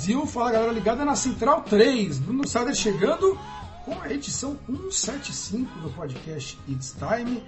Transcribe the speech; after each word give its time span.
Brasil, 0.00 0.26
fala 0.26 0.50
galera 0.50 0.72
ligada 0.72 1.04
na 1.04 1.14
Central 1.14 1.60
3. 1.60 2.20
Bruno 2.20 2.48
Sader 2.48 2.74
chegando 2.74 3.38
com 3.84 4.00
a 4.00 4.10
edição 4.10 4.58
175 4.66 5.78
do 5.78 5.90
podcast 5.90 6.58
It's 6.66 6.96
Time. 6.98 7.44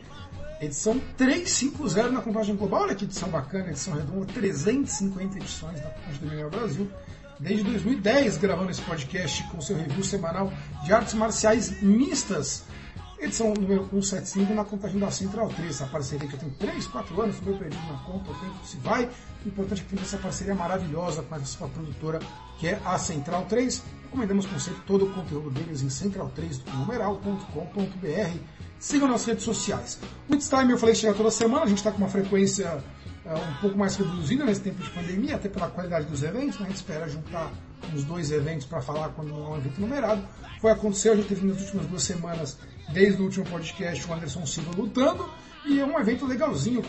Edição 0.60 1.00
350 1.16 2.10
na 2.10 2.20
contagem 2.20 2.54
global, 2.54 2.82
olha 2.82 2.94
que 2.94 3.06
edição 3.06 3.30
bacana, 3.30 3.70
edição 3.70 3.94
redonda, 3.94 4.26
350 4.34 5.38
edições 5.38 5.80
da 5.80 5.88
contagem 5.88 6.20
do 6.20 6.26
MMA 6.26 6.50
Brasil. 6.50 6.90
Desde 7.40 7.64
2010 7.64 8.36
gravando 8.36 8.70
esse 8.70 8.82
podcast 8.82 9.42
com 9.44 9.58
seu 9.62 9.74
review 9.74 10.04
semanal 10.04 10.52
de 10.84 10.92
artes 10.92 11.14
marciais 11.14 11.80
mistas 11.80 12.64
edição 13.24 13.54
número 13.54 13.88
175 13.90 14.52
na 14.52 14.64
contagem 14.64 14.98
da 14.98 15.08
Central 15.10 15.48
3, 15.48 15.70
essa 15.70 15.86
parceria 15.86 16.28
que 16.28 16.34
eu 16.34 16.40
tenho 16.40 16.52
3, 16.58 16.86
4 16.86 17.22
anos, 17.22 17.36
fui 17.36 17.56
perdido 17.56 17.86
na 17.86 17.96
conta, 17.98 18.30
o 18.30 18.34
tempo 18.34 18.56
se 18.64 18.76
vai. 18.78 19.08
O 19.44 19.48
importante 19.48 19.80
é 19.80 19.84
que 19.84 19.90
tem 19.94 20.02
essa 20.02 20.18
parceria 20.18 20.54
maravilhosa 20.54 21.22
com 21.22 21.36
essa 21.36 21.68
produtora 21.68 22.18
que 22.58 22.68
é 22.68 22.80
a 22.84 22.98
Central 22.98 23.46
3. 23.46 23.82
Recomendamos 24.04 24.46
com 24.46 24.58
sempre 24.58 24.82
todo 24.82 25.06
o 25.06 25.12
conteúdo 25.12 25.50
deles 25.50 25.82
em 25.82 25.88
central3numeral.com.br. 25.88 28.38
Sigam 28.78 29.08
nas 29.08 29.24
redes 29.24 29.44
sociais. 29.44 29.98
O 30.28 30.34
It's 30.34 30.48
Time 30.48 30.72
eu 30.72 30.78
falei 30.78 30.94
chega 30.94 31.14
toda 31.14 31.30
semana, 31.30 31.64
a 31.64 31.68
gente 31.68 31.78
está 31.78 31.90
com 31.92 31.98
uma 31.98 32.08
frequência 32.08 32.82
é, 33.24 33.34
um 33.34 33.54
pouco 33.60 33.78
mais 33.78 33.94
reduzida 33.94 34.44
nesse 34.44 34.60
tempo 34.60 34.82
de 34.82 34.90
pandemia, 34.90 35.36
até 35.36 35.48
pela 35.48 35.68
qualidade 35.68 36.06
dos 36.06 36.24
eventos, 36.24 36.58
né? 36.58 36.66
a 36.66 36.68
gente 36.68 36.76
espera 36.76 37.08
juntar 37.08 37.52
uns 37.94 38.04
dois 38.04 38.32
eventos 38.32 38.66
para 38.66 38.80
falar 38.80 39.10
quando 39.10 39.30
é 39.30 39.48
um 39.48 39.56
evento 39.56 39.80
numerado. 39.80 40.26
Foi 40.60 40.72
acontecer, 40.72 41.10
a 41.10 41.16
gente 41.16 41.28
teve 41.28 41.46
nas 41.46 41.60
últimas 41.60 41.86
duas 41.86 42.02
semanas 42.02 42.58
desde 42.90 43.20
o 43.20 43.24
último 43.24 43.44
podcast 43.46 44.06
o 44.06 44.12
Anderson 44.12 44.46
Silva 44.46 44.72
lutando. 44.76 45.28
E 45.64 45.78
é 45.78 45.86
um 45.86 45.98
evento 46.00 46.26
legalzinho, 46.26 46.82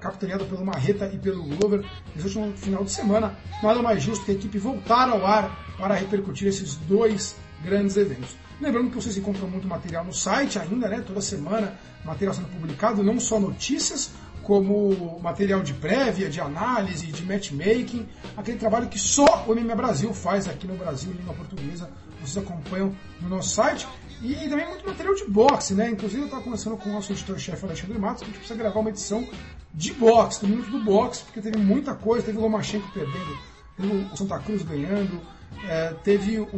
capitaneado 0.00 0.44
pelo 0.44 0.64
Marreta 0.64 1.10
e 1.12 1.18
pelo 1.18 1.42
Glover 1.42 1.84
nesse 2.14 2.38
último 2.38 2.56
final 2.56 2.84
de 2.84 2.92
semana. 2.92 3.36
Nada 3.60 3.82
mais 3.82 4.00
justo 4.00 4.24
que 4.24 4.30
a 4.30 4.34
equipe 4.34 4.58
voltar 4.58 5.08
ao 5.08 5.26
ar 5.26 5.74
para 5.76 5.94
repercutir 5.94 6.46
esses 6.46 6.76
dois 6.76 7.34
grandes 7.64 7.96
eventos. 7.96 8.36
Lembrando 8.60 8.90
que 8.90 8.94
vocês 8.94 9.16
encontram 9.18 9.48
muito 9.48 9.66
material 9.66 10.04
no 10.04 10.12
site 10.14 10.56
ainda, 10.58 10.88
né? 10.88 11.02
Toda 11.04 11.20
semana, 11.20 11.74
material 12.04 12.32
sendo 12.32 12.48
publicado, 12.48 13.02
não 13.02 13.18
só 13.18 13.40
notícias, 13.40 14.12
como 14.46 15.18
material 15.20 15.60
de 15.60 15.74
prévia, 15.74 16.30
de 16.30 16.40
análise, 16.40 17.06
de 17.08 17.24
matchmaking, 17.24 18.08
aquele 18.36 18.56
trabalho 18.56 18.88
que 18.88 19.00
só 19.00 19.44
o 19.48 19.54
MMA 19.54 19.74
Brasil 19.74 20.14
faz 20.14 20.46
aqui 20.46 20.68
no 20.68 20.76
Brasil, 20.76 21.10
em 21.10 21.16
língua 21.16 21.34
portuguesa. 21.34 21.90
Vocês 22.20 22.38
acompanham 22.38 22.94
no 23.20 23.28
nosso 23.28 23.50
site. 23.50 23.88
E, 24.22 24.32
e, 24.32 24.48
também 24.48 24.66
muito 24.68 24.86
material 24.86 25.14
de 25.14 25.24
boxe, 25.26 25.74
né? 25.74 25.90
Inclusive 25.90 26.22
eu 26.22 26.26
estava 26.26 26.42
conversando 26.42 26.76
com 26.76 26.88
o 26.88 26.92
nosso 26.92 27.12
editor-chefe 27.12 27.64
Alexandre 27.64 27.98
Matos 27.98 28.22
que 28.22 28.24
a 28.24 28.28
gente 28.28 28.38
precisa 28.38 28.58
gravar 28.58 28.80
uma 28.80 28.90
edição 28.90 29.26
de 29.74 29.92
boxe, 29.92 30.40
do 30.40 30.48
minuto 30.48 30.70
do 30.70 30.82
boxe, 30.82 31.22
porque 31.24 31.40
teve 31.40 31.58
muita 31.58 31.94
coisa, 31.94 32.24
teve 32.24 32.38
o 32.38 32.40
Lomachenko 32.40 32.90
perdendo, 32.92 33.38
teve 33.76 34.08
o 34.10 34.16
Santa 34.16 34.38
Cruz 34.38 34.62
ganhando, 34.62 35.20
é, 35.68 35.94
teve 36.02 36.38
o, 36.38 36.48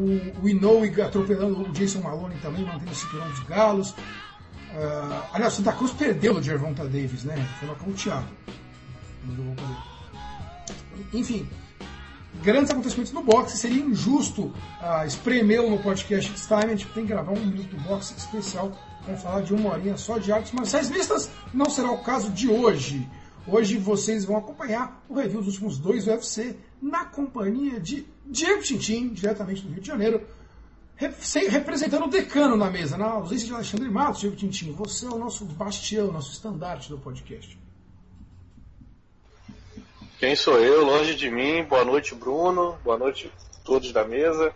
o 0.43 0.49
Inoue 0.49 1.03
atropelando 1.03 1.63
o 1.63 1.73
Jason 1.73 2.01
Maloney 2.01 2.39
também, 2.39 2.65
mantendo 2.65 2.93
o 2.93 2.95
cinturão 2.95 3.29
dos 3.29 3.41
galos. 3.41 3.91
Uh, 3.91 5.25
aliás, 5.33 5.55
Santa 5.55 5.73
Cruz 5.73 5.93
perdeu 5.93 6.37
o 6.37 6.43
Gervonta 6.43 6.85
Davis, 6.85 7.25
né? 7.25 7.37
Foi 7.59 7.69
nocauteado. 7.69 8.29
Enfim, 11.13 11.49
grandes 12.43 12.71
acontecimentos 12.71 13.13
no 13.13 13.23
boxe. 13.23 13.57
Seria 13.57 13.83
injusto 13.83 14.43
uh, 14.43 15.07
espremê-lo 15.07 15.71
no 15.71 15.79
podcast 15.79 16.31
It's 16.31 16.47
Time. 16.47 16.65
A 16.65 16.69
gente 16.69 16.87
tem 16.89 17.05
que 17.05 17.09
gravar 17.09 17.33
um 17.33 17.47
minuto 17.47 17.77
do 17.77 17.83
boxe 17.83 18.15
especial 18.17 18.73
para 19.05 19.17
falar 19.17 19.41
de 19.43 19.55
uma 19.55 19.71
horinha 19.71 19.97
só 19.97 20.19
de 20.19 20.31
artes 20.33 20.53
marciais 20.53 20.91
mistas. 20.91 21.31
Não 21.53 21.71
será 21.71 21.91
o 21.91 22.03
caso 22.03 22.31
de 22.31 22.49
hoje. 22.49 23.09
Hoje 23.47 23.79
vocês 23.79 24.25
vão 24.25 24.37
acompanhar 24.37 25.03
o 25.09 25.15
review 25.15 25.41
dos 25.41 25.55
últimos 25.55 25.79
dois 25.79 26.07
UFC 26.07 26.57
na 26.83 27.07
companhia 27.07 27.81
de 27.81 28.07
Diego 28.27 28.63
Tintin, 28.63 29.09
diretamente 29.09 29.63
do 29.63 29.73
Rio 29.73 29.81
de 29.81 29.87
Janeiro, 29.87 30.21
representando 30.97 32.05
o 32.05 32.11
decano 32.11 32.57
na 32.57 32.71
mesa, 32.71 32.99
na 32.99 33.07
ausência 33.07 33.47
de 33.47 33.55
Alexandre 33.55 33.89
Matos, 33.89 34.21
Diego 34.21 34.37
Tintin. 34.37 34.73
Você 34.73 35.07
é 35.07 35.09
o 35.09 35.19
nosso 35.19 35.47
bastião, 35.47 36.13
nosso 36.13 36.33
estandarte 36.33 36.91
do 36.91 36.99
podcast. 36.99 37.59
Quem 40.19 40.35
sou 40.35 40.59
eu? 40.59 40.85
Longe 40.85 41.15
de 41.15 41.31
mim. 41.31 41.63
Boa 41.63 41.85
noite, 41.85 42.13
Bruno. 42.13 42.77
Boa 42.83 42.99
noite 42.99 43.33
a 43.55 43.65
todos 43.65 43.93
da 43.93 44.05
mesa. 44.05 44.53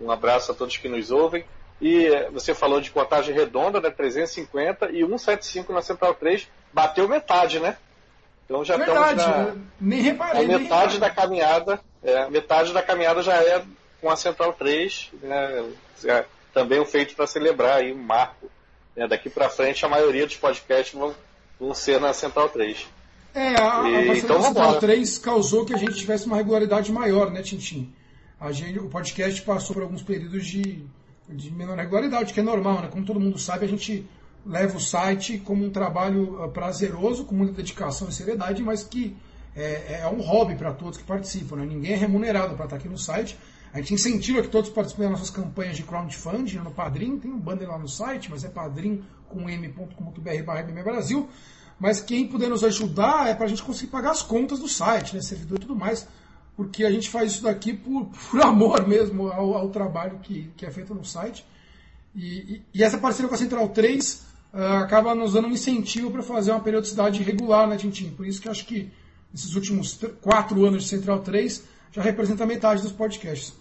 Um 0.00 0.10
abraço 0.10 0.50
a 0.50 0.54
todos 0.54 0.78
que 0.78 0.88
nos 0.88 1.10
ouvem. 1.10 1.44
E 1.82 2.06
eh, 2.06 2.30
você 2.30 2.54
falou 2.54 2.80
de 2.80 2.90
contagem 2.90 3.34
redonda, 3.34 3.78
né? 3.78 3.90
350 3.90 4.90
e 4.90 5.00
175 5.00 5.70
na 5.70 5.82
Central 5.82 6.14
3. 6.14 6.48
Bateu 6.72 7.06
metade, 7.06 7.60
né? 7.60 7.76
Então 8.46 8.64
já 8.64 8.78
Verdade, 8.78 9.20
estamos 9.20 9.54
na 9.54 9.62
nem 9.78 10.00
reparei, 10.00 10.44
a 10.44 10.58
metade 10.58 10.98
da 10.98 11.10
caminhada. 11.10 11.80
É, 12.02 12.30
metade 12.30 12.72
da 12.72 12.82
caminhada 12.82 13.22
já 13.22 13.34
é 13.34 13.62
com 14.00 14.08
a 14.08 14.16
Central 14.16 14.54
3, 14.54 15.10
né? 15.22 15.70
É 16.04 16.24
também 16.54 16.80
um 16.80 16.86
feito 16.86 17.14
para 17.14 17.26
celebrar 17.26 17.78
aí 17.78 17.92
um 17.92 18.02
marco. 18.02 18.50
Né? 18.96 19.06
Daqui 19.06 19.28
para 19.28 19.50
frente 19.50 19.84
a 19.84 19.88
maioria 19.88 20.26
dos 20.26 20.36
podcasts 20.36 20.98
vão, 20.98 21.14
vão 21.60 21.74
ser 21.74 22.00
na 22.00 22.14
Central 22.14 22.48
3. 22.48 22.86
É, 23.34 23.56
a, 23.60 23.88
e, 23.88 24.10
a 24.10 24.16
então, 24.16 24.42
Central 24.42 24.78
3 24.78 25.18
causou 25.18 25.64
que 25.64 25.74
a 25.74 25.78
gente 25.78 25.94
tivesse 25.94 26.26
uma 26.26 26.36
regularidade 26.36 26.92
maior, 26.92 27.30
né, 27.30 27.42
Tintim? 27.42 27.92
A 28.38 28.52
gente, 28.52 28.78
o 28.78 28.88
podcast 28.88 29.40
passou 29.42 29.74
por 29.74 29.82
alguns 29.82 30.02
períodos 30.02 30.46
de, 30.46 30.84
de 31.28 31.50
menor 31.50 31.78
regularidade, 31.78 32.34
que 32.34 32.40
é 32.40 32.42
normal, 32.42 32.82
né? 32.82 32.88
Como 32.88 33.04
todo 33.04 33.20
mundo 33.20 33.38
sabe, 33.38 33.64
a 33.64 33.68
gente 33.68 34.06
leva 34.44 34.76
o 34.76 34.80
site 34.80 35.38
como 35.38 35.64
um 35.64 35.70
trabalho 35.70 36.42
ah, 36.42 36.48
prazeroso, 36.48 37.24
com 37.24 37.34
muita 37.34 37.54
dedicação 37.54 38.08
e 38.08 38.12
seriedade, 38.12 38.62
mas 38.62 38.82
que 38.82 39.16
é, 39.54 40.00
é 40.00 40.08
um 40.08 40.20
hobby 40.20 40.56
para 40.56 40.72
todos 40.72 40.98
que 40.98 41.04
participam. 41.04 41.56
Né? 41.56 41.66
Ninguém 41.66 41.92
é 41.92 41.96
remunerado 41.96 42.54
para 42.54 42.64
estar 42.64 42.76
aqui 42.76 42.88
no 42.88 42.98
site. 42.98 43.38
A 43.72 43.78
gente 43.78 43.94
incentiva 43.94 44.42
que 44.42 44.48
todos 44.48 44.68
participem 44.68 45.08
das 45.08 45.12
nossas 45.18 45.30
campanhas 45.30 45.76
de 45.76 45.82
crowdfunding 45.82 46.58
no 46.58 46.70
Padrim. 46.70 47.18
Tem 47.18 47.30
um 47.30 47.38
banner 47.38 47.68
lá 47.68 47.78
no 47.78 47.88
site, 47.88 48.30
mas 48.30 48.44
é 48.44 48.48
padrim 48.48 49.02
com 49.28 49.48
m.com.br 49.48 50.42
barra 50.44 50.62
Brasil. 50.62 51.28
Mas 51.78 52.00
quem 52.00 52.26
puder 52.26 52.48
nos 52.48 52.62
ajudar 52.64 53.28
é 53.28 53.34
para 53.34 53.46
a 53.46 53.48
gente 53.48 53.62
conseguir 53.62 53.90
pagar 53.90 54.10
as 54.10 54.22
contas 54.22 54.58
do 54.60 54.68
site, 54.68 55.14
né, 55.14 55.20
servidor 55.20 55.58
e 55.58 55.60
tudo 55.62 55.76
mais, 55.76 56.06
porque 56.56 56.84
a 56.84 56.90
gente 56.90 57.10
faz 57.10 57.32
isso 57.32 57.42
daqui 57.42 57.72
por, 57.72 58.06
por 58.30 58.40
amor 58.40 58.86
mesmo 58.86 59.28
ao, 59.28 59.54
ao 59.54 59.68
trabalho 59.70 60.18
que, 60.22 60.50
que, 60.56 60.64
é 60.64 60.70
feito 60.70 60.94
no 60.94 61.04
site. 61.04 61.44
E, 62.14 62.26
e, 62.26 62.62
e 62.74 62.82
essa 62.82 62.98
parceria 62.98 63.28
com 63.28 63.34
a 63.34 63.38
Central 63.38 63.68
3 63.70 64.26
uh, 64.52 64.58
acaba 64.82 65.14
nos 65.14 65.32
dando 65.32 65.48
um 65.48 65.52
incentivo 65.52 66.10
para 66.10 66.22
fazer 66.22 66.50
uma 66.50 66.60
periodicidade 66.60 67.22
regular, 67.22 67.66
né, 67.66 67.76
Tintin? 67.76 68.10
Por 68.10 68.26
isso 68.26 68.40
que 68.40 68.48
acho 68.48 68.66
que 68.66 68.90
esses 69.34 69.54
últimos 69.54 69.98
quatro 70.20 70.64
anos 70.64 70.84
de 70.84 70.88
Central 70.90 71.20
3 71.20 71.64
já 71.90 72.02
representa 72.02 72.46
metade 72.46 72.82
dos 72.82 72.92
podcasts. 72.92 73.54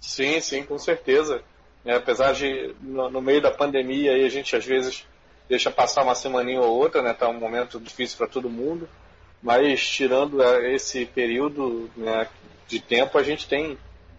Sim, 0.00 0.40
sim, 0.40 0.64
com 0.64 0.78
certeza. 0.78 1.42
É, 1.84 1.94
apesar 1.94 2.32
de, 2.32 2.74
no, 2.80 3.10
no, 3.10 3.20
meio 3.20 3.40
da 3.40 3.50
pandemia, 3.50 4.12
aí 4.12 4.24
a 4.24 4.28
gente 4.28 4.54
às 4.54 4.64
vezes 4.64 5.04
deixa 5.48 5.70
passar 5.70 6.02
uma 6.02 6.14
semaninha 6.14 6.60
ou 6.60 6.78
outra, 6.78 7.02
né? 7.02 7.12
Tá 7.12 7.28
um 7.28 7.38
momento 7.38 7.80
difícil 7.80 8.18
para 8.18 8.26
todo 8.26 8.50
mundo. 8.50 8.88
Mas 9.42 9.86
tirando 9.86 10.42
é, 10.42 10.74
esse 10.74 11.04
período 11.06 11.90
né, 11.96 12.28
de 12.68 12.80
tempo, 12.80 13.18
a 13.18 13.22
gente 13.22 13.48
tem 13.48 13.76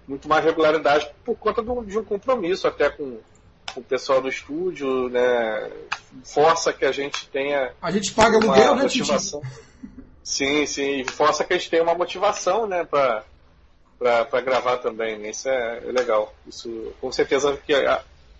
muito 0.08 0.28
mais 0.28 0.44
regularidade 0.44 1.10
por 1.24 1.38
conta 1.38 1.62
de 1.62 1.98
um 1.98 2.04
compromisso 2.04 2.68
até 2.68 2.90
com, 2.90 3.20
o 3.75 3.81
pessoal 3.81 4.22
do 4.22 4.30
estúdio, 4.30 5.10
né, 5.10 5.72
força 6.24 6.72
que 6.72 6.86
a 6.86 6.92
gente 6.92 7.28
tenha. 7.30 7.74
A 7.81 7.92
gente 7.92 8.12
paga 8.12 8.38
aluguel, 8.38 8.76
né, 8.76 8.84
motivação. 8.84 9.42
Sim, 10.24 10.66
sim, 10.66 11.04
força 11.06 11.44
que 11.44 11.54
a 11.54 11.58
gente 11.58 11.69
tenha 11.69 11.84
uma 11.84 11.96
motivação, 11.96 12.68
né, 12.68 12.84
para 12.84 13.24
para 14.00 14.42
gravar 14.42 14.78
também. 14.78 15.18
Né? 15.18 15.30
Isso 15.30 15.48
é, 15.48 15.78
é, 15.78 15.92
legal. 15.92 16.34
Isso 16.46 16.94
com 17.00 17.10
certeza 17.12 17.58
que 17.66 17.74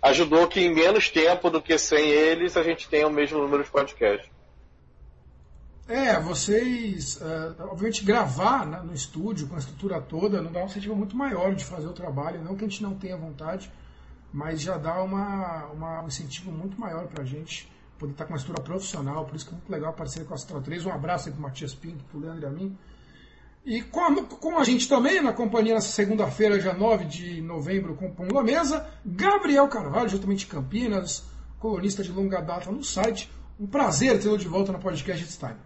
ajudou 0.04 0.46
que 0.46 0.60
em 0.60 0.72
menos 0.72 1.08
tempo 1.08 1.50
do 1.50 1.62
que 1.62 1.78
sem 1.78 2.10
eles 2.10 2.56
a 2.56 2.62
gente 2.62 2.88
tenha 2.88 3.08
o 3.08 3.10
mesmo 3.10 3.38
número 3.38 3.64
de 3.64 3.70
podcasts. 3.70 4.30
É, 5.88 6.18
vocês, 6.18 7.20
uh, 7.20 7.54
obviamente, 7.70 8.04
gravar 8.04 8.66
né, 8.66 8.80
no 8.82 8.94
estúdio 8.94 9.46
com 9.46 9.54
a 9.54 9.58
estrutura 9.58 10.00
toda 10.00 10.40
não 10.40 10.50
dá 10.50 10.62
um 10.62 10.66
incentivo 10.66 10.96
muito 10.96 11.16
maior 11.16 11.54
de 11.54 11.64
fazer 11.64 11.86
o 11.86 11.92
trabalho, 11.92 12.42
não 12.42 12.56
que 12.56 12.64
a 12.64 12.68
gente 12.68 12.82
não 12.82 12.94
tenha 12.94 13.16
vontade, 13.16 13.70
mas 14.32 14.60
já 14.60 14.78
dá 14.78 15.02
uma, 15.02 15.66
uma, 15.66 16.02
um 16.02 16.06
incentivo 16.06 16.50
muito 16.50 16.78
maior 16.80 17.06
para 17.06 17.22
a 17.22 17.26
gente 17.26 17.70
poder 17.98 18.12
estar 18.12 18.24
com 18.24 18.32
uma 18.32 18.38
estrutura 18.38 18.64
profissional, 18.64 19.24
por 19.26 19.36
isso 19.36 19.46
que 19.46 19.52
é 19.52 19.56
muito 19.56 19.70
legal 19.70 19.90
aparecer 19.90 20.24
com 20.26 20.34
a 20.34 20.38
Central 20.38 20.62
3. 20.62 20.86
Um 20.86 20.92
abraço 20.92 21.28
aí 21.28 21.34
para 21.34 21.38
o 21.38 21.42
Matias 21.42 21.74
Pink, 21.74 22.02
para 22.04 22.18
o 22.18 22.20
Leandro 22.20 22.42
e 22.42 22.46
a 22.46 22.50
mim. 22.50 22.78
E 23.64 23.80
com, 23.80 24.14
com 24.26 24.58
a 24.58 24.64
gente 24.64 24.86
também, 24.86 25.22
na 25.22 25.32
companhia, 25.32 25.74
nessa 25.74 25.88
segunda-feira, 25.88 26.58
dia 26.58 26.74
9 26.74 27.06
de 27.06 27.40
novembro, 27.40 27.94
com 27.94 28.10
Pão 28.10 28.42
Mesa, 28.42 28.86
Gabriel 29.04 29.66
Carvalho, 29.68 30.10
juntamente 30.10 30.40
de 30.40 30.52
Campinas, 30.52 31.24
colunista 31.58 32.02
de 32.02 32.12
longa 32.12 32.42
data 32.42 32.70
no 32.70 32.84
site. 32.84 33.30
Um 33.58 33.66
prazer 33.66 34.20
tê-lo 34.20 34.36
de 34.36 34.46
volta 34.46 34.70
no 34.70 34.78
podcast 34.78 35.24
It's 35.24 35.38
Time. 35.38 35.56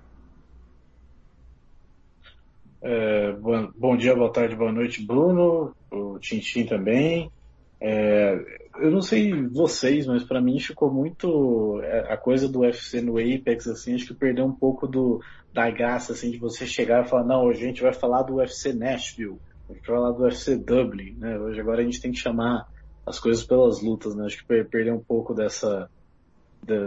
É, 2.81 3.33
bom, 3.33 3.73
bom, 3.77 3.97
dia, 3.97 4.15
boa 4.15 4.33
tarde, 4.33 4.55
boa 4.55 4.71
noite, 4.71 5.05
Bruno, 5.05 5.75
o 5.91 6.21
Tintin 6.21 6.67
também. 6.67 7.33
É, 7.81 8.68
eu 8.80 8.90
não 8.90 9.02
sei 9.02 9.46
vocês, 9.48 10.06
mas 10.06 10.25
para 10.25 10.40
mim 10.40 10.58
ficou 10.58 10.92
muito 10.92 11.80
é, 11.82 12.12
a 12.12 12.16
coisa 12.16 12.48
do 12.48 12.60
UFC 12.60 13.00
no 13.00 13.19
Apex, 13.19 13.66
assim, 13.69 13.94
acho 13.94 14.06
que 14.06 14.14
perdeu 14.14 14.44
um 14.44 14.52
pouco 14.52 14.86
do, 14.86 15.20
da 15.52 15.70
graça, 15.70 16.12
assim, 16.12 16.30
de 16.30 16.38
você 16.38 16.66
chegar 16.66 17.04
e 17.04 17.08
falar, 17.08 17.25
não, 17.25 17.48
a 17.48 17.52
gente 17.52 17.82
vai 17.82 17.92
falar 17.92 18.22
do 18.22 18.36
UFC 18.36 18.72
Nashville, 18.72 19.38
a 19.69 19.75
gente 19.75 19.86
vai 19.86 19.96
falar 19.96 20.12
do 20.12 20.22
UFC 20.22 20.56
Dublin, 20.56 21.14
né? 21.19 21.38
Hoje 21.38 21.60
agora 21.60 21.82
a 21.82 21.84
gente 21.84 22.00
tem 22.00 22.12
que 22.12 22.19
chamar 22.19 22.66
as 23.06 23.19
coisas 23.19 23.44
pelas 23.44 23.82
lutas, 23.82 24.14
né? 24.14 24.26
Acho 24.26 24.38
que 24.38 24.64
perdeu 24.64 24.94
um 24.94 25.02
pouco 25.02 25.34
dessa, 25.34 25.90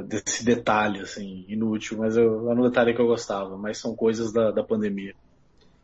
desse 0.07 0.45
detalhe, 0.45 0.99
assim, 0.99 1.45
inútil, 1.47 1.97
mas 1.97 2.17
eu, 2.17 2.49
é 2.49 2.53
um 2.53 2.63
detalhe 2.63 2.93
que 2.93 3.01
eu 3.01 3.07
gostava, 3.07 3.57
mas 3.57 3.77
são 3.77 3.95
coisas 3.95 4.31
da, 4.31 4.51
da 4.51 4.63
pandemia 4.63 5.13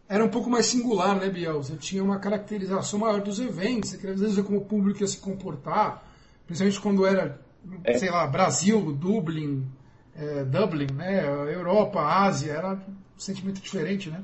era 0.09 0.23
um 0.23 0.29
pouco 0.29 0.49
mais 0.49 0.65
singular, 0.65 1.19
né, 1.19 1.29
Biel? 1.29 1.61
Você 1.61 1.75
tinha 1.75 2.03
uma 2.03 2.19
caracterização 2.19 2.99
maior 2.99 3.21
dos 3.21 3.39
eventos, 3.39 3.89
você 3.89 3.97
queria 3.97 4.15
às 4.15 4.21
vezes 4.21 4.35
ver 4.35 4.43
como 4.43 4.59
o 4.59 4.65
público 4.65 5.01
ia 5.01 5.07
se 5.07 5.17
comportar, 5.17 6.03
principalmente 6.45 6.79
quando 6.79 7.05
era, 7.05 7.39
é. 7.83 7.97
sei 7.97 8.09
lá, 8.09 8.25
Brasil, 8.25 8.93
Dublin, 8.93 9.67
é, 10.15 10.45
Dublin, 10.45 10.87
né, 10.93 11.25
Europa, 11.53 12.01
Ásia, 12.01 12.53
era 12.53 12.73
um 12.73 13.19
sentimento 13.19 13.61
diferente, 13.61 14.09
né? 14.09 14.23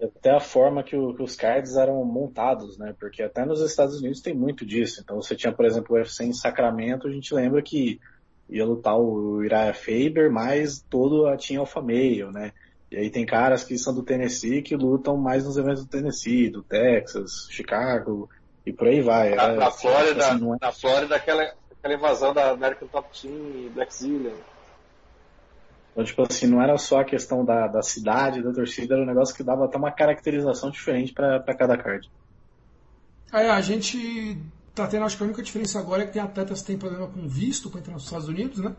Até 0.00 0.30
a 0.30 0.40
forma 0.40 0.82
que, 0.82 0.94
o, 0.94 1.14
que, 1.14 1.22
os 1.22 1.34
cards 1.34 1.76
eram 1.76 2.04
montados, 2.04 2.76
né? 2.76 2.94
Porque 3.00 3.22
até 3.22 3.46
nos 3.46 3.62
Estados 3.62 3.98
Unidos 3.98 4.20
tem 4.20 4.34
muito 4.34 4.66
disso. 4.66 5.00
Então 5.02 5.16
você 5.16 5.34
tinha, 5.34 5.54
por 5.54 5.64
exemplo, 5.64 5.96
o 5.96 5.98
UFC 5.98 6.24
em 6.24 6.34
Sacramento, 6.34 7.08
a 7.08 7.10
gente 7.10 7.32
lembra 7.32 7.62
que 7.62 7.98
ia 8.46 8.66
lutar 8.66 8.98
o 8.98 9.36
Uriah 9.36 9.72
Faber, 9.72 10.30
mas 10.30 10.84
todo 10.90 11.34
tinha 11.38 11.60
Alpha 11.60 11.80
Male, 11.80 12.30
né? 12.30 12.52
E 12.90 12.96
aí 12.96 13.10
tem 13.10 13.26
caras 13.26 13.64
que 13.64 13.76
são 13.78 13.94
do 13.94 14.02
Tennessee 14.02 14.62
que 14.62 14.76
lutam 14.76 15.16
mais 15.16 15.44
nos 15.44 15.56
eventos 15.56 15.84
do 15.84 15.90
Tennessee, 15.90 16.50
do 16.50 16.62
Texas, 16.62 17.48
Chicago 17.50 18.28
e 18.64 18.72
por 18.72 18.88
aí 18.88 19.00
vai. 19.00 19.34
Na, 19.34 19.42
é, 19.44 19.56
na 19.56 19.70
Flórida, 19.70 20.28
assim, 20.28 20.52
é... 20.52 20.56
na 20.60 20.72
Flórida 20.72 21.16
aquela, 21.16 21.52
aquela 21.78 21.94
invasão 21.94 22.32
da 22.32 22.50
American 22.50 22.88
Top 22.88 23.08
Team 23.20 23.34
e 23.34 23.70
Black 23.74 23.94
Zillion. 23.94 24.34
Então, 25.92 26.04
tipo 26.04 26.22
assim, 26.22 26.46
não 26.46 26.60
era 26.62 26.76
só 26.76 27.00
a 27.00 27.04
questão 27.04 27.44
da, 27.44 27.66
da 27.66 27.82
cidade, 27.82 28.42
da 28.42 28.52
torcida, 28.52 28.94
era 28.94 29.02
um 29.02 29.06
negócio 29.06 29.34
que 29.34 29.42
dava 29.42 29.64
até 29.64 29.78
uma 29.78 29.90
caracterização 29.90 30.70
diferente 30.70 31.12
para 31.12 31.40
cada 31.56 31.76
card. 31.76 32.10
É, 33.32 33.48
a 33.48 33.60
gente 33.62 34.38
tá 34.74 34.86
tendo, 34.86 35.06
acho 35.06 35.16
que 35.16 35.22
a 35.22 35.26
única 35.26 35.42
diferença 35.42 35.78
agora 35.80 36.02
é 36.02 36.06
que 36.06 36.12
tem 36.12 36.20
atletas 36.20 36.60
que 36.60 36.66
têm 36.66 36.78
problema 36.78 37.06
com 37.06 37.26
visto 37.26 37.70
para 37.70 37.80
entrar 37.80 37.94
nos 37.94 38.04
Estados 38.04 38.28
Unidos, 38.28 38.58
né? 38.58 38.76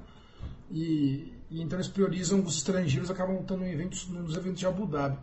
E, 0.72 1.34
e, 1.50 1.62
então 1.62 1.78
eles 1.78 1.88
priorizam 1.88 2.42
os 2.44 2.58
estrangeiros, 2.58 3.10
acabam 3.10 3.40
estando 3.40 3.64
em 3.64 3.72
eventos, 3.72 4.08
nos 4.08 4.36
eventos 4.36 4.60
de 4.60 4.66
Abu 4.66 4.86
Dhabi. 4.86 5.18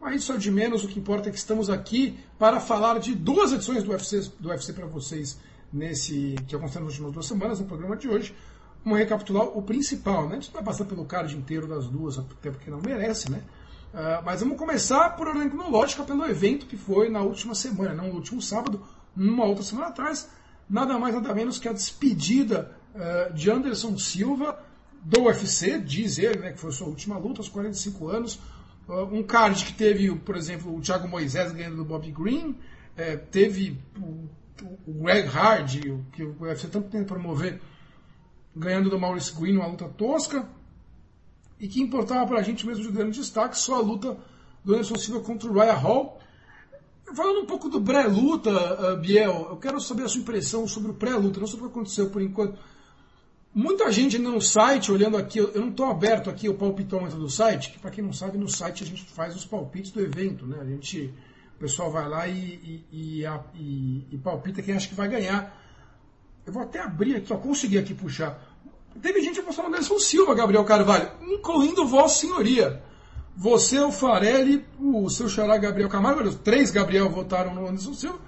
Mas 0.00 0.22
isso 0.22 0.32
é 0.32 0.36
de 0.36 0.50
menos, 0.50 0.84
o 0.84 0.88
que 0.88 0.98
importa 0.98 1.28
é 1.28 1.32
que 1.32 1.38
estamos 1.38 1.70
aqui 1.70 2.18
para 2.38 2.60
falar 2.60 2.98
de 2.98 3.14
duas 3.14 3.52
edições 3.52 3.82
do 3.82 3.90
UFC, 3.90 4.30
do 4.38 4.50
UFC 4.50 4.72
para 4.72 4.86
vocês, 4.86 5.40
nesse 5.72 6.34
que 6.46 6.54
aconteceu 6.54 6.82
nas 6.82 6.90
últimas 6.90 7.12
duas 7.12 7.26
semanas, 7.26 7.60
no 7.60 7.66
programa 7.66 7.96
de 7.96 8.08
hoje. 8.08 8.34
Vamos 8.84 8.98
recapitular 8.98 9.44
o 9.44 9.62
principal, 9.62 10.28
né? 10.28 10.32
A 10.32 10.40
gente 10.40 10.48
não 10.48 10.54
vai 10.54 10.64
passar 10.64 10.84
pelo 10.84 11.06
card 11.06 11.34
inteiro 11.34 11.66
das 11.66 11.88
duas, 11.88 12.18
até 12.18 12.50
porque 12.50 12.70
não 12.70 12.82
merece, 12.82 13.30
né? 13.30 13.42
Uh, 13.94 14.22
mas 14.24 14.40
vamos 14.40 14.58
começar 14.58 15.10
por 15.10 15.26
ordem 15.26 15.48
cronológica 15.48 16.02
pelo 16.02 16.26
evento 16.26 16.66
que 16.66 16.76
foi 16.76 17.08
na 17.08 17.22
última 17.22 17.54
semana, 17.54 17.94
não 17.94 18.08
no 18.08 18.16
último 18.16 18.42
sábado, 18.42 18.82
numa 19.16 19.46
outra 19.46 19.64
semana 19.64 19.86
atrás, 19.86 20.28
nada 20.68 20.98
mais 20.98 21.14
nada 21.14 21.34
menos 21.34 21.58
que 21.58 21.68
a 21.68 21.72
despedida 21.72 22.76
uh, 22.94 23.32
de 23.32 23.50
Anderson 23.50 23.96
Silva 23.96 24.62
do 25.04 25.24
UFC, 25.24 25.78
diz 25.78 26.18
ele, 26.18 26.38
né, 26.38 26.52
que 26.52 26.58
foi 26.58 26.72
sua 26.72 26.88
última 26.88 27.18
luta 27.18 27.40
aos 27.40 27.48
45 27.48 28.08
anos. 28.08 28.40
Uh, 28.88 29.04
um 29.12 29.22
card 29.22 29.64
que 29.64 29.74
teve, 29.74 30.14
por 30.16 30.36
exemplo, 30.36 30.74
o 30.74 30.80
Thiago 30.80 31.06
Moisés 31.06 31.52
ganhando 31.52 31.76
do 31.76 31.84
Bob 31.84 32.10
Green, 32.10 32.56
é, 32.96 33.16
teve 33.16 33.78
o, 33.98 34.28
Greg 34.86 35.28
Hard, 35.28 35.80
que 36.12 36.22
o 36.22 36.36
UFC 36.40 36.68
tanto 36.68 36.88
tenta 36.88 37.04
promover, 37.04 37.60
ganhando 38.54 38.88
do 38.88 38.98
Maurice 38.98 39.34
Green 39.34 39.56
uma 39.56 39.66
luta 39.66 39.88
tosca. 39.88 40.48
E 41.60 41.68
que 41.68 41.80
importava 41.80 42.26
para 42.26 42.40
a 42.40 42.42
gente 42.42 42.66
mesmo 42.66 42.84
de 42.84 42.90
grande 42.90 43.18
destaque 43.18 43.56
só 43.58 43.76
a 43.76 43.80
luta 43.80 44.16
do 44.64 44.74
Anderson 44.74 44.96
Silva 44.96 45.20
contra 45.20 45.48
o 45.48 45.52
Ryan 45.52 45.74
Hall. 45.74 46.20
Falando 47.14 47.42
um 47.42 47.46
pouco 47.46 47.68
do 47.68 47.80
pré-luta, 47.80 48.50
uh, 48.50 48.96
Biel, 48.96 49.48
eu 49.50 49.56
quero 49.56 49.80
saber 49.80 50.04
a 50.04 50.08
sua 50.08 50.20
impressão 50.20 50.66
sobre 50.66 50.90
o 50.90 50.94
pré-luta, 50.94 51.38
não 51.38 51.46
sobre 51.46 51.66
o 51.66 51.68
que 51.68 51.74
aconteceu 51.74 52.10
por 52.10 52.22
enquanto. 52.22 52.58
Muita 53.54 53.92
gente 53.92 54.18
no 54.18 54.40
site, 54.40 54.90
olhando 54.90 55.16
aqui, 55.16 55.38
eu 55.38 55.52
não 55.54 55.68
estou 55.68 55.86
aberto 55.86 56.28
aqui 56.28 56.48
o 56.48 56.54
palpitômetro 56.54 57.16
do 57.16 57.30
site, 57.30 57.70
que 57.70 57.78
para 57.78 57.92
quem 57.92 58.02
não 58.02 58.12
sabe, 58.12 58.36
no 58.36 58.48
site 58.48 58.82
a 58.82 58.86
gente 58.86 59.04
faz 59.04 59.36
os 59.36 59.44
palpites 59.44 59.92
do 59.92 60.00
evento, 60.00 60.44
né? 60.44 60.58
A 60.60 60.64
gente, 60.64 61.14
o 61.54 61.60
pessoal 61.60 61.88
vai 61.88 62.08
lá 62.08 62.26
e, 62.26 62.84
e, 62.90 63.24
e, 63.54 64.06
e 64.10 64.18
palpita 64.18 64.60
quem 64.60 64.74
acha 64.74 64.88
que 64.88 64.94
vai 64.96 65.06
ganhar. 65.08 65.56
Eu 66.44 66.52
vou 66.52 66.64
até 66.64 66.80
abrir 66.80 67.14
aqui, 67.14 67.32
ó, 67.32 67.36
consegui 67.36 67.78
aqui 67.78 67.94
puxar. 67.94 68.42
Teve 69.00 69.22
gente 69.22 69.38
apostando 69.38 69.68
no 69.68 69.74
Nelson 69.74 70.00
Silva, 70.00 70.34
Gabriel 70.34 70.64
Carvalho, 70.64 71.12
incluindo 71.22 71.86
Vossa 71.86 72.22
Senhoria. 72.22 72.82
Você, 73.36 73.78
o 73.78 73.92
Farelli, 73.92 74.64
o 74.80 75.08
seu 75.08 75.28
xará 75.28 75.56
Gabriel 75.58 75.88
Camargo, 75.88 76.24
os 76.24 76.34
três 76.34 76.72
Gabriel 76.72 77.08
votaram 77.08 77.54
no 77.54 77.68
Anderson 77.68 77.94
Silva. 77.94 78.18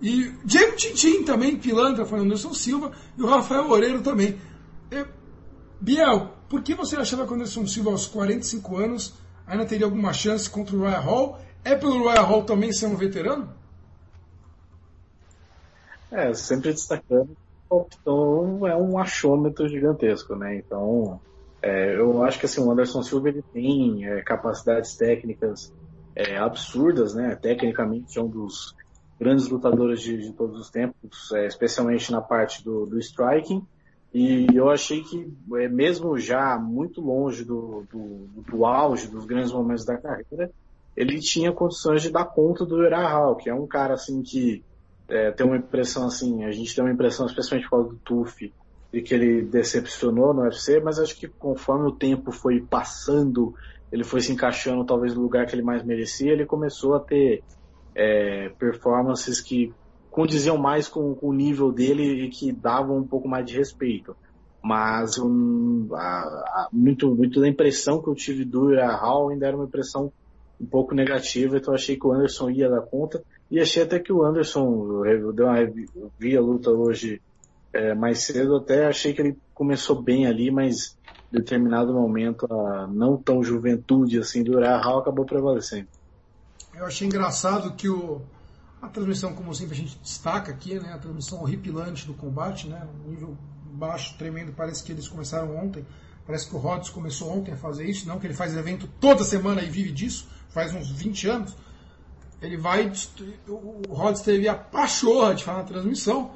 E 0.00 0.32
Diego 0.42 0.74
Tintin 0.76 1.22
também, 1.22 1.56
pilantra, 1.56 2.06
foi 2.06 2.18
no 2.18 2.24
Anderson 2.24 2.54
Silva. 2.54 2.92
E 3.16 3.22
o 3.22 3.26
Rafael 3.26 3.68
Oreiro 3.70 4.00
também. 4.00 4.38
É, 4.94 5.06
Biel, 5.80 6.30
por 6.48 6.62
que 6.62 6.74
você 6.74 6.96
achava 6.96 7.26
que 7.26 7.32
o 7.32 7.36
Anderson 7.36 7.66
Silva, 7.66 7.90
aos 7.90 8.06
45 8.06 8.76
anos, 8.76 9.14
ainda 9.46 9.66
teria 9.66 9.86
alguma 9.86 10.12
chance 10.12 10.48
contra 10.48 10.76
o 10.76 10.80
Royal 10.80 11.02
Hall? 11.02 11.38
É 11.64 11.74
pelo 11.74 12.04
Royal 12.04 12.26
Hall 12.26 12.44
também 12.44 12.72
ser 12.72 12.86
um 12.86 12.96
veterano? 12.96 13.52
É, 16.10 16.32
sempre 16.32 16.72
destacando 16.72 17.36
então 17.82 18.66
é 18.66 18.76
um 18.76 18.98
achômetro 18.98 19.68
gigantesco, 19.68 20.36
né? 20.36 20.56
Então, 20.56 21.20
é, 21.62 21.96
eu 21.96 22.22
acho 22.22 22.38
que 22.38 22.46
assim, 22.46 22.60
o 22.60 22.70
Anderson 22.70 23.02
Silva 23.02 23.28
ele 23.28 23.42
tem 23.52 24.06
é, 24.06 24.22
capacidades 24.22 24.96
técnicas 24.96 25.72
é, 26.14 26.36
absurdas, 26.36 27.14
né? 27.14 27.34
Tecnicamente 27.34 28.18
é 28.18 28.22
um 28.22 28.28
dos 28.28 28.74
grandes 29.18 29.48
lutadores 29.48 30.00
de, 30.00 30.18
de 30.18 30.32
todos 30.32 30.60
os 30.60 30.70
tempos, 30.70 31.32
é, 31.32 31.46
especialmente 31.46 32.12
na 32.12 32.20
parte 32.20 32.62
do, 32.62 32.86
do 32.86 32.98
striking. 32.98 33.62
E 34.14 34.46
eu 34.54 34.70
achei 34.70 35.02
que, 35.02 35.28
é, 35.56 35.68
mesmo 35.68 36.16
já 36.16 36.56
muito 36.56 37.00
longe 37.00 37.44
do, 37.44 37.84
do, 37.90 38.28
do, 38.48 38.64
auge, 38.64 39.08
dos 39.08 39.26
grandes 39.26 39.50
momentos 39.50 39.84
da 39.84 39.96
carreira, 39.96 40.52
ele 40.96 41.18
tinha 41.18 41.50
condições 41.50 42.00
de 42.00 42.10
dar 42.10 42.26
conta 42.26 42.64
do 42.64 42.88
Hall, 42.88 43.34
que 43.34 43.50
é 43.50 43.54
um 43.54 43.66
cara 43.66 43.94
assim 43.94 44.22
que 44.22 44.62
é, 45.08 45.32
tem 45.32 45.44
uma 45.44 45.56
impressão 45.56 46.06
assim, 46.06 46.44
a 46.44 46.52
gente 46.52 46.72
tem 46.72 46.84
uma 46.84 46.92
impressão, 46.92 47.26
especialmente 47.26 47.68
por 47.68 47.78
causa 47.78 47.88
do 47.88 47.96
Tuf, 47.96 48.52
de 48.92 49.02
que 49.02 49.12
ele 49.12 49.42
decepcionou 49.42 50.32
no 50.32 50.42
UFC, 50.42 50.78
mas 50.78 51.00
acho 51.00 51.16
que 51.18 51.26
conforme 51.26 51.88
o 51.88 51.92
tempo 51.92 52.30
foi 52.30 52.60
passando, 52.60 53.52
ele 53.90 54.04
foi 54.04 54.20
se 54.20 54.30
encaixando 54.30 54.84
talvez 54.84 55.12
no 55.12 55.22
lugar 55.22 55.44
que 55.44 55.56
ele 55.56 55.62
mais 55.62 55.82
merecia, 55.82 56.30
ele 56.30 56.46
começou 56.46 56.94
a 56.94 57.00
ter 57.00 57.42
é, 57.92 58.48
performances 58.50 59.40
que 59.40 59.72
condiziam 60.14 60.56
mais 60.56 60.86
com, 60.86 61.12
com, 61.12 61.30
o 61.30 61.32
nível 61.32 61.72
dele 61.72 62.24
e 62.24 62.28
que 62.28 62.52
davam 62.52 62.98
um 62.98 63.04
pouco 63.04 63.26
mais 63.26 63.44
de 63.44 63.56
respeito. 63.56 64.16
Mas 64.62 65.18
um, 65.18 65.88
a, 65.92 65.98
a, 65.98 66.68
muito, 66.72 67.12
muito 67.12 67.40
da 67.40 67.48
impressão 67.48 68.00
que 68.00 68.08
eu 68.08 68.14
tive 68.14 68.44
do 68.44 68.72
Hall 68.76 69.30
ainda 69.30 69.48
era 69.48 69.56
uma 69.56 69.64
impressão 69.64 70.12
um 70.60 70.66
pouco 70.66 70.94
negativa, 70.94 71.56
então 71.56 71.74
achei 71.74 71.96
que 71.96 72.06
o 72.06 72.12
Anderson 72.12 72.48
ia 72.48 72.70
dar 72.70 72.82
conta. 72.82 73.24
E 73.50 73.58
achei 73.58 73.82
até 73.82 73.98
que 73.98 74.12
o 74.12 74.24
Anderson, 74.24 75.04
eu, 75.04 75.32
dei 75.32 75.44
uma, 75.44 75.60
eu 75.60 76.12
vi 76.16 76.36
a 76.36 76.40
luta 76.40 76.70
hoje 76.70 77.20
é, 77.72 77.92
mais 77.92 78.20
cedo, 78.20 78.54
até 78.54 78.86
achei 78.86 79.12
que 79.12 79.20
ele 79.20 79.36
começou 79.52 80.00
bem 80.00 80.28
ali, 80.28 80.48
mas 80.48 80.96
em 81.32 81.38
determinado 81.38 81.92
momento 81.92 82.46
a 82.48 82.86
não 82.86 83.16
tão 83.16 83.42
juventude 83.42 84.20
assim 84.20 84.44
do 84.44 84.60
Hall 84.60 85.00
acabou 85.00 85.24
prevalecendo. 85.24 85.88
Eu 86.72 86.86
achei 86.86 87.04
engraçado 87.04 87.74
que 87.74 87.88
o, 87.88 88.20
a 88.84 88.88
transmissão, 88.88 89.32
como 89.34 89.54
sempre 89.54 89.74
a 89.74 89.76
gente 89.76 89.98
destaca 89.98 90.52
aqui, 90.52 90.78
né, 90.78 90.92
a 90.92 90.98
transmissão 90.98 91.40
horripilante 91.40 92.06
do 92.06 92.14
combate, 92.14 92.66
né, 92.68 92.86
um 93.04 93.10
nível 93.10 93.36
baixo, 93.64 94.16
tremendo, 94.16 94.52
parece 94.52 94.82
que 94.82 94.92
eles 94.92 95.08
começaram 95.08 95.56
ontem. 95.56 95.84
Parece 96.26 96.48
que 96.48 96.54
o 96.54 96.58
Rhodes 96.58 96.88
começou 96.88 97.30
ontem 97.36 97.52
a 97.52 97.56
fazer 97.56 97.84
isso, 97.84 98.08
não 98.08 98.18
que 98.18 98.26
ele 98.26 98.34
faz 98.34 98.56
evento 98.56 98.88
toda 98.98 99.22
semana 99.24 99.62
e 99.62 99.68
vive 99.68 99.92
disso, 99.92 100.28
faz 100.48 100.74
uns 100.74 100.90
20 100.90 101.28
anos. 101.28 101.56
Ele 102.40 102.56
vai. 102.56 102.90
O 103.46 103.92
Rhodes 103.92 104.22
teve 104.22 104.48
a 104.48 104.54
pachorra 104.54 105.34
de 105.34 105.44
falar 105.44 105.58
na 105.58 105.64
transmissão 105.64 106.32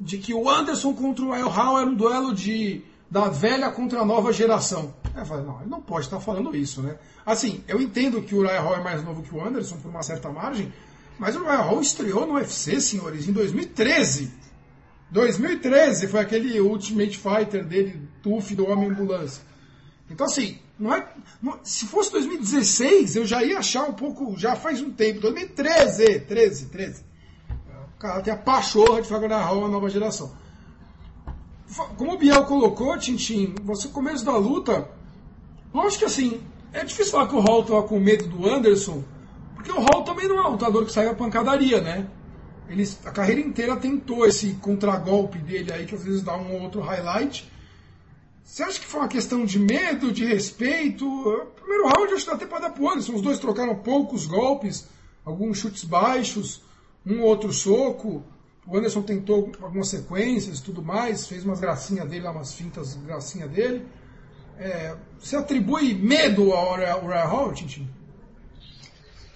de 0.00 0.18
que 0.18 0.32
o 0.32 0.48
Anderson 0.48 0.94
contra 0.94 1.24
o 1.24 1.34
El 1.34 1.48
Hall 1.48 1.80
era 1.80 1.88
um 1.88 1.94
duelo 1.94 2.34
de 2.34 2.84
da 3.10 3.28
velha 3.28 3.70
contra 3.70 4.00
a 4.00 4.06
nova 4.06 4.32
geração. 4.32 4.94
Eu 5.14 5.26
falei, 5.26 5.44
não, 5.44 5.60
ele 5.60 5.68
não 5.68 5.82
pode 5.82 6.06
estar 6.06 6.18
falando 6.18 6.56
isso, 6.56 6.80
né? 6.80 6.96
Assim, 7.26 7.62
eu 7.68 7.80
entendo 7.80 8.22
que 8.22 8.34
o 8.34 8.38
Uriah 8.38 8.60
Hall 8.60 8.76
é 8.76 8.82
mais 8.82 9.04
novo 9.04 9.22
que 9.22 9.34
o 9.34 9.44
Anderson 9.44 9.76
por 9.76 9.90
uma 9.90 10.02
certa 10.02 10.30
margem, 10.30 10.72
mas 11.18 11.36
o 11.36 11.44
Royal 11.44 11.68
Hall 11.68 11.80
estreou 11.80 12.26
no 12.26 12.34
UFC, 12.34 12.80
senhores, 12.80 13.28
em 13.28 13.32
2013. 13.32 14.32
2013 15.10 16.08
foi 16.08 16.20
aquele 16.20 16.60
Ultimate 16.60 17.18
Fighter 17.18 17.64
dele, 17.64 18.08
Tuf 18.22 18.54
do 18.54 18.68
Homem 18.68 18.88
Ambulância. 18.88 19.42
Então, 20.10 20.26
assim, 20.26 20.58
não 20.78 20.94
é, 20.94 21.06
não, 21.40 21.58
se 21.62 21.86
fosse 21.86 22.10
2016, 22.12 23.16
eu 23.16 23.26
já 23.26 23.44
ia 23.44 23.58
achar 23.58 23.84
um 23.84 23.92
pouco, 23.92 24.36
já 24.38 24.56
faz 24.56 24.80
um 24.80 24.90
tempo. 24.90 25.20
2013, 25.20 26.20
13, 26.20 26.66
13. 26.66 27.04
cara 27.98 28.20
tem 28.20 28.32
a 28.32 28.36
pachorra 28.36 29.00
de 29.00 29.08
fazer 29.08 29.26
uma 29.26 29.68
nova 29.68 29.88
geração. 29.88 30.32
Como 31.96 32.14
o 32.14 32.18
Biel 32.18 32.44
colocou, 32.44 32.98
Tintin, 32.98 33.54
você 33.62 33.88
começo 33.88 34.24
da 34.24 34.36
luta, 34.36 34.88
lógico 35.72 36.00
que 36.00 36.04
assim, 36.04 36.42
é 36.72 36.84
difícil 36.84 37.12
falar 37.12 37.28
que 37.28 37.36
o 37.36 37.40
Hall 37.40 37.62
estava 37.62 37.82
com 37.84 37.98
medo 37.98 38.26
do 38.26 38.48
Anderson, 38.48 39.04
porque 39.62 39.70
o 39.70 39.80
Hall 39.80 40.02
também 40.02 40.26
não 40.26 40.38
é 40.38 40.48
um 40.48 40.50
lutador 40.50 40.84
que 40.84 40.92
sai 40.92 41.06
a 41.06 41.14
pancadaria, 41.14 41.80
né? 41.80 42.08
Ele 42.68 42.88
a 43.04 43.12
carreira 43.12 43.40
inteira 43.40 43.76
tentou 43.76 44.26
esse 44.26 44.54
contragolpe 44.54 45.38
dele 45.38 45.72
aí, 45.72 45.86
que 45.86 45.94
às 45.94 46.02
vezes 46.02 46.22
dá 46.22 46.36
um 46.36 46.54
ou 46.54 46.62
outro 46.62 46.80
highlight. 46.80 47.48
Você 48.42 48.62
acha 48.64 48.80
que 48.80 48.86
foi 48.86 49.00
uma 49.00 49.08
questão 49.08 49.44
de 49.44 49.58
medo, 49.60 50.10
de 50.10 50.24
respeito? 50.24 51.06
Primeiro 51.54 51.86
round 51.86 52.12
acho 52.12 52.24
que 52.24 52.30
até 52.32 52.44
para 52.44 52.58
dar 52.58 52.70
pro 52.70 52.90
Anderson. 52.90 53.14
Os 53.14 53.22
dois 53.22 53.38
trocaram 53.38 53.76
poucos 53.76 54.26
golpes, 54.26 54.88
alguns 55.24 55.58
chutes 55.58 55.84
baixos, 55.84 56.62
um 57.06 57.20
ou 57.20 57.28
outro 57.28 57.52
soco. 57.52 58.24
O 58.66 58.76
Anderson 58.76 59.02
tentou 59.02 59.52
algumas 59.62 59.88
sequências 59.88 60.58
e 60.58 60.62
tudo 60.62 60.82
mais, 60.82 61.26
fez 61.26 61.44
umas 61.44 61.60
gracinhas 61.60 62.08
dele, 62.08 62.26
umas 62.26 62.52
fintas 62.52 62.94
gracinha 63.06 63.46
dele. 63.46 63.86
É, 64.58 64.96
você 65.18 65.36
atribui 65.36 65.94
medo 65.94 66.52
ao 66.52 66.74
Uriah 66.74 67.24
Hall, 67.26 67.52
Tintin? 67.52 67.88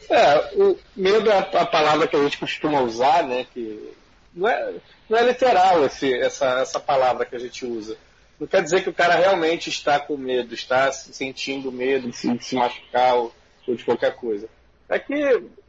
É, 0.08 0.54
o 0.54 0.78
medo 0.94 1.30
é 1.30 1.38
a 1.38 1.66
palavra 1.66 2.06
que 2.06 2.16
a 2.16 2.22
gente 2.22 2.38
costuma 2.38 2.80
usar, 2.80 3.24
né? 3.24 3.46
Que 3.52 3.92
não 4.34 4.48
é, 4.48 4.74
não 5.08 5.18
é 5.18 5.22
literal 5.22 5.84
esse, 5.84 6.12
essa, 6.14 6.60
essa 6.60 6.78
palavra 6.78 7.26
que 7.26 7.34
a 7.34 7.38
gente 7.38 7.64
usa. 7.64 7.96
Não 8.38 8.46
quer 8.46 8.62
dizer 8.62 8.82
que 8.82 8.90
o 8.90 8.94
cara 8.94 9.14
realmente 9.14 9.68
está 9.68 9.98
com 9.98 10.16
medo, 10.16 10.54
está 10.54 10.92
sentindo 10.92 11.72
medo 11.72 12.10
de 12.10 12.16
se, 12.16 12.36
de 12.36 12.44
se 12.44 12.54
machucar 12.54 13.14
ou, 13.14 13.32
ou, 13.66 13.74
de 13.74 13.84
qualquer 13.84 14.14
coisa. 14.14 14.48
É 14.88 14.98
que 14.98 15.14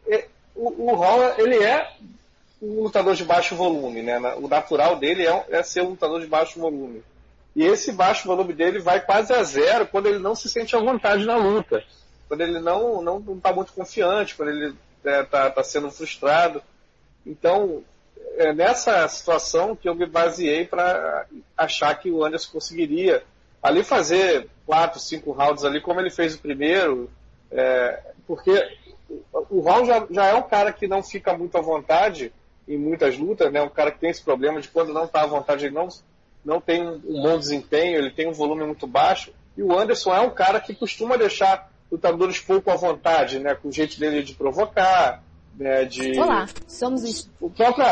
é, 0.07 0.27
o, 0.53 0.91
o 0.91 1.39
ele 1.39 1.63
é 1.63 1.89
um 2.61 2.83
lutador 2.83 3.15
de 3.15 3.23
baixo 3.23 3.55
volume, 3.55 4.03
né? 4.03 4.19
O 4.35 4.47
natural 4.47 4.97
dele 4.97 5.25
é, 5.25 5.45
é 5.49 5.63
ser 5.63 5.81
um 5.81 5.91
lutador 5.91 6.19
de 6.19 6.27
baixo 6.27 6.59
volume. 6.59 7.01
E 7.55 7.63
esse 7.63 7.91
baixo 7.91 8.27
volume 8.27 8.53
dele 8.53 8.79
vai 8.79 8.99
quase 8.99 9.33
a 9.33 9.41
zero 9.41 9.87
quando 9.87 10.07
ele 10.07 10.19
não 10.19 10.35
se 10.35 10.47
sente 10.47 10.75
à 10.75 10.79
vontade 10.79 11.25
na 11.25 11.37
luta 11.37 11.83
quando 12.27 12.41
ele 12.41 12.59
não 12.59 13.01
não 13.01 13.19
está 13.35 13.53
muito 13.53 13.73
confiante, 13.73 14.35
quando 14.35 14.49
ele 14.49 14.75
está 15.03 15.45
é, 15.45 15.49
tá, 15.49 15.63
sendo 15.63 15.89
frustrado. 15.89 16.61
Então, 17.25 17.83
é 18.35 18.53
nessa 18.53 19.07
situação 19.07 19.75
que 19.75 19.87
eu 19.87 19.95
me 19.95 20.05
baseei 20.05 20.65
para 20.65 21.25
achar 21.55 21.95
que 21.95 22.11
o 22.11 22.23
Anderson 22.23 22.51
conseguiria 22.51 23.23
ali 23.61 23.83
fazer 23.83 24.49
quatro, 24.65 24.99
cinco 24.99 25.31
rounds 25.31 25.63
ali, 25.63 25.81
como 25.81 25.99
ele 25.99 26.09
fez 26.09 26.35
o 26.35 26.39
primeiro, 26.39 27.09
é, 27.51 27.99
porque 28.25 28.51
o 29.49 29.61
Raul 29.61 29.85
já, 29.85 30.07
já, 30.09 30.25
é 30.27 30.33
um 30.33 30.43
cara 30.43 30.71
que 30.73 30.87
não 30.87 31.01
fica 31.01 31.35
muito 31.37 31.57
à 31.57 31.61
vontade 31.61 32.31
em 32.67 32.77
muitas 32.77 33.17
lutas, 33.17 33.51
né? 33.51 33.61
Um 33.61 33.69
cara 33.69 33.91
que 33.91 33.99
tem 33.99 34.09
esse 34.09 34.21
problema 34.21 34.59
de 34.59 34.67
quando 34.67 34.93
não 34.93 35.05
está 35.05 35.23
à 35.23 35.27
vontade, 35.27 35.65
ele 35.65 35.73
não, 35.73 35.87
não 36.43 36.59
tem 36.59 36.85
um 36.85 37.21
bom 37.21 37.39
desempenho, 37.39 37.97
ele 37.97 38.11
tem 38.11 38.27
um 38.27 38.33
volume 38.33 38.65
muito 38.65 38.85
baixo. 38.85 39.31
E 39.55 39.63
o 39.63 39.77
Anderson 39.77 40.13
é 40.13 40.19
um 40.19 40.29
cara 40.29 40.59
que 40.59 40.75
costuma 40.75 41.15
deixar 41.15 41.71
lutadores 41.91 42.39
pouco 42.39 42.69
à 42.71 42.75
vontade, 42.75 43.39
né? 43.39 43.55
Com 43.55 43.69
o 43.69 43.71
jeito 43.71 43.99
dele 43.99 44.23
de 44.23 44.33
provocar, 44.33 45.23
né? 45.57 45.85
De, 45.85 46.19
Olá, 46.19 46.47
somos 46.67 47.29
o 47.39 47.49
próprio, 47.49 47.85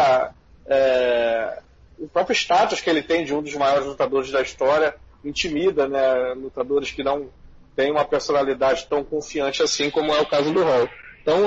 é, 0.65 1.59
o 1.99 2.07
próprio 2.07 2.35
status 2.35 2.81
que 2.81 2.89
ele 2.89 3.01
tem 3.01 3.25
de 3.25 3.33
um 3.33 3.41
dos 3.41 3.55
maiores 3.55 3.87
lutadores 3.87 4.31
da 4.31 4.41
história 4.41 4.95
intimida, 5.23 5.87
né? 5.87 6.33
Lutadores 6.35 6.91
que 6.91 7.03
não 7.03 7.29
têm 7.75 7.91
uma 7.91 8.05
personalidade 8.05 8.87
tão 8.87 9.03
confiante 9.03 9.61
assim 9.61 9.89
como 9.89 10.13
é 10.13 10.21
o 10.21 10.25
caso 10.25 10.51
do 10.51 10.63
Hall. 10.63 10.89
Então, 11.21 11.41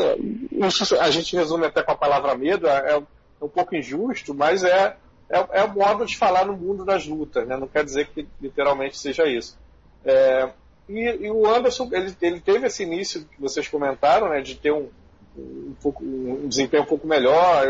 isso 0.67 0.99
a 0.99 1.11
gente 1.11 1.37
resume 1.37 1.67
até 1.67 1.83
com 1.83 1.93
a 1.93 1.97
palavra 1.97 2.35
medo, 2.35 2.67
é, 2.67 2.95
é 2.95 3.45
um 3.45 3.49
pouco 3.49 3.77
injusto, 3.77 4.35
mas 4.35 4.65
é, 4.65 4.97
é, 5.31 5.47
é 5.53 5.63
o 5.63 5.73
modo 5.73 6.05
de 6.05 6.17
falar 6.17 6.45
no 6.45 6.57
mundo 6.57 6.85
das 6.85 7.07
lutas, 7.07 7.47
né? 7.47 7.57
Não 7.57 7.69
quer 7.69 7.85
dizer 7.85 8.09
que 8.09 8.27
literalmente 8.41 8.99
seja 8.99 9.25
isso. 9.27 9.57
É, 10.05 10.51
e, 10.89 11.27
e, 11.27 11.31
o 11.31 11.47
Anderson, 11.47 11.89
ele, 11.93 12.15
ele 12.21 12.41
teve 12.41 12.67
esse 12.67 12.83
início 12.83 13.25
que 13.25 13.41
vocês 13.41 13.69
comentaram, 13.69 14.29
né, 14.29 14.41
de 14.41 14.55
ter 14.55 14.73
um, 14.73 14.89
um, 15.37 15.75
pouco, 15.83 16.03
um 16.05 16.49
desempenho 16.49 16.83
um 16.83 16.87
pouco 16.87 17.07
melhor. 17.07 17.67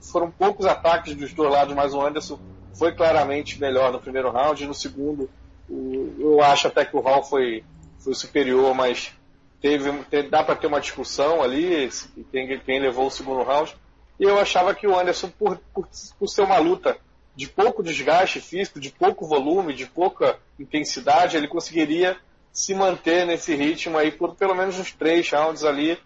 Foram 0.00 0.30
poucos 0.30 0.66
ataques 0.66 1.14
dos 1.14 1.32
dois 1.32 1.50
lados, 1.50 1.74
mas 1.74 1.94
o 1.94 2.00
Anderson 2.00 2.38
foi 2.74 2.92
claramente 2.92 3.60
melhor 3.60 3.92
no 3.92 4.00
primeiro 4.00 4.30
round. 4.30 4.66
No 4.66 4.74
segundo, 4.74 5.28
o, 5.68 6.14
eu 6.18 6.42
acho 6.42 6.68
até 6.68 6.84
que 6.84 6.96
o 6.96 7.00
Hall 7.00 7.22
foi, 7.22 7.64
foi 7.98 8.14
superior, 8.14 8.74
mas 8.74 9.12
teve, 9.60 9.92
teve 10.04 10.28
dá 10.28 10.42
para 10.42 10.56
ter 10.56 10.66
uma 10.66 10.80
discussão 10.80 11.42
ali, 11.42 11.90
quem, 12.30 12.58
quem 12.60 12.80
levou 12.80 13.06
o 13.06 13.10
segundo 13.10 13.42
round. 13.42 13.76
E 14.18 14.24
eu 14.24 14.38
achava 14.38 14.74
que 14.74 14.86
o 14.86 14.98
Anderson, 14.98 15.30
por, 15.30 15.58
por, 15.74 15.88
por 16.18 16.28
ser 16.28 16.42
uma 16.42 16.58
luta 16.58 16.96
de 17.34 17.48
pouco 17.48 17.82
desgaste 17.82 18.40
físico, 18.40 18.78
de 18.78 18.90
pouco 18.90 19.26
volume, 19.26 19.72
de 19.72 19.86
pouca 19.86 20.38
intensidade, 20.58 21.36
ele 21.36 21.48
conseguiria 21.48 22.16
se 22.52 22.74
manter 22.74 23.26
nesse 23.26 23.54
ritmo 23.54 23.96
aí 23.96 24.10
por 24.10 24.34
pelo 24.34 24.54
menos 24.54 24.78
uns 24.78 24.92
três 24.92 25.30
rounds 25.30 25.64
ali 25.64 25.98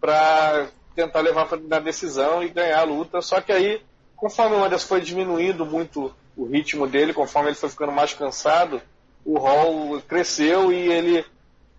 para 0.00 0.68
tentar 0.94 1.20
levar 1.20 1.48
na 1.68 1.78
decisão 1.78 2.42
e 2.42 2.48
ganhar 2.48 2.80
a 2.80 2.84
luta. 2.84 3.20
Só 3.20 3.40
que 3.40 3.52
aí, 3.52 3.82
conforme 4.16 4.56
o 4.56 4.64
Anderson 4.64 4.86
foi 4.86 5.00
diminuindo 5.00 5.66
muito 5.66 6.14
o 6.36 6.44
ritmo 6.44 6.86
dele, 6.86 7.12
conforme 7.12 7.50
ele 7.50 7.56
foi 7.56 7.68
ficando 7.68 7.92
mais 7.92 8.14
cansado, 8.14 8.80
o 9.24 9.38
Hall 9.38 10.00
cresceu 10.02 10.72
e 10.72 10.76
ele, 10.76 11.24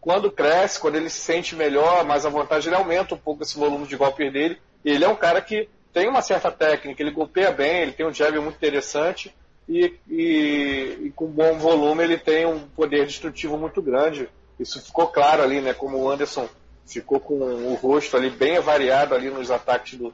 quando 0.01 0.31
cresce, 0.31 0.79
quando 0.79 0.95
ele 0.95 1.09
se 1.09 1.19
sente 1.19 1.55
melhor, 1.55 2.05
mais 2.05 2.25
à 2.25 2.29
vontade, 2.29 2.67
ele 2.67 2.75
aumenta 2.75 3.15
um 3.15 3.17
pouco 3.17 3.43
esse 3.43 3.57
volume 3.57 3.87
de 3.87 3.95
golpes 3.95 4.31
dele. 4.31 4.59
Ele 4.83 5.03
é 5.03 5.07
um 5.07 5.15
cara 5.15 5.41
que 5.41 5.67
tem 5.93 6.07
uma 6.07 6.21
certa 6.21 6.51
técnica, 6.51 7.01
ele 7.01 7.11
golpeia 7.11 7.51
bem, 7.51 7.81
ele 7.81 7.93
tem 7.93 8.05
um 8.05 8.13
jab 8.13 8.37
muito 8.39 8.55
interessante 8.55 9.33
e, 9.69 9.93
e, 10.09 10.97
e, 11.05 11.11
com 11.15 11.27
bom 11.27 11.59
volume 11.59 12.03
ele 12.03 12.17
tem 12.17 12.43
um 12.43 12.59
poder 12.59 13.05
destrutivo 13.05 13.55
muito 13.55 13.83
grande. 13.83 14.27
Isso 14.59 14.81
ficou 14.81 15.07
claro 15.07 15.43
ali, 15.43 15.61
né? 15.61 15.75
Como 15.75 15.95
o 15.99 16.09
Anderson 16.09 16.49
ficou 16.87 17.19
com 17.19 17.35
o 17.35 17.75
rosto 17.75 18.17
ali 18.17 18.31
bem 18.31 18.59
variado 18.59 19.13
ali 19.13 19.29
nos 19.29 19.51
ataques 19.51 19.97
do, 19.97 20.11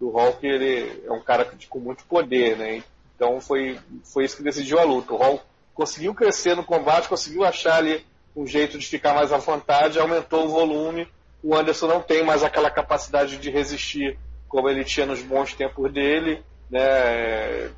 do 0.00 0.10
Hulk, 0.10 0.44
ele 0.44 1.04
é 1.06 1.12
um 1.12 1.20
cara 1.20 1.48
com 1.68 1.78
muito 1.78 2.04
poder, 2.06 2.56
né? 2.56 2.82
Então 3.14 3.40
foi, 3.40 3.78
foi 4.02 4.24
isso 4.24 4.36
que 4.36 4.42
decidiu 4.42 4.80
a 4.80 4.84
luta. 4.84 5.14
O 5.14 5.16
Hulk 5.16 5.44
conseguiu 5.74 6.12
crescer 6.12 6.56
no 6.56 6.64
combate, 6.64 7.08
conseguiu 7.08 7.44
achar 7.44 7.76
ali 7.76 8.04
um 8.34 8.48
jeito 8.48 8.76
de 8.76 8.86
ficar 8.86 9.14
mais 9.14 9.32
à 9.32 9.36
vontade, 9.36 10.00
aumentou 10.00 10.46
o 10.46 10.48
volume. 10.48 11.06
O 11.40 11.54
Anderson 11.54 11.86
não 11.86 12.02
tem 12.02 12.24
mais 12.24 12.42
aquela 12.42 12.68
capacidade 12.68 13.36
de 13.36 13.48
resistir 13.48 14.18
como 14.48 14.68
ele 14.68 14.84
tinha 14.84 15.06
nos 15.06 15.22
bons 15.22 15.54
tempos 15.54 15.92
dele, 15.92 16.42
né? 16.68 17.70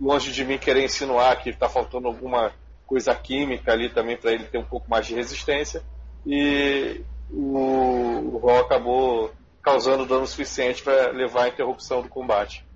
Longe 0.00 0.32
de 0.32 0.44
mim 0.44 0.58
querer 0.58 0.84
insinuar 0.84 1.42
que 1.42 1.50
está 1.50 1.68
faltando 1.68 2.08
alguma 2.08 2.52
coisa 2.86 3.14
química 3.14 3.72
ali 3.72 3.90
também 3.90 4.16
para 4.16 4.32
ele 4.32 4.44
ter 4.44 4.58
um 4.58 4.64
pouco 4.64 4.88
mais 4.88 5.06
de 5.06 5.14
resistência. 5.14 5.82
E 6.26 7.02
o, 7.30 8.40
o 8.42 8.50
acabou 8.50 9.32
causando 9.62 10.06
dano 10.06 10.26
suficiente 10.26 10.82
para 10.82 11.10
levar 11.10 11.44
à 11.44 11.48
interrupção 11.48 12.02
do 12.02 12.08
combate. 12.08 12.66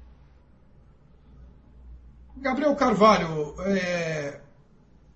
Gabriel 2.37 2.75
Carvalho, 2.75 3.55
é, 3.61 4.41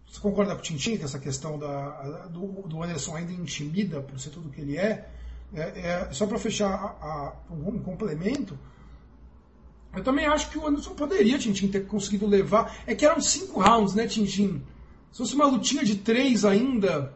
você 0.07 0.21
concorda 0.21 0.55
com 0.55 0.61
o 0.61 0.63
Tintin 0.63 0.97
que 0.97 1.05
essa 1.05 1.19
questão 1.19 1.59
da, 1.59 2.27
do, 2.29 2.63
do, 2.69 2.83
Anderson 2.83 3.17
ainda 3.17 3.33
intimida 3.33 4.01
por 4.01 4.19
ser 4.19 4.31
tudo 4.31 4.51
que 4.51 4.61
ele 4.61 4.79
é? 4.79 5.09
é, 5.55 5.61
é 5.61 6.13
só 6.13 6.27
para 6.27 6.39
fechar 6.39 6.73
a, 6.73 7.07
a, 7.07 7.33
um 7.51 7.79
complemento, 7.79 8.59
eu 9.97 10.05
também 10.05 10.27
acho 10.27 10.51
que 10.51 10.59
o 10.59 10.67
Anderson 10.67 10.95
poderia, 10.95 11.39
Tintin, 11.39 11.69
ter 11.69 11.87
conseguido 11.87 12.27
levar. 12.27 12.77
É 12.87 12.95
que 12.95 13.07
eram 13.07 13.21
cinco 13.21 13.61
rounds, 13.61 13.95
né, 13.95 14.07
Tintin? 14.07 14.63
Se 15.11 15.19
fosse 15.19 15.35
uma 15.35 15.47
lutinha 15.47 15.83
de 15.83 15.97
três 15.97 16.45
ainda, 16.45 17.15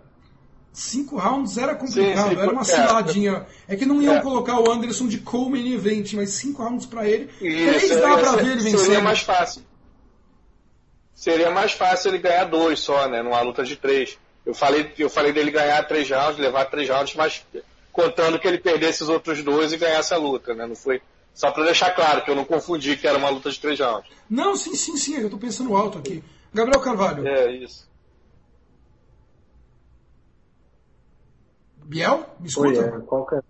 cinco 0.72 1.18
rounds 1.18 1.58
era 1.58 1.74
complicado, 1.74 2.30
sim, 2.30 2.34
sim, 2.34 2.40
era 2.40 2.50
uma 2.50 2.64
ciladinha. 2.64 3.46
É, 3.68 3.74
é 3.74 3.76
que 3.76 3.84
não 3.84 4.00
iam 4.00 4.16
é. 4.16 4.20
colocar 4.22 4.58
o 4.58 4.70
Anderson 4.70 5.06
de 5.06 5.18
co-main 5.18 5.74
event, 5.74 6.14
mas 6.14 6.30
cinco 6.30 6.62
rounds 6.62 6.86
para 6.86 7.06
ele. 7.06 7.28
Isso, 7.40 7.88
três 7.88 8.00
dá 8.00 8.16
pra 8.16 8.36
ver 8.36 8.52
ele 8.52 8.62
vencendo. 8.62 8.78
Seria 8.78 9.00
mais 9.02 9.20
fácil. 9.20 9.62
Seria 11.14 11.50
mais 11.50 11.72
fácil 11.72 12.10
ele 12.12 12.18
ganhar 12.18 12.44
dois 12.44 12.80
só, 12.80 13.06
né, 13.06 13.22
numa 13.22 13.42
luta 13.42 13.62
de 13.62 13.76
três. 13.76 14.18
Eu 14.46 14.54
falei, 14.54 14.90
eu 14.98 15.10
falei 15.10 15.32
dele 15.32 15.50
ganhar 15.50 15.86
três 15.86 16.08
rounds, 16.08 16.38
levar 16.38 16.64
três 16.64 16.88
rounds, 16.88 17.14
mas 17.14 17.44
contando 17.92 18.38
que 18.38 18.48
ele 18.48 18.56
perdesse 18.56 19.02
os 19.02 19.10
outros 19.10 19.42
dois 19.42 19.70
e 19.74 19.76
ganhasse 19.76 20.14
a 20.14 20.16
luta, 20.16 20.54
né? 20.54 20.66
Não 20.66 20.74
foi 20.74 21.02
só 21.34 21.50
para 21.50 21.64
deixar 21.64 21.94
claro 21.94 22.24
que 22.24 22.30
eu 22.30 22.36
não 22.36 22.44
confundi 22.44 22.96
que 22.96 23.06
era 23.06 23.18
uma 23.18 23.30
luta 23.30 23.50
de 23.50 23.58
três 23.58 23.78
rounds. 23.80 24.10
Não, 24.28 24.56
sim, 24.56 24.74
sim, 24.74 24.96
sim, 24.96 25.16
eu 25.16 25.24
estou 25.24 25.38
pensando 25.38 25.76
alto 25.76 25.98
aqui. 25.98 26.22
Gabriel 26.52 26.80
Carvalho. 26.80 27.26
É, 27.26 27.52
isso. 27.52 27.88
Biel? 31.84 32.26
Me 32.38 32.48
escuta? 32.48 32.68
Oi, 32.68 32.78
é, 32.78 33.00
qual 33.00 33.26
que 33.26 33.34
é? 33.36 33.42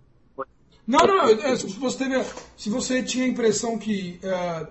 Não, 0.87 0.99
não, 1.05 1.29
é, 1.29 1.55
se, 1.55 1.67
você 1.67 1.97
teve, 1.97 2.25
se 2.57 2.69
você 2.69 3.03
tinha 3.03 3.23
a 3.23 3.27
impressão 3.27 3.77
que, 3.77 4.19
é, 4.23 4.67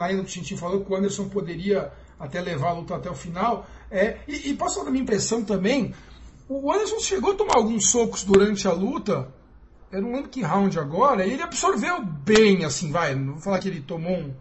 ainda 0.00 0.22
o 0.22 0.24
Tintin 0.24 0.56
falou 0.56 0.84
que 0.84 0.90
o 0.90 0.96
Anderson 0.96 1.28
poderia 1.28 1.92
até 2.18 2.40
levar 2.40 2.70
a 2.70 2.72
luta 2.72 2.96
até 2.96 3.10
o 3.10 3.14
final, 3.14 3.66
é, 3.90 4.18
e, 4.26 4.50
e 4.50 4.54
posso 4.54 4.74
falar 4.74 4.86
da 4.86 4.90
minha 4.90 5.02
impressão 5.02 5.44
também, 5.44 5.94
o 6.48 6.72
Anderson 6.72 6.98
chegou 6.98 7.32
a 7.32 7.34
tomar 7.34 7.56
alguns 7.56 7.90
socos 7.90 8.24
durante 8.24 8.66
a 8.66 8.72
luta, 8.72 9.28
eu 9.92 10.02
não 10.02 10.12
lembro 10.12 10.28
que 10.28 10.42
round 10.42 10.78
agora, 10.78 11.26
ele 11.26 11.42
absorveu 11.42 12.04
bem, 12.04 12.64
assim, 12.64 12.92
vai. 12.92 13.14
Não 13.14 13.32
vou 13.34 13.42
falar 13.42 13.58
que 13.58 13.68
ele 13.68 13.80
tomou 13.80 14.16
um, 14.16 14.34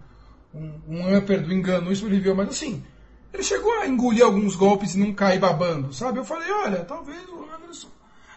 um, 0.53 0.81
um 0.87 1.17
upper 1.17 1.41
do 1.41 1.51
engano, 1.51 1.91
isso 1.91 2.05
ele 2.05 2.19
viu, 2.19 2.35
mas 2.35 2.49
assim, 2.49 2.83
ele 3.33 3.43
chegou 3.43 3.71
a 3.79 3.87
engolir 3.87 4.23
alguns 4.23 4.55
golpes 4.55 4.93
e 4.93 4.99
não 4.99 5.13
cair 5.13 5.39
babando, 5.39 5.93
sabe? 5.93 6.19
Eu 6.19 6.25
falei, 6.25 6.51
olha, 6.51 6.83
talvez 6.83 7.27
o 7.29 7.45
Anderson. 7.55 7.89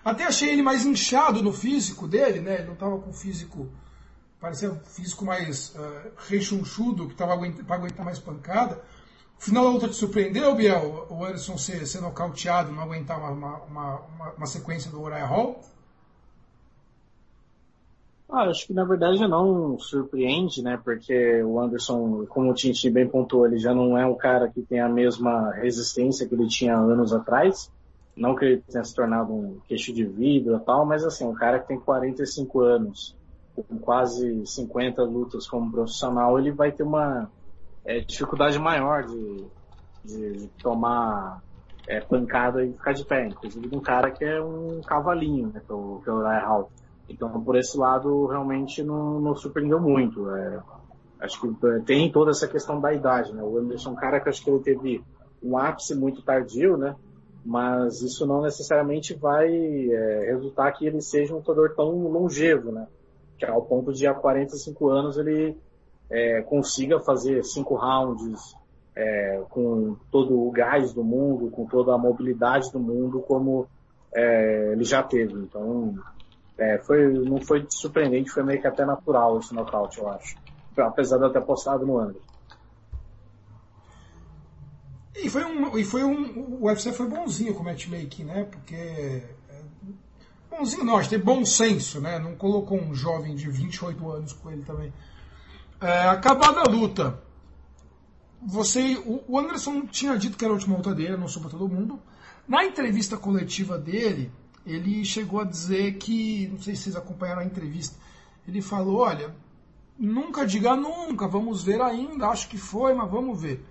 Até 0.05 0.25
achei 0.25 0.51
ele 0.51 0.63
mais 0.63 0.85
inchado 0.85 1.43
no 1.43 1.53
físico 1.53 2.09
dele, 2.09 2.41
né? 2.41 2.57
Ele 2.57 2.69
não 2.69 2.75
tava 2.75 2.99
com 2.99 3.13
físico. 3.13 3.69
Parecia 4.41 4.73
um 4.73 4.81
físico 4.81 5.25
mais 5.25 5.75
uh, 5.77 6.11
rechonchudo, 6.29 7.09
que 7.09 7.15
tava 7.15 7.37
para 7.65 7.77
aguentar 7.77 8.05
mais 8.05 8.19
pancada. 8.19 8.83
O 9.39 9.43
final 9.43 9.65
da 9.65 9.71
luta 9.71 9.89
te 9.89 9.95
surpreendeu, 9.95 10.55
Biel? 10.55 11.07
O 11.11 11.25
Anderson 11.25 11.57
ser, 11.57 11.87
ser 11.87 12.01
nocauteado, 12.01 12.73
não 12.73 12.83
aguentar 12.83 13.19
uma, 13.19 13.31
uma, 13.31 14.01
uma, 14.01 14.31
uma 14.39 14.47
sequência 14.47 14.91
do 14.91 15.01
Uriah 15.01 15.27
Hall? 15.27 15.63
Ah, 18.35 18.45
acho 18.45 18.67
que 18.67 18.73
na 18.73 18.83
verdade 18.83 19.29
não 19.29 19.79
surpreende, 19.79 20.63
né? 20.63 20.81
Porque 20.83 21.43
o 21.43 21.61
Anderson, 21.61 22.25
como 22.27 22.51
o 22.51 22.55
Tintin 22.55 22.91
bem 22.91 23.07
pontuou, 23.07 23.47
ele 23.47 23.59
já 23.59 23.75
não 23.75 23.97
é 23.99 24.07
um 24.07 24.15
cara 24.15 24.49
que 24.49 24.63
tem 24.63 24.81
a 24.81 24.89
mesma 24.89 25.53
resistência 25.53 26.27
que 26.27 26.35
ele 26.35 26.49
tinha 26.49 26.75
anos 26.75 27.13
atrás. 27.13 27.71
Não 28.17 28.35
que 28.35 28.47
ele 28.47 28.63
tenha 28.63 28.83
se 28.85 28.95
tornado 28.95 29.35
um 29.35 29.61
queixo 29.69 29.93
de 29.93 30.07
vidro 30.07 30.57
e 30.57 30.61
tal, 30.61 30.87
mas 30.87 31.05
assim, 31.05 31.27
um 31.27 31.35
cara 31.35 31.59
que 31.61 31.69
tem 31.69 31.79
45 31.79 32.61
anos, 32.61 33.15
com 33.55 33.79
quase 33.79 34.47
50 34.47 35.03
lutas 35.03 35.47
como 35.47 35.71
profissional, 35.71 36.39
ele 36.39 36.53
vai 36.53 36.73
ter 36.73 36.85
uma 36.85 37.31
é, 37.85 38.01
dificuldade 38.01 38.59
maior 38.59 39.05
de, 39.05 39.47
de 40.07 40.49
tomar 40.63 41.43
é, 41.87 42.01
pancada 42.01 42.65
e 42.65 42.73
ficar 42.73 42.95
de 42.95 43.05
pé. 43.05 43.27
Inclusive 43.27 43.69
de 43.69 43.77
um 43.77 43.81
cara 43.81 44.11
que 44.11 44.25
é 44.25 44.43
um 44.43 44.81
cavalinho, 44.81 45.49
né? 45.53 45.61
Que 45.61 45.71
é 45.71 45.75
o, 45.75 46.03
o 46.07 46.23
Hall. 46.23 46.71
Então, 47.13 47.43
por 47.43 47.57
esse 47.57 47.77
lado, 47.77 48.27
realmente 48.27 48.83
não, 48.83 49.21
não 49.21 49.35
surpreendeu 49.35 49.81
muito. 49.81 50.29
É, 50.31 50.61
acho 51.21 51.41
que 51.41 51.67
é, 51.67 51.81
tem 51.81 52.11
toda 52.11 52.31
essa 52.31 52.49
questão 52.49 52.81
da 52.81 52.93
idade, 52.93 53.33
né? 53.33 53.43
O 53.43 53.59
Anderson 53.59 53.93
é 53.93 53.97
cara 53.97 54.21
que 54.21 54.29
acho 54.29 54.43
que 54.43 54.51
ele 54.51 54.61
teve 54.61 55.05
um 55.43 55.57
ápice 55.57 55.95
muito 55.95 56.23
tardio, 56.23 56.77
né? 56.77 56.97
Mas 57.45 58.01
isso 58.03 58.27
não 58.27 58.43
necessariamente 58.43 59.15
vai 59.15 59.49
é, 59.51 60.31
resultar 60.31 60.73
que 60.73 60.87
ele 60.87 61.01
seja 61.01 61.35
um 61.35 61.39
lutador 61.39 61.75
tão 61.75 61.91
longevo, 62.09 62.71
né? 62.71 62.87
Que 63.39 63.45
ao 63.45 63.63
ponto 63.63 63.93
de 63.93 64.07
há 64.07 64.15
45 64.15 64.89
anos 64.89 65.19
ele 65.19 65.57
é, 66.09 66.43
consiga 66.43 67.01
fazer 67.01 67.43
cinco 67.43 67.75
rounds 67.75 68.55
é, 68.95 69.43
com 69.49 69.97
todo 70.11 70.47
o 70.47 70.51
gás 70.51 70.93
do 70.93 71.03
mundo, 71.03 71.51
com 71.51 71.67
toda 71.67 71.95
a 71.95 71.99
mobilidade 71.99 72.71
do 72.71 72.79
mundo, 72.79 73.21
como 73.21 73.67
é, 74.15 74.73
ele 74.73 74.85
já 74.85 75.03
teve. 75.03 75.35
Então, 75.35 75.95
é, 76.59 76.79
foi, 76.79 77.13
não 77.13 77.41
foi 77.41 77.67
surpreendente, 77.69 78.31
foi 78.31 78.43
meio 78.43 78.61
que 78.61 78.67
até 78.67 78.85
natural 78.85 79.39
esse 79.39 79.55
nocaute, 79.55 79.99
eu 79.99 80.09
acho. 80.09 80.37
Apesar 80.77 81.19
de 81.19 81.25
eu 81.25 81.33
ter 81.33 81.43
postado 81.43 81.87
no 81.87 81.97
ano. 81.99 82.17
E 85.15 85.29
foi 85.29 85.45
um, 85.45 85.77
e 85.77 85.85
foi 85.85 86.03
um, 86.05 86.59
o 86.61 86.65
UFC 86.67 86.93
foi 86.93 87.07
bonzinho 87.07 87.55
com 87.55 87.61
o 87.61 87.65
matchmaking, 87.65 88.25
né? 88.25 88.45
Porque 88.45 88.75
é, 88.75 89.25
bonzinho 90.51 90.85
não, 90.85 90.97
acho 90.97 91.09
que 91.09 91.17
tem 91.17 91.25
bom 91.25 91.45
senso, 91.45 92.01
né? 92.01 92.19
Não 92.19 92.35
colocou 92.35 92.79
um 92.79 92.95
jovem 92.95 93.35
de 93.35 93.51
28 93.51 94.11
anos 94.11 94.33
com 94.33 94.51
ele 94.51 94.63
também. 94.63 94.93
É, 95.81 96.09
acabada 96.09 96.61
a 96.61 96.71
luta, 96.71 97.21
você, 98.45 99.01
o 99.07 99.39
Anderson 99.39 99.87
tinha 99.87 100.17
dito 100.17 100.37
que 100.37 100.45
era 100.45 100.53
a 100.53 100.57
última 100.57 100.77
luta 100.77 100.95
dele, 100.95 101.17
não 101.17 101.27
para 101.27 101.51
todo 101.51 101.69
mundo. 101.69 102.01
Na 102.49 102.65
entrevista 102.65 103.17
coletiva 103.17 103.79
dele, 103.79 104.33
ele 104.65 105.05
chegou 105.05 105.41
a 105.41 105.45
dizer 105.45 105.95
que, 105.99 106.49
não 106.49 106.59
sei 106.59 106.75
se 106.75 106.85
vocês 106.85 106.97
acompanharam 106.97 107.43
a 107.43 107.45
entrevista, 107.45 107.97
ele 108.47 108.63
falou, 108.63 108.99
olha, 108.99 109.35
nunca 109.99 110.47
diga 110.47 110.77
nunca, 110.77 111.29
vamos 111.29 111.63
ver 111.63 111.81
ainda, 111.81 112.29
acho 112.29 112.49
que 112.49 112.59
foi, 112.59 112.95
mas 112.95 113.11
vamos 113.11 113.41
ver. 113.41 113.65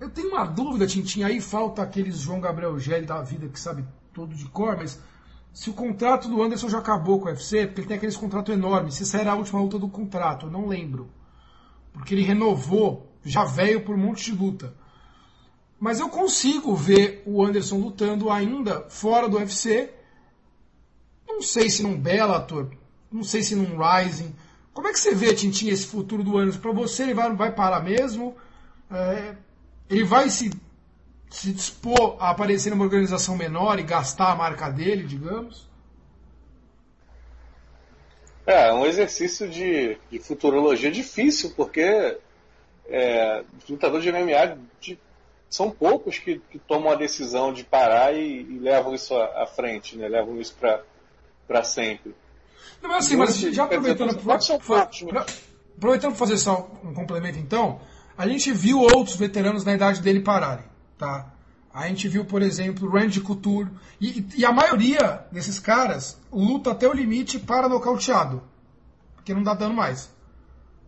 Eu 0.00 0.10
tenho 0.10 0.30
uma 0.30 0.44
dúvida, 0.44 0.86
Tintin, 0.86 1.22
aí 1.22 1.40
falta 1.40 1.82
aqueles 1.82 2.18
João 2.18 2.40
Gabriel 2.40 2.78
Gelli 2.78 3.06
da 3.06 3.22
vida 3.22 3.48
que 3.48 3.58
sabe 3.58 3.84
tudo 4.12 4.34
de 4.34 4.44
cor, 4.46 4.76
mas 4.76 5.00
se 5.52 5.70
o 5.70 5.72
contrato 5.72 6.28
do 6.28 6.42
Anderson 6.42 6.68
já 6.68 6.78
acabou 6.78 7.20
com 7.20 7.26
o 7.26 7.28
UFC, 7.28 7.66
porque 7.66 7.80
ele 7.80 7.88
tem 7.88 7.96
aqueles 7.96 8.16
contratos 8.16 8.52
enormes, 8.52 8.94
se 8.96 9.16
era 9.16 9.32
a 9.32 9.36
última 9.36 9.60
luta 9.60 9.78
do 9.78 9.88
contrato, 9.88 10.46
eu 10.46 10.50
não 10.50 10.66
lembro. 10.66 11.08
Porque 11.92 12.12
ele 12.12 12.22
renovou, 12.22 13.08
já 13.24 13.44
veio 13.44 13.84
por 13.84 13.94
um 13.94 13.98
monte 13.98 14.32
de 14.32 14.36
luta. 14.36 14.74
Mas 15.84 16.00
eu 16.00 16.08
consigo 16.08 16.74
ver 16.74 17.22
o 17.26 17.44
Anderson 17.44 17.76
lutando 17.76 18.30
ainda 18.30 18.86
fora 18.88 19.28
do 19.28 19.36
UFC. 19.36 19.90
Não 21.28 21.42
sei 21.42 21.68
se 21.68 21.82
num 21.82 21.94
Bellator, 21.94 22.70
não 23.12 23.22
sei 23.22 23.42
se 23.42 23.54
num 23.54 23.76
Rising. 23.78 24.34
Como 24.72 24.88
é 24.88 24.92
que 24.94 24.98
você 24.98 25.14
vê, 25.14 25.34
Tintin, 25.34 25.68
esse 25.68 25.86
futuro 25.86 26.24
do 26.24 26.38
Anderson? 26.38 26.58
Para 26.58 26.72
você, 26.72 27.02
ele 27.02 27.12
vai, 27.12 27.30
vai 27.36 27.52
parar 27.52 27.80
mesmo? 27.82 28.34
É, 28.90 29.34
ele 29.90 30.04
vai 30.04 30.30
se, 30.30 30.50
se 31.28 31.52
dispor 31.52 32.16
a 32.18 32.30
aparecer 32.30 32.70
numa 32.70 32.84
organização 32.84 33.36
menor 33.36 33.78
e 33.78 33.82
gastar 33.82 34.32
a 34.32 34.36
marca 34.36 34.70
dele, 34.70 35.04
digamos? 35.04 35.68
É, 38.46 38.72
um 38.72 38.86
exercício 38.86 39.50
de, 39.50 39.98
de 40.10 40.18
futurologia 40.18 40.90
difícil, 40.90 41.52
porque 41.54 42.16
é, 42.86 43.44
lutador 43.68 44.00
de 44.00 44.10
MMA 44.10 44.56
de 44.80 44.98
são 45.48 45.70
poucos 45.70 46.18
que, 46.18 46.40
que, 46.50 46.58
tomam 46.58 46.92
a 46.92 46.94
decisão 46.94 47.52
de 47.52 47.64
parar 47.64 48.14
e, 48.14 48.42
e 48.42 48.58
levam 48.58 48.94
isso 48.94 49.14
à, 49.14 49.42
à, 49.42 49.46
frente, 49.46 49.96
né? 49.96 50.08
levam 50.08 50.40
isso 50.40 50.56
para 51.46 51.64
sempre. 51.64 52.14
Não, 52.82 52.90
mas 52.90 53.06
assim, 53.06 53.16
mas 53.16 53.36
já 53.38 53.64
aproveitando 53.64 54.16
para 54.16 55.26
aproveitando 55.76 56.14
fazer 56.14 56.38
só 56.38 56.70
um 56.82 56.92
complemento 56.92 57.38
então, 57.38 57.80
a 58.16 58.26
gente 58.28 58.52
viu 58.52 58.80
outros 58.80 59.16
veteranos 59.16 59.64
na 59.64 59.74
idade 59.74 60.00
dele 60.00 60.20
pararem, 60.20 60.64
tá? 60.98 61.32
A 61.72 61.88
gente 61.88 62.06
viu, 62.08 62.24
por 62.24 62.40
exemplo, 62.40 62.88
Randy 62.88 63.20
Couture 63.20 63.68
e, 64.00 64.24
e 64.36 64.44
a 64.44 64.52
maioria 64.52 65.26
desses 65.32 65.58
caras 65.58 66.20
luta 66.32 66.70
até 66.70 66.88
o 66.88 66.92
limite 66.92 67.38
para 67.38 67.68
nocauteado, 67.68 68.42
porque 69.16 69.34
não 69.34 69.42
dá 69.42 69.54
dano 69.54 69.74
mais. 69.74 70.08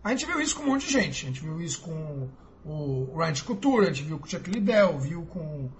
A 0.06 0.10
gente 0.10 0.24
viu 0.24 0.40
isso 0.40 0.54
com 0.54 0.62
um 0.62 0.66
monte 0.66 0.86
de 0.86 0.92
gente. 0.92 1.24
A 1.24 1.28
gente 1.28 1.40
viu 1.40 1.60
isso 1.60 1.80
com 1.80 2.28
o 2.66 3.16
Randy 3.16 3.44
Couture, 3.44 3.86
a 3.86 3.92
gente 3.92 4.02
viu 4.02 4.18
com 4.18 4.26
o 4.26 4.28
Chuck 4.28 4.50
Liddell, 4.50 4.98
viu 4.98 5.22
com 5.22 5.70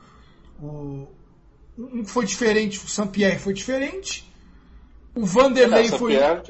o. 0.61 1.09
Um 1.79 2.07
foi 2.07 2.25
diferente, 2.25 2.79
o 2.79 2.89
Saint-Pierre 2.89 3.39
foi 3.39 3.53
diferente. 3.53 4.33
O 5.15 5.27
Vanderlei 5.27 5.87
é, 5.87 5.89
foi. 5.89 6.17
É 6.17 6.43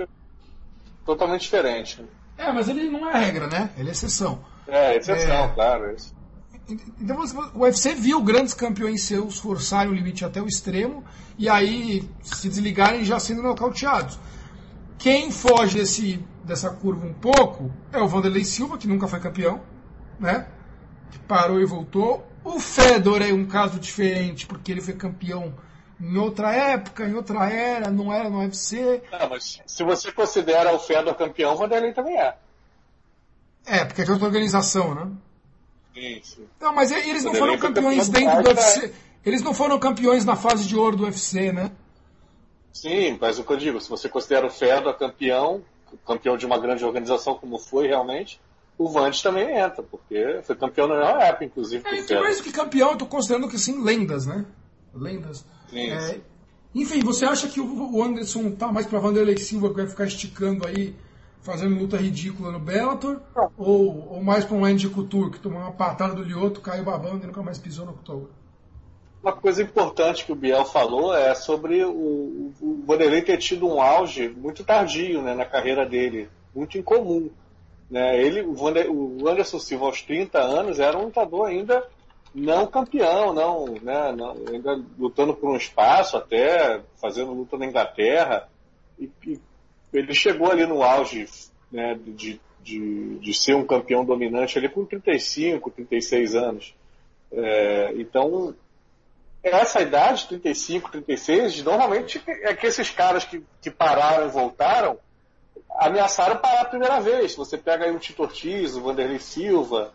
totalmente 1.05 1.43
diferente. 1.43 2.05
É, 2.37 2.53
mas 2.53 2.69
ele 2.69 2.89
não 2.89 3.09
é 3.09 3.19
regra, 3.19 3.47
né? 3.49 3.71
Ele 3.77 3.89
é 3.89 3.93
exceção. 3.93 4.45
É, 4.69 4.97
exceção, 4.97 5.45
é... 5.45 5.49
claro. 5.49 5.93
Isso. 5.93 6.15
Então 7.01 7.17
o 7.55 7.61
UFC 7.61 7.95
viu 7.95 8.21
grandes 8.21 8.53
campeões 8.53 9.03
seus 9.03 9.39
forçarem 9.39 9.91
o 9.91 9.95
limite 9.95 10.25
até 10.25 10.43
o 10.43 10.49
extremo 10.49 11.05
e 11.39 11.49
aí 11.49 12.09
se 12.23 12.49
desligarem 12.49 13.05
já 13.05 13.19
sendo 13.19 13.43
nocauteados. 13.43 14.19
Quem 14.99 15.31
foge 15.31 15.79
desse, 15.79 16.25
dessa 16.45 16.71
curva 16.71 17.07
um 17.07 17.15
pouco 17.15 17.73
é 17.93 17.99
o 17.99 18.09
Vanderlei 18.09 18.45
Silva, 18.45 18.77
que 18.77 18.89
nunca 18.89 19.07
foi 19.07 19.21
campeão 19.21 19.61
né? 20.19 20.47
Que 21.11 21.19
parou 21.21 21.61
e 21.61 21.65
voltou. 21.65 22.27
O 22.45 22.61
Fedor 22.61 23.23
é 23.23 23.33
um 23.33 23.47
caso 23.47 23.79
diferente, 23.79 24.47
porque 24.47 24.71
ele 24.73 24.81
foi 24.81 24.95
campeão 24.95 25.55
em 26.01 26.17
outra 26.17 26.55
época, 26.55 27.05
em 27.05 27.15
outra 27.15 27.51
era, 27.51 27.91
não 27.91 28.13
era 28.13 28.29
no 28.29 28.39
UFC. 28.39 29.03
Não, 29.11 29.31
mas 29.31 29.63
se 29.67 29.83
você 29.83 30.13
considera 30.13 30.73
o 30.75 30.79
Fedor 30.79 31.15
campeão, 31.15 31.55
o 31.55 31.57
Vanderlei 31.57 31.93
também 31.93 32.19
é. 32.19 32.37
É, 33.67 33.85
porque 33.85 34.03
é 34.03 34.05
de 34.05 34.13
outra 34.13 34.27
organização, 34.27 34.95
né? 34.95 35.11
Isso. 35.95 36.43
Não, 36.61 36.73
mas 36.73 36.93
eles 36.93 37.25
não 37.25 37.35
foram 37.35 37.59
campeões 37.59 38.09
dentro 38.09 38.43
do 38.43 38.49
UFC. 38.51 38.93
Eles 39.25 39.43
não 39.43 39.55
foram 39.55 39.79
campeões 39.79 40.25
na 40.25 40.37
fase 40.37 40.69
de 40.69 40.77
ouro 40.77 40.97
do 40.97 41.05
UFC, 41.05 41.51
né? 41.51 41.73
Sim, 42.73 43.19
mas 43.19 43.39
o 43.39 43.45
que 43.45 43.53
eu 43.53 43.57
digo, 43.57 43.81
se 43.81 43.89
você 43.89 44.09
considera 44.09 44.47
o 44.47 44.51
Fedor 44.51 44.95
campeão, 44.95 45.65
campeão 46.07 46.37
de 46.37 46.45
uma 46.45 46.59
grande 46.59 46.85
organização 46.85 47.35
como 47.35 47.59
foi 47.59 47.89
realmente, 47.89 48.39
o 48.79 48.89
Vandes 48.89 49.23
também 49.23 49.57
entra, 49.57 49.83
porque 49.83 50.41
foi 50.43 50.55
campeão 50.55 50.87
na 50.87 51.23
época, 51.25 51.45
inclusive. 51.45 51.83
É, 51.87 52.03
que 52.03 52.15
mais 52.15 52.41
que 52.41 52.53
campeão, 52.53 52.93
eu 52.93 52.99
tô 52.99 53.07
considerando 53.07 53.49
que 53.49 53.59
sim, 53.59 53.83
lendas, 53.83 54.27
né? 54.27 54.45
Lendas. 54.95 55.45
É. 55.73 56.21
Enfim, 56.75 57.01
você 57.01 57.25
acha 57.25 57.49
que 57.49 57.59
o 57.59 58.03
Anderson 58.03 58.51
tá 58.51 58.71
mais 58.71 58.87
pra 58.87 58.99
Vanderlei 58.99 59.39
Silva, 59.39 59.71
que 59.71 59.77
vai 59.77 59.87
ficar 59.87 60.05
esticando 60.05 60.67
aí, 60.67 60.95
fazendo 61.41 61.79
luta 61.79 61.97
ridícula 61.97 62.53
no 62.53 62.59
Bellator? 62.59 63.21
Ou, 63.57 64.13
ou 64.13 64.23
mais 64.23 64.45
pra 64.45 64.57
um 64.57 64.65
Andy 64.65 64.89
Couture, 64.91 65.31
que 65.31 65.41
tomou 65.41 65.59
uma 65.59 65.73
patada 65.73 66.15
do 66.15 66.23
Lioto, 66.23 66.61
caiu 66.61 66.85
babando 66.85 67.25
e 67.25 67.27
nunca 67.27 67.43
mais 67.43 67.59
pisou 67.59 67.87
no 67.87 67.93
octógono? 67.93 68.29
Uma 69.23 69.33
coisa 69.33 69.63
importante 69.63 70.25
que 70.25 70.33
o 70.33 70.37
Biel 70.37 70.67
falou 70.67 71.17
é 71.17 71.35
sobre 71.35 71.83
o, 71.83 72.53
o 72.61 72.85
Vanderlei 72.87 73.23
ter 73.23 73.39
tido 73.39 73.67
um 73.67 73.81
auge 73.81 74.29
muito 74.29 74.63
tardio 74.63 75.23
né, 75.23 75.35
na 75.35 75.47
carreira 75.47 75.87
dele, 75.87 76.29
muito 76.55 76.77
incomum. 76.77 77.31
Né? 77.91 78.21
Ele, 78.21 78.43
o 78.43 79.29
Anderson 79.29 79.59
Silva, 79.59 79.87
aos 79.87 80.03
30 80.03 80.39
anos, 80.39 80.79
era 80.79 80.99
um 80.99 81.05
lutador 81.05 81.49
ainda 81.49 81.87
não 82.35 82.67
campeão, 82.67 83.33
não, 83.33 83.67
né, 83.81 84.13
não, 84.13 84.33
ainda 84.53 84.79
lutando 84.99 85.33
por 85.33 85.49
um 85.49 85.57
espaço 85.57 86.19
até, 86.19 86.83
fazendo 87.01 87.33
luta 87.33 87.57
na 87.57 87.65
Inglaterra. 87.65 88.47
e, 88.99 89.11
e 89.27 89.41
ele 89.93 90.15
chegou 90.15 90.51
ali 90.51 90.67
no 90.67 90.83
auge 90.83 91.27
né, 91.73 91.99
de, 92.05 92.41
de, 92.63 93.19
de 93.19 93.35
ser 93.35 93.55
um 93.55 93.67
campeão 93.67 94.05
dominante 94.05 94.59
ali 94.59 94.69
com 94.69 94.85
35, 94.85 95.71
36 95.71 96.35
anos. 96.35 96.75
É, 97.33 97.93
então, 97.97 98.55
essa 99.43 99.81
idade, 99.81 100.27
35, 100.29 100.91
36, 100.91 101.63
normalmente 101.63 102.23
é 102.27 102.55
que 102.55 102.67
esses 102.67 102.91
caras 102.91 103.25
que, 103.25 103.43
que 103.63 103.71
pararam 103.71 104.27
e 104.27 104.31
voltaram 104.31 104.99
ameaçaram 105.71 106.39
parar 106.39 106.63
a 106.63 106.67
primeira 106.67 107.01
vez. 107.01 107.35
Você 107.35 107.59
pega 107.59 107.85
aí 107.85 107.95
o 107.95 107.99
Tito 107.99 108.23
Ortiz, 108.23 108.75
o 108.77 108.81
Vanderlei 108.81 109.19
Silva, 109.19 109.93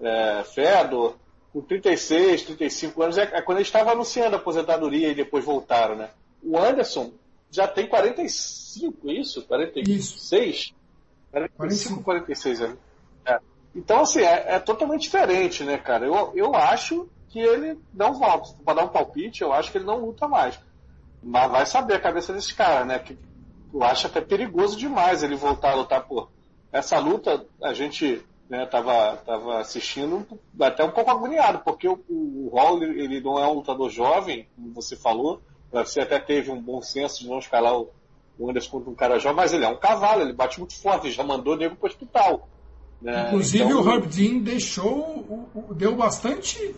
é, 0.00 0.44
Fedor, 0.44 1.16
com 1.52 1.60
36, 1.60 2.42
35 2.42 3.02
anos, 3.02 3.18
é, 3.18 3.22
é 3.22 3.42
quando 3.42 3.58
eles 3.58 3.68
estavam 3.68 3.92
anunciando 3.92 4.36
a 4.36 4.38
aposentadoria 4.38 5.08
e 5.08 5.14
depois 5.14 5.44
voltaram, 5.44 5.94
né? 5.94 6.10
O 6.42 6.58
Anderson 6.58 7.12
já 7.50 7.68
tem 7.68 7.86
45, 7.86 9.10
isso? 9.10 9.42
46? 9.42 10.56
Isso. 10.56 10.74
45, 11.56 12.02
46 12.02 12.60
anos. 12.60 12.78
É. 13.24 13.38
Então, 13.74 14.00
assim, 14.00 14.20
é, 14.20 14.54
é, 14.54 14.58
totalmente 14.58 15.02
diferente, 15.02 15.62
né, 15.64 15.78
cara? 15.78 16.06
Eu, 16.06 16.32
eu 16.34 16.54
acho 16.54 17.08
que 17.28 17.38
ele 17.38 17.78
não 17.92 18.14
volta. 18.14 18.54
Para 18.64 18.74
dar 18.74 18.84
um 18.84 18.88
palpite, 18.88 19.42
eu 19.42 19.52
acho 19.52 19.70
que 19.70 19.78
ele 19.78 19.84
não 19.84 20.04
luta 20.04 20.26
mais. 20.26 20.58
Mas 21.22 21.50
vai 21.50 21.66
saber 21.66 21.94
a 21.94 22.00
cabeça 22.00 22.32
desse 22.32 22.52
cara, 22.54 22.84
né? 22.84 22.98
Que 22.98 23.16
eu 23.74 23.82
acho 23.82 24.06
até 24.06 24.20
perigoso 24.20 24.78
demais 24.78 25.22
ele 25.22 25.34
voltar 25.34 25.72
a 25.72 25.74
lutar 25.74 26.06
por. 26.06 26.30
Essa 26.72 26.98
luta, 26.98 27.44
a 27.62 27.74
gente 27.74 28.22
né, 28.48 28.66
tava, 28.66 29.16
tava 29.18 29.58
assistindo 29.58 30.26
até 30.60 30.84
um 30.84 30.90
pouco 30.90 31.10
agoniado, 31.10 31.60
porque 31.64 31.88
o, 31.88 32.00
o 32.08 32.50
Hall 32.54 32.82
ele 32.82 33.20
não 33.20 33.38
é 33.38 33.46
um 33.46 33.54
lutador 33.54 33.90
jovem, 33.90 34.46
como 34.54 34.72
você 34.72 34.96
falou, 34.96 35.42
você 35.72 36.00
até 36.00 36.18
teve 36.20 36.50
um 36.50 36.60
bom 36.60 36.80
senso 36.82 37.20
de 37.20 37.28
não 37.28 37.38
escalar 37.38 37.76
o, 37.76 37.90
o 38.38 38.48
Anderson 38.48 38.70
contra 38.70 38.90
um 38.90 38.94
cara 38.94 39.18
jovem, 39.18 39.36
mas 39.36 39.52
ele 39.52 39.64
é 39.64 39.68
um 39.68 39.78
cavalo, 39.78 40.22
ele 40.22 40.32
bate 40.32 40.58
muito 40.58 40.80
forte, 40.80 41.10
já 41.10 41.24
mandou 41.24 41.56
nego 41.56 41.76
para 41.76 41.86
o 41.86 41.90
hospital. 41.90 42.48
Né? 43.02 43.26
Inclusive 43.26 43.64
então, 43.64 43.82
o 43.82 43.88
Herb 43.88 44.06
Dean 44.06 44.38
deixou, 44.38 45.48
deu 45.74 45.96
bastante 45.96 46.74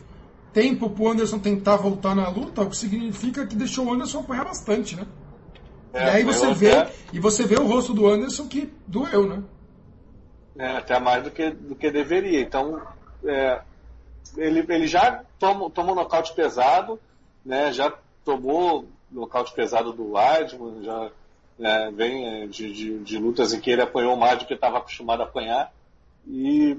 tempo 0.53 0.89
para 0.89 1.05
o 1.05 1.09
Anderson 1.09 1.39
tentar 1.39 1.77
voltar 1.77 2.15
na 2.15 2.29
luta, 2.29 2.63
o 2.63 2.71
que 2.71 2.77
significa 2.77 3.47
que 3.47 3.55
deixou 3.55 3.87
o 3.87 3.93
Anderson 3.93 4.21
apanhar 4.21 4.45
bastante, 4.45 4.97
né? 4.97 5.07
É, 5.92 6.05
e 6.05 6.11
aí 6.11 6.25
você 6.25 6.53
vê, 6.53 6.72
até... 6.72 6.92
e 7.12 7.20
você 7.20 7.44
vê 7.44 7.57
o 7.57 7.66
rosto 7.66 7.94
do 7.94 8.07
Anderson 8.07 8.46
que 8.49 8.72
doeu, 8.87 9.27
né? 9.27 9.42
É, 10.59 10.77
até 10.77 10.99
mais 10.99 11.22
do 11.25 11.31
que, 11.31 11.51
do 11.51 11.75
que 11.75 11.90
deveria. 11.90 12.40
Então, 12.40 12.81
é, 13.25 13.61
ele, 14.37 14.64
ele 14.68 14.87
já 14.87 15.22
toma, 15.38 15.70
toma 15.70 15.92
um 15.92 15.96
nocaute 15.96 16.35
pesado, 16.35 16.99
né? 17.44 17.72
Já 17.72 17.92
tomou 18.25 18.87
nocaute 19.11 19.53
pesado 19.55 19.92
do 19.92 20.12
Weidman, 20.12 20.83
já 20.83 21.11
né, 21.59 21.90
vem 21.94 22.27
é, 22.27 22.46
de, 22.46 22.72
de, 22.72 22.99
de, 22.99 23.18
lutas 23.18 23.53
em 23.53 23.61
que 23.61 23.70
ele 23.70 23.83
apanhou 23.83 24.16
mais 24.16 24.38
do 24.38 24.46
que 24.46 24.55
estava 24.55 24.79
acostumado 24.79 25.22
a 25.22 25.25
apanhar. 25.25 25.72
E 26.27 26.77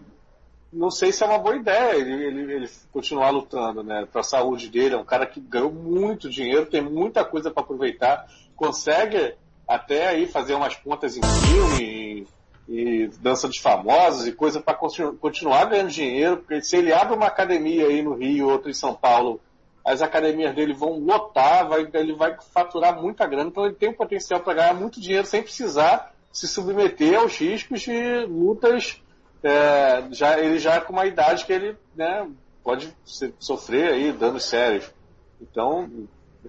não 0.71 0.91
sei 0.91 1.11
se 1.11 1.23
é 1.23 1.25
uma 1.25 1.39
boa 1.39 1.55
ideia 1.55 1.95
ele, 1.95 2.11
ele, 2.11 2.53
ele 2.53 2.69
continuar 2.91 3.29
lutando, 3.29 3.83
né? 3.83 4.07
Para 4.11 4.21
a 4.21 4.23
saúde 4.23 4.69
dele, 4.69 4.95
é 4.95 4.97
um 4.97 5.05
cara 5.05 5.25
que 5.25 5.39
ganhou 5.39 5.71
muito 5.71 6.29
dinheiro, 6.29 6.65
tem 6.65 6.81
muita 6.81 7.23
coisa 7.23 7.49
para 7.49 7.63
aproveitar, 7.63 8.27
consegue 8.57 9.35
até 9.67 10.07
aí 10.09 10.25
fazer 10.25 10.55
umas 10.55 10.75
pontas 10.75 11.15
em 11.15 11.21
filme 11.21 12.27
e, 12.67 13.03
e 13.03 13.07
dança 13.19 13.47
dos 13.47 13.57
famosos 13.57 14.27
e 14.27 14.31
coisa 14.33 14.59
para 14.59 14.73
continuar 14.73 15.65
ganhando 15.65 15.89
dinheiro, 15.89 16.37
porque 16.37 16.61
se 16.61 16.75
ele 16.75 16.91
abre 16.91 17.15
uma 17.15 17.27
academia 17.27 17.87
aí 17.87 18.01
no 18.01 18.15
Rio, 18.15 18.49
outra 18.49 18.69
em 18.69 18.73
São 18.73 18.93
Paulo, 18.93 19.39
as 19.85 20.01
academias 20.01 20.53
dele 20.53 20.73
vão 20.73 20.99
lotar, 20.99 21.67
vai, 21.67 21.87
ele 21.93 22.13
vai 22.13 22.35
faturar 22.53 22.99
muita 22.99 23.25
grana, 23.25 23.49
então 23.49 23.65
ele 23.65 23.75
tem 23.75 23.89
o 23.89 23.95
potencial 23.95 24.41
para 24.41 24.55
ganhar 24.55 24.73
muito 24.73 24.99
dinheiro 24.99 25.25
sem 25.25 25.41
precisar 25.41 26.13
se 26.33 26.47
submeter 26.47 27.17
aos 27.17 27.37
riscos 27.37 27.81
de 27.81 28.25
lutas. 28.25 29.01
É, 29.41 30.03
já, 30.11 30.39
ele 30.39 30.59
já 30.59 30.81
com 30.81 30.91
uma 30.91 31.05
idade 31.05 31.45
que 31.45 31.53
ele 31.53 31.77
né, 31.95 32.27
pode 32.63 32.93
sofrer 33.39 33.93
aí 33.93 34.11
danos 34.11 34.43
sérios. 34.43 34.91
Então, 35.39 35.89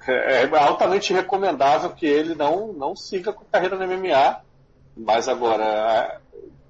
é, 0.07 0.45
é 0.45 0.59
altamente 0.59 1.13
recomendável 1.13 1.91
que 1.91 2.07
ele 2.07 2.35
não, 2.35 2.73
não 2.73 2.95
siga 2.95 3.33
com 3.33 3.45
carreira 3.45 3.77
no 3.77 3.87
MMA, 3.87 4.41
mas 4.97 5.29
agora, 5.29 6.21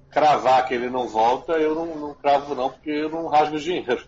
cravar 0.09 0.65
que 0.67 0.73
ele 0.73 0.89
não 0.89 1.07
volta, 1.07 1.53
eu 1.53 1.75
não, 1.75 1.95
não 1.95 2.13
cravo 2.13 2.55
não, 2.55 2.69
porque 2.69 2.89
eu 2.89 3.09
não 3.09 3.27
rasgo 3.27 3.59
dinheiro. 3.59 4.03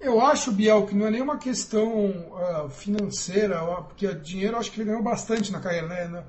Eu 0.00 0.20
acho, 0.20 0.52
Biel, 0.52 0.86
que 0.86 0.94
não 0.94 1.06
é 1.06 1.10
nenhuma 1.10 1.38
questão 1.38 2.10
uh, 2.10 2.68
financeira, 2.68 3.60
porque 3.82 4.12
dinheiro 4.14 4.54
eu 4.54 4.60
acho 4.60 4.70
que 4.70 4.80
ele 4.80 4.90
ganhou 4.90 5.02
bastante 5.02 5.50
na 5.50 5.60
carreira, 5.60 5.86
né? 6.08 6.24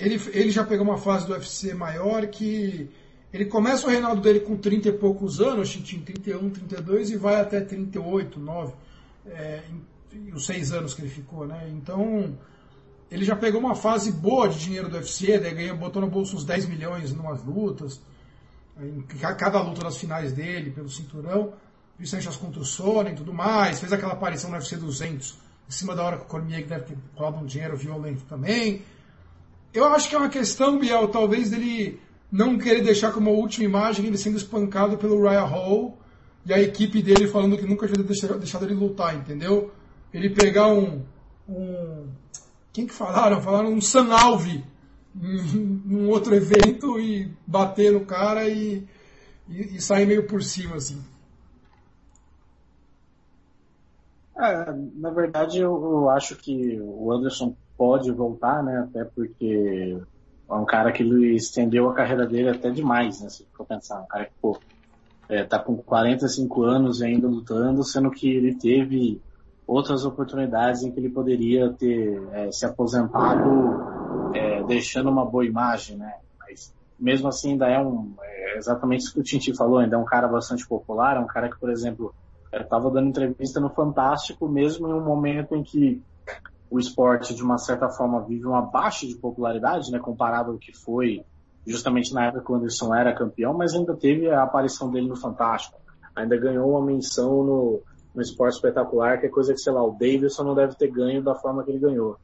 Ele, 0.00 0.20
ele 0.32 0.50
já 0.50 0.64
pegou 0.64 0.84
uma 0.84 0.98
fase 0.98 1.26
do 1.26 1.32
UFC 1.32 1.72
maior 1.74 2.26
que 2.26 2.90
ele 3.32 3.44
começa 3.44 3.86
o 3.86 3.90
reinado 3.90 4.20
dele 4.20 4.40
com 4.40 4.56
30 4.56 4.88
e 4.88 4.92
poucos 4.92 5.40
anos, 5.40 5.70
tinha 5.70 6.02
31, 6.02 6.50
32 6.50 7.10
e 7.10 7.16
vai 7.16 7.40
até 7.40 7.60
38, 7.60 8.40
9, 8.40 8.72
é, 9.28 9.60
os 10.34 10.46
seis 10.46 10.72
anos 10.72 10.94
que 10.94 11.02
ele 11.02 11.10
ficou, 11.10 11.46
né? 11.46 11.68
Então, 11.70 12.36
ele 13.10 13.24
já 13.24 13.36
pegou 13.36 13.60
uma 13.60 13.74
fase 13.74 14.12
boa 14.12 14.48
de 14.48 14.58
dinheiro 14.58 14.88
do 14.88 14.96
UFC, 14.96 15.38
daí 15.38 15.54
ganhou, 15.54 15.76
botou 15.76 16.02
no 16.02 16.08
bolso 16.08 16.36
uns 16.36 16.44
10 16.44 16.66
milhões 16.66 17.12
em 17.12 17.16
umas 17.16 17.42
lutas, 17.44 18.00
em 18.80 19.02
cada 19.02 19.60
luta 19.60 19.82
das 19.82 19.96
finais 19.96 20.32
dele, 20.32 20.70
pelo 20.70 20.88
cinturão 20.88 21.52
principalmente 22.00 22.28
as 22.30 22.36
contra 22.36 22.60
o 22.62 23.08
e 23.08 23.14
tudo 23.14 23.34
mais, 23.34 23.78
fez 23.78 23.92
aquela 23.92 24.14
aparição 24.14 24.48
no 24.48 24.56
UFC 24.56 24.76
200, 24.76 25.38
em 25.68 25.70
cima 25.70 25.94
da 25.94 26.02
hora 26.02 26.16
que 26.16 26.22
o 26.22 26.26
Cormier 26.26 26.66
deve 26.66 26.84
ter 26.86 26.98
rolado 27.14 27.36
um 27.36 27.44
dinheiro 27.44 27.76
violento 27.76 28.24
também. 28.24 28.82
Eu 29.72 29.84
acho 29.84 30.08
que 30.08 30.14
é 30.14 30.18
uma 30.18 30.30
questão, 30.30 30.78
Biel, 30.78 31.08
talvez 31.08 31.50
dele 31.50 32.00
não 32.32 32.56
querer 32.56 32.82
deixar 32.82 33.12
como 33.12 33.30
última 33.30 33.66
imagem 33.66 34.06
ele 34.06 34.16
sendo 34.16 34.38
espancado 34.38 34.96
pelo 34.96 35.20
Ryan 35.20 35.44
Hall 35.44 35.98
e 36.46 36.54
a 36.54 36.58
equipe 36.58 37.02
dele 37.02 37.28
falando 37.28 37.58
que 37.58 37.66
nunca 37.66 37.86
tinha 37.86 38.02
deixado 38.02 38.64
ele 38.64 38.74
lutar, 38.74 39.14
entendeu? 39.14 39.70
Ele 40.12 40.30
pegar 40.30 40.68
um. 40.68 41.02
um 41.48 42.08
quem 42.72 42.86
que 42.86 42.92
falaram? 42.92 43.40
Falaram 43.40 43.72
um 43.72 43.80
Sanalve 43.80 44.64
num 45.14 46.08
outro 46.08 46.34
evento 46.34 46.98
e 46.98 47.32
bater 47.46 47.92
no 47.92 48.04
cara 48.04 48.48
e, 48.48 48.86
e, 49.48 49.76
e 49.76 49.80
sair 49.80 50.06
meio 50.06 50.26
por 50.26 50.42
cima, 50.42 50.76
assim. 50.76 51.02
É, 54.36 54.72
na 54.94 55.10
verdade, 55.10 55.58
eu, 55.58 55.70
eu, 55.70 56.10
acho 56.10 56.34
que 56.36 56.80
o 56.80 57.12
Anderson 57.12 57.54
pode 57.76 58.10
voltar, 58.10 58.62
né? 58.62 58.78
Até 58.88 59.04
porque 59.04 60.00
é 60.48 60.54
um 60.54 60.64
cara 60.64 60.90
que 60.92 61.02
ele 61.02 61.34
estendeu 61.34 61.88
a 61.88 61.94
carreira 61.94 62.26
dele 62.26 62.48
até 62.48 62.70
demais, 62.70 63.20
né? 63.20 63.28
Se 63.28 63.46
for 63.52 63.66
pensar, 63.66 64.00
um 64.00 64.06
cara 64.06 64.24
que, 64.24 64.32
pô, 64.40 64.58
é, 65.28 65.44
tá 65.44 65.58
com 65.58 65.76
45 65.76 66.62
anos 66.62 67.02
ainda 67.02 67.28
lutando, 67.28 67.84
sendo 67.84 68.10
que 68.10 68.30
ele 68.30 68.54
teve 68.54 69.20
outras 69.70 70.04
oportunidades 70.04 70.82
em 70.82 70.90
que 70.90 70.98
ele 70.98 71.08
poderia 71.08 71.72
ter 71.72 72.20
é, 72.32 72.50
se 72.50 72.66
aposentado 72.66 74.32
é, 74.34 74.64
deixando 74.64 75.08
uma 75.08 75.24
boa 75.24 75.46
imagem, 75.46 75.96
né? 75.96 76.12
Mas 76.40 76.74
mesmo 76.98 77.28
assim 77.28 77.52
ainda 77.52 77.68
é 77.68 77.80
um, 77.80 78.12
é 78.20 78.58
exatamente 78.58 79.04
isso 79.04 79.14
que 79.14 79.20
o 79.20 79.22
Tinti 79.22 79.56
falou, 79.56 79.78
ainda 79.78 79.94
é 79.94 79.98
um 79.98 80.04
cara 80.04 80.26
bastante 80.26 80.66
popular, 80.66 81.16
é 81.16 81.20
um 81.20 81.26
cara 81.26 81.48
que, 81.48 81.56
por 81.56 81.70
exemplo, 81.70 82.12
estava 82.52 82.90
dando 82.90 83.10
entrevista 83.10 83.60
no 83.60 83.70
Fantástico, 83.70 84.48
mesmo 84.48 84.88
em 84.88 84.92
um 84.92 85.04
momento 85.04 85.54
em 85.54 85.62
que 85.62 86.02
o 86.68 86.80
esporte, 86.80 87.32
de 87.32 87.42
uma 87.42 87.56
certa 87.56 87.88
forma, 87.88 88.22
vive 88.22 88.46
uma 88.46 88.62
baixa 88.62 89.06
de 89.06 89.14
popularidade, 89.14 89.92
né, 89.92 90.00
comparado 90.00 90.50
ao 90.50 90.58
que 90.58 90.72
foi 90.76 91.24
justamente 91.64 92.12
na 92.12 92.26
época 92.26 92.44
que 92.44 92.50
o 92.50 92.56
Anderson 92.56 92.92
era 92.92 93.14
campeão, 93.14 93.54
mas 93.54 93.72
ainda 93.72 93.94
teve 93.94 94.28
a 94.28 94.42
aparição 94.42 94.90
dele 94.90 95.06
no 95.06 95.16
Fantástico. 95.16 95.78
Ainda 96.16 96.36
ganhou 96.36 96.70
uma 96.70 96.84
menção 96.84 97.44
no, 97.44 97.82
no 98.14 98.22
esporte 98.22 98.56
espetacular, 98.56 99.18
que 99.18 99.26
é 99.26 99.28
coisa 99.28 99.52
que, 99.52 99.60
sei 99.60 99.72
lá, 99.72 99.84
o 99.84 99.92
Davidson 99.92 100.44
não 100.44 100.54
deve 100.54 100.74
ter 100.74 100.90
ganho 100.90 101.22
da 101.22 101.34
forma 101.34 101.62
que 101.62 101.70
ele 101.70 101.78
ganhou. 101.78 102.16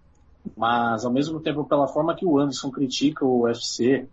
Mas, 0.57 1.05
ao 1.05 1.13
mesmo 1.13 1.41
tempo, 1.41 1.65
pela 1.65 1.89
forma 1.89 2.15
que 2.15 2.27
o 2.27 2.39
Anderson 2.39 2.71
critica 2.71 3.25
o 3.25 3.43
UFC, 3.43 4.07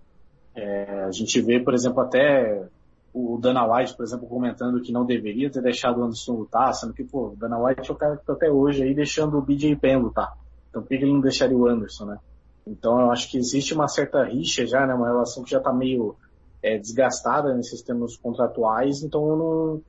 é, 0.55 1.03
a 1.05 1.11
gente 1.11 1.41
vê, 1.41 1.59
por 1.59 1.73
exemplo, 1.73 2.01
até 2.01 2.67
o 3.13 3.37
Dana 3.39 3.65
White, 3.65 3.95
por 3.95 4.03
exemplo, 4.03 4.27
comentando 4.27 4.81
que 4.81 4.91
não 4.91 5.05
deveria 5.05 5.49
ter 5.49 5.61
deixado 5.61 5.99
o 5.99 6.03
Anderson 6.03 6.33
lutar, 6.33 6.73
sendo 6.73 6.93
que, 6.93 7.03
pô, 7.03 7.27
o 7.27 7.35
Dana 7.35 7.59
White 7.59 7.89
é 7.89 7.93
o 7.93 7.97
cara 7.97 8.17
que 8.17 8.25
tá 8.25 8.33
até 8.33 8.51
hoje 8.51 8.81
aí 8.81 8.93
deixando 8.93 9.37
o 9.37 9.41
BJ 9.41 9.75
Penn 9.75 9.99
lutar. 9.99 10.35
Então 10.69 10.81
por 10.81 10.87
que 10.87 10.95
ele 10.95 11.13
não 11.13 11.21
deixaria 11.21 11.55
o 11.55 11.67
Anderson, 11.67 12.05
né? 12.05 12.17
Então 12.65 12.99
eu 12.99 13.11
acho 13.11 13.29
que 13.29 13.37
existe 13.37 13.73
uma 13.73 13.87
certa 13.87 14.23
rixa 14.23 14.65
já, 14.65 14.87
né? 14.87 14.93
Uma 14.95 15.07
relação 15.07 15.43
que 15.43 15.51
já 15.51 15.59
tá 15.59 15.71
meio 15.71 16.15
é, 16.63 16.79
desgastada 16.79 17.53
nesses 17.53 17.83
termos 17.83 18.17
contratuais, 18.17 19.03
então 19.03 19.27
eu 19.27 19.35
não, 19.35 19.81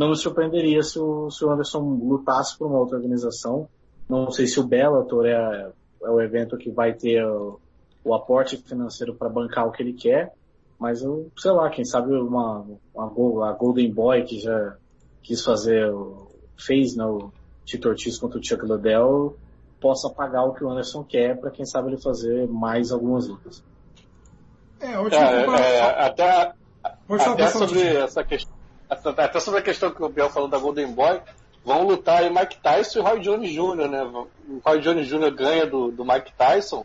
não 0.00 0.08
me 0.08 0.16
surpreenderia 0.16 0.82
se 0.82 0.98
o, 0.98 1.30
se 1.30 1.44
o 1.44 1.50
Anderson 1.50 1.80
lutasse 1.80 2.56
por 2.56 2.68
uma 2.68 2.78
outra 2.78 2.96
organização. 2.96 3.68
Não 4.08 4.30
sei 4.30 4.46
se 4.46 4.58
o 4.58 4.64
Bellator 4.64 5.26
é, 5.26 5.70
é 6.02 6.08
o 6.08 6.18
evento 6.22 6.56
que 6.56 6.70
vai 6.70 6.94
ter 6.94 7.22
o, 7.22 7.60
o 8.02 8.14
aporte 8.14 8.56
financeiro 8.56 9.14
para 9.14 9.28
bancar 9.28 9.68
o 9.68 9.70
que 9.70 9.82
ele 9.82 9.92
quer, 9.92 10.32
mas 10.78 11.02
eu, 11.02 11.30
sei 11.36 11.50
lá, 11.50 11.68
quem 11.68 11.84
sabe 11.84 12.14
uma, 12.14 12.64
uma 12.94 13.50
a 13.50 13.52
Golden 13.52 13.92
Boy 13.92 14.24
que 14.24 14.40
já 14.40 14.74
quis 15.22 15.44
fazer, 15.44 15.92
fez 16.56 16.96
né, 16.96 17.04
o 17.04 17.30
Tito 17.66 17.90
Ortiz 17.90 18.18
contra 18.18 18.38
o 18.38 18.42
Chuck 18.42 18.64
Liddell, 18.64 19.36
possa 19.78 20.08
pagar 20.08 20.44
o 20.44 20.54
que 20.54 20.64
o 20.64 20.70
Anderson 20.70 21.04
quer 21.04 21.38
para 21.38 21.50
quem 21.50 21.66
sabe 21.66 21.90
ele 21.90 22.00
fazer 22.00 22.48
mais 22.48 22.90
algumas 22.90 23.28
lutas. 23.28 23.62
É, 24.80 24.98
ótimo. 24.98 25.22
É, 25.56 25.76
é, 25.76 26.04
até 26.06 26.54
até 26.82 27.48
sobre 27.48 27.82
essa 27.82 28.24
questão, 28.24 28.59
até 28.90 29.40
sobre 29.40 29.60
a 29.60 29.62
questão 29.62 29.90
que 29.90 30.02
o 30.02 30.08
Biel 30.08 30.30
falou 30.30 30.48
da 30.48 30.58
Golden 30.58 30.92
Boy, 30.92 31.20
vão 31.64 31.86
lutar 31.86 32.22
aí 32.22 32.30
Mike 32.30 32.58
Tyson 32.60 32.98
e 32.98 33.02
Roy 33.02 33.20
Jones 33.20 33.50
Jr., 33.50 33.88
né? 33.88 34.02
O 34.02 34.60
Roy 34.64 34.80
Jones 34.80 35.06
Jr. 35.06 35.30
ganha 35.30 35.66
do, 35.66 35.90
do 35.92 36.04
Mike 36.04 36.32
Tyson. 36.32 36.84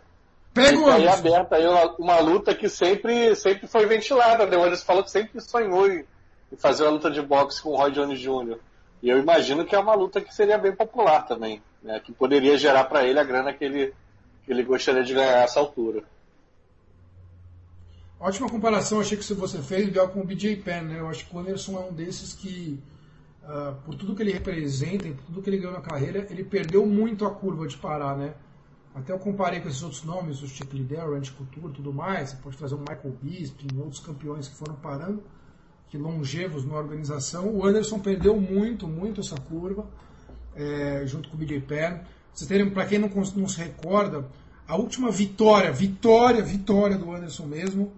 Pega 0.53 0.79
o 0.79 0.89
aí 0.89 1.07
aberta 1.07 1.57
aí 1.57 1.67
uma, 1.67 1.95
uma, 1.97 2.19
luta 2.19 2.55
que 2.55 2.69
sempre, 2.69 3.35
sempre 3.35 3.67
foi 3.67 3.85
ventilada. 3.85 4.45
Né? 4.45 4.55
O 4.55 4.63
Anderson 4.63 4.85
falou 4.85 5.03
que 5.03 5.11
sempre 5.11 5.41
sonhou 5.41 5.91
em, 5.91 6.05
fazer 6.57 6.83
uma 6.83 6.91
luta 6.91 7.11
de 7.11 7.21
boxe 7.21 7.61
com 7.61 7.71
o 7.71 7.75
Roy 7.75 7.91
Jones 7.91 8.19
Jr. 8.19 8.57
E 9.01 9.09
eu 9.09 9.17
imagino 9.19 9.65
que 9.65 9.75
é 9.75 9.79
uma 9.79 9.93
luta 9.93 10.21
que 10.21 10.33
seria 10.33 10.57
bem 10.57 10.73
popular 10.73 11.25
também, 11.25 11.61
né? 11.83 11.99
que 11.99 12.13
poderia 12.13 12.57
gerar 12.57 12.85
para 12.85 13.03
ele 13.03 13.19
a 13.19 13.23
grana 13.23 13.51
que 13.51 13.65
ele, 13.65 13.93
que 14.45 14.51
ele 14.51 14.63
gostaria 14.63 15.03
de 15.03 15.13
ganhar 15.13 15.39
a 15.39 15.43
essa 15.43 15.59
altura. 15.59 16.03
Ótima 18.19 18.49
comparação, 18.49 19.01
achei 19.01 19.17
que 19.17 19.34
você 19.34 19.62
fez, 19.62 19.89
Biel, 19.89 20.08
com 20.08 20.21
o 20.21 20.23
BJ 20.23 20.56
Penn. 20.58 20.84
Né? 20.84 20.99
Eu 20.99 21.10
acho 21.10 21.28
que 21.28 21.36
o 21.36 21.39
Anderson 21.39 21.78
é 21.78 21.89
um 21.89 21.93
desses 21.93 22.34
que, 22.34 22.80
uh, 23.43 23.75
por 23.84 23.95
tudo 23.95 24.15
que 24.15 24.23
ele 24.23 24.32
representa, 24.32 25.10
por 25.10 25.23
tudo 25.25 25.41
que 25.41 25.49
ele 25.49 25.58
ganhou 25.58 25.73
na 25.73 25.82
carreira, 25.82 26.25
ele 26.30 26.43
perdeu 26.43 26.86
muito 26.86 27.25
a 27.25 27.32
curva 27.32 27.67
de 27.67 27.78
parar. 27.78 28.17
Né? 28.17 28.34
Até 28.95 29.12
eu 29.12 29.19
comparei 29.19 29.60
com 29.60 29.67
esses 29.67 29.84
outros 29.84 30.04
nomes, 30.06 30.41
o 30.41 30.47
Chip 30.47 30.73
Liddell, 30.73 31.13
Randy 31.13 31.30
Couture 31.32 31.73
tudo 31.73 31.91
mais. 31.91 32.30
Você 32.30 32.38
pode 32.38 32.58
trazer 32.58 32.75
o 32.75 32.80
Michael 32.80 33.17
Bisping, 33.21 33.78
outros 33.78 33.99
campeões 33.99 34.47
que 34.47 34.56
foram 34.56 34.75
parando, 34.75 35.21
que 35.89 35.97
longevos 35.97 36.65
na 36.65 36.75
organização. 36.75 37.49
O 37.54 37.65
Anderson 37.65 37.99
perdeu 37.99 38.39
muito, 38.39 38.88
muito 38.88 39.19
essa 39.19 39.36
curva, 39.36 39.86
é, 40.56 41.06
junto 41.06 41.28
com 41.28 41.36
o 41.36 41.38
BJ 41.38 41.60
Penn. 41.60 41.99
Para 42.73 42.86
quem 42.86 42.97
não, 42.97 43.10
não 43.10 43.47
se 43.49 43.58
recorda, 43.58 44.25
a 44.65 44.78
última 44.78 45.12
vitória, 45.12 45.71
vitória, 45.71 46.41
vitória 46.41 46.97
do 46.97 47.12
Anderson 47.12 47.45
mesmo, 47.45 47.91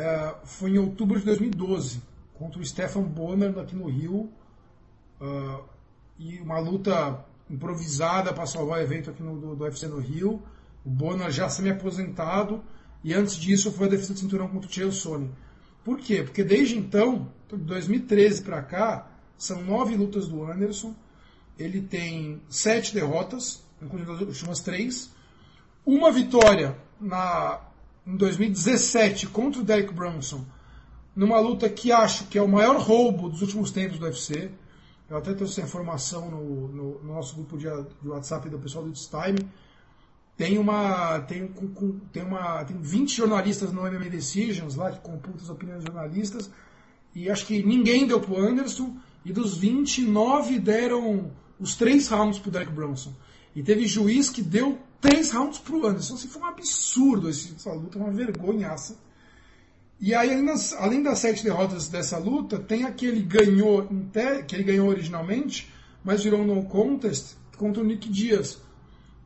é, 0.00 0.34
foi 0.44 0.70
em 0.70 0.78
outubro 0.78 1.18
de 1.18 1.24
2012, 1.26 2.02
contra 2.34 2.60
o 2.60 2.64
Stefan 2.64 3.02
Bonner 3.02 3.58
aqui 3.58 3.76
no 3.76 3.88
Rio. 3.88 4.30
Uh, 5.20 5.62
e 6.18 6.40
uma 6.40 6.58
luta 6.58 7.24
improvisada 7.50 8.32
para 8.32 8.46
salvar 8.46 8.78
o 8.78 8.82
evento 8.82 9.10
aqui 9.10 9.22
no, 9.22 9.38
do, 9.38 9.54
do 9.54 9.64
UFC 9.64 9.86
no 9.86 9.98
Rio. 9.98 10.42
O 10.84 10.90
Bonner 10.90 11.30
já 11.30 11.48
semi-aposentado. 11.48 12.62
E 13.04 13.12
antes 13.12 13.36
disso 13.36 13.70
foi 13.72 13.86
a 13.86 13.90
defesa 13.90 14.14
de 14.14 14.20
cinturão 14.20 14.48
contra 14.48 14.68
o 14.68 14.72
Chael 14.72 14.92
Sonnen. 14.92 15.30
Por 15.84 15.98
quê? 15.98 16.22
Porque 16.22 16.44
desde 16.44 16.76
então, 16.76 17.30
de 17.48 17.56
2013 17.56 18.42
para 18.42 18.62
cá, 18.62 19.10
são 19.36 19.62
nove 19.62 19.96
lutas 19.96 20.28
do 20.28 20.44
Anderson. 20.44 20.94
Ele 21.58 21.80
tem 21.80 22.40
sete 22.48 22.94
derrotas, 22.94 23.62
incluindo 23.82 24.12
as 24.12 24.20
últimas 24.20 24.60
três. 24.60 25.10
Uma 25.84 26.10
vitória 26.10 26.76
na 27.00 27.60
em 28.10 28.16
2017 28.16 29.28
contra 29.28 29.60
o 29.60 29.64
Derek 29.64 29.94
Brunson, 29.94 30.44
numa 31.14 31.38
luta 31.38 31.68
que 31.68 31.92
acho 31.92 32.26
que 32.26 32.36
é 32.36 32.42
o 32.42 32.48
maior 32.48 32.76
roubo 32.80 33.28
dos 33.28 33.40
últimos 33.40 33.70
tempos 33.70 33.98
do 33.98 34.04
UFC. 34.04 34.50
Eu 35.08 35.16
até 35.16 35.32
trouxe 35.34 35.60
essa 35.60 35.68
informação 35.68 36.30
no, 36.30 36.68
no, 36.68 37.02
no 37.02 37.14
nosso 37.14 37.34
grupo 37.34 37.56
de, 37.56 37.66
de, 38.02 38.08
WhatsApp 38.08 38.48
do 38.48 38.58
pessoal 38.58 38.84
do 38.84 38.90
It's 38.90 39.08
Time. 39.08 39.38
Tem 40.36 40.56
uma. 40.58 41.20
Tem, 41.20 41.52
tem, 42.12 42.22
uma, 42.22 42.64
tem 42.64 42.76
20 42.80 43.16
jornalistas 43.16 43.72
no 43.72 43.82
MMA 43.82 44.08
Decisions 44.08 44.76
lá 44.76 44.90
que 44.90 45.00
computam 45.00 45.42
as 45.42 45.50
opiniões 45.50 45.84
dos 45.84 45.92
jornalistas. 45.92 46.50
E 47.14 47.28
acho 47.28 47.44
que 47.46 47.62
ninguém 47.62 48.06
deu 48.06 48.20
pro 48.20 48.40
Anderson. 48.40 48.96
E 49.24 49.32
dos 49.32 49.56
29 49.58 50.58
deram 50.58 51.30
os 51.58 51.76
três 51.76 52.08
rounds 52.08 52.38
pro 52.38 52.50
Derek 52.50 52.72
Brunson. 52.72 53.12
E 53.54 53.62
teve 53.62 53.86
juiz 53.86 54.30
que 54.30 54.40
deu 54.40 54.78
três 55.00 55.30
rounds 55.30 55.58
pro 55.58 55.86
Anderson. 55.86 56.14
Assim, 56.14 56.28
foi 56.28 56.42
um 56.42 56.46
absurdo 56.46 57.28
essa 57.28 57.72
luta, 57.72 57.98
uma 57.98 58.10
vergonhaça. 58.10 58.96
E 60.00 60.14
aí, 60.14 60.30
além 60.78 61.02
das 61.02 61.18
sete 61.18 61.44
derrotas 61.44 61.88
dessa 61.88 62.16
luta, 62.16 62.58
tem 62.58 62.84
aquele 62.84 63.20
ganhou, 63.20 63.86
que 64.48 64.56
ele 64.56 64.64
ganhou 64.64 64.88
originalmente, 64.88 65.70
mas 66.02 66.24
virou 66.24 66.44
no 66.44 66.64
contest 66.64 67.34
contra 67.58 67.82
o 67.82 67.84
Nick 67.84 68.08
Diaz, 68.08 68.58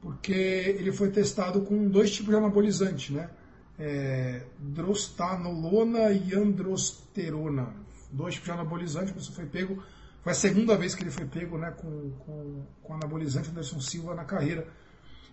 porque 0.02 0.32
ele 0.32 0.90
foi 0.90 1.10
testado 1.10 1.60
com 1.60 1.88
dois 1.88 2.12
tipos 2.12 2.30
de 2.30 2.37
anabolizante, 2.37 3.12
né? 3.12 3.30
É, 3.78 4.42
drostanolona 4.58 6.10
e 6.10 6.34
androsterona. 6.34 7.72
Dois 8.10 8.34
tipos 8.34 8.46
de 8.48 8.52
anabolizante, 8.52 9.12
você 9.12 9.30
foi 9.30 9.46
pego. 9.46 9.80
Foi 10.22 10.32
a 10.32 10.34
segunda 10.34 10.76
vez 10.76 10.94
que 10.94 11.04
ele 11.04 11.10
foi 11.10 11.26
pego 11.26 11.56
né, 11.56 11.70
com, 11.70 12.10
com, 12.18 12.62
com 12.82 12.94
anabolizante 12.94 13.50
Anderson 13.50 13.80
Silva 13.80 14.14
na 14.14 14.24
carreira. 14.24 14.66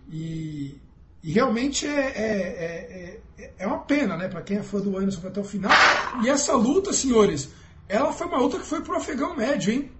E, 0.08 0.80
e 1.22 1.32
realmente 1.32 1.86
é, 1.86 2.00
é, 2.00 3.20
é, 3.38 3.52
é, 3.58 3.66
uma 3.66 3.78
pena, 3.78 4.16
né? 4.16 4.28
Para 4.28 4.42
quem 4.42 4.58
é 4.58 4.62
fã 4.62 4.80
do 4.80 4.96
Anderson 4.96 5.26
até 5.26 5.40
o 5.40 5.44
final. 5.44 5.72
E 6.22 6.28
essa 6.28 6.54
luta, 6.54 6.92
senhores, 6.92 7.52
ela 7.88 8.12
foi 8.12 8.26
uma 8.26 8.38
luta 8.38 8.58
que 8.58 8.66
foi 8.66 8.82
pro 8.82 8.96
afegão 8.96 9.36
médio, 9.36 9.72
hein? 9.72 9.90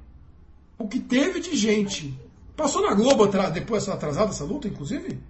O 0.78 0.88
que 0.88 0.98
teve 0.98 1.40
de 1.40 1.56
gente. 1.56 2.18
Passou 2.56 2.82
na 2.82 2.94
Globo 2.94 3.26
depois 3.26 3.88
atrasada 3.88 4.30
essa 4.30 4.44
luta, 4.44 4.68
inclusive? 4.68 5.20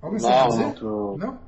Alguém 0.00 0.20
não, 0.20 0.48
dizer? 0.48 0.82
Não, 0.82 1.16
não? 1.16 1.38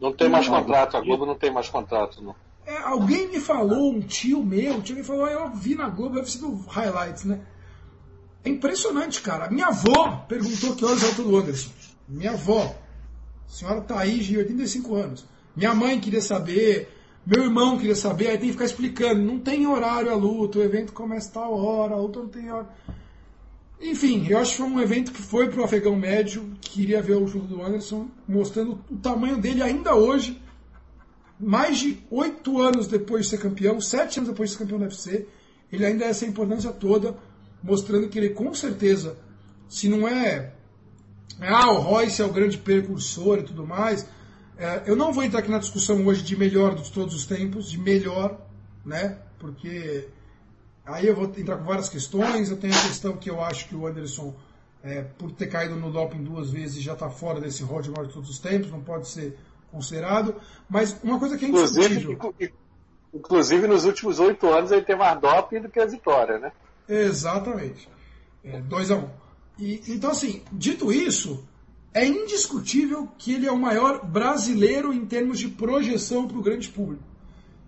Não 0.00 0.12
tem 0.12 0.28
mais 0.28 0.48
contrato, 0.48 0.96
a 0.96 1.00
Globo 1.00 1.26
não 1.26 1.34
tem 1.34 1.52
mais 1.52 1.68
contrato, 1.68 2.22
não. 2.22 2.34
É, 2.66 2.78
alguém 2.78 3.28
me 3.28 3.40
falou, 3.40 3.92
um 3.92 4.00
tio 4.00 4.42
meu, 4.42 4.74
um 4.74 4.80
tio 4.80 4.96
me 4.96 5.04
falou, 5.04 5.26
eu 5.28 5.50
vi 5.50 5.74
na 5.74 5.88
Globo, 5.88 6.16
deve 6.16 6.30
ser 6.30 6.38
do 6.38 6.56
Highlights, 6.66 7.24
né? 7.24 7.40
É 8.46 8.48
impressionante, 8.48 9.20
cara. 9.22 9.50
Minha 9.50 9.66
avó 9.66 10.24
perguntou 10.28 10.76
que 10.76 10.84
horas 10.84 11.02
é 11.02 11.08
o 11.08 11.24
do 11.24 11.36
Anderson. 11.36 11.70
Minha 12.08 12.30
avó. 12.30 12.78
A 13.44 13.50
senhora 13.50 13.80
tá 13.80 13.98
aí 13.98 14.20
de 14.20 14.38
85 14.38 14.94
anos. 14.94 15.26
Minha 15.56 15.74
mãe 15.74 15.98
queria 15.98 16.20
saber, 16.20 16.88
meu 17.26 17.42
irmão 17.42 17.76
queria 17.76 17.96
saber, 17.96 18.28
aí 18.28 18.38
tem 18.38 18.46
que 18.46 18.52
ficar 18.52 18.66
explicando. 18.66 19.20
Não 19.20 19.40
tem 19.40 19.66
horário 19.66 20.12
a 20.12 20.14
luta, 20.14 20.60
o 20.60 20.62
evento 20.62 20.92
começa 20.92 21.32
tal 21.32 21.54
hora, 21.54 21.94
a 21.94 21.98
luta 21.98 22.20
não 22.20 22.28
tem 22.28 22.48
hora. 22.48 22.68
Enfim, 23.80 24.24
eu 24.28 24.38
acho 24.38 24.52
que 24.52 24.56
foi 24.58 24.66
um 24.66 24.80
evento 24.80 25.10
que 25.10 25.22
foi 25.22 25.48
pro 25.48 25.64
afegão 25.64 25.96
médio, 25.96 26.48
que 26.60 26.70
queria 26.70 27.02
ver 27.02 27.16
o 27.16 27.26
jogo 27.26 27.46
do 27.46 27.60
Anderson, 27.60 28.06
mostrando 28.28 28.80
o 28.88 28.96
tamanho 28.96 29.38
dele 29.38 29.60
ainda 29.60 29.96
hoje, 29.96 30.40
mais 31.38 31.78
de 31.78 31.98
oito 32.12 32.60
anos 32.60 32.86
depois 32.86 33.24
de 33.24 33.30
ser 33.30 33.38
campeão, 33.38 33.80
sete 33.80 34.20
anos 34.20 34.30
depois 34.30 34.50
de 34.50 34.56
ser 34.56 34.62
campeão 34.62 34.78
do 34.78 34.84
UFC, 34.84 35.26
ele 35.72 35.84
ainda 35.84 36.04
é 36.04 36.08
essa 36.10 36.24
importância 36.24 36.70
toda 36.70 37.16
mostrando 37.66 38.08
que 38.08 38.18
ele 38.18 38.30
com 38.30 38.54
certeza, 38.54 39.18
se 39.68 39.88
não 39.88 40.06
é, 40.06 40.52
é 41.40 41.48
ah, 41.48 41.72
o 41.72 41.80
Royce 41.80 42.22
é 42.22 42.24
o 42.24 42.32
grande 42.32 42.56
precursor 42.56 43.38
e 43.38 43.42
tudo 43.42 43.66
mais, 43.66 44.06
é, 44.56 44.84
eu 44.86 44.96
não 44.96 45.12
vou 45.12 45.24
entrar 45.24 45.40
aqui 45.40 45.50
na 45.50 45.58
discussão 45.58 46.06
hoje 46.06 46.22
de 46.22 46.36
melhor 46.36 46.74
de 46.74 46.90
todos 46.90 47.14
os 47.14 47.26
tempos, 47.26 47.70
de 47.70 47.78
melhor, 47.78 48.40
né? 48.84 49.18
Porque 49.38 50.08
aí 50.84 51.06
eu 51.06 51.14
vou 51.14 51.24
entrar 51.36 51.58
com 51.58 51.64
várias 51.64 51.88
questões. 51.88 52.50
Eu 52.50 52.56
tenho 52.56 52.72
a 52.72 52.82
questão 52.82 53.16
que 53.16 53.28
eu 53.28 53.42
acho 53.42 53.68
que 53.68 53.74
o 53.74 53.86
Anderson, 53.86 54.34
é, 54.82 55.02
por 55.02 55.30
ter 55.32 55.48
caído 55.48 55.76
no 55.76 55.90
doping 55.90 56.22
duas 56.22 56.50
vezes, 56.50 56.82
já 56.82 56.94
está 56.94 57.10
fora 57.10 57.40
desse 57.40 57.62
rol 57.62 57.82
de 57.82 57.90
maior 57.90 58.06
de 58.06 58.14
todos 58.14 58.30
os 58.30 58.38
tempos, 58.38 58.70
não 58.70 58.80
pode 58.80 59.08
ser 59.08 59.36
considerado. 59.70 60.36
Mas 60.70 60.96
uma 61.02 61.18
coisa 61.18 61.36
que 61.36 61.44
é 61.44 61.48
indiscutível. 61.48 62.12
Inclusive, 62.12 62.54
inclusive 63.12 63.66
nos 63.66 63.84
últimos 63.84 64.18
oito 64.20 64.48
anos 64.48 64.70
ele 64.70 64.82
tem 64.82 64.96
mais 64.96 65.20
doping 65.20 65.60
do 65.60 65.68
que 65.68 65.80
a 65.80 65.86
vitória, 65.86 66.38
né? 66.38 66.52
Exatamente. 66.88 67.88
2 68.68 68.90
é, 68.90 68.94
a 68.94 68.96
1 68.96 69.00
um. 69.00 69.08
E, 69.58 69.82
então, 69.88 70.10
assim, 70.10 70.42
dito 70.52 70.92
isso, 70.92 71.44
é 71.92 72.06
indiscutível 72.06 73.08
que 73.16 73.32
ele 73.32 73.46
é 73.46 73.52
o 73.52 73.58
maior 73.58 74.04
brasileiro 74.04 74.92
em 74.92 75.06
termos 75.06 75.38
de 75.38 75.48
projeção 75.48 76.28
para 76.28 76.38
o 76.38 76.42
grande 76.42 76.68
público. 76.68 77.02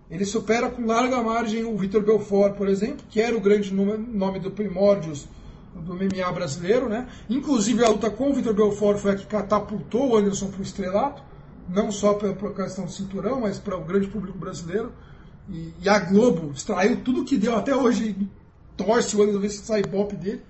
Ele 0.09 0.25
supera 0.25 0.69
com 0.69 0.85
larga 0.85 1.21
margem 1.21 1.63
o 1.63 1.77
Vitor 1.77 2.03
Belfort, 2.03 2.55
por 2.55 2.67
exemplo, 2.67 3.05
que 3.09 3.21
era 3.21 3.35
o 3.35 3.41
grande 3.41 3.73
nome 3.73 4.39
do 4.39 4.49
Primórdios 4.49 5.27
do 5.75 5.93
MMA 5.93 6.31
brasileiro. 6.31 6.89
Né? 6.89 7.07
Inclusive, 7.29 7.83
a 7.83 7.89
luta 7.89 8.09
com 8.09 8.31
o 8.31 8.33
Vitor 8.33 8.53
Belfort 8.53 8.99
foi 8.99 9.11
a 9.11 9.15
que 9.15 9.25
catapultou 9.25 10.09
o 10.09 10.17
Anderson 10.17 10.47
para 10.47 10.59
o 10.59 10.63
estrelato, 10.63 11.23
não 11.67 11.91
só 11.91 12.15
pela 12.15 12.33
questão 12.53 12.85
do 12.85 12.91
cinturão, 12.91 13.41
mas 13.41 13.59
para 13.59 13.77
o 13.77 13.83
grande 13.83 14.07
público 14.07 14.37
brasileiro. 14.37 14.91
E, 15.47 15.73
e 15.81 15.89
a 15.89 15.99
Globo 15.99 16.51
extraiu 16.53 17.01
tudo 17.03 17.25
que 17.25 17.37
deu 17.37 17.55
até 17.55 17.75
hoje 17.75 18.15
torce 18.79 19.15
o 19.15 19.19
olho 19.19 19.39
ver 19.39 19.49
se 19.49 19.65
sai 19.65 19.83
pop 19.83 20.15
dele. 20.15 20.41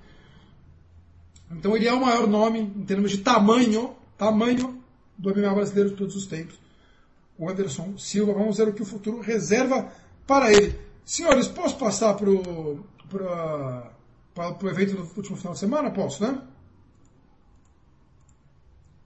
Então 1.52 1.76
ele 1.76 1.88
é 1.88 1.94
o 1.94 2.00
maior 2.00 2.28
nome 2.28 2.60
em 2.60 2.86
termos 2.86 3.10
de 3.10 3.18
tamanho, 3.18 3.96
tamanho 4.18 4.80
do 5.18 5.36
MMA 5.36 5.56
brasileiro 5.56 5.90
de 5.90 5.96
todos 5.96 6.16
os 6.16 6.28
tempos. 6.28 6.60
O 7.38 7.50
Anderson 7.50 7.98
Silva, 7.98 8.34
vamos 8.34 8.58
ver 8.58 8.68
o 8.68 8.74
que 8.74 8.84
o 8.84 8.86
futuro 8.86 9.20
reserva 9.20 9.92
para 10.28 10.54
ele. 10.54 10.80
Senhores, 11.04 11.48
posso 11.48 11.76
passar 11.78 12.14
para 12.14 12.30
o 12.30 12.86
evento 14.70 14.96
do 14.96 15.02
último 15.18 15.36
final 15.36 15.54
de 15.54 15.60
semana? 15.60 15.90
Posso, 15.90 16.22
né? 16.22 16.40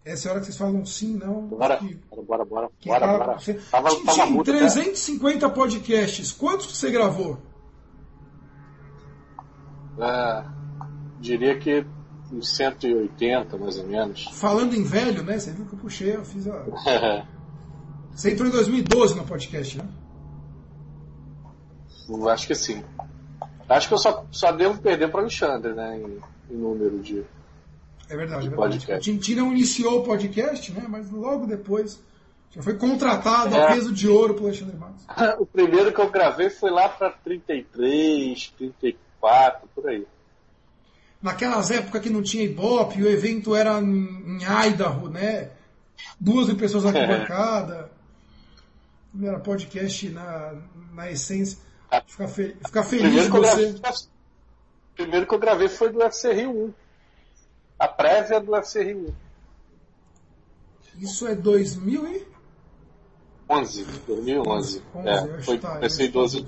Essa 0.03 0.27
é 0.27 0.29
a 0.29 0.31
hora 0.33 0.41
que 0.41 0.47
vocês 0.47 0.57
falam 0.57 0.85
sim, 0.85 1.13
não. 1.13 1.47
Bora, 1.47 1.77
que, 1.77 1.97
bora, 2.11 2.43
bora, 2.43 2.45
bora. 2.45 2.69
bora, 2.85 3.17
bora. 3.17 3.39
Você... 3.39 3.53
Tava, 3.53 3.89
tava 4.03 4.43
350 4.43 5.47
né? 5.47 5.53
podcasts. 5.53 6.33
Quantos 6.33 6.77
você 6.77 6.91
gravou? 6.91 7.39
É, 10.03 10.43
diria 11.19 11.57
que 11.57 11.85
uns 12.31 12.55
180 12.55 13.57
mais 13.57 13.77
ou 13.77 13.87
menos. 13.87 14.25
Falando 14.33 14.75
em 14.75 14.83
velho, 14.83 15.23
né? 15.23 15.37
Você 15.39 15.51
viu 15.51 15.65
que 15.65 15.73
eu 15.73 15.79
puxei, 15.79 16.15
eu 16.15 16.25
fiz 16.25 16.47
a. 16.47 16.63
Você 18.11 18.31
entrou 18.31 18.47
em 18.47 18.51
2012 18.51 19.15
no 19.15 19.25
podcast, 19.25 19.77
né? 19.77 19.87
Eu 22.07 22.29
acho 22.29 22.45
que 22.45 22.53
sim. 22.53 22.83
Acho 23.67 23.87
que 23.87 23.93
eu 23.93 23.97
só, 23.97 24.25
só 24.31 24.51
devo 24.51 24.79
perder 24.79 25.09
para 25.09 25.17
o 25.17 25.21
Alexandre, 25.21 25.73
né? 25.73 25.97
Em, 25.97 26.53
em, 26.53 26.57
número 26.57 26.99
de. 26.99 27.23
É 28.09 28.15
verdade, 28.15 28.47
é 28.47 28.49
verdade. 28.49 28.91
O 28.91 28.99
Tintin 28.99 29.35
não 29.35 29.51
iniciou 29.51 30.01
o 30.01 30.03
podcast, 30.03 30.71
né? 30.73 30.85
Mas 30.87 31.09
logo 31.09 31.47
depois 31.47 32.03
já 32.51 32.61
foi 32.61 32.75
contratado 32.75 33.55
é. 33.55 33.63
a 33.63 33.67
peso 33.73 33.91
de 33.91 34.07
ouro 34.07 34.35
pelo 34.35 34.47
Alexandre 34.47 34.77
Matos. 34.77 35.05
o 35.39 35.45
primeiro 35.45 35.91
que 35.91 35.99
eu 35.99 36.11
gravei 36.11 36.51
foi 36.51 36.69
lá 36.69 36.87
para 36.87 37.09
33, 37.09 38.53
34, 38.57 38.99
por 39.73 39.87
aí. 39.87 40.05
Naquelas 41.21 41.71
épocas 41.71 42.01
que 42.01 42.09
não 42.09 42.21
tinha 42.21 42.43
Ibope, 42.43 43.01
o 43.01 43.09
evento 43.09 43.55
era 43.55 43.79
em 43.79 44.39
Idaho, 44.67 45.09
né? 45.09 45.51
Duas 46.19 46.47
mil 46.47 46.57
pessoas 46.57 46.83
na 46.83 46.91
bancada. 47.07 47.89
Era 49.21 49.39
podcast 49.39 50.09
na, 50.09 50.53
na 50.91 51.09
essência. 51.09 51.57
Ficar, 52.07 52.27
fe 52.27 52.55
ficar 52.65 52.83
feliz 52.83 53.29
com 53.29 53.37
você. 53.37 53.69
O 53.69 54.95
primeiro 54.95 55.27
que 55.27 55.33
eu 55.33 55.39
gravei 55.39 55.69
foi 55.69 55.91
do 55.91 55.99
UFC 55.99 56.33
Rio 56.33 56.65
1. 56.67 56.73
A 57.79 57.87
prévia 57.87 58.39
do 58.39 58.51
UFC 58.51 58.83
Rio 58.83 59.15
1. 60.99 61.03
Isso 61.03 61.27
é 61.27 61.35
2000 61.35 62.07
e? 62.07 62.27
11, 63.49 63.83
2011. 64.07 64.83
11, 64.95 65.07
é, 65.07 65.41
foi, 65.41 65.59
tá, 65.59 65.75
comecei 65.75 66.07
12. 66.09 66.45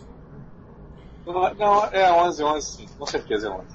Não, 1.26 1.86
é 1.92 2.12
11, 2.12 2.44
11 2.44 2.68
sim, 2.68 2.86
com 2.98 3.06
certeza 3.06 3.48
é 3.48 3.52
11. 3.52 3.66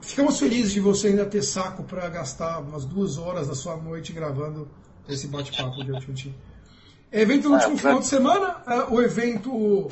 Ficamos 0.00 0.38
felizes 0.38 0.72
de 0.72 0.80
você 0.80 1.08
ainda 1.08 1.26
ter 1.26 1.42
saco 1.42 1.82
para 1.82 2.08
gastar 2.08 2.60
umas 2.60 2.84
duas 2.84 3.18
horas 3.18 3.48
da 3.48 3.54
sua 3.54 3.76
noite 3.76 4.12
gravando 4.12 4.68
esse 5.08 5.26
bate-papo 5.26 5.84
de 5.84 5.92
Ultimate 5.92 6.34
Evento 7.12 7.48
no 7.48 7.54
é, 7.54 7.58
último 7.58 7.78
final 7.78 8.00
de 8.00 8.06
semana, 8.06 8.62
é, 8.66 8.92
o 8.92 9.00
evento 9.00 9.88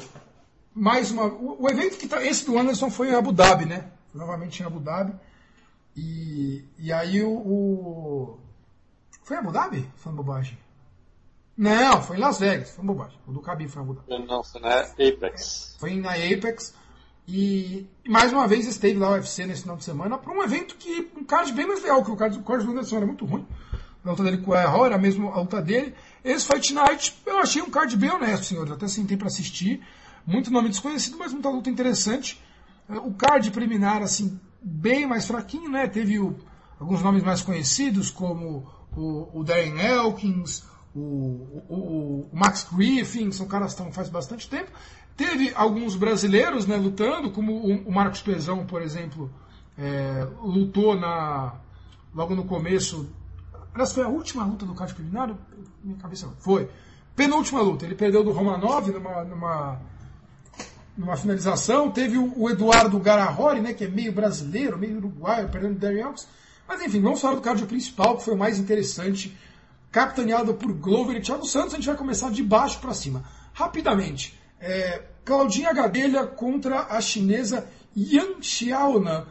mais 0.74 1.10
uma. 1.10 1.26
O, 1.26 1.68
evento 1.70 1.96
que 1.96 2.08
tá. 2.08 2.22
Esse 2.22 2.44
do 2.44 2.58
Anderson 2.58 2.90
foi 2.90 3.10
em 3.10 3.14
Abu 3.14 3.32
Dhabi, 3.32 3.64
né? 3.64 3.90
Novamente 4.12 4.60
em 4.60 4.66
Abu 4.66 4.80
Dhabi. 4.80 5.14
E, 5.96 6.64
e 6.78 6.92
aí 6.92 7.22
o, 7.22 7.30
o. 7.30 8.38
Foi 9.22 9.36
em 9.36 9.40
Abu 9.40 9.52
Dhabi? 9.52 9.88
Foi 9.96 10.12
bobagem. 10.12 10.58
Não, 11.56 12.02
foi 12.02 12.16
em 12.16 12.20
Las 12.20 12.38
Vegas, 12.38 12.70
foi 12.70 12.84
bobagem. 12.84 13.18
O 13.26 13.32
do 13.32 13.40
Khabib 13.40 13.70
foi 13.70 13.80
em 13.80 13.84
Abu 13.84 13.94
Dhabi. 13.94 14.26
Não, 14.26 14.42
foi 14.42 14.60
na 14.60 14.80
Apex. 14.80 15.76
Foi 15.78 15.94
na 15.94 16.10
Apex. 16.12 16.74
E, 17.26 17.86
e 18.04 18.08
mais 18.08 18.32
uma 18.32 18.46
vez 18.46 18.66
esteve 18.66 18.98
lá 18.98 19.10
o 19.10 19.12
UFC 19.12 19.46
nesse 19.46 19.62
final 19.62 19.76
de 19.76 19.84
semana 19.84 20.18
para 20.18 20.32
um 20.32 20.42
evento 20.42 20.76
que 20.76 21.10
um 21.16 21.24
card 21.24 21.52
bem 21.52 21.66
mais 21.66 21.80
legal, 21.82 22.04
que 22.04 22.10
o 22.10 22.16
card, 22.16 22.38
o 22.38 22.42
card 22.42 22.64
do 22.64 22.72
Anderson 22.72 22.96
era 22.96 23.06
muito 23.06 23.24
ruim. 23.24 23.46
A 24.04 24.10
luta 24.10 24.22
dele 24.22 24.38
com 24.38 24.50
o 24.50 24.54
Errol 24.54 24.84
era 24.84 24.98
mesmo 24.98 25.30
a 25.30 25.40
luta 25.40 25.62
dele. 25.62 25.94
Esse 26.22 26.46
Fight 26.46 26.74
Night 26.74 27.22
eu 27.24 27.38
achei 27.38 27.62
um 27.62 27.70
card 27.70 27.96
bem 27.96 28.10
honesto, 28.10 28.44
senhores. 28.44 28.72
Até 28.72 28.86
sentei 28.86 29.16
para 29.16 29.28
assistir. 29.28 29.80
Muito 30.26 30.50
nome 30.50 30.68
desconhecido, 30.68 31.16
mas 31.18 31.32
muita 31.32 31.48
luta 31.48 31.70
interessante. 31.70 32.42
O 32.88 33.14
card 33.14 33.50
preliminar, 33.50 34.02
assim, 34.02 34.38
bem 34.60 35.06
mais 35.06 35.26
fraquinho, 35.26 35.70
né? 35.70 35.86
Teve 35.86 36.18
o, 36.18 36.36
alguns 36.78 37.02
nomes 37.02 37.22
mais 37.22 37.40
conhecidos, 37.40 38.10
como 38.10 38.66
o, 38.94 39.40
o 39.40 39.42
Darren 39.42 39.78
Elkins, 39.80 40.64
o, 40.94 41.62
o, 41.68 42.28
o, 42.32 42.36
Max 42.36 42.66
Griffin, 42.72 43.32
são 43.32 43.46
caras 43.46 43.74
que 43.74 43.80
estão 43.80 43.92
faz 43.92 44.08
bastante 44.08 44.48
tempo. 44.48 44.70
Teve 45.16 45.52
alguns 45.54 45.96
brasileiros 45.96 46.66
né, 46.66 46.76
lutando, 46.76 47.30
como 47.30 47.52
o, 47.52 47.88
o 47.88 47.92
Marcos 47.92 48.22
Pezão, 48.22 48.66
por 48.66 48.82
exemplo, 48.82 49.32
é, 49.78 50.26
lutou 50.42 50.98
na, 50.98 51.54
logo 52.14 52.34
no 52.34 52.44
começo. 52.44 53.08
Aliás, 53.72 53.92
foi 53.92 54.04
a 54.04 54.08
última 54.08 54.44
luta 54.44 54.64
do 54.64 54.74
card 54.74 54.94
preliminar? 54.94 55.34
Minha 55.82 55.98
cabeça 55.98 56.28
foi. 56.38 56.68
Penúltima 57.16 57.60
luta. 57.60 57.84
Ele 57.84 57.94
perdeu 57.94 58.24
do 58.24 58.32
Romanov 58.32 58.88
numa, 58.90 59.24
numa 59.24 59.80
numa 60.96 61.16
finalização. 61.16 61.90
Teve 61.90 62.16
o, 62.16 62.32
o 62.36 62.50
Eduardo 62.50 62.98
Garahori, 62.98 63.60
né, 63.60 63.72
que 63.72 63.84
é 63.84 63.88
meio 63.88 64.12
brasileiro, 64.12 64.78
meio 64.78 64.96
uruguaio, 64.96 65.48
perdendo 65.48 65.76
o 65.76 65.78
Darren 65.78 66.00
Elks. 66.00 66.26
Mas 66.66 66.80
enfim, 66.80 67.00
vamos 67.00 67.20
falar 67.20 67.34
do 67.34 67.40
card 67.40 67.64
principal, 67.66 68.16
que 68.16 68.24
foi 68.24 68.34
o 68.34 68.38
mais 68.38 68.58
interessante, 68.58 69.36
capitaneado 69.94 70.54
por 70.54 70.72
Glover 70.72 71.16
e 71.16 71.20
Thiago 71.20 71.46
Santos. 71.46 71.72
A 71.72 71.76
gente 71.76 71.86
vai 71.86 71.96
começar 71.96 72.28
de 72.28 72.42
baixo 72.42 72.80
para 72.80 72.92
cima. 72.92 73.22
Rapidamente, 73.52 74.36
é, 74.58 75.04
Claudinha 75.24 75.72
Gadelha 75.72 76.26
contra 76.26 76.86
a 76.86 77.00
chinesa 77.00 77.70
Yan 77.96 78.42
Xiaonan. 78.42 79.24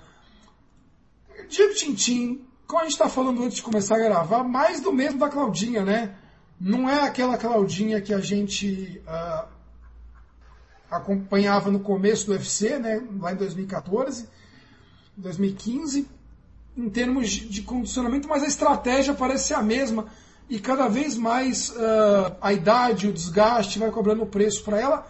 Diego 1.50 1.74
Tintin, 1.74 2.48
como 2.66 2.80
a 2.80 2.84
gente 2.86 2.94
está 2.94 3.10
falando 3.10 3.44
antes 3.44 3.58
de 3.58 3.62
começar 3.62 3.96
a 3.96 4.00
gravar, 4.00 4.42
mais 4.46 4.80
do 4.80 4.94
mesmo 4.94 5.20
da 5.20 5.28
Claudinha, 5.28 5.84
né? 5.84 6.16
Não 6.58 6.90
é 6.90 7.02
aquela 7.02 7.38
Claudinha 7.38 8.00
que 8.00 8.14
a 8.14 8.22
gente 8.22 9.04
uh, 9.06 9.46
acompanhava 10.90 11.70
no 11.70 11.82
começo 11.82 12.28
do 12.28 12.32
UFC, 12.32 12.80
né, 12.80 13.06
lá 13.20 13.34
em 13.34 13.36
2014, 13.36 14.30
2015, 15.18 16.08
em 16.78 16.90
termos 16.90 17.32
de 17.32 17.62
condicionamento, 17.64 18.30
mas 18.30 18.44
a 18.44 18.48
estratégia 18.48 19.14
parece 19.14 19.48
ser 19.50 19.56
a 19.56 19.62
mesma 19.62 20.08
e 20.50 20.60
cada 20.60 20.88
vez 20.88 21.18
mais 21.18 21.70
uh, 21.70 22.36
a 22.42 22.54
idade, 22.54 23.08
o 23.08 23.14
desgaste 23.14 23.80
vai 23.80 23.90
cobrando 23.92 24.26
preço 24.26 24.64
para 24.64 24.80
ela. 24.80 24.98
Não 24.98 25.06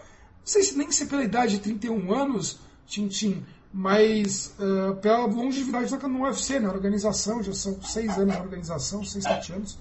sei 0.45 0.63
se 0.63 0.77
nem 0.77 0.91
se 0.91 1.05
pela 1.05 1.23
idade 1.23 1.57
de 1.57 1.63
31 1.63 2.13
anos, 2.13 2.59
Tintin, 2.85 3.45
mas 3.73 4.53
uh, 4.59 4.95
pela 4.97 5.25
longevidade 5.25 5.95
da 5.97 6.07
no 6.07 6.23
UFC, 6.23 6.59
na 6.59 6.71
organização, 6.71 7.41
já 7.41 7.53
são 7.53 7.81
seis 7.81 8.17
anos 8.17 8.35
na 8.35 8.41
organização, 8.41 9.03
seis, 9.03 9.23
sete 9.23 9.53
anos. 9.53 9.77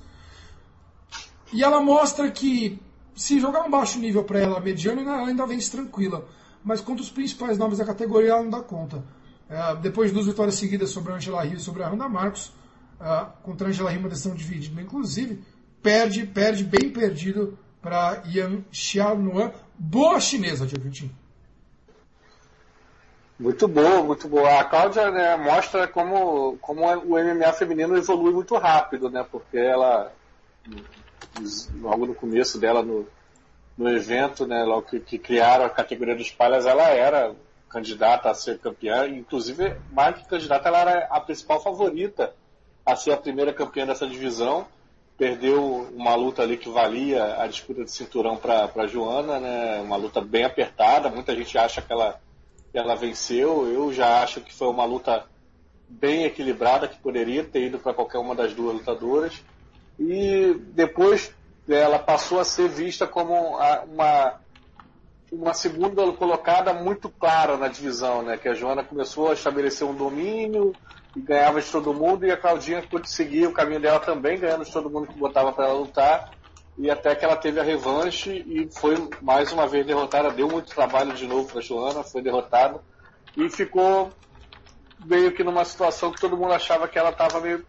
E 1.53 1.63
ela 1.63 1.83
mostra 1.83 2.31
que 2.31 2.81
se 3.15 3.39
jogar 3.39 3.65
um 3.65 3.71
baixo 3.71 3.99
nível 3.99 4.25
para 4.25 4.41
ela, 4.41 4.59
mediano, 4.61 5.03
ela 5.03 5.29
ainda 5.29 5.47
vence 5.47 5.71
tranquila. 5.71 6.27
Mas 6.65 6.81
contra 6.81 7.03
os 7.03 7.11
principais 7.11 7.59
nomes 7.59 7.79
da 7.79 7.85
categoria, 7.85 8.31
ela 8.31 8.43
não 8.43 8.51
dá 8.51 8.61
conta. 8.61 9.05
É, 9.51 9.77
depois 9.77 10.09
de 10.09 10.15
duas 10.15 10.27
vitórias 10.27 10.55
seguidas 10.55 10.91
sobre 10.91 11.13
a 11.13 11.17
Angela 11.17 11.45
Hill 11.45 11.57
e 11.57 11.61
sobre 11.61 11.83
a 11.83 11.89
Ronda 11.89 12.09
Marcos, 12.09 12.53
é, 13.03 13.27
contra 13.43 13.67
a 13.67 13.71
Angela 13.71 13.93
Hill 13.93 14.01
uma 14.01 14.09
decisão 14.09 14.35
dividida, 14.35 14.81
inclusive, 14.81 15.43
perde, 15.83 16.25
perde 16.25 16.63
bem 16.63 16.89
perdido 16.91 17.59
para 17.81 18.23
Yan 18.27 18.63
Xiaonuan. 18.71 19.53
Boa 19.77 20.21
chinesa, 20.21 20.65
Diego 20.65 20.89
Muito 23.41 23.67
boa, 23.67 24.05
muito 24.05 24.29
boa. 24.29 24.61
A 24.61 24.65
Cláudia 24.65 25.11
né, 25.11 25.37
mostra 25.37 25.89
como, 25.89 26.57
como 26.59 26.87
o 26.87 27.19
MMA 27.19 27.53
feminino 27.55 27.97
evolui 27.97 28.33
muito 28.33 28.57
rápido, 28.57 29.11
né? 29.11 29.27
Porque 29.29 29.59
ela 29.59 30.13
logo 31.81 32.07
no 32.07 32.15
começo 32.15 32.59
dela 32.59 32.83
no, 32.83 33.09
no 33.77 33.89
evento, 33.89 34.47
né, 34.47 34.63
logo 34.65 34.83
que, 34.83 35.01
que 35.01 35.19
criaram 35.19 35.65
a 35.65 35.71
categoria 35.71 36.15
dos 36.15 36.31
palhas, 36.31 36.67
ela 36.67 36.89
era 36.91 37.35
candidata 37.69 38.31
a 38.31 38.35
ser 38.35 38.59
campeã, 38.59 39.09
inclusive 39.09 39.77
mais 39.91 40.17
que 40.17 40.29
candidata, 40.29 40.69
ela 40.69 40.81
era 40.81 41.07
a 41.07 41.19
principal 41.21 41.61
favorita 41.63 42.35
a 42.85 42.97
ser 42.97 43.13
a 43.13 43.17
primeira 43.17 43.53
campeã 43.53 43.87
dessa 43.87 44.07
divisão. 44.07 44.67
Perdeu 45.17 45.89
uma 45.95 46.15
luta 46.15 46.43
ali 46.43 46.57
que 46.57 46.69
valia 46.69 47.41
a 47.41 47.47
disputa 47.47 47.85
de 47.85 47.91
cinturão 47.91 48.37
para 48.37 48.87
Joana, 48.87 49.39
né? 49.39 49.81
Uma 49.81 49.97
luta 49.97 50.21
bem 50.21 50.45
apertada. 50.45 51.11
Muita 51.11 51.35
gente 51.37 51.57
acha 51.57 51.81
que 51.81 51.93
ela, 51.93 52.21
que 52.73 52.79
ela 52.79 52.95
venceu. 52.97 53.69
Eu 53.69 53.93
já 53.93 54.23
acho 54.23 54.41
que 54.41 54.53
foi 54.53 54.69
uma 54.69 54.85
luta 54.85 55.27
bem 55.89 56.25
equilibrada, 56.25 56.89
que 56.89 56.99
poderia 56.99 57.45
ter 57.45 57.67
ido 57.67 57.79
para 57.79 57.93
qualquer 57.93 58.19
uma 58.19 58.35
das 58.35 58.55
duas 58.55 58.75
lutadoras 58.75 59.43
e 59.99 60.55
depois 60.73 61.35
ela 61.69 61.99
passou 61.99 62.41
a 62.41 62.45
ser 62.45 62.69
vista 62.69 63.07
como 63.07 63.35
uma, 63.93 64.41
uma 65.31 65.55
segunda 65.55 66.11
colocada 66.13 66.73
muito 66.73 67.09
clara 67.09 67.57
na 67.57 67.69
divisão, 67.69 68.23
né? 68.23 68.37
Que 68.37 68.49
a 68.49 68.55
Joana 68.55 68.83
começou 68.83 69.31
a 69.31 69.35
estabelecer 69.35 69.87
um 69.87 69.95
domínio 69.95 70.75
e 71.17 71.21
ganhava 71.21 71.61
de 71.61 71.71
todo 71.71 71.93
mundo, 71.93 72.27
e 72.27 72.31
a 72.31 72.37
Claudinha 72.37 72.83
pôde 72.83 73.09
seguir 73.11 73.47
o 73.47 73.53
caminho 73.53 73.81
dela 73.81 74.01
também, 74.01 74.39
ganhando 74.39 74.65
de 74.65 74.73
todo 74.73 74.91
mundo 74.91 75.09
que 75.09 75.19
botava 75.19 75.53
para 75.53 75.67
ela 75.67 75.75
lutar, 75.75 76.31
e 76.79 76.91
até 76.91 77.15
que 77.15 77.25
ela 77.25 77.37
teve 77.37 77.61
a 77.61 77.63
revanche 77.63 78.31
e 78.31 78.69
foi 78.73 78.97
mais 79.21 79.53
uma 79.53 79.67
vez 79.67 79.87
derrotada, 79.87 80.31
deu 80.31 80.49
muito 80.49 80.75
trabalho 80.75 81.13
de 81.13 81.27
novo 81.27 81.53
para 81.53 81.61
Joana, 81.61 82.03
foi 82.03 82.23
derrotada, 82.23 82.81
e 83.37 83.49
ficou 83.51 84.11
meio 85.05 85.33
que 85.33 85.45
numa 85.45 85.65
situação 85.65 86.13
que 86.13 86.21
todo 86.21 86.37
mundo 86.37 86.53
achava 86.53 86.89
que 86.89 86.99
ela 86.99 87.11
estava 87.11 87.41
meio 87.41 87.65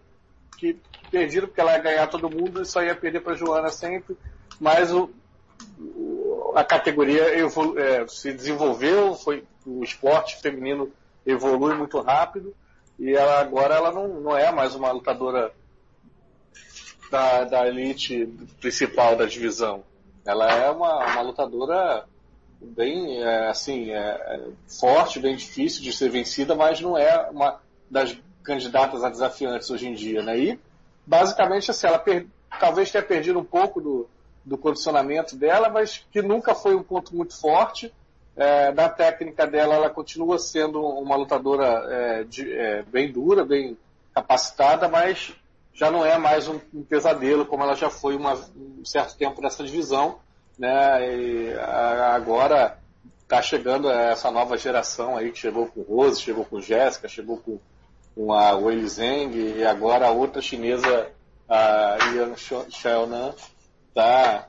que 0.58 0.80
perdido, 1.12 1.48
porque 1.48 1.60
ela 1.60 1.74
ia 1.74 1.80
ganhar 1.80 2.08
todo 2.08 2.30
mundo 2.30 2.62
e 2.62 2.66
só 2.66 2.82
ia 2.82 2.96
perder 2.96 3.22
para 3.22 3.36
Joana 3.36 3.70
sempre. 3.70 4.18
Mas 4.60 4.92
o, 4.94 5.10
a 6.56 6.64
categoria 6.64 7.38
evolu, 7.38 7.78
é, 7.78 8.08
se 8.08 8.32
desenvolveu, 8.32 9.16
foi, 9.16 9.44
o 9.66 9.84
esporte 9.84 10.42
feminino 10.42 10.92
evolui 11.26 11.76
muito 11.76 12.00
rápido 12.00 12.54
e 13.00 13.14
ela 13.16 13.40
agora 13.40 13.76
ela 13.76 13.92
não, 13.92 14.08
não 14.08 14.38
é 14.38 14.52
mais 14.52 14.76
uma 14.76 14.92
lutadora 14.92 15.52
da, 17.10 17.44
da 17.44 17.68
elite 17.68 18.28
principal 18.60 19.16
da 19.16 19.26
divisão. 19.26 19.84
Ela 20.26 20.52
é 20.52 20.70
uma, 20.70 21.06
uma 21.06 21.22
lutadora 21.22 22.06
bem 22.62 23.22
é, 23.22 23.50
assim 23.50 23.92
é, 23.92 23.98
é 23.98 24.48
forte, 24.68 25.20
bem 25.20 25.36
difícil 25.36 25.84
de 25.84 25.92
ser 25.92 26.10
vencida, 26.10 26.56
mas 26.56 26.80
não 26.80 26.98
é 26.98 27.30
uma 27.30 27.60
das 27.90 28.18
candidatas 28.44 29.04
a 29.04 29.10
desafiantes 29.10 29.70
hoje 29.70 29.88
em 29.88 29.94
dia, 29.94 30.22
né? 30.22 30.38
E 30.38 30.60
basicamente 31.06 31.72
assim, 31.72 31.88
ela 31.88 32.00
per... 32.00 32.26
talvez 32.60 32.92
tenha 32.92 33.04
perdido 33.04 33.40
um 33.40 33.44
pouco 33.44 33.82
do, 33.82 34.10
do 34.44 34.58
condicionamento 34.58 35.36
dela, 35.36 35.70
mas 35.70 36.06
que 36.12 36.22
nunca 36.22 36.56
foi 36.56 36.76
um 36.76 36.84
ponto 36.84 37.16
muito 37.16 37.40
forte. 37.40 37.94
É, 38.36 38.72
técnica 38.90 39.46
dela, 39.46 39.76
ela 39.76 39.90
continua 39.90 40.40
sendo 40.40 40.82
uma 40.84 41.16
lutadora 41.16 41.86
é, 41.90 42.24
de, 42.24 42.52
é, 42.52 42.82
bem 42.84 43.12
dura, 43.12 43.46
bem 43.46 43.78
capacitada, 44.14 44.88
mas 44.88 45.34
já 45.74 45.92
não 45.92 46.06
é 46.06 46.18
mais 46.18 46.48
um, 46.48 46.60
um 46.74 46.84
pesadelo 46.84 47.46
como 47.46 47.64
ela 47.64 47.76
já 47.76 47.90
foi 47.90 48.16
uma, 48.16 48.34
um 48.34 48.84
certo 48.84 49.16
tempo 49.18 49.42
nessa 49.42 49.64
divisão, 49.64 50.20
né? 50.58 51.16
E 51.16 51.54
a, 51.54 52.16
agora 52.16 52.78
está 53.22 53.42
chegando 53.42 53.90
essa 53.90 54.30
nova 54.30 54.58
geração 54.58 55.18
aí 55.18 55.32
que 55.32 55.40
chegou 55.40 55.68
com 55.68 55.82
Rose, 55.82 56.22
chegou 56.22 56.46
com 56.46 56.62
Jéssica, 56.62 57.08
chegou 57.08 57.38
com, 57.38 57.60
com 58.16 58.34
a 58.34 58.56
Wei 58.56 58.86
Zheng 58.88 59.36
e 59.36 59.66
agora 59.66 60.08
a 60.08 60.12
outra 60.12 60.42
chinesa, 60.42 61.10
a 61.50 61.98
Yan 62.16 62.36
Xiaonan, 62.70 63.34
está 63.90 64.48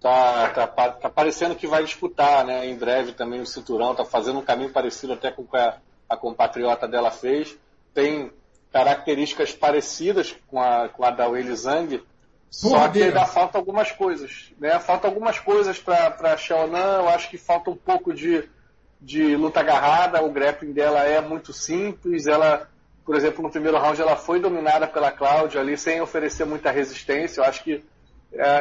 tá, 0.00 0.48
tá, 0.48 0.66
tá 0.66 1.10
parecendo 1.10 1.54
que 1.54 1.66
vai 1.66 1.84
disputar, 1.84 2.44
né? 2.44 2.66
Em 2.66 2.76
breve 2.76 3.12
também 3.12 3.40
o 3.40 3.46
cinturão, 3.46 3.94
tá 3.94 4.04
fazendo 4.04 4.38
um 4.38 4.44
caminho 4.44 4.70
parecido 4.70 5.12
até 5.12 5.30
com 5.30 5.42
o 5.42 5.46
que 5.46 5.56
a, 5.56 5.76
a 6.08 6.16
compatriota 6.16 6.88
dela 6.88 7.10
fez. 7.10 7.56
Tem 7.92 8.32
características 8.72 9.52
parecidas 9.52 10.34
com 10.48 10.60
a, 10.60 10.88
com 10.88 11.04
a 11.04 11.10
da 11.10 11.28
Weili 11.28 11.54
Zhang, 11.54 12.02
só 12.50 12.88
que 12.88 13.02
ainda 13.02 13.26
falta 13.26 13.58
algumas 13.58 13.92
coisas. 13.92 14.52
Né? 14.58 14.78
Falta 14.80 15.06
algumas 15.06 15.38
coisas 15.38 15.78
para 15.78 16.36
Xiaonan, 16.36 16.98
eu 16.98 17.08
acho 17.08 17.28
que 17.28 17.38
falta 17.38 17.70
um 17.70 17.76
pouco 17.76 18.14
de, 18.14 18.48
de 19.00 19.36
luta 19.36 19.60
agarrada, 19.60 20.22
o 20.22 20.30
grappling 20.30 20.72
dela 20.72 21.04
é 21.04 21.20
muito 21.20 21.52
simples, 21.52 22.26
ela, 22.26 22.68
por 23.04 23.14
exemplo, 23.14 23.42
no 23.42 23.50
primeiro 23.50 23.78
round 23.78 24.00
ela 24.00 24.16
foi 24.16 24.40
dominada 24.40 24.86
pela 24.86 25.12
Cláudia 25.12 25.60
ali 25.60 25.76
sem 25.76 26.00
oferecer 26.00 26.44
muita 26.44 26.70
resistência, 26.70 27.40
eu 27.40 27.44
acho 27.44 27.62
que 27.62 27.84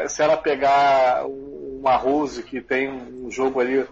se 0.08 0.22
ela 0.22 0.38
pegar 0.38 1.26
uma 1.28 1.96
Rose 1.96 2.44
que 2.44 2.62
tem 2.62 2.90
um 2.90 3.32
jogo 3.32 3.60
ali 3.60 3.88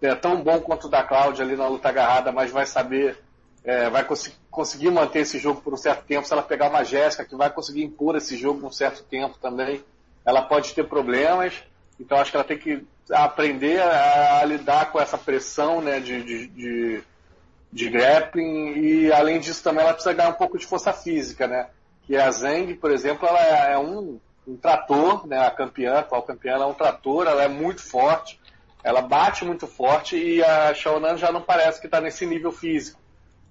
é, 0.00 0.14
tão 0.14 0.42
bom 0.42 0.60
quanto 0.60 0.86
o 0.86 0.90
da 0.90 1.02
Cláudia 1.02 1.44
ali 1.44 1.56
na 1.56 1.66
luta 1.66 1.88
agarrada, 1.88 2.30
mas 2.30 2.50
vai 2.50 2.66
saber, 2.66 3.18
é, 3.64 3.88
vai 3.88 4.04
cons 4.04 4.32
conseguir 4.50 4.90
manter 4.90 5.20
esse 5.20 5.38
jogo 5.38 5.60
por 5.60 5.74
um 5.74 5.76
certo 5.76 6.04
tempo. 6.04 6.26
Se 6.26 6.32
ela 6.32 6.42
pegar 6.42 6.68
uma 6.68 6.84
Jéssica 6.84 7.24
que 7.24 7.34
vai 7.34 7.50
conseguir 7.50 7.82
impor 7.82 8.14
esse 8.14 8.36
jogo 8.36 8.60
por 8.60 8.68
um 8.68 8.72
certo 8.72 9.02
tempo 9.02 9.36
também, 9.38 9.82
ela 10.24 10.42
pode 10.42 10.72
ter 10.74 10.86
problemas. 10.86 11.54
Então 11.98 12.18
acho 12.18 12.30
que 12.30 12.36
ela 12.36 12.44
tem 12.44 12.58
que 12.58 12.86
aprender 13.10 13.80
a, 13.80 14.40
a 14.40 14.44
lidar 14.44 14.92
com 14.92 15.00
essa 15.00 15.18
pressão 15.18 15.80
né, 15.80 15.98
de, 15.98 16.22
de, 16.22 16.46
de, 16.46 17.02
de, 17.72 17.90
grappling 17.90 18.74
e 18.76 19.12
além 19.12 19.40
disso 19.40 19.62
também 19.62 19.82
ela 19.82 19.92
precisa 19.92 20.14
ganhar 20.14 20.30
um 20.30 20.34
pouco 20.34 20.56
de 20.56 20.66
força 20.66 20.92
física, 20.92 21.48
né? 21.48 21.68
Que 22.06 22.16
a 22.16 22.30
Zeng, 22.30 22.74
por 22.74 22.92
exemplo, 22.92 23.26
ela 23.26 23.40
é 23.40 23.78
um, 23.78 24.20
um 24.46 24.56
trator, 24.56 25.26
né? 25.26 25.46
A 25.46 25.50
campeã, 25.50 25.98
a 25.98 26.22
campeã, 26.22 26.52
ela 26.52 26.64
é 26.64 26.68
um 26.68 26.74
trator, 26.74 27.26
ela 27.26 27.42
é 27.42 27.48
muito 27.48 27.82
forte 27.82 28.38
ela 28.84 29.00
bate 29.00 29.46
muito 29.46 29.66
forte 29.66 30.14
e 30.14 30.44
a 30.44 30.74
Shaonan 30.74 31.16
já 31.16 31.32
não 31.32 31.40
parece 31.40 31.80
que 31.80 31.86
está 31.86 32.02
nesse 32.02 32.26
nível 32.26 32.52
físico. 32.52 33.00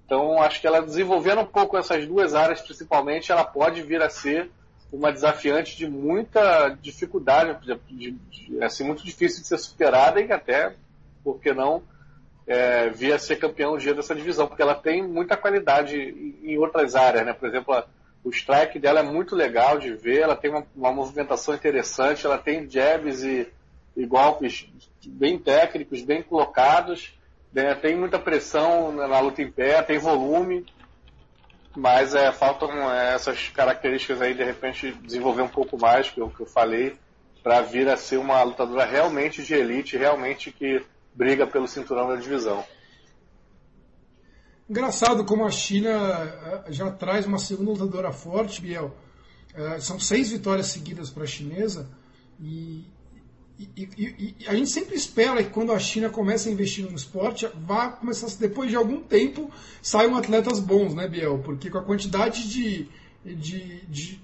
Então, 0.06 0.40
acho 0.40 0.60
que 0.60 0.66
ela 0.66 0.80
desenvolvendo 0.80 1.40
um 1.40 1.46
pouco 1.46 1.76
essas 1.76 2.06
duas 2.06 2.34
áreas, 2.34 2.60
principalmente, 2.60 3.32
ela 3.32 3.44
pode 3.44 3.82
vir 3.82 4.00
a 4.00 4.08
ser 4.08 4.48
uma 4.92 5.12
desafiante 5.12 5.76
de 5.76 5.88
muita 5.88 6.68
dificuldade, 6.80 7.58
de, 7.90 8.12
de, 8.12 8.62
assim, 8.62 8.84
muito 8.84 9.02
difícil 9.02 9.42
de 9.42 9.48
ser 9.48 9.58
superada 9.58 10.20
e 10.20 10.30
até, 10.30 10.76
por 11.24 11.40
que 11.40 11.52
não, 11.52 11.82
é, 12.46 12.90
vir 12.90 13.12
a 13.12 13.18
ser 13.18 13.36
campeão 13.36 13.74
um 13.74 13.78
dia 13.78 13.94
dessa 13.94 14.14
divisão, 14.14 14.46
porque 14.46 14.62
ela 14.62 14.74
tem 14.74 15.02
muita 15.02 15.36
qualidade 15.36 15.96
em 16.44 16.56
outras 16.58 16.94
áreas, 16.94 17.26
né? 17.26 17.32
Por 17.32 17.48
exemplo, 17.48 17.74
a, 17.74 17.84
o 18.24 18.30
strike 18.30 18.78
dela 18.78 19.00
é 19.00 19.02
muito 19.02 19.36
legal 19.36 19.78
de 19.78 19.92
ver, 19.92 20.22
ela 20.22 20.34
tem 20.34 20.50
uma, 20.50 20.66
uma 20.74 20.90
movimentação 20.90 21.54
interessante, 21.54 22.24
ela 22.24 22.38
tem 22.38 22.68
jabs 22.68 23.22
e, 23.22 23.46
e 23.94 24.06
golpes 24.06 24.66
bem 25.06 25.38
técnicos, 25.38 26.00
bem 26.00 26.22
colocados, 26.22 27.12
né? 27.52 27.74
tem 27.74 27.94
muita 27.94 28.18
pressão 28.18 28.90
na 28.90 29.20
luta 29.20 29.42
em 29.42 29.50
pé, 29.50 29.82
tem 29.82 29.98
volume, 29.98 30.64
mas 31.76 32.14
é, 32.14 32.32
faltam 32.32 32.90
é, 32.90 33.14
essas 33.14 33.48
características 33.48 34.22
aí, 34.22 34.32
de 34.32 34.42
repente, 34.42 34.92
desenvolver 35.02 35.42
um 35.42 35.48
pouco 35.48 35.78
mais, 35.78 36.08
que 36.08 36.20
o 36.20 36.30
que 36.30 36.40
eu 36.40 36.46
falei, 36.46 36.96
para 37.42 37.60
vir 37.60 37.88
a 37.88 37.96
ser 37.96 38.16
uma 38.16 38.42
lutadora 38.42 38.86
realmente 38.86 39.42
de 39.42 39.52
elite, 39.52 39.98
realmente 39.98 40.50
que 40.50 40.82
briga 41.12 41.46
pelo 41.46 41.68
cinturão 41.68 42.08
da 42.08 42.16
divisão. 42.16 42.64
Engraçado 44.68 45.24
como 45.24 45.44
a 45.44 45.50
China 45.50 45.90
é, 45.90 46.72
já 46.72 46.90
traz 46.90 47.26
uma 47.26 47.38
segunda 47.38 47.72
lutadora 47.72 48.12
forte, 48.12 48.62
Biel. 48.62 48.94
É, 49.54 49.78
são 49.78 50.00
seis 50.00 50.30
vitórias 50.30 50.68
seguidas 50.68 51.10
para 51.10 51.24
a 51.24 51.26
chinesa 51.26 51.88
e, 52.40 52.84
e, 53.58 53.68
e, 53.76 54.36
e, 54.40 54.48
a 54.48 54.54
gente 54.54 54.70
sempre 54.70 54.96
espera 54.96 55.42
que 55.44 55.50
quando 55.50 55.70
a 55.70 55.78
China 55.78 56.10
começa 56.10 56.48
a 56.48 56.52
investir 56.52 56.84
no 56.84 56.96
esporte, 56.96 57.48
vá 57.54 57.88
começar, 57.88 58.26
depois 58.40 58.70
de 58.70 58.76
algum 58.76 59.00
tempo, 59.00 59.50
saiam 59.80 60.16
atletas 60.16 60.58
bons, 60.58 60.94
né, 60.94 61.06
Biel? 61.06 61.38
Porque 61.44 61.70
com 61.70 61.78
a 61.78 61.84
quantidade 61.84 62.48
de, 62.48 62.88
de, 63.24 63.86
de, 63.86 64.20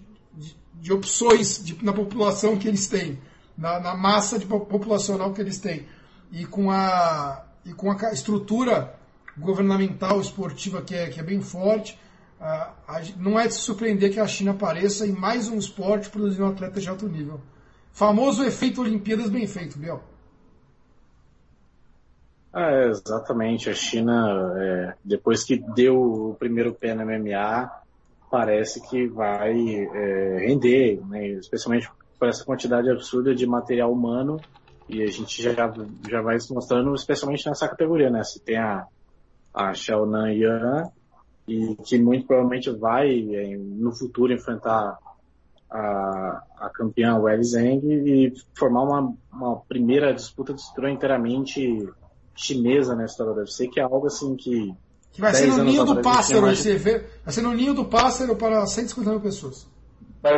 de 0.74 0.92
opções 0.92 1.62
de, 1.62 1.84
na 1.84 1.92
população 1.92 2.56
que 2.56 2.66
eles 2.66 2.88
têm, 2.88 3.20
na, 3.56 3.78
na, 3.78 3.94
massa 3.94 4.38
de 4.38 4.46
populacional 4.46 5.32
que 5.32 5.40
eles 5.40 5.58
têm, 5.58 5.86
e 6.32 6.44
com 6.44 6.70
a, 6.70 7.44
e 7.64 7.72
com 7.72 7.92
a 7.92 8.12
estrutura 8.12 8.98
governamental 9.36 10.20
esportiva 10.20 10.82
que 10.82 10.94
é, 10.94 11.08
que 11.08 11.20
é 11.20 11.22
bem 11.22 11.40
forte, 11.40 11.98
não 13.16 13.38
é 13.38 13.46
de 13.46 13.54
se 13.54 13.60
surpreender 13.60 14.12
que 14.12 14.20
a 14.20 14.26
China 14.26 14.52
apareça 14.52 15.06
em 15.06 15.12
mais 15.12 15.48
um 15.48 15.58
esporte 15.58 16.08
produzindo 16.08 16.46
atletas 16.46 16.82
de 16.82 16.88
alto 16.88 17.06
nível. 17.06 17.40
Famoso 17.92 18.42
efeito 18.42 18.80
Olimpíadas 18.80 19.28
bem 19.28 19.46
feito, 19.46 19.78
Biel. 19.78 20.02
É, 22.54 22.88
exatamente. 22.88 23.68
A 23.68 23.74
China, 23.74 24.54
é, 24.56 24.94
depois 25.04 25.44
que 25.44 25.56
deu 25.74 26.30
o 26.30 26.34
primeiro 26.34 26.72
pé 26.72 26.94
no 26.94 27.04
MMA, 27.04 27.70
parece 28.30 28.80
que 28.88 29.06
vai 29.06 29.52
é, 29.52 30.46
render, 30.46 31.00
né, 31.06 31.28
especialmente 31.28 31.90
por 32.18 32.28
essa 32.28 32.44
quantidade 32.44 32.90
absurda 32.90 33.34
de 33.34 33.46
material 33.46 33.92
humano. 33.92 34.40
E 34.88 35.02
a 35.02 35.06
gente 35.06 35.40
já, 35.40 35.52
já 36.08 36.20
vai 36.20 36.40
se 36.40 36.52
mostrando, 36.52 36.92
especialmente 36.94 37.46
nessa 37.46 37.68
categoria, 37.68 38.10
né? 38.10 38.24
Se 38.24 38.40
tem 38.40 38.56
a, 38.56 38.86
a 39.52 39.74
Xiaonan 39.74 40.32
Yan, 40.32 40.90
e 41.46 41.76
que 41.84 41.98
muito 41.98 42.26
provavelmente 42.26 42.70
vai 42.70 43.34
é, 43.34 43.56
no 43.56 43.92
futuro 43.92 44.32
enfrentar 44.32 44.98
a, 45.70 46.42
a 46.58 46.70
campeã 46.72 47.16
Weili 47.16 47.44
Zhang 47.44 47.80
e 47.84 48.32
formar 48.54 48.82
uma, 48.82 49.14
uma 49.32 49.60
primeira 49.60 50.12
disputa 50.12 50.52
de 50.52 50.62
cinturão 50.62 50.90
inteiramente 50.90 51.88
chinesa 52.34 52.94
na 52.94 53.04
história 53.04 53.32
do 53.32 53.40
UFC, 53.40 53.68
que 53.68 53.80
é 53.80 53.82
algo 53.82 54.06
assim 54.06 54.36
que. 54.36 54.74
Que 55.12 55.20
vai 55.20 55.34
ser 55.34 55.48
no 55.48 55.64
ninho 55.64 55.84
do 55.84 56.00
pássaro, 56.00 56.42
mais... 56.42 56.64
vai 56.64 57.34
ser 57.34 57.42
no 57.42 57.52
ninho 57.52 57.74
do 57.74 57.84
pássaro 57.84 58.36
para 58.36 58.64
150 58.64 59.10
mil 59.10 59.20
pessoas. 59.20 59.66
Vai, 60.22 60.36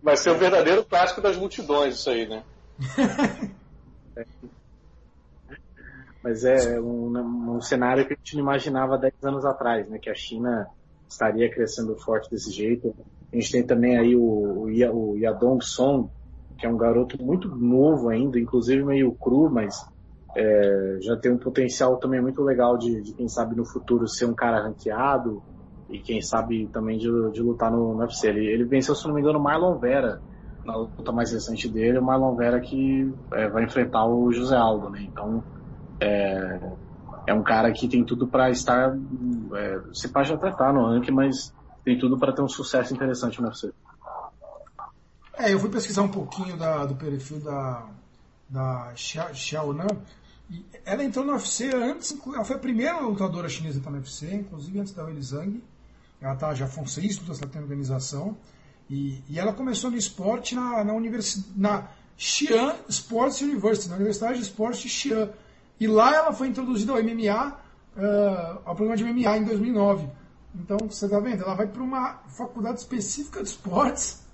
vai 0.00 0.16
ser 0.16 0.30
o 0.30 0.38
verdadeiro 0.38 0.84
clássico 0.84 1.20
das 1.20 1.36
multidões, 1.36 1.96
isso 1.96 2.10
aí, 2.10 2.28
né? 2.28 2.44
é. 4.16 4.24
Mas 6.24 6.42
é 6.42 6.80
um, 6.80 7.56
um, 7.56 7.60
cenário 7.60 8.06
que 8.06 8.14
a 8.14 8.16
gente 8.16 8.36
não 8.36 8.44
imaginava 8.44 8.96
10 8.96 9.12
anos 9.24 9.44
atrás, 9.44 9.86
né? 9.90 9.98
Que 9.98 10.08
a 10.08 10.14
China 10.14 10.66
estaria 11.06 11.50
crescendo 11.50 11.94
forte 11.96 12.30
desse 12.30 12.50
jeito. 12.50 12.94
A 13.30 13.36
gente 13.36 13.52
tem 13.52 13.62
também 13.62 13.98
aí 13.98 14.16
o, 14.16 14.62
o 14.62 15.18
Yadong 15.18 15.62
Song, 15.62 16.08
que 16.56 16.64
é 16.64 16.68
um 16.68 16.78
garoto 16.78 17.22
muito 17.22 17.54
novo 17.54 18.08
ainda, 18.08 18.38
inclusive 18.38 18.82
meio 18.82 19.12
cru, 19.12 19.50
mas 19.50 19.86
é, 20.34 20.96
já 21.02 21.14
tem 21.14 21.30
um 21.30 21.36
potencial 21.36 21.98
também 21.98 22.22
muito 22.22 22.42
legal 22.42 22.78
de, 22.78 23.02
de, 23.02 23.12
quem 23.12 23.28
sabe 23.28 23.54
no 23.54 23.66
futuro 23.66 24.08
ser 24.08 24.24
um 24.24 24.34
cara 24.34 24.62
ranqueado 24.62 25.42
e 25.90 25.98
quem 25.98 26.22
sabe 26.22 26.66
também 26.72 26.96
de, 26.96 27.06
de 27.32 27.42
lutar 27.42 27.70
no, 27.70 27.92
no 27.92 28.00
UFC. 28.00 28.28
Ele, 28.28 28.46
ele, 28.46 28.64
venceu, 28.64 28.94
se 28.94 29.06
não 29.06 29.14
me 29.14 29.20
engano, 29.20 29.38
o 29.38 29.42
Marlon 29.42 29.76
Vera 29.76 30.22
na 30.64 30.74
luta 30.74 31.12
mais 31.12 31.30
recente 31.30 31.68
dele, 31.68 31.98
o 31.98 32.02
Marlon 32.02 32.34
Vera 32.34 32.58
que 32.60 33.12
é, 33.34 33.46
vai 33.46 33.64
enfrentar 33.64 34.06
o 34.06 34.32
José 34.32 34.56
Aldo, 34.56 34.88
né? 34.88 35.02
Então 35.02 35.44
é, 36.00 36.60
é 37.26 37.34
um 37.34 37.42
cara 37.42 37.72
que 37.72 37.88
tem 37.88 38.04
tudo 38.04 38.26
para 38.26 38.50
estar, 38.50 38.96
é, 39.54 39.80
se 39.92 40.08
pode 40.08 40.32
até 40.32 40.50
estar 40.50 40.72
no 40.72 40.86
ranking, 40.86 41.12
mas 41.12 41.52
tem 41.84 41.98
tudo 41.98 42.18
para 42.18 42.32
ter 42.32 42.42
um 42.42 42.48
sucesso 42.48 42.94
interessante 42.94 43.40
no 43.40 43.48
UFC. 43.48 43.72
É, 45.36 45.52
eu 45.52 45.58
fui 45.58 45.68
pesquisar 45.68 46.02
um 46.02 46.08
pouquinho 46.08 46.56
da, 46.56 46.86
do 46.86 46.94
perfil 46.94 47.40
da, 47.40 47.86
da 48.48 48.92
Xiaonan. 48.94 49.88
Ela 50.84 51.02
entrou 51.02 51.24
no 51.24 51.32
UFC 51.32 51.74
antes, 51.74 52.16
ela 52.26 52.44
foi 52.44 52.56
a 52.56 52.58
primeira 52.58 53.00
lutadora 53.00 53.48
chinesa 53.48 53.78
a 53.78 53.80
entrar 53.80 53.92
no 53.92 53.98
UFC, 53.98 54.34
inclusive 54.34 54.78
antes 54.78 54.92
da 54.92 55.04
Weili 55.04 55.22
Zhang. 55.22 55.62
Ela 56.20 56.36
tá, 56.36 56.54
já 56.54 56.66
foram 56.66 56.86
seis 56.86 57.18
lutas 57.18 57.42
ela 57.42 57.50
tem 57.50 57.60
organização. 57.60 58.36
E, 58.88 59.22
e, 59.28 59.38
ela 59.38 59.52
começou 59.52 59.90
no 59.90 59.96
esporte 59.96 60.54
na, 60.54 60.84
na, 60.84 60.94
na 61.56 61.88
Xi'an 62.16 62.76
Sports 62.88 63.40
University, 63.40 63.88
na 63.88 63.96
Universidade 63.96 64.34
de 64.34 64.42
Esportes 64.42 64.80
de 64.82 64.88
Xi'an. 64.88 65.30
E 65.78 65.86
lá 65.86 66.14
ela 66.14 66.32
foi 66.32 66.48
introduzida 66.48 66.92
ao 66.92 67.02
MMA 67.02 67.58
uh, 67.96 68.60
ao 68.64 68.74
programa 68.74 68.96
de 68.96 69.04
MMA 69.04 69.38
em 69.38 69.44
2009. 69.44 70.08
Então, 70.54 70.78
você 70.88 71.06
está 71.06 71.18
vendo? 71.18 71.42
Ela 71.42 71.54
vai 71.54 71.66
para 71.66 71.82
uma 71.82 72.20
faculdade 72.28 72.78
específica 72.78 73.42
de 73.42 73.48
esportes 73.48 74.24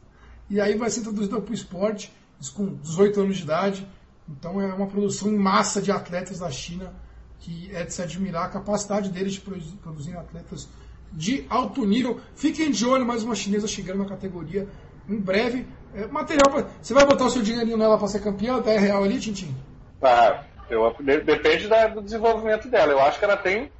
e 0.51 0.61
aí 0.61 0.76
vai 0.76 0.91
ser 0.91 1.01
introduzida 1.01 1.41
para 1.41 1.51
o 1.51 1.55
esporte, 1.55 2.12
isso 2.38 2.53
com 2.55 2.74
18 2.74 3.20
anos 3.20 3.36
de 3.38 3.43
idade. 3.45 3.88
Então, 4.28 4.61
é 4.61 4.72
uma 4.72 4.86
produção 4.86 5.28
em 5.28 5.36
massa 5.36 5.80
de 5.80 5.91
atletas 5.91 6.38
da 6.38 6.51
China 6.51 6.93
que 7.41 7.70
é 7.74 7.84
de 7.84 7.93
se 7.93 8.03
admirar 8.03 8.45
a 8.45 8.49
capacidade 8.49 9.11
deles 9.11 9.32
de 9.32 9.41
produzir 9.41 10.16
atletas 10.16 10.68
de 11.12 11.47
alto 11.49 11.84
nível. 11.84 12.20
Fiquem 12.34 12.70
de 12.70 12.86
olho, 12.86 13.05
mais 13.05 13.22
uma 13.22 13.34
chinesa 13.34 13.66
chegando 13.66 13.99
na 13.99 14.05
categoria 14.05 14.68
em 15.09 15.18
breve. 15.18 15.66
É, 15.95 16.07
material 16.07 16.51
pra... 16.51 16.68
Você 16.80 16.95
vai 16.95 17.05
botar 17.07 17.24
o 17.24 17.30
seu 17.30 17.43
dinheirinho 17.43 17.76
nela 17.76 17.99
para 17.99 18.09
ser 18.09 18.20
campeã 18.20 18.61
da 18.61 18.78
real 18.78 19.03
ali, 19.03 19.18
Tintin? 19.18 19.57
Ah, 20.03 20.45
eu, 20.71 20.95
depende 21.25 21.68
da, 21.68 21.87
do 21.89 22.03
desenvolvimento 22.03 22.68
dela. 22.68 22.93
Eu 22.93 23.01
acho 23.01 23.18
que 23.18 23.25
ela 23.25 23.37
tem, 23.37 23.71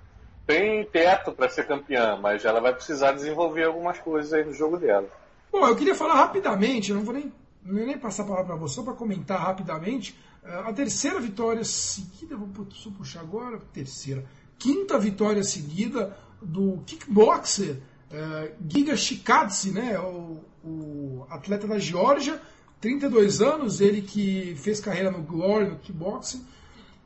tem 0.47 0.85
teto 0.85 1.33
para 1.33 1.49
ser 1.49 1.67
campeã, 1.67 2.19
mas 2.21 2.45
ela 2.45 2.61
vai 2.61 2.75
precisar 2.75 3.13
desenvolver 3.13 3.65
algumas 3.65 3.99
coisas 3.99 4.33
aí 4.33 4.45
no 4.45 4.53
jogo 4.53 4.77
dela. 4.77 5.09
Bom, 5.53 5.67
eu 5.67 5.77
queria 5.77 5.95
falar 5.95 6.15
rapidamente, 6.15 6.93
não 6.93 7.03
vou 7.03 7.15
nem, 7.15 7.33
nem 7.65 7.99
passar 7.99 8.23
a 8.23 8.27
palavra 8.27 8.47
para 8.47 8.57
você, 8.57 8.83
para 8.83 8.93
comentar 8.93 9.41
rapidamente. 9.41 10.19
É, 10.45 10.55
a 10.55 10.73
terceira 10.73 11.21
vitória 11.21 11.65
seguida, 11.65 12.37
vou 12.37 12.49
puxar 12.97 13.21
agora, 13.21 13.61
terceira, 13.73 14.25
quinta 14.59 14.99
vitória 14.99 15.43
seguida 15.43 16.17
do 16.41 16.83
kickboxer 16.87 17.79
uh, 18.11 18.53
Giga 18.69 18.97
Shikadze, 18.97 19.71
né, 19.71 19.99
o, 19.99 20.41
o, 20.65 21.27
atleta 21.31 21.67
da 21.67 21.79
Geórgia, 21.79 22.41
32 22.81 23.41
anos, 23.41 23.81
ele 23.81 24.03
que 24.03 24.55
fez 24.57 24.81
carreira 24.81 25.11
no 25.11 25.23
Glory, 25.23 25.69
no 25.69 25.77
kickboxing, 25.77 26.45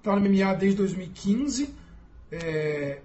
está 0.05 0.15
no 0.15 0.21
MMA 0.21 0.55
desde 0.55 0.77
2015, 0.77 1.75
é, 2.31 3.01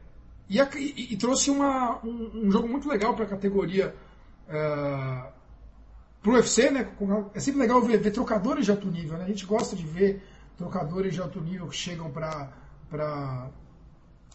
e, 0.49 0.59
a, 0.59 0.69
e, 0.75 1.13
e, 1.13 1.17
trouxe 1.17 1.49
uma, 1.49 2.03
um, 2.03 2.45
um, 2.45 2.51
jogo 2.51 2.67
muito 2.67 2.89
legal 2.89 3.15
para 3.15 3.23
a 3.23 3.27
categoria 3.27 3.95
uh, 4.49 5.31
pro 6.21 6.33
UFC, 6.33 6.69
né? 6.69 6.89
É 7.33 7.39
sempre 7.39 7.61
legal 7.61 7.81
ver, 7.81 7.99
ver, 7.99 8.11
trocadores 8.11 8.65
de 8.65 8.71
alto 8.71 8.87
nível, 8.87 9.17
né? 9.17 9.23
A 9.23 9.27
gente 9.27 9.45
gosta 9.45 9.75
de 9.75 9.85
ver 9.85 10.21
trocadores 10.57 11.13
de 11.13 11.21
alto 11.21 11.39
nível 11.39 11.67
que 11.67 11.75
chegam 11.75 12.11
para 12.11 12.51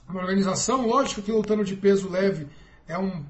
uma 0.09 0.21
organização. 0.21 0.87
Lógico 0.87 1.21
que 1.21 1.33
lutando 1.33 1.65
de 1.65 1.77
peso 1.77 2.09
leve 2.09 2.47
é 2.87 2.97
um 2.97 3.25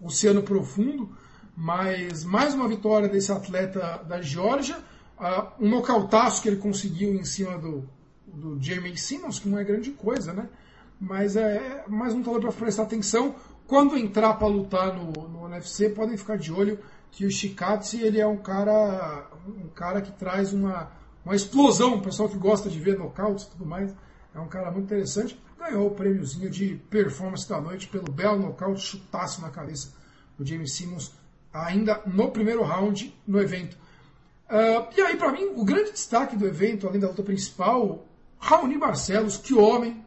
oceano 0.00 0.42
profundo, 0.42 1.10
mas 1.56 2.24
mais 2.24 2.54
uma 2.54 2.68
vitória 2.68 3.08
desse 3.08 3.32
atleta 3.32 4.04
da 4.06 4.20
Geórgia, 4.20 4.76
uh, 5.20 5.52
um 5.60 5.68
nocautaço 5.68 6.42
que 6.42 6.48
ele 6.48 6.56
conseguiu 6.56 7.14
em 7.14 7.24
cima 7.24 7.58
do, 7.58 7.88
do 8.26 8.60
Jamie 8.60 8.96
Simmons, 8.96 9.38
que 9.38 9.48
não 9.48 9.58
é 9.58 9.64
grande 9.64 9.90
coisa, 9.90 10.32
né? 10.32 10.48
Mas 11.00 11.36
é 11.36 11.84
mais 11.86 12.14
um 12.14 12.22
talento 12.22 12.42
para 12.42 12.52
prestar 12.52 12.84
atenção. 12.84 13.34
Quando 13.66 13.96
entrar 13.96 14.34
para 14.34 14.48
lutar 14.48 14.94
no, 14.94 15.12
no 15.28 15.42
UFC, 15.44 15.90
podem 15.90 16.16
ficar 16.16 16.36
de 16.36 16.52
olho 16.52 16.78
que 17.10 17.26
o 17.26 17.30
Shikatsi 17.30 18.00
ele 18.00 18.20
é 18.20 18.26
um 18.26 18.36
cara, 18.36 19.30
um 19.46 19.68
cara 19.68 20.00
que 20.00 20.12
traz 20.12 20.52
uma, 20.52 20.90
uma 21.24 21.34
explosão, 21.34 21.94
o 21.94 22.02
pessoal 22.02 22.28
que 22.28 22.38
gosta 22.38 22.68
de 22.68 22.78
ver 22.80 22.98
nocautes 22.98 23.44
e 23.44 23.50
tudo 23.50 23.66
mais. 23.66 23.94
É 24.34 24.40
um 24.40 24.48
cara 24.48 24.70
muito 24.70 24.86
interessante. 24.86 25.40
Ganhou 25.58 25.88
o 25.88 25.90
prêmiozinho 25.90 26.48
de 26.48 26.76
performance 26.88 27.48
da 27.48 27.60
noite 27.60 27.88
pelo 27.88 28.10
belo 28.10 28.38
nocaute, 28.38 28.80
chutaço 28.80 29.42
na 29.42 29.50
cabeça 29.50 29.92
do 30.38 30.46
James 30.46 30.72
Simmons, 30.72 31.12
ainda 31.52 32.00
no 32.06 32.30
primeiro 32.30 32.62
round 32.62 33.14
no 33.26 33.40
evento. 33.40 33.76
Uh, 34.48 34.88
e 34.96 35.00
aí, 35.02 35.16
para 35.16 35.30
mim, 35.30 35.52
o 35.56 35.64
grande 35.64 35.92
destaque 35.92 36.34
do 36.34 36.46
evento, 36.46 36.88
além 36.88 37.00
da 37.00 37.08
luta 37.08 37.22
principal, 37.22 38.06
Raoni 38.38 38.78
Barcelos, 38.78 39.36
que 39.36 39.52
homem, 39.52 40.02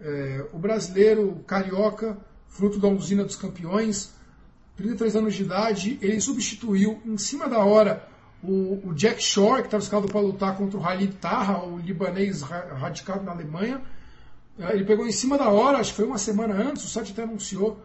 é, 0.00 0.46
o 0.52 0.58
brasileiro 0.58 1.42
carioca, 1.46 2.16
fruto 2.48 2.78
da 2.78 2.88
usina 2.88 3.24
dos 3.24 3.36
campeões, 3.36 4.12
33 4.76 5.16
anos 5.16 5.34
de 5.34 5.42
idade, 5.42 5.98
ele 6.00 6.20
substituiu 6.20 7.00
em 7.04 7.16
cima 7.16 7.48
da 7.48 7.58
hora 7.58 8.08
o, 8.42 8.88
o 8.88 8.94
Jack 8.94 9.22
Shore, 9.22 9.62
que 9.62 9.68
estava 9.68 9.82
escalado 9.82 10.08
para 10.08 10.20
lutar 10.20 10.56
contra 10.56 10.78
o 10.78 10.84
Halid 10.84 11.16
Taha, 11.16 11.64
o 11.64 11.78
libanês 11.78 12.42
radicado 12.42 13.24
na 13.24 13.32
Alemanha. 13.32 13.82
Uh, 14.58 14.70
ele 14.70 14.84
pegou 14.84 15.06
em 15.06 15.12
cima 15.12 15.38
da 15.38 15.48
hora, 15.48 15.78
acho 15.78 15.90
que 15.90 15.96
foi 15.96 16.06
uma 16.06 16.18
semana 16.18 16.54
antes, 16.54 16.84
o 16.84 16.88
site 16.88 17.12
até 17.12 17.22
anunciou 17.22 17.80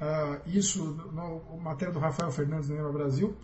uh, 0.00 0.40
isso 0.46 1.10
na 1.12 1.24
matéria 1.60 1.92
do 1.92 2.00
Rafael 2.00 2.30
Fernandes 2.30 2.68
no 2.68 2.92
Brasil. 2.92 3.36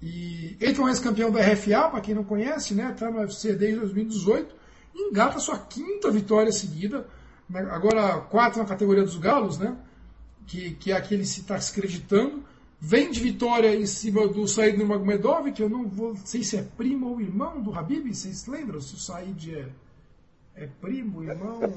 E 0.00 0.56
ele 0.60 0.74
foi 0.74 0.90
ex-campeão 0.90 1.30
da 1.30 1.40
RFA, 1.40 1.88
para 1.88 2.00
quem 2.00 2.14
não 2.14 2.24
conhece, 2.24 2.74
né? 2.74 2.90
Está 2.92 3.10
no 3.10 3.20
UFC 3.20 3.54
desde 3.54 3.80
2018 3.80 4.66
engata 4.96 5.38
sua 5.38 5.58
quinta 5.58 6.10
vitória 6.10 6.50
seguida, 6.50 7.06
né, 7.48 7.60
agora 7.70 8.20
quatro 8.20 8.60
na 8.60 8.68
categoria 8.68 9.02
dos 9.02 9.16
galos, 9.16 9.58
né? 9.58 9.76
Que, 10.46 10.72
que 10.74 10.92
é 10.92 10.96
aquele 10.96 11.24
se 11.24 11.40
está 11.40 11.60
se 11.60 11.72
acreditando. 11.72 12.44
Vem 12.78 13.10
de 13.10 13.20
vitória 13.20 13.74
em 13.74 13.86
cima 13.86 14.28
do 14.28 14.46
Said 14.46 14.76
Nurmagomedov, 14.76 15.50
que 15.52 15.62
eu 15.62 15.68
não 15.68 15.88
vou 15.88 16.14
sei 16.16 16.42
se 16.42 16.56
é 16.56 16.62
primo 16.62 17.10
ou 17.10 17.20
irmão 17.20 17.60
do 17.60 17.74
Habib, 17.74 18.12
vocês 18.12 18.46
lembram 18.46 18.80
se 18.80 18.94
o 18.94 18.98
Said 18.98 19.54
é, 19.54 19.68
é 20.54 20.68
primo, 20.80 21.24
irmão? 21.24 21.74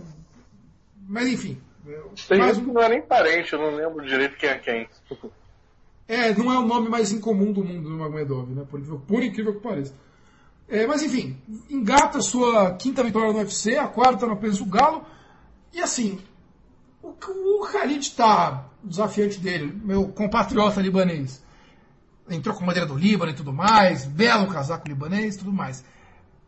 Mas 1.07 1.27
enfim. 1.27 1.59
Tem 2.27 2.37
mais 2.37 2.57
um... 2.57 2.73
não 2.73 2.81
é 2.81 2.89
nem 2.89 3.01
parente, 3.01 3.53
eu 3.53 3.59
não 3.59 3.75
lembro 3.75 4.05
direito 4.05 4.37
quem 4.37 4.49
é 4.49 4.57
quem. 4.59 4.89
É, 6.09 6.33
não 6.33 6.51
é 6.51 6.57
o 6.57 6.65
nome 6.65 6.89
mais 6.89 7.11
incomum 7.11 7.53
do 7.53 7.63
mundo 7.63 7.83
do 7.83 7.89
Nurmagomedov, 7.91 8.49
né? 8.49 8.65
Por, 8.67 8.81
por 9.01 9.23
incrível 9.23 9.53
que 9.53 9.59
pareça. 9.59 9.93
É, 10.67 10.87
mas 10.87 11.03
enfim, 11.03 11.39
engata 11.69 12.19
sua 12.19 12.73
quinta 12.73 13.03
vitória 13.03 13.31
no 13.31 13.37
UFC, 13.37 13.77
a 13.77 13.87
quarta 13.87 14.25
no 14.25 14.35
peso 14.35 14.65
do 14.65 14.71
Galo. 14.71 15.05
E 15.71 15.79
assim, 15.79 16.19
o, 17.03 17.09
o 17.09 17.63
Khalid 17.71 17.99
está 17.99 18.65
desafiante 18.83 19.39
dele, 19.39 19.71
meu 19.83 20.07
compatriota 20.07 20.81
libanês. 20.81 21.43
Entrou 22.27 22.55
com 22.55 22.65
bandeira 22.65 22.87
do 22.87 22.97
Líbano 22.97 23.31
e 23.31 23.35
tudo 23.35 23.53
mais, 23.53 24.05
belo 24.05 24.47
casaco 24.47 24.87
libanês 24.87 25.35
e 25.35 25.39
tudo 25.39 25.53
mais. 25.53 25.85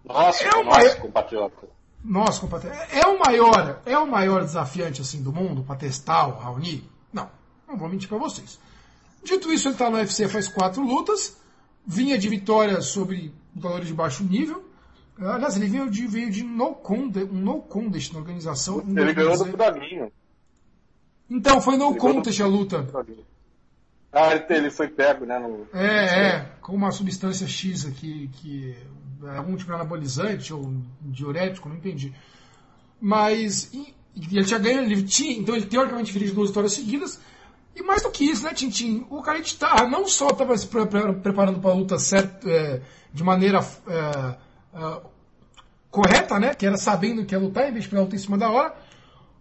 Nossa, 0.03 0.43
é 0.43 0.55
o 0.55 0.63
nosso 0.63 0.79
maior... 0.79 0.95
compatriota. 0.97 1.67
Nosso 2.03 2.41
compatriota. 2.41 2.87
É 2.91 3.05
o 3.05 3.19
maior, 3.19 3.79
é 3.85 3.95
o 3.95 4.07
maior 4.07 4.43
desafiante 4.43 5.01
assim 5.01 5.21
do 5.21 5.31
mundo 5.31 5.63
para 5.63 5.75
testar 5.75 6.25
o 6.25 6.39
Raoni? 6.39 6.89
Não, 7.13 7.29
não 7.67 7.77
vou 7.77 7.87
mentir 7.87 8.09
para 8.09 8.17
vocês. 8.17 8.59
Dito 9.23 9.51
isso, 9.51 9.67
ele 9.67 9.75
está 9.75 9.89
no 9.89 9.97
UFC 9.97 10.27
faz 10.27 10.47
quatro 10.47 10.83
lutas, 10.83 11.37
vinha 11.85 12.17
de 12.17 12.27
vitória 12.27 12.81
sobre 12.81 13.33
lutadores 13.55 13.87
de 13.87 13.93
baixo 13.93 14.23
nível. 14.23 14.63
Aliás, 15.19 15.55
ele 15.55 15.67
veio 15.67 15.89
de, 15.89 16.07
veio 16.07 16.31
de 16.31 16.43
no 16.43 16.73
contest, 16.73 17.29
um 17.31 17.35
no 17.35 17.61
contest 17.61 18.11
na 18.13 18.19
organização. 18.19 18.79
Ele 18.79 19.13
ganhou 19.13 19.37
do 19.37 19.45
Pudaguinho. 19.45 20.11
Então, 21.29 21.61
foi 21.61 21.77
no 21.77 21.91
ele 21.91 21.99
contest 21.99 22.41
a 22.41 22.47
luta. 22.47 22.87
Ah, 24.11 24.35
ele 24.49 24.69
foi 24.69 24.87
pego, 24.87 25.25
né? 25.25 25.39
No... 25.39 25.67
É, 25.73 26.27
é, 26.27 26.51
com 26.61 26.73
uma 26.75 26.91
substância 26.91 27.47
X 27.47 27.85
aqui, 27.85 28.29
que 28.33 28.75
é 29.23 29.37
algum 29.37 29.55
tipo 29.55 29.69
de 29.69 29.75
anabolizante 29.75 30.53
ou 30.53 30.73
diurético, 31.01 31.69
não 31.69 31.77
entendi. 31.77 32.13
Mas 32.99 33.71
e, 33.73 33.93
ele 34.15 34.43
tinha 34.43 34.59
ganho, 34.59 34.81
ele 34.81 35.03
tinha, 35.03 35.37
então 35.37 35.55
ele 35.55 35.65
teoricamente 35.65 36.11
fez 36.11 36.33
duas 36.33 36.49
vitórias 36.49 36.73
seguidas. 36.73 37.21
E 37.75 37.81
mais 37.81 38.01
do 38.01 38.11
que 38.11 38.25
isso, 38.25 38.43
né, 38.43 38.53
Tintin? 38.53 39.05
O 39.09 39.21
cara 39.21 39.41
tá, 39.57 39.87
não 39.87 40.07
só 40.07 40.27
estava 40.27 40.57
se 40.57 40.67
preparando 40.67 41.59
para 41.59 41.71
a 41.71 41.75
luta 41.75 41.97
certa, 41.97 42.49
é, 42.49 42.81
de 43.13 43.23
maneira 43.23 43.59
é, 43.87 44.35
é, 44.73 45.01
correta, 45.89 46.39
né? 46.39 46.53
Que 46.53 46.65
era 46.65 46.77
sabendo 46.77 47.25
que 47.25 47.33
ia 47.33 47.39
lutar 47.39 47.69
em 47.69 47.71
vez 47.71 47.83
de 47.83 47.89
pegar 47.89 48.01
a 48.01 48.03
luta 48.03 48.15
em 48.15 48.19
cima 48.19 48.37
da 48.37 48.49
hora. 48.49 48.75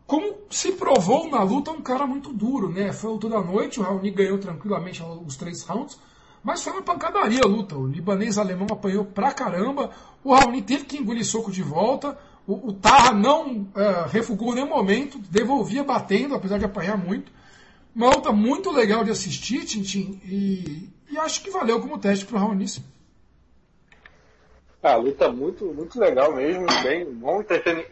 Como 0.06 0.38
se 0.50 0.72
provou 0.72 1.28
na 1.30 1.42
luta 1.42 1.70
um 1.70 1.80
cara 1.80 2.06
muito 2.06 2.32
duro, 2.32 2.68
né? 2.68 2.92
Foi 2.92 3.10
a 3.10 3.12
luta 3.12 3.28
da 3.28 3.40
noite, 3.40 3.78
o 3.78 3.82
Raoni 3.82 4.10
ganhou 4.10 4.38
tranquilamente 4.38 5.02
os 5.24 5.36
três 5.36 5.62
rounds, 5.62 5.98
mas 6.42 6.62
foi 6.62 6.72
uma 6.72 6.82
pancadaria 6.82 7.42
a 7.44 7.46
luta. 7.46 7.76
O 7.76 7.86
libanês 7.86 8.38
alemão 8.38 8.66
apanhou 8.70 9.04
pra 9.04 9.32
caramba, 9.32 9.90
o 10.24 10.34
Raoni 10.34 10.62
teve 10.62 10.84
que 10.84 10.96
engolir 10.96 11.24
soco 11.24 11.52
de 11.52 11.62
volta, 11.62 12.18
o, 12.46 12.70
o 12.70 12.72
Tarra 12.72 13.12
não 13.12 13.68
é, 13.76 14.06
refugou 14.08 14.52
em 14.52 14.56
nenhum 14.56 14.68
momento, 14.68 15.18
devolvia 15.30 15.84
batendo, 15.84 16.34
apesar 16.34 16.58
de 16.58 16.64
apanhar 16.64 16.96
muito. 16.96 17.30
Uma 17.94 18.10
luta 18.10 18.32
muito 18.32 18.70
legal 18.70 19.04
de 19.04 19.10
assistir, 19.10 19.64
Tintin, 19.64 20.20
e, 20.24 20.88
e 21.10 21.18
acho 21.18 21.42
que 21.42 21.50
valeu 21.50 21.80
como 21.80 21.98
teste 21.98 22.24
pro 22.24 22.38
Raoni. 22.38 22.66
Ah, 24.82 24.96
luta 24.96 25.30
muito, 25.30 25.66
muito 25.66 26.00
legal 26.00 26.34
mesmo, 26.34 26.64
bem 26.82 27.04
bom 27.04 27.42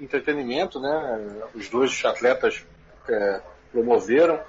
entretenimento, 0.01 0.81
né? 0.81 1.43
Os 1.55 1.69
dois 1.69 2.03
atletas 2.05 2.65
é, 3.09 3.43
promoveram. 3.71 4.41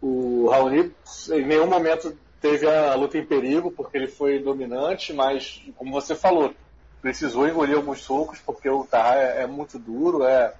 O 0.00 0.48
Raoni 0.48 0.92
em 1.30 1.46
nenhum 1.46 1.66
momento 1.66 2.16
teve 2.40 2.66
a 2.66 2.94
luta 2.94 3.18
em 3.18 3.24
perigo, 3.24 3.70
porque 3.70 3.96
ele 3.96 4.08
foi 4.08 4.38
dominante, 4.38 5.12
mas, 5.12 5.62
como 5.76 5.92
você 5.92 6.14
falou, 6.14 6.52
precisou 7.00 7.46
engolir 7.46 7.76
alguns 7.76 8.00
socos, 8.00 8.40
porque 8.40 8.68
o 8.68 8.84
Tarra 8.84 9.16
é, 9.16 9.42
é 9.42 9.46
muito 9.46 9.78
duro, 9.78 10.24
é 10.24 10.54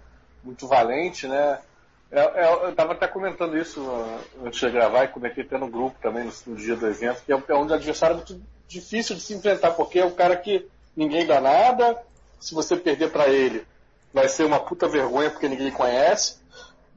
muito 0.45 0.69
valente, 0.69 1.27
né? 1.27 1.59
É, 2.15 2.45
é, 2.45 2.53
eu 2.53 2.71
estava 2.71 2.93
até 2.93 3.09
comentando 3.09 3.59
isso 3.59 3.85
antes 4.45 4.61
de 4.61 4.71
gravar 4.71 5.03
e 5.03 5.09
comentei 5.09 5.43
até 5.43 5.59
no 5.59 5.67
grupo 5.67 5.97
também 6.01 6.31
no, 6.47 6.55
dia 6.55 6.77
do 6.77 6.87
evento, 6.87 7.25
que 7.25 7.33
é, 7.33 7.43
é 7.49 7.55
um 7.57 7.73
adversário 7.73 8.15
muito 8.15 8.41
difícil 8.69 9.17
de 9.17 9.23
se 9.23 9.35
enfrentar, 9.35 9.73
porque 9.73 9.99
é 9.99 10.07
um 10.07 10.13
cara 10.13 10.37
que 10.37 10.65
ninguém 10.97 11.27
dá 11.27 11.41
nada. 11.41 12.01
Se 12.39 12.55
você 12.55 12.77
perder 12.77 13.11
para 13.11 13.29
ele, 13.29 13.67
vai 14.13 14.29
ser 14.29 14.45
uma 14.45 14.61
puta 14.61 14.87
vergonha 14.87 15.29
porque 15.29 15.49
ninguém 15.49 15.73
conhece. 15.73 16.39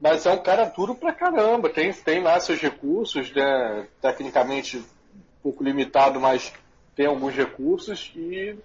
Mas 0.00 0.24
é 0.24 0.30
um 0.30 0.38
cara 0.38 0.66
duro 0.66 0.94
pra 0.94 1.12
caramba, 1.12 1.68
tem, 1.68 1.92
tem 1.92 2.22
lá 2.22 2.38
seus 2.38 2.60
recursos, 2.60 3.34
né? 3.34 3.88
tecnicamente 4.00 4.76
um 4.78 4.84
pouco 5.42 5.64
limitado, 5.64 6.20
mas 6.20 6.52
tem 6.94 7.06
alguns 7.06 7.34
recursos 7.34 8.12
e 8.14 8.56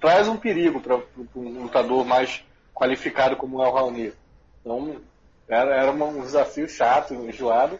traz 0.00 0.26
um 0.26 0.36
perigo 0.36 0.80
para 0.80 0.96
um 1.36 1.62
lutador 1.62 2.04
mais 2.04 2.44
qualificado 2.74 3.36
como 3.36 3.62
é 3.62 3.68
o 3.68 3.72
Raoni. 3.72 4.12
Então, 4.60 5.00
era, 5.48 5.74
era 5.74 5.92
um 5.92 6.20
desafio 6.22 6.68
chato, 6.68 7.14
enjoado, 7.14 7.78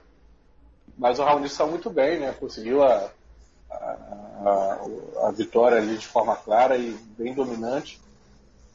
mas 0.96 1.18
o 1.18 1.24
Raoni 1.24 1.48
saiu 1.48 1.70
muito 1.70 1.90
bem, 1.90 2.20
né? 2.20 2.34
Conseguiu 2.38 2.82
a, 2.82 3.10
a, 3.70 3.76
a, 3.76 5.28
a, 5.28 5.30
vitória 5.32 5.78
ali 5.78 5.96
de 5.96 6.06
forma 6.06 6.36
clara 6.36 6.76
e 6.76 6.92
bem 7.18 7.34
dominante. 7.34 8.00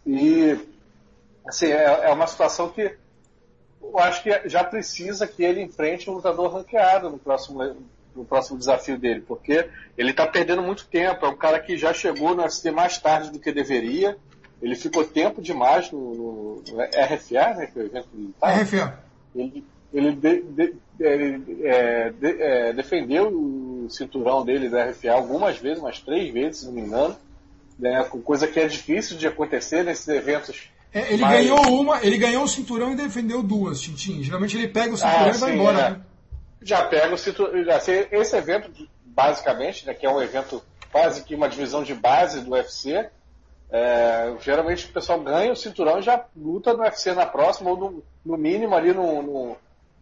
E, 0.05 0.57
assim, 1.47 1.67
é, 1.67 2.09
é 2.09 2.13
uma 2.13 2.27
situação 2.27 2.69
que 2.69 2.97
eu 3.81 3.97
acho 3.97 4.23
que 4.23 4.49
já 4.49 4.63
precisa 4.63 5.25
que 5.25 5.43
ele 5.43 5.61
enfrente 5.61 6.09
um 6.09 6.13
lutador 6.13 6.53
ranqueado 6.53 7.09
no 7.09 7.17
próximo, 7.17 7.75
no 8.15 8.25
próximo 8.25 8.57
desafio 8.57 8.97
dele, 8.97 9.21
porque 9.21 9.69
ele 9.97 10.11
está 10.11 10.27
perdendo 10.27 10.61
muito 10.61 10.85
tempo. 10.87 11.25
É 11.25 11.29
um 11.29 11.37
cara 11.37 11.59
que 11.59 11.77
já 11.77 11.93
chegou 11.93 12.35
no 12.35 12.43
UFC 12.43 12.71
mais 12.71 12.97
tarde 12.97 13.31
do 13.31 13.39
que 13.39 13.51
deveria. 13.51 14.17
Ele 14.61 14.75
ficou 14.75 15.05
tempo 15.05 15.41
demais 15.41 15.91
no, 15.91 16.61
no 16.69 16.81
RFA, 16.81 17.53
né? 17.55 17.67
Que 17.67 17.79
é 17.79 17.83
o 17.83 17.85
evento 17.85 18.07
militar. 18.13 18.61
RFA. 18.61 18.99
Ele, 19.35 19.63
ele, 19.93 20.11
de, 20.13 20.41
de, 20.41 20.75
ele 20.99 21.61
é, 21.63 22.09
de, 22.09 22.41
é, 22.41 22.73
defendeu 22.73 23.27
o 23.29 23.87
cinturão 23.89 24.43
dele 24.43 24.69
da 24.69 24.85
RFA 24.85 25.11
algumas 25.11 25.57
vezes, 25.57 25.79
umas 25.79 25.99
três 25.99 26.31
vezes, 26.33 26.61
se 26.61 26.65
não 26.65 26.73
me 26.73 26.81
engano. 26.81 27.15
Né, 27.77 28.03
coisa 28.25 28.45
que 28.45 28.59
é 28.59 28.67
difícil 28.67 29.15
de 29.15 29.25
acontecer 29.25 29.85
nesses 29.85 30.05
eventos 30.09 30.69
é, 30.93 31.13
ele 31.13 31.21
Mas... 31.21 31.31
ganhou 31.31 31.81
uma, 31.81 32.03
ele 32.03 32.17
ganhou 32.17 32.43
o 32.43 32.47
cinturão 32.47 32.91
e 32.91 32.95
defendeu 32.95 33.43
duas, 33.43 33.79
Tintin. 33.79 34.23
Geralmente 34.23 34.57
ele 34.57 34.67
pega 34.67 34.93
o 34.93 34.97
cinturão 34.97 35.25
ah, 35.25 35.29
e 35.29 35.37
vai 35.37 35.53
embora. 35.53 35.79
É. 35.79 35.89
Né? 35.91 36.01
Já 36.61 36.85
pega 36.85 37.13
o 37.13 37.17
cinturão. 37.17 37.51
Esse 38.11 38.35
evento, 38.35 38.71
basicamente, 39.05 39.85
né, 39.85 39.93
que 39.93 40.05
é 40.05 40.09
um 40.09 40.21
evento 40.21 40.63
quase 40.91 41.23
que 41.23 41.35
uma 41.35 41.47
divisão 41.47 41.83
de 41.83 41.93
base 41.93 42.41
do 42.41 42.51
UFC, 42.51 43.07
é, 43.71 44.33
geralmente 44.41 44.87
o 44.87 44.93
pessoal 44.93 45.19
ganha 45.19 45.51
o 45.51 45.55
cinturão 45.55 45.99
e 45.99 46.01
já 46.01 46.25
luta 46.35 46.73
no 46.73 46.83
UFC 46.83 47.13
na 47.13 47.25
próxima, 47.25 47.69
ou 47.69 47.77
no, 47.77 48.03
no 48.25 48.37
mínimo 48.37 48.75
ali 48.75 48.93
no, 48.93 49.21
no, 49.21 49.57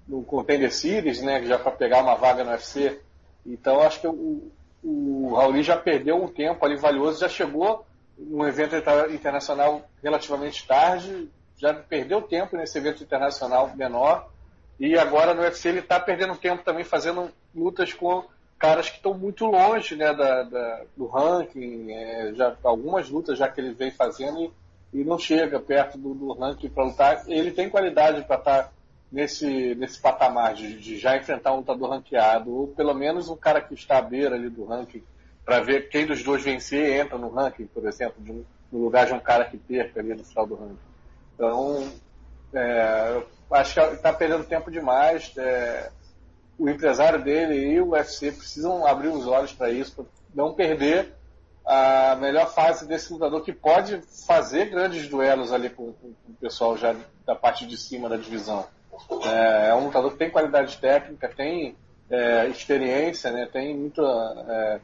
no 0.08 0.24
Contender 0.24 0.74
Series, 0.74 1.22
né, 1.22 1.44
já 1.44 1.60
para 1.60 1.72
pegar 1.72 2.02
uma 2.02 2.16
vaga 2.16 2.44
no 2.44 2.52
UFC. 2.52 3.00
Então 3.46 3.82
acho 3.82 4.00
que 4.00 4.08
o, 4.08 4.52
o 4.84 5.34
Raul 5.36 5.62
já 5.62 5.76
perdeu 5.76 6.22
um 6.22 6.28
tempo 6.28 6.66
ali 6.66 6.78
valioso, 6.78 7.20
já 7.20 7.30
chegou 7.30 7.86
um 8.18 8.46
evento 8.46 8.76
internacional 9.12 9.88
relativamente 10.02 10.66
tarde, 10.66 11.30
já 11.58 11.74
perdeu 11.74 12.22
tempo 12.22 12.56
nesse 12.56 12.78
evento 12.78 13.04
internacional 13.04 13.72
menor, 13.76 14.30
e 14.80 14.98
agora 14.98 15.34
no 15.34 15.42
UFC 15.42 15.70
ele 15.70 15.80
está 15.80 16.00
perdendo 16.00 16.36
tempo 16.36 16.64
também 16.64 16.84
fazendo 16.84 17.32
lutas 17.54 17.94
com 17.94 18.24
caras 18.58 18.90
que 18.90 18.98
estão 18.98 19.14
muito 19.14 19.46
longe 19.46 19.96
né, 19.96 20.14
da, 20.14 20.44
da 20.44 20.84
do 20.96 21.06
ranking, 21.08 21.92
é, 21.92 22.34
já 22.34 22.56
algumas 22.64 23.10
lutas 23.10 23.38
já 23.38 23.48
que 23.48 23.62
ele 23.62 23.74
vem 23.74 23.92
fazendo 23.92 24.52
e, 24.94 25.02
e 25.02 25.04
não 25.04 25.20
chega 25.20 25.60
perto 25.60 25.98
do, 25.98 26.14
do 26.14 26.34
ranking 26.34 26.70
para 26.70 26.84
lutar. 26.84 27.24
Ele 27.28 27.52
tem 27.52 27.70
qualidade 27.70 28.24
para 28.24 28.38
estar 28.38 28.64
tá 28.64 28.72
nesse, 29.12 29.76
nesse 29.76 30.00
patamar 30.02 30.54
de, 30.54 30.80
de, 30.80 30.98
já 30.98 31.16
enfrentar 31.16 31.54
um 31.54 31.58
lutador 31.58 31.90
ranqueado, 31.92 32.54
ou 32.54 32.68
pelo 32.68 32.94
menos 32.94 33.30
um 33.30 33.38
cara 33.38 33.62
que 33.62 33.74
está 33.74 33.98
à 33.98 34.02
beira 34.02 34.36
ali 34.36 34.50
do 34.50 34.66
ranking 34.66 35.04
para 35.46 35.62
ver 35.62 35.88
quem 35.90 36.06
dos 36.06 36.24
dois 36.24 36.44
vencer 36.44 37.00
entra 37.00 37.18
no 37.18 37.30
ranking, 37.30 37.68
por 37.68 37.88
exemplo, 37.88 38.16
um, 38.28 38.44
no 38.72 38.84
lugar 38.84 39.06
de 39.06 39.14
um 39.14 39.20
cara 39.20 39.46
que 39.46 39.58
perca 39.58 40.00
ali 40.00 40.14
no 40.14 40.24
final 40.24 40.46
do 40.46 40.56
ranking. 40.56 40.78
Então, 41.36 41.90
é, 42.54 43.24
acho 43.52 43.74
que 43.74 43.80
está 43.80 44.12
perdendo 44.12 44.44
tempo 44.44 44.70
demais. 44.70 45.32
É, 45.38 45.90
o 46.58 46.70
empresário 46.70 47.24
dele 47.24 47.74
e 47.74 47.82
o 47.82 47.90
UFC 47.90 48.32
precisam 48.32 48.86
abrir 48.86 49.10
os 49.10 49.28
olhos 49.28 49.54
para 49.54 49.70
isso, 49.70 49.96
para 49.96 50.06
não 50.34 50.54
perder 50.54 51.14
a 51.66 52.16
melhor 52.16 52.54
fase 52.54 52.88
desse 52.88 53.12
lutador 53.12 53.42
que 53.42 53.52
pode 53.52 54.02
fazer 54.26 54.70
grandes 54.70 55.08
duelos 55.08 55.52
ali 55.52 55.70
com, 55.70 55.92
com, 55.94 56.14
com 56.14 56.32
o 56.32 56.36
pessoal 56.40 56.78
já 56.78 56.96
da 57.26 57.36
parte 57.36 57.68
de 57.68 57.78
cima 57.78 58.08
da 58.08 58.16
divisão. 58.16 58.66
É, 59.26 59.70
é, 59.70 59.76
um 59.76 59.86
lutador 59.86 60.12
que 60.12 60.18
tem 60.18 60.30
qualidade 60.30 60.78
técnica, 60.78 61.28
tem 61.28 61.76
é, 62.10 62.48
experiência, 62.48 63.32
né, 63.32 63.48
tem 63.52 63.76
muita 63.76 64.02
é, 64.02 64.80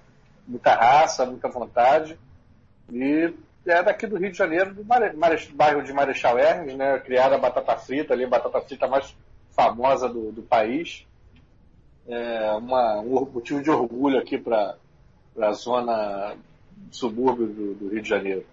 muita 0.47 0.75
raça, 0.75 1.25
muita 1.25 1.47
vontade. 1.47 2.17
E 2.91 3.33
é 3.65 3.81
daqui 3.81 4.05
do 4.05 4.17
Rio 4.17 4.31
de 4.31 4.37
Janeiro, 4.37 4.73
do 4.73 4.83
Mare, 4.83 5.15
Mare, 5.15 5.47
bairro 5.53 5.81
de 5.81 5.93
Marechal 5.93 6.37
Hermes, 6.37 6.75
né? 6.75 6.99
Criada 6.99 7.35
a 7.35 7.39
batata 7.39 7.77
frita 7.77 8.13
ali, 8.13 8.25
a 8.25 8.29
batata 8.29 8.59
frita 8.61 8.87
mais 8.87 9.15
famosa 9.51 10.09
do, 10.09 10.31
do 10.31 10.41
país. 10.41 11.05
É 12.07 12.51
uma, 12.53 12.99
um 12.99 13.25
motivo 13.31 13.61
de 13.61 13.69
orgulho 13.69 14.19
aqui 14.19 14.37
para 14.37 14.75
a 15.39 15.51
zona 15.53 16.35
subúrbio 16.91 17.47
do, 17.47 17.73
do, 17.75 17.89
Rio 17.89 18.01
de 18.01 18.09
Janeiro. 18.09 18.45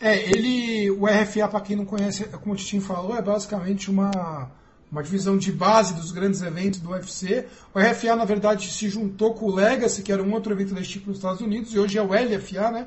É, 0.00 0.28
ele, 0.30 0.90
o 0.90 1.06
RFA, 1.06 1.48
para 1.48 1.60
quem 1.60 1.76
não 1.76 1.84
conhece, 1.84 2.24
como 2.38 2.54
o 2.54 2.56
Titinho 2.56 2.82
falou, 2.82 3.16
é 3.16 3.22
basicamente 3.22 3.90
uma 3.90 4.50
uma 4.94 5.02
divisão 5.02 5.36
de 5.36 5.50
base 5.50 5.92
dos 5.94 6.12
grandes 6.12 6.40
eventos 6.40 6.78
do 6.78 6.90
UFC. 6.90 7.46
O 7.74 7.80
RFA, 7.80 8.14
na 8.14 8.24
verdade, 8.24 8.70
se 8.70 8.88
juntou 8.88 9.34
com 9.34 9.46
o 9.46 9.54
Legacy, 9.54 10.04
que 10.04 10.12
era 10.12 10.22
um 10.22 10.32
outro 10.32 10.52
evento 10.52 10.72
desse 10.72 10.90
tipo 10.90 11.08
nos 11.08 11.18
Estados 11.18 11.40
Unidos, 11.40 11.74
e 11.74 11.78
hoje 11.80 11.98
é 11.98 12.02
o 12.02 12.12
LFA, 12.12 12.70
né? 12.70 12.86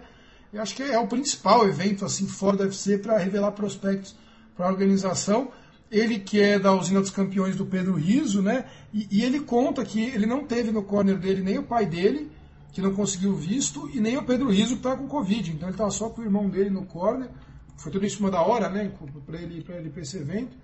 Eu 0.53 0.61
acho 0.61 0.73
que 0.73 0.83
é 0.83 0.97
o 0.97 1.05
principal 1.05 1.67
evento 1.67 2.05
assim 2.05 2.25
fora 2.25 2.55
do 2.55 2.63
UFC 2.63 2.97
para 2.97 3.17
revelar 3.17 3.51
prospectos 3.51 4.15
para 4.55 4.67
a 4.67 4.69
organização. 4.69 5.51
Ele 5.89 6.19
que 6.19 6.41
é 6.41 6.59
da 6.59 6.73
usina 6.73 6.99
dos 6.99 7.09
campeões 7.09 7.55
do 7.55 7.65
Pedro 7.65 7.93
Riso, 7.93 8.41
né? 8.41 8.65
E, 8.93 9.07
e, 9.09 9.23
ele 9.23 9.39
conta 9.39 9.85
que 9.85 10.01
ele 10.01 10.25
não 10.25 10.45
teve 10.45 10.71
no 10.71 10.83
corner 10.83 11.17
dele 11.17 11.41
nem 11.41 11.57
o 11.57 11.63
pai 11.63 11.85
dele, 11.85 12.29
que 12.73 12.81
não 12.81 12.93
conseguiu 12.93 13.35
visto, 13.35 13.89
e 13.93 13.99
nem 13.99 14.17
o 14.17 14.23
Pedro 14.23 14.49
Riso 14.49 14.73
que 14.73 14.79
estava 14.79 14.97
com 14.97 15.07
Covid. 15.07 15.51
Então 15.51 15.67
ele 15.67 15.73
estava 15.73 15.91
só 15.91 16.09
com 16.09 16.21
o 16.21 16.23
irmão 16.23 16.49
dele 16.49 16.69
no 16.69 16.85
corner. 16.85 17.29
Foi 17.77 17.91
tudo 17.91 18.05
em 18.05 18.09
cima 18.09 18.29
da 18.29 18.41
hora, 18.41 18.69
né? 18.69 18.91
Para 19.25 19.41
ele, 19.41 19.63
ele 19.67 19.87
ir 19.87 19.91
para 19.91 20.01
esse 20.01 20.17
evento. 20.17 20.57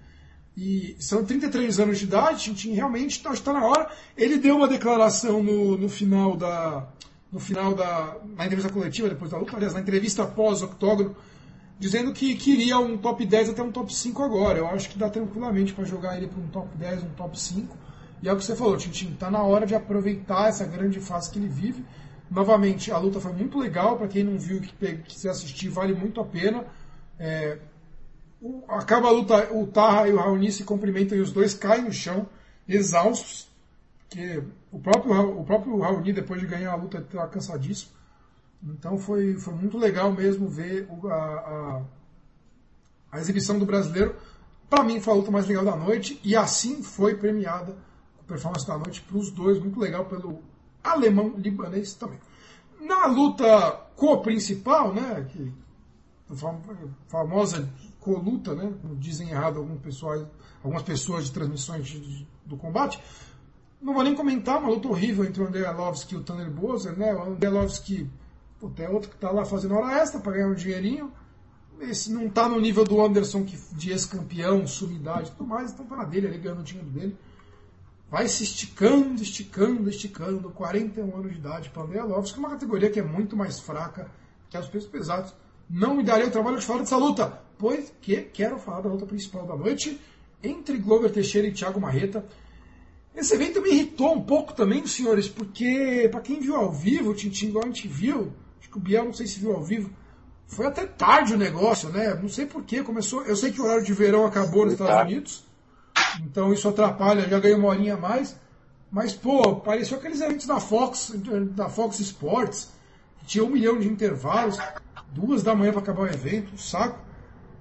E 0.55 0.95
são 0.99 1.25
33 1.25 1.79
anos 1.79 1.97
de 1.97 2.05
idade, 2.05 2.43
Tintin 2.43 2.73
realmente 2.73 3.11
está 3.11 3.33
tá 3.33 3.53
na 3.53 3.65
hora. 3.65 3.89
Ele 4.15 4.37
deu 4.37 4.57
uma 4.57 4.67
declaração 4.67 5.41
no, 5.41 5.77
no 5.77 5.89
final 5.89 6.35
da. 6.35 6.87
No 7.31 7.39
final 7.39 7.73
da. 7.73 8.17
Na 8.35 8.45
entrevista 8.45 8.71
coletiva, 8.71 9.09
depois 9.09 9.31
da 9.31 9.37
luta, 9.37 9.55
aliás, 9.55 9.73
na 9.73 9.79
entrevista 9.79 10.25
pós-octógono, 10.25 11.15
dizendo 11.79 12.13
que 12.13 12.35
queria 12.35 12.77
um 12.77 12.97
top 12.97 13.25
10 13.25 13.49
até 13.49 13.61
um 13.61 13.71
top 13.71 13.93
5 13.93 14.23
agora. 14.23 14.59
Eu 14.59 14.67
acho 14.67 14.89
que 14.89 14.97
dá 14.97 15.09
tranquilamente 15.09 15.73
para 15.73 15.83
jogar 15.83 16.17
ele 16.17 16.27
para 16.27 16.39
um 16.39 16.47
top 16.47 16.77
10, 16.77 17.03
um 17.03 17.09
top 17.09 17.39
5. 17.39 17.77
E 18.21 18.29
é 18.29 18.33
o 18.33 18.37
que 18.37 18.43
você 18.43 18.55
falou, 18.55 18.77
Tintin, 18.77 19.11
está 19.11 19.29
na 19.29 19.43
hora 19.43 19.65
de 19.65 19.75
aproveitar 19.75 20.47
essa 20.47 20.65
grande 20.65 20.99
fase 20.99 21.29
que 21.29 21.37
ele 21.37 21.49
vive. 21.49 21.83
Novamente, 22.31 22.89
a 22.89 22.97
luta 22.97 23.19
foi 23.19 23.33
muito 23.33 23.59
legal, 23.59 23.97
para 23.97 24.07
quem 24.07 24.23
não 24.23 24.39
viu, 24.39 24.61
que, 24.61 24.73
se 25.13 25.27
assistir, 25.27 25.67
vale 25.67 25.93
muito 25.93 26.21
a 26.21 26.25
pena. 26.25 26.65
É, 27.19 27.59
acaba 28.69 29.09
a 29.09 29.11
luta, 29.11 29.53
o 29.53 29.67
Tarra 29.67 30.07
e 30.07 30.13
o 30.13 30.17
Raoni 30.17 30.51
se 30.51 30.63
cumprimentam 30.63 31.17
e 31.17 31.21
os 31.21 31.31
dois 31.33 31.53
caem 31.53 31.83
no 31.83 31.91
chão, 31.91 32.27
exaustos. 32.67 33.51
Que 34.09 34.41
o 34.71 34.79
próprio, 34.79 35.39
o 35.39 35.43
próprio 35.43 35.77
Raoni, 35.79 36.13
depois 36.13 36.39
de 36.39 36.47
ganhar 36.47 36.71
a 36.71 36.75
luta, 36.75 36.99
estava 36.99 37.27
cansadíssimo. 37.27 37.91
Então 38.65 38.97
foi, 38.97 39.35
foi 39.35 39.53
muito 39.55 39.77
legal 39.77 40.11
mesmo 40.11 40.47
ver 40.47 40.87
a, 41.05 41.13
a, 41.13 41.81
a 43.11 43.19
exibição 43.19 43.59
do 43.59 43.65
brasileiro. 43.65 44.15
Para 44.69 44.83
mim 44.83 44.99
foi 45.01 45.13
a 45.13 45.17
luta 45.17 45.31
mais 45.31 45.47
legal 45.47 45.65
da 45.65 45.75
noite 45.75 46.19
e 46.23 46.35
assim 46.35 46.81
foi 46.81 47.15
premiada 47.15 47.75
a 48.19 48.23
performance 48.23 48.65
da 48.65 48.77
noite 48.77 49.01
para 49.01 49.17
os 49.17 49.29
dois. 49.31 49.59
Muito 49.59 49.79
legal 49.79 50.05
pelo 50.05 50.41
alemão 50.83 51.35
libanês 51.37 51.93
também. 51.93 52.19
Na 52.79 53.05
luta 53.05 53.71
co-principal, 53.95 54.93
né, 54.93 55.27
que 55.29 55.53
famosa 57.07 57.69
coluta, 57.99 58.53
né? 58.53 58.73
Dizem 58.97 59.29
errado 59.29 59.59
algumas 59.59 59.81
pessoas, 59.81 60.27
algumas 60.63 60.83
pessoas 60.83 61.25
de 61.25 61.31
transmissões 61.31 61.85
de, 61.85 61.99
de, 61.99 62.27
do 62.45 62.57
combate. 62.57 62.99
Não 63.81 63.93
vou 63.93 64.03
nem 64.03 64.15
comentar 64.15 64.59
uma 64.59 64.69
luta 64.69 64.87
horrível 64.87 65.25
entre 65.25 65.41
o 65.41 65.47
André 65.47 65.69
Lovski 65.69 66.15
e 66.15 66.17
o 66.17 66.23
Tanner 66.23 66.49
Bozer, 66.49 66.97
né? 66.97 67.13
O 67.13 67.33
André 67.33 67.49
Lovski 68.69 68.81
é 68.81 68.89
outro 68.89 69.09
que 69.09 69.15
está 69.15 69.31
lá 69.31 69.45
fazendo 69.45 69.75
hora 69.75 69.97
extra 69.99 70.19
para 70.19 70.33
ganhar 70.33 70.47
um 70.47 70.53
dinheirinho. 70.53 71.11
Esse 71.81 72.11
não 72.11 72.27
está 72.27 72.47
no 72.47 72.59
nível 72.59 72.83
do 72.83 73.03
Anderson, 73.03 73.43
que 73.43 73.57
de 73.73 73.91
ex-campeão, 73.91 74.65
sumidade 74.67 75.29
e 75.29 75.31
tudo 75.31 75.47
mais, 75.47 75.71
então 75.71 75.85
tá 75.85 75.95
na 75.95 76.05
dele 76.05 76.27
ali 76.27 76.37
ganhando 76.37 76.61
o 76.61 76.63
dinheiro 76.63 76.89
dele. 76.89 77.17
Vai 78.09 78.27
se 78.27 78.43
esticando, 78.43 79.21
esticando, 79.21 79.89
esticando, 79.89 80.49
41 80.51 81.17
anos 81.17 81.31
de 81.31 81.39
idade 81.39 81.69
para 81.71 81.83
André 81.83 82.03
Lovski, 82.03 82.39
uma 82.39 82.51
categoria 82.51 82.89
que 82.89 82.99
é 82.99 83.03
muito 83.03 83.35
mais 83.35 83.59
fraca 83.59 84.09
que 84.49 84.57
os 84.57 84.67
pesos 84.67 84.87
pesados. 84.87 85.33
Não 85.69 85.95
me 85.95 86.03
daria 86.03 86.27
o 86.27 86.31
trabalho 86.31 86.59
de 86.59 86.65
falar 86.65 86.81
dessa 86.81 86.95
luta 86.95 87.41
pois 87.63 87.93
que 88.01 88.17
quero 88.33 88.59
falar 88.59 88.81
da 88.81 88.89
luta 88.89 89.05
principal 89.05 89.45
da 89.45 89.55
noite 89.55 89.97
entre 90.43 90.77
Glover 90.77 91.09
Teixeira 91.09 91.47
e 91.47 91.53
Thiago 91.53 91.79
Marreta. 91.79 92.25
Esse 93.15 93.35
evento 93.35 93.61
me 93.61 93.69
irritou 93.69 94.13
um 94.13 94.21
pouco 94.21 94.53
também, 94.53 94.85
senhores, 94.85 95.29
porque 95.29 96.09
para 96.11 96.19
quem 96.19 96.41
viu 96.41 96.57
ao 96.57 96.73
vivo, 96.73 97.11
o 97.11 97.15
Tintin 97.15 97.47
igual 97.47 97.63
a 97.63 97.67
gente 97.67 97.87
viu, 97.87 98.33
que 98.73 98.77
o 98.79 98.81
Biel 98.81 99.05
não 99.05 99.13
sei 99.13 99.27
se 99.27 99.39
viu 99.39 99.53
ao 99.53 99.61
vivo, 99.61 99.89
foi 100.47 100.65
até 100.65 100.85
tarde 100.85 101.33
o 101.33 101.37
negócio, 101.37 101.89
né? 101.89 102.13
Não 102.15 102.27
sei 102.27 102.45
porquê, 102.45 102.83
começou. 102.83 103.23
Eu 103.23 103.35
sei 103.35 103.51
que 103.51 103.61
o 103.61 103.65
horário 103.65 103.83
de 103.83 103.93
verão 103.93 104.25
acabou 104.25 104.65
nos 104.65 104.73
Estados 104.73 105.11
Unidos, 105.11 105.43
então 106.21 106.51
isso 106.51 106.67
atrapalha, 106.67 107.29
já 107.29 107.39
ganhei 107.39 107.55
uma 107.55 107.69
horinha 107.69 107.93
a 107.93 107.97
mais. 107.97 108.35
Mas, 108.91 109.13
pô, 109.13 109.55
pareceu 109.55 109.97
aqueles 109.97 110.21
eventos 110.21 110.45
da 110.45 110.59
Fox, 110.59 111.13
da 111.51 111.69
Fox 111.69 111.99
Sports, 111.99 112.71
que 113.19 113.25
tinha 113.25 113.43
um 113.43 113.49
milhão 113.49 113.79
de 113.79 113.87
intervalos, 113.87 114.57
duas 115.11 115.41
da 115.41 115.55
manhã 115.55 115.71
para 115.71 115.81
acabar 115.81 116.03
o 116.03 116.07
evento, 116.07 116.55
saco. 116.59 116.99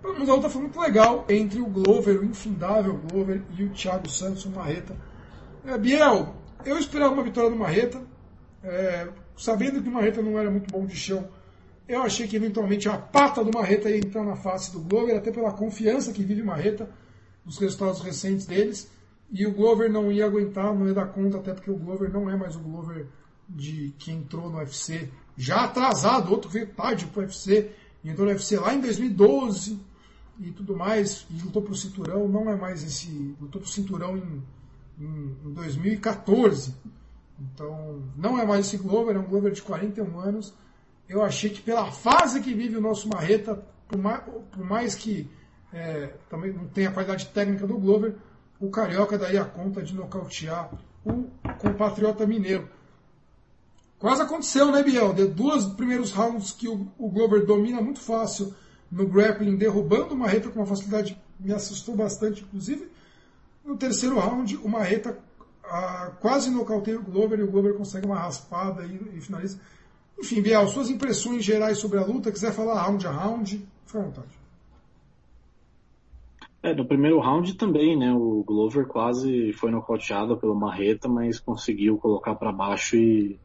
Mas 0.02 0.28
a 0.28 0.34
outra 0.34 0.50
foi 0.50 0.62
muito 0.62 0.78
legal 0.80 1.24
entre 1.28 1.60
o 1.60 1.66
Glover, 1.66 2.20
o 2.20 2.24
infindável 2.24 3.00
Glover, 3.10 3.40
e 3.56 3.64
o 3.64 3.70
Thiago 3.70 4.10
Santos, 4.10 4.44
o 4.44 4.50
Marreta. 4.50 4.94
É, 5.64 5.78
Biel, 5.78 6.34
eu 6.64 6.76
esperava 6.76 7.14
uma 7.14 7.22
vitória 7.22 7.48
do 7.48 7.56
Marreta, 7.56 8.02
é, 8.62 9.08
sabendo 9.36 9.82
que 9.82 9.88
o 9.88 9.92
Marreta 9.92 10.22
não 10.22 10.38
era 10.38 10.50
muito 10.50 10.70
bom 10.70 10.86
de 10.86 10.96
chão 10.96 11.28
eu 11.88 12.02
achei 12.02 12.26
que 12.26 12.36
eventualmente 12.36 12.88
a 12.88 12.96
pata 12.96 13.44
do 13.44 13.50
Marreta 13.52 13.90
ia 13.90 13.98
entrar 13.98 14.24
na 14.24 14.36
face 14.36 14.72
do 14.72 14.80
Glover, 14.80 15.16
até 15.16 15.30
pela 15.30 15.52
confiança 15.52 16.12
que 16.12 16.24
vive 16.24 16.42
Marreta 16.42 16.88
nos 17.44 17.58
resultados 17.58 18.00
recentes 18.00 18.46
deles. 18.46 18.90
E 19.30 19.46
o 19.46 19.52
Glover 19.52 19.90
não 19.90 20.12
ia 20.12 20.26
aguentar, 20.26 20.74
não 20.74 20.86
ia 20.86 20.94
dar 20.94 21.06
conta, 21.06 21.38
até 21.38 21.52
porque 21.52 21.70
o 21.70 21.76
Glover 21.76 22.10
não 22.12 22.30
é 22.30 22.36
mais 22.36 22.56
o 22.56 22.60
Glover 22.60 23.06
de 23.48 23.92
que 23.98 24.10
entrou 24.12 24.48
no 24.48 24.58
UFC 24.58 25.10
já 25.36 25.64
atrasado, 25.64 26.30
outro 26.30 26.50
veio 26.50 26.68
tarde 26.68 27.06
pro 27.06 27.22
UFC, 27.22 27.70
e 28.04 28.10
entrou 28.10 28.26
no 28.26 28.32
UFC 28.32 28.58
lá 28.58 28.74
em 28.74 28.80
2012 28.80 29.78
e 30.40 30.50
tudo 30.50 30.76
mais, 30.76 31.26
e 31.30 31.42
lutou 31.42 31.62
pro 31.62 31.74
cinturão, 31.74 32.28
não 32.28 32.48
é 32.50 32.56
mais 32.56 32.82
esse. 32.82 33.36
lutou 33.40 33.60
pro 33.60 33.70
cinturão 33.70 34.16
em, 34.16 34.42
em, 34.98 35.36
em 35.44 35.52
2014. 35.52 36.74
Então, 37.54 38.02
não 38.16 38.38
é 38.38 38.46
mais 38.46 38.66
esse 38.66 38.76
Glover, 38.76 39.16
é 39.16 39.18
um 39.18 39.26
Glover 39.26 39.52
de 39.52 39.62
41 39.62 40.20
anos 40.20 40.54
eu 41.12 41.22
achei 41.22 41.50
que 41.50 41.60
pela 41.60 41.90
fase 41.92 42.40
que 42.40 42.54
vive 42.54 42.76
o 42.76 42.80
nosso 42.80 43.08
Marreta, 43.08 43.62
por 43.86 43.98
mais, 43.98 44.22
por 44.50 44.64
mais 44.64 44.94
que 44.94 45.30
é, 45.72 46.14
também 46.28 46.52
não 46.52 46.66
tenha 46.68 46.88
a 46.88 46.92
qualidade 46.92 47.26
técnica 47.26 47.66
do 47.66 47.76
Glover, 47.78 48.14
o 48.58 48.70
Carioca 48.70 49.18
daria 49.18 49.44
conta 49.44 49.82
de 49.82 49.94
nocautear 49.94 50.70
o 51.04 51.24
compatriota 51.58 52.26
mineiro. 52.26 52.68
Quase 53.98 54.22
aconteceu, 54.22 54.72
né, 54.72 54.82
Biel? 54.82 55.12
De 55.12 55.26
duas 55.26 55.66
primeiros 55.66 56.10
rounds 56.12 56.52
que 56.52 56.66
o, 56.66 56.88
o 56.98 57.10
Glover 57.10 57.44
domina 57.44 57.80
muito 57.80 58.00
fácil 58.00 58.54
no 58.90 59.06
grappling, 59.06 59.56
derrubando 59.56 60.14
o 60.14 60.18
Marreta 60.18 60.48
com 60.48 60.60
uma 60.60 60.66
facilidade 60.66 61.20
me 61.38 61.52
assustou 61.52 61.94
bastante, 61.94 62.42
inclusive. 62.42 62.90
No 63.64 63.76
terceiro 63.76 64.18
round, 64.18 64.56
o 64.56 64.68
Marreta 64.68 65.18
ah, 65.72 66.12
quase 66.20 66.50
nocauteia 66.50 66.98
o 66.98 67.02
Glover 67.02 67.38
e 67.38 67.42
o 67.42 67.50
Glover 67.50 67.74
consegue 67.74 68.04
uma 68.04 68.18
raspada 68.18 68.84
e, 68.84 69.16
e 69.16 69.20
finaliza. 69.22 69.58
Enfim, 70.20 70.42
Biel, 70.42 70.68
suas 70.68 70.90
impressões 70.90 71.42
gerais 71.42 71.78
sobre 71.78 71.98
a 71.98 72.04
luta, 72.04 72.30
quiser 72.30 72.52
falar 72.52 72.82
round 72.82 73.06
a 73.06 73.10
round, 73.10 73.66
fica 73.86 73.98
à 73.98 74.02
vontade. 74.02 74.28
É, 76.62 76.74
no 76.74 76.84
primeiro 76.84 77.18
round 77.18 77.54
também, 77.54 77.98
né? 77.98 78.12
O 78.12 78.44
Glover 78.46 78.86
quase 78.86 79.52
foi 79.54 79.70
nocauteado 79.70 80.36
pelo 80.36 80.54
Marreta, 80.54 81.08
mas 81.08 81.40
conseguiu 81.40 81.96
colocar 81.96 82.34
para 82.34 82.52
baixo 82.52 82.94
e, 82.94 83.40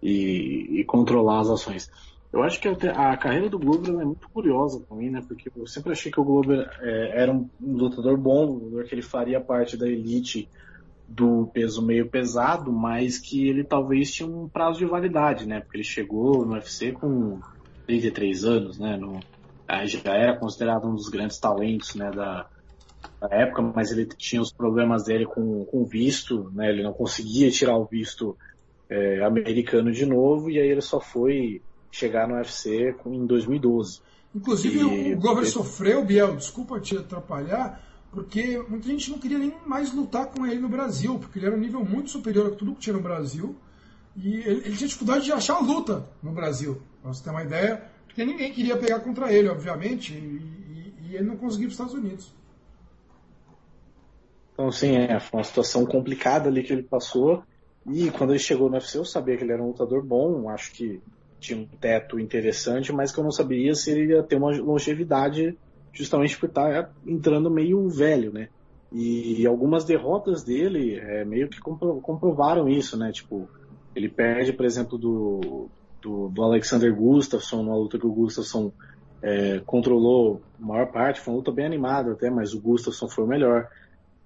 e, 0.00 0.80
e, 0.80 0.84
controlar 0.84 1.40
as 1.40 1.50
ações. 1.50 1.90
Eu 2.32 2.44
acho 2.44 2.60
que 2.60 2.68
a, 2.68 3.12
a 3.12 3.16
carreira 3.16 3.50
do 3.50 3.58
Glover 3.58 4.00
é 4.00 4.04
muito 4.04 4.28
curiosa 4.30 4.80
para 4.80 4.96
mim, 4.96 5.10
né? 5.10 5.22
Porque 5.26 5.50
eu 5.54 5.66
sempre 5.66 5.90
achei 5.90 6.12
que 6.12 6.20
o 6.20 6.24
Glover 6.24 6.66
é, 6.80 7.22
era 7.22 7.32
um 7.32 7.48
lutador 7.60 8.16
bom, 8.16 8.46
um 8.46 8.54
lutador 8.54 8.84
que 8.84 8.94
ele 8.94 9.02
faria 9.02 9.40
parte 9.40 9.76
da 9.76 9.88
elite 9.88 10.48
do 11.08 11.46
peso 11.52 11.80
meio 11.80 12.08
pesado, 12.08 12.72
mas 12.72 13.18
que 13.18 13.48
ele 13.48 13.62
talvez 13.62 14.12
tinha 14.12 14.28
um 14.28 14.48
prazo 14.48 14.78
de 14.78 14.86
validade, 14.86 15.46
né? 15.46 15.60
Porque 15.60 15.76
ele 15.78 15.84
chegou 15.84 16.44
no 16.44 16.54
UFC 16.54 16.92
com 16.92 17.40
33 17.86 18.44
anos, 18.44 18.78
né? 18.78 18.96
No, 18.96 19.20
já 19.84 20.14
era 20.14 20.36
considerado 20.36 20.86
um 20.86 20.94
dos 20.94 21.08
grandes 21.08 21.38
talentos, 21.38 21.94
né? 21.94 22.10
Da, 22.10 22.46
da 23.20 23.28
época, 23.30 23.62
mas 23.62 23.92
ele 23.92 24.06
tinha 24.06 24.42
os 24.42 24.52
problemas 24.52 25.04
dele 25.04 25.26
com, 25.26 25.64
com 25.64 25.84
visto, 25.84 26.50
né? 26.52 26.70
Ele 26.70 26.82
não 26.82 26.92
conseguia 26.92 27.50
tirar 27.50 27.76
o 27.76 27.86
visto 27.86 28.36
é, 28.88 29.24
americano 29.24 29.92
de 29.92 30.04
novo 30.04 30.50
e 30.50 30.58
aí 30.58 30.68
ele 30.68 30.80
só 30.80 31.00
foi 31.00 31.62
chegar 31.90 32.28
no 32.28 32.34
UFC 32.34 32.94
em 33.06 33.26
2012. 33.26 34.00
Inclusive 34.34 34.78
e, 34.78 35.14
o 35.14 35.18
Glover 35.18 35.46
sofreu, 35.46 36.04
Biel, 36.04 36.36
desculpa 36.36 36.78
te 36.78 36.96
atrapalhar, 36.96 37.80
porque 38.10 38.58
muita 38.68 38.88
gente 38.88 39.10
não 39.10 39.18
queria 39.18 39.38
nem 39.38 39.54
mais 39.66 39.92
lutar 39.92 40.26
com 40.26 40.46
ele 40.46 40.60
no 40.60 40.68
Brasil, 40.68 41.18
porque 41.18 41.38
ele 41.38 41.46
era 41.46 41.54
um 41.54 41.60
nível 41.60 41.84
muito 41.84 42.10
superior 42.10 42.52
a 42.52 42.56
tudo 42.56 42.74
que 42.74 42.80
tinha 42.80 42.96
no 42.96 43.02
Brasil. 43.02 43.56
E 44.16 44.36
ele, 44.36 44.60
ele 44.64 44.76
tinha 44.76 44.88
dificuldade 44.88 45.24
de 45.24 45.32
achar 45.32 45.58
luta 45.58 46.08
no 46.22 46.32
Brasil, 46.32 46.80
pra 47.02 47.12
você 47.12 47.22
ter 47.22 47.30
uma 47.30 47.42
ideia, 47.42 47.84
porque 48.06 48.24
ninguém 48.24 48.52
queria 48.52 48.76
pegar 48.76 49.00
contra 49.00 49.32
ele, 49.32 49.48
obviamente, 49.48 50.14
e, 50.14 50.16
e, 50.16 50.94
e 51.08 51.14
ele 51.16 51.24
não 51.24 51.36
conseguia 51.36 51.66
para 51.66 51.72
os 51.72 51.74
Estados 51.74 51.94
Unidos. 51.94 52.34
Então, 54.54 54.72
sim, 54.72 54.96
é, 54.96 55.20
foi 55.20 55.38
uma 55.38 55.44
situação 55.44 55.84
complicada 55.84 56.48
ali 56.48 56.62
que 56.62 56.72
ele 56.72 56.82
passou. 56.82 57.42
E 57.86 58.10
quando 58.10 58.30
ele 58.30 58.38
chegou 58.38 58.70
no 58.70 58.76
UFC, 58.76 58.96
eu 58.96 59.04
sabia 59.04 59.36
que 59.36 59.44
ele 59.44 59.52
era 59.52 59.62
um 59.62 59.68
lutador 59.68 60.02
bom, 60.02 60.48
acho 60.48 60.72
que 60.72 61.02
tinha 61.38 61.58
um 61.58 61.66
teto 61.66 62.18
interessante, 62.18 62.90
mas 62.90 63.12
que 63.12 63.20
eu 63.20 63.24
não 63.24 63.30
sabia 63.30 63.74
se 63.74 63.90
ele 63.90 64.14
ia 64.14 64.22
ter 64.22 64.36
uma 64.36 64.50
longevidade 64.56 65.56
justamente 65.96 66.38
por 66.38 66.48
estar 66.48 66.84
tá 66.84 66.90
entrando 67.06 67.50
meio 67.50 67.88
velho, 67.88 68.32
né? 68.32 68.48
E 68.92 69.44
algumas 69.46 69.84
derrotas 69.84 70.44
dele 70.44 70.98
é, 70.98 71.24
meio 71.24 71.48
que 71.48 71.60
compro, 71.60 72.00
comprovaram 72.00 72.68
isso, 72.68 72.96
né? 72.96 73.10
Tipo, 73.10 73.48
ele 73.94 74.08
perde, 74.08 74.52
por 74.52 74.64
exemplo, 74.64 74.96
do, 74.96 75.68
do, 76.00 76.28
do 76.28 76.42
Alexander 76.42 76.94
Gustafsson, 76.94 77.62
numa 77.62 77.76
luta 77.76 77.98
que 77.98 78.06
o 78.06 78.12
Gustafsson 78.12 78.70
é, 79.22 79.60
controlou 79.66 80.40
a 80.60 80.64
maior 80.64 80.92
parte, 80.92 81.20
foi 81.20 81.32
uma 81.32 81.38
luta 81.38 81.50
bem 81.50 81.66
animada 81.66 82.12
até, 82.12 82.30
mas 82.30 82.54
o 82.54 82.60
Gustafsson 82.60 83.08
foi 83.08 83.24
o 83.24 83.26
melhor. 83.26 83.68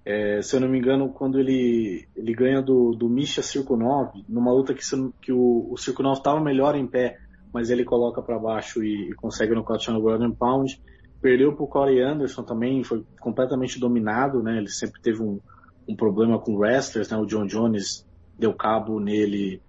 É, 0.05 0.41
se 0.41 0.55
eu 0.55 0.59
não 0.59 0.67
me 0.67 0.77
engano, 0.77 1.09
quando 1.09 1.39
ele, 1.39 2.07
ele 2.15 2.33
ganha 2.33 2.61
do, 2.61 2.91
do 2.91 3.07
Misha 3.07 3.41
Cirkunov, 3.41 4.11
numa 4.27 4.51
luta 4.51 4.73
que, 4.73 4.81
que 5.21 5.31
o, 5.31 5.67
o 5.71 5.77
Cirkunov 5.77 6.17
estava 6.17 6.39
melhor 6.39 6.75
em 6.75 6.87
pé, 6.87 7.19
mas 7.53 7.69
ele 7.69 7.83
coloca 7.83 8.21
para 8.21 8.39
baixo 8.39 8.83
e, 8.83 9.11
e 9.11 9.13
consegue 9.13 9.53
nocautear 9.53 9.95
no 9.95 10.01
Golden 10.01 10.31
Pound. 10.31 10.81
Perdeu 11.21 11.53
para 11.53 11.63
o 11.63 11.67
Corey 11.67 12.01
Anderson 12.01 12.43
também, 12.43 12.83
foi 12.83 13.05
completamente 13.19 13.79
dominado, 13.79 14.41
né? 14.41 14.57
Ele 14.57 14.69
sempre 14.69 14.99
teve 15.01 15.21
um, 15.21 15.39
um 15.87 15.95
problema 15.95 16.39
com 16.39 16.57
wrestlers, 16.57 17.09
né? 17.09 17.17
O 17.17 17.25
John 17.25 17.45
Jones 17.45 18.07
deu 18.37 18.53
cabo 18.53 18.99
nele, 18.99 19.61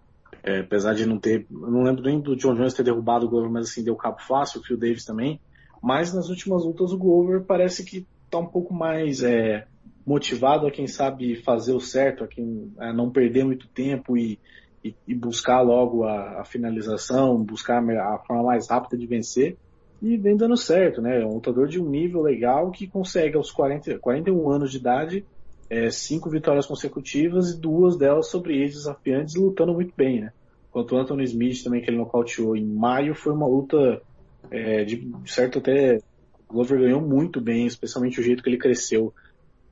é, 0.43 0.61
apesar 0.61 0.95
de 0.95 1.05
não 1.05 1.19
ter, 1.19 1.47
não 1.51 1.83
lembro 1.83 2.03
nem 2.03 2.19
do 2.19 2.35
John 2.35 2.55
Jones 2.55 2.73
ter 2.73 2.83
derrubado 2.83 3.27
o 3.27 3.29
Glover, 3.29 3.51
mas 3.51 3.69
assim, 3.69 3.85
deu 3.85 3.95
cabo 3.95 4.21
fácil, 4.21 4.61
o 4.61 4.65
Phil 4.65 4.79
Davis 4.79 5.05
também. 5.05 5.39
Mas 5.83 6.15
nas 6.15 6.31
últimas 6.31 6.65
lutas 6.65 6.91
o 6.91 6.99
Glover 6.99 7.43
parece 7.43 7.85
que 7.85 8.07
está 8.25 8.39
um 8.39 8.47
pouco 8.47 8.73
mais 8.73 9.23
é, 9.23 9.67
motivado 10.07 10.67
a 10.67 10.71
quem 10.71 10.87
sabe 10.87 11.37
fazer 11.37 11.75
o 11.75 11.81
certo, 11.81 12.25
a 12.25 12.29
quem 12.29 12.73
a 12.79 12.95
não 12.95 13.11
perder 13.11 13.45
muito 13.45 13.69
tempo 13.69 14.17
e, 14.17 14.39
e, 14.83 14.95
e 15.07 15.15
buscar 15.15 15.61
logo 15.61 16.05
a, 16.05 16.41
a, 16.41 16.45
finalização, 16.45 17.43
buscar 17.45 17.83
a 17.83 18.19
forma 18.27 18.45
mais 18.45 18.69
rápida 18.69 18.97
de 18.97 19.07
vencer 19.07 19.59
e 20.03 20.17
vem 20.17 20.37
dando 20.37 20.57
certo, 20.57 21.01
né? 21.01 21.23
É 21.23 21.25
um 21.25 21.35
lutador 21.35 21.69
de 21.69 21.81
um 21.81 21.89
nível 21.89 22.21
legal 22.21 22.71
que 22.73 22.89
consegue 22.89 23.37
aos 23.37 23.51
40, 23.51 23.99
41 24.01 24.51
anos 24.51 24.71
de 24.73 24.79
idade 24.79 25.25
é, 25.73 25.91
cinco 25.91 26.29
vitórias 26.29 26.67
consecutivas 26.67 27.51
e 27.51 27.59
duas 27.59 27.97
delas 27.97 28.29
sobre 28.29 28.59
eles 28.59 28.75
desafiantes 28.75 29.35
lutando 29.37 29.73
muito 29.73 29.95
bem, 29.97 30.21
né? 30.21 30.33
Enquanto 30.69 30.93
o 30.93 30.99
Anthony 30.99 31.25
Smith 31.25 31.65
também 31.65 31.81
que 31.81 31.89
ele 31.89 31.97
nocauteou 31.97 32.55
em 32.55 32.67
maio 32.67 33.15
foi 33.15 33.33
uma 33.33 33.47
luta 33.47 34.03
é, 34.51 34.85
de 34.85 35.11
certo 35.25 35.61
até 35.61 35.99
o 36.47 36.53
Glover 36.53 36.79
ganhou 36.79 37.01
muito 37.01 37.41
bem, 37.41 37.65
especialmente 37.65 38.21
o 38.21 38.23
jeito 38.23 38.43
que 38.43 38.51
ele 38.51 38.59
cresceu 38.59 39.15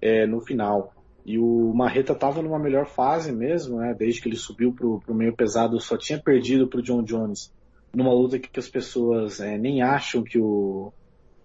é, 0.00 0.26
no 0.26 0.40
final. 0.40 0.94
E 1.26 1.38
o 1.38 1.70
Marreta 1.74 2.14
estava 2.14 2.40
numa 2.40 2.58
melhor 2.58 2.86
fase 2.86 3.30
mesmo, 3.30 3.76
né? 3.76 3.94
Desde 3.98 4.22
que 4.22 4.28
ele 4.30 4.36
subiu 4.36 4.72
pro, 4.72 5.00
pro 5.00 5.14
meio 5.14 5.36
pesado, 5.36 5.78
só 5.78 5.98
tinha 5.98 6.18
perdido 6.18 6.66
pro 6.66 6.80
John 6.80 7.02
Jones 7.02 7.52
numa 7.94 8.12
luta 8.12 8.38
que 8.38 8.58
as 8.58 8.68
pessoas 8.68 9.40
é, 9.40 9.58
nem 9.58 9.82
acham 9.82 10.22
que 10.22 10.38
o, 10.38 10.92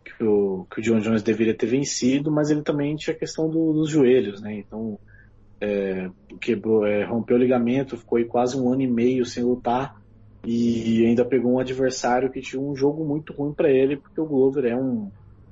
que 0.04 0.24
o, 0.24 0.66
que 0.72 0.80
o 0.80 0.84
John 0.84 1.00
Jones 1.00 1.24
deveria 1.24 1.56
ter 1.56 1.68
vencido, 1.68 2.32
mas 2.32 2.50
ele 2.50 2.62
também 2.62 2.96
tinha 2.96 3.16
a 3.16 3.20
questão 3.20 3.50
do, 3.50 3.74
dos 3.74 3.90
joelhos, 3.90 4.42
né? 4.42 4.58
Então 4.58 5.00
é, 5.60 6.10
quebrou, 6.40 6.86
é, 6.86 7.04
rompeu 7.04 7.38
o 7.38 7.40
ligamento, 7.40 7.98
ficou 7.98 8.18
aí 8.18 8.26
quase 8.26 8.58
um 8.58 8.72
ano 8.72 8.82
e 8.82 8.88
meio 8.88 9.26
sem 9.26 9.44
lutar 9.44 10.00
e 10.46 11.04
ainda 11.06 11.26
pegou 11.26 11.54
um 11.54 11.60
adversário 11.60 12.32
que 12.32 12.40
tinha 12.40 12.62
um 12.62 12.76
jogo 12.76 13.04
muito 13.04 13.34
ruim 13.34 13.52
para 13.52 13.70
ele, 13.70 13.98
porque 13.98 14.22
o 14.22 14.26
Glover 14.26 14.66
é 14.66 14.76
um, 14.76 15.10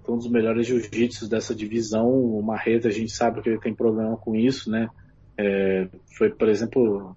um 0.07 0.17
dos 0.17 0.29
melhores 0.29 0.67
jiu-jitsu 0.67 1.27
dessa 1.27 1.55
divisão. 1.55 2.07
O 2.07 2.41
Marreta, 2.43 2.89
a 2.89 2.91
gente 2.91 3.11
sabe 3.11 3.41
que 3.41 3.49
ele 3.49 3.59
tem 3.59 3.73
problema 3.73 4.15
com 4.17 4.35
isso, 4.35 4.69
né? 4.69 4.87
É, 5.37 5.87
foi, 6.17 6.29
por 6.29 6.47
exemplo, 6.47 7.15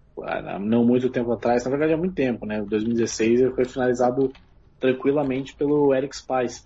não 0.61 0.85
muito 0.85 1.11
tempo 1.11 1.33
atrás, 1.33 1.65
na 1.65 1.71
verdade 1.71 1.93
há 1.93 1.97
muito 1.97 2.15
tempo, 2.15 2.47
né? 2.47 2.59
Em 2.59 2.65
2016 2.65 3.41
ele 3.41 3.53
foi 3.53 3.65
finalizado 3.65 4.33
tranquilamente 4.81 5.55
pelo 5.55 5.95
Eric 5.95 6.17
Spice. 6.17 6.63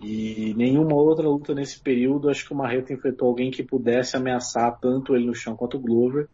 E 0.00 0.52
nenhuma 0.56 0.94
outra 0.94 1.26
luta 1.26 1.54
nesse 1.54 1.80
período, 1.80 2.28
acho 2.28 2.46
que 2.46 2.52
o 2.52 2.56
Marreta 2.56 2.92
enfrentou 2.92 3.28
alguém 3.28 3.50
que 3.50 3.62
pudesse 3.62 4.16
ameaçar 4.16 4.78
tanto 4.78 5.14
ele 5.14 5.26
no 5.26 5.34
chão 5.34 5.56
quanto 5.56 5.78
o 5.78 5.80
Glover. 5.80 6.28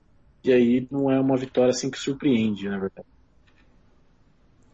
E 0.44 0.52
aí 0.52 0.86
não 0.90 1.10
é 1.10 1.20
uma 1.20 1.36
vitória 1.36 1.70
assim 1.70 1.88
que 1.88 1.98
surpreende, 1.98 2.68
na 2.68 2.78
verdade. 2.78 3.06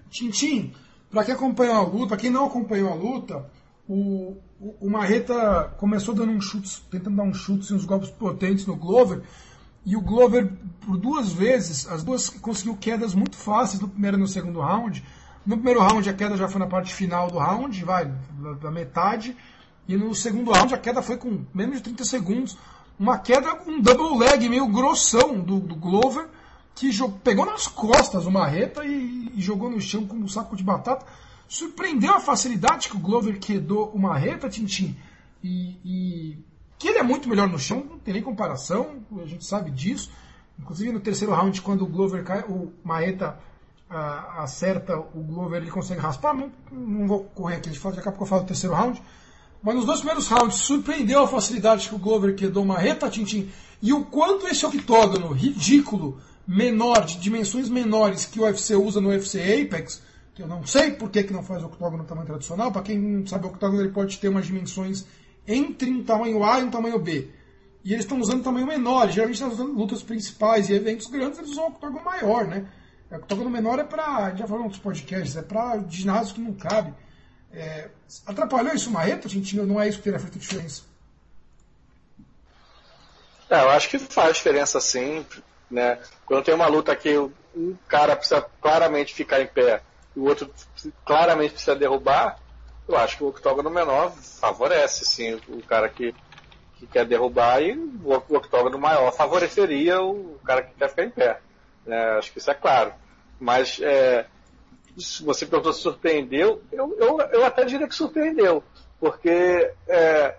Tintim, 0.09 0.73
Para 1.11 1.25
quem 1.25 1.35
acompanhou 1.35 1.75
a 1.75 1.83
luta, 1.83 2.17
quem 2.17 2.31
não 2.31 2.47
acompanhou 2.47 2.91
a 2.91 2.95
luta, 2.95 3.45
o, 3.87 4.37
o, 4.59 4.75
o 4.81 4.91
Marreta 4.91 5.75
começou 5.77 6.15
dando 6.15 6.33
um 6.33 6.41
chute, 6.41 6.83
tentando 6.91 7.17
dar 7.17 7.25
um 7.25 7.35
chute, 7.35 7.75
uns 7.75 7.85
golpes 7.85 8.09
potentes 8.11 8.67
no 8.67 8.75
Glover, 8.75 9.23
e 9.89 9.97
o 9.97 10.03
Glover, 10.03 10.53
por 10.83 10.99
duas 10.99 11.33
vezes, 11.33 11.89
as 11.89 12.03
duas 12.03 12.29
conseguiu 12.29 12.77
quedas 12.77 13.15
muito 13.15 13.39
fáceis 13.39 13.81
no 13.81 13.89
primeiro 13.89 14.19
e 14.19 14.21
no 14.21 14.29
segundo 14.29 14.61
round. 14.61 15.03
No 15.47 15.57
primeiro 15.57 15.81
round 15.81 16.07
a 16.11 16.13
queda 16.13 16.37
já 16.37 16.47
foi 16.47 16.59
na 16.59 16.67
parte 16.67 16.93
final 16.93 17.31
do 17.31 17.39
round, 17.39 17.83
vai, 17.87 18.13
da 18.61 18.71
metade. 18.71 19.35
E 19.89 19.97
no 19.97 20.15
segundo 20.15 20.53
round 20.53 20.75
a 20.75 20.77
queda 20.77 21.01
foi 21.01 21.17
com 21.17 21.43
menos 21.55 21.79
de 21.79 21.85
30 21.85 22.05
segundos. 22.05 22.59
Uma 23.01 23.17
queda 23.17 23.55
com 23.55 23.71
um 23.71 23.81
double 23.81 24.19
leg 24.19 24.47
meio 24.47 24.67
grossão 24.67 25.41
do, 25.41 25.59
do 25.59 25.75
Glover, 25.75 26.29
que 26.75 26.93
jogou, 26.93 27.19
pegou 27.21 27.47
nas 27.47 27.67
costas 27.67 28.27
o 28.27 28.31
Marreta 28.31 28.85
e, 28.85 29.33
e, 29.35 29.41
jogou 29.41 29.71
no 29.71 29.81
chão 29.81 30.07
como 30.07 30.23
um 30.23 30.29
saco 30.29 30.55
de 30.55 30.63
batata. 30.63 31.07
Surpreendeu 31.49 32.13
a 32.13 32.21
facilidade 32.21 32.91
que 32.91 32.97
o 32.99 33.01
Glover 33.01 33.39
quedou 33.39 33.91
o 33.95 33.99
Marreta, 33.99 34.51
Tintin. 34.51 34.95
E, 35.43 35.79
e 35.83 36.39
que 36.79 36.89
ele 36.89 36.99
é 36.99 37.03
muito 37.03 37.29
melhor 37.29 37.49
no 37.49 37.59
chão, 37.59 37.85
não 37.89 37.99
tem 37.99 38.15
nem 38.15 38.23
comparação, 38.23 39.03
a 39.21 39.27
gente 39.27 39.45
sabe 39.45 39.71
disso. 39.71 40.11
Inclusive 40.59 40.93
no 40.93 41.01
terceiro 41.01 41.33
round, 41.35 41.61
quando 41.63 41.83
o 41.83 41.87
Glover 41.87 42.25
cai, 42.25 42.41
o 42.43 42.73
Marreta 42.85 43.39
uh, 43.91 44.41
acerta 44.41 44.97
o 44.97 45.23
Glover, 45.23 45.61
ele 45.61 45.71
consegue 45.71 46.01
raspar. 46.01 46.35
Não, 46.35 46.53
não 46.71 47.07
vou 47.07 47.25
correr 47.25 47.57
aqui, 47.57 47.71
daqui 47.71 48.01
a 48.01 48.03
pouco 48.13 48.25
eu 48.25 48.27
falo 48.27 48.43
do 48.43 48.49
terceiro 48.49 48.75
round. 48.75 49.03
Mas 49.63 49.75
nos 49.75 49.87
dois 49.87 49.99
primeiros 49.99 50.29
rounds 50.29 50.57
surpreendeu 50.59 51.23
a 51.23 51.29
facilidade 51.29 51.89
que 51.89 51.95
o 51.95 51.99
Glover 51.99 52.35
quedou 52.35 52.63
uma 52.63 52.79
reta 52.79 53.11
Tintin 53.11 53.51
e 53.83 53.93
o 53.93 54.05
quanto 54.05 54.47
esse 54.47 54.65
octógono 54.65 55.33
ridículo, 55.33 56.21
menor, 56.47 57.05
de 57.05 57.19
dimensões 57.19 57.69
menores 57.69 58.25
que 58.25 58.41
o 58.41 58.45
UFC 58.45 58.75
usa 58.77 59.01
no 59.01 59.09
UFC 59.09 59.63
Apex, 59.63 60.03
que 60.35 60.43
eu 60.43 60.47
não 60.47 60.65
sei 60.65 60.93
por 60.93 61.11
que, 61.11 61.25
que 61.25 61.33
não 61.33 61.43
faz 61.43 61.63
octógono 61.65 62.03
no 62.03 62.09
tamanho 62.09 62.27
tradicional, 62.27 62.71
para 62.71 62.83
quem 62.83 62.99
não 62.99 63.27
sabe, 63.27 63.47
o 63.47 63.51
octógono 63.51 63.83
ele 63.83 63.91
pode 63.91 64.19
ter 64.19 64.29
umas 64.29 64.47
dimensões 64.47 65.05
entre 65.49 65.91
um 65.91 66.05
tamanho 66.05 66.45
A 66.45 66.61
e 66.61 66.65
um 66.65 66.71
tamanho 66.71 66.99
B. 66.99 67.31
E 67.83 67.93
eles 67.93 68.05
estão 68.05 68.21
usando 68.21 68.45
tamanho 68.45 68.67
menor, 68.67 69.11
geralmente 69.11 69.43
nas 69.43 69.57
lutas 69.59 70.03
principais 70.03 70.69
e 70.69 70.75
eventos 70.75 71.07
grandes 71.07 71.39
eles 71.39 71.53
usam 71.53 71.69
octógono 71.69 72.05
maior, 72.05 72.47
né? 72.47 72.67
O 73.11 73.17
octógono 73.17 73.49
menor 73.49 73.79
é 73.79 73.85
para, 73.85 74.35
já 74.35 74.47
falamos 74.47 74.73
nos 74.73 74.79
podcasts, 74.79 75.37
é 75.37 75.43
para 75.43 75.83
ginásios 75.89 76.33
que 76.33 76.41
não 76.41 76.53
cabe. 76.53 76.93
É, 77.51 77.89
atrapalhou 78.27 78.75
isso 78.75 78.91
o 78.91 78.93
Marreta, 78.93 79.27
gente? 79.27 79.57
Não 79.57 79.81
é 79.81 79.89
isso 79.89 79.99
que 79.99 80.05
teria 80.05 80.19
feito 80.19 80.39
diferença? 80.39 80.83
É, 83.49 83.63
eu 83.63 83.71
acho 83.71 83.89
que 83.89 83.99
faz 83.99 84.37
diferença 84.37 84.79
sim. 84.81 85.25
Né? 85.71 85.99
Quando 86.27 86.45
tem 86.45 86.55
uma 86.55 86.67
luta 86.67 86.95
que 86.95 87.17
um 87.19 87.77
cara 87.87 88.15
precisa 88.17 88.43
claramente 88.61 89.15
ficar 89.15 89.41
em 89.41 89.47
pé 89.47 89.83
e 90.15 90.21
o 90.21 90.25
outro 90.25 90.53
claramente 91.05 91.53
precisa 91.53 91.75
derrubar, 91.75 92.39
eu 92.89 92.97
acho 92.97 93.17
que 93.19 93.25
o 93.25 93.29
octógono 93.29 93.71
menor 93.71 94.13
favorece 94.13 95.05
sim 95.05 95.39
o 95.49 95.63
cara 95.63 95.89
que, 95.89 96.15
que 96.77 96.87
quer 96.87 97.05
derrubar 97.05 97.63
e 97.63 97.73
o 97.75 98.15
octógono 98.37 98.79
maior 98.79 99.13
favoreceria 99.13 100.01
o 100.01 100.39
cara 100.45 100.63
que 100.63 100.75
quer 100.75 100.89
ficar 100.89 101.05
em 101.05 101.11
pé. 101.11 101.41
Né? 101.87 102.01
Acho 102.19 102.33
que 102.33 102.39
isso 102.39 102.51
é 102.51 102.55
claro. 102.55 102.93
Mas 103.39 103.81
é, 103.81 104.27
se 104.97 105.23
você 105.23 105.47
perguntou 105.47 105.73
se 105.73 105.81
surpreendeu, 105.81 106.63
eu, 106.73 106.97
eu, 106.99 107.21
eu 107.33 107.45
até 107.45 107.65
diria 107.65 107.87
que 107.87 107.95
surpreendeu, 107.95 108.63
porque 108.99 109.71
é, 109.87 110.35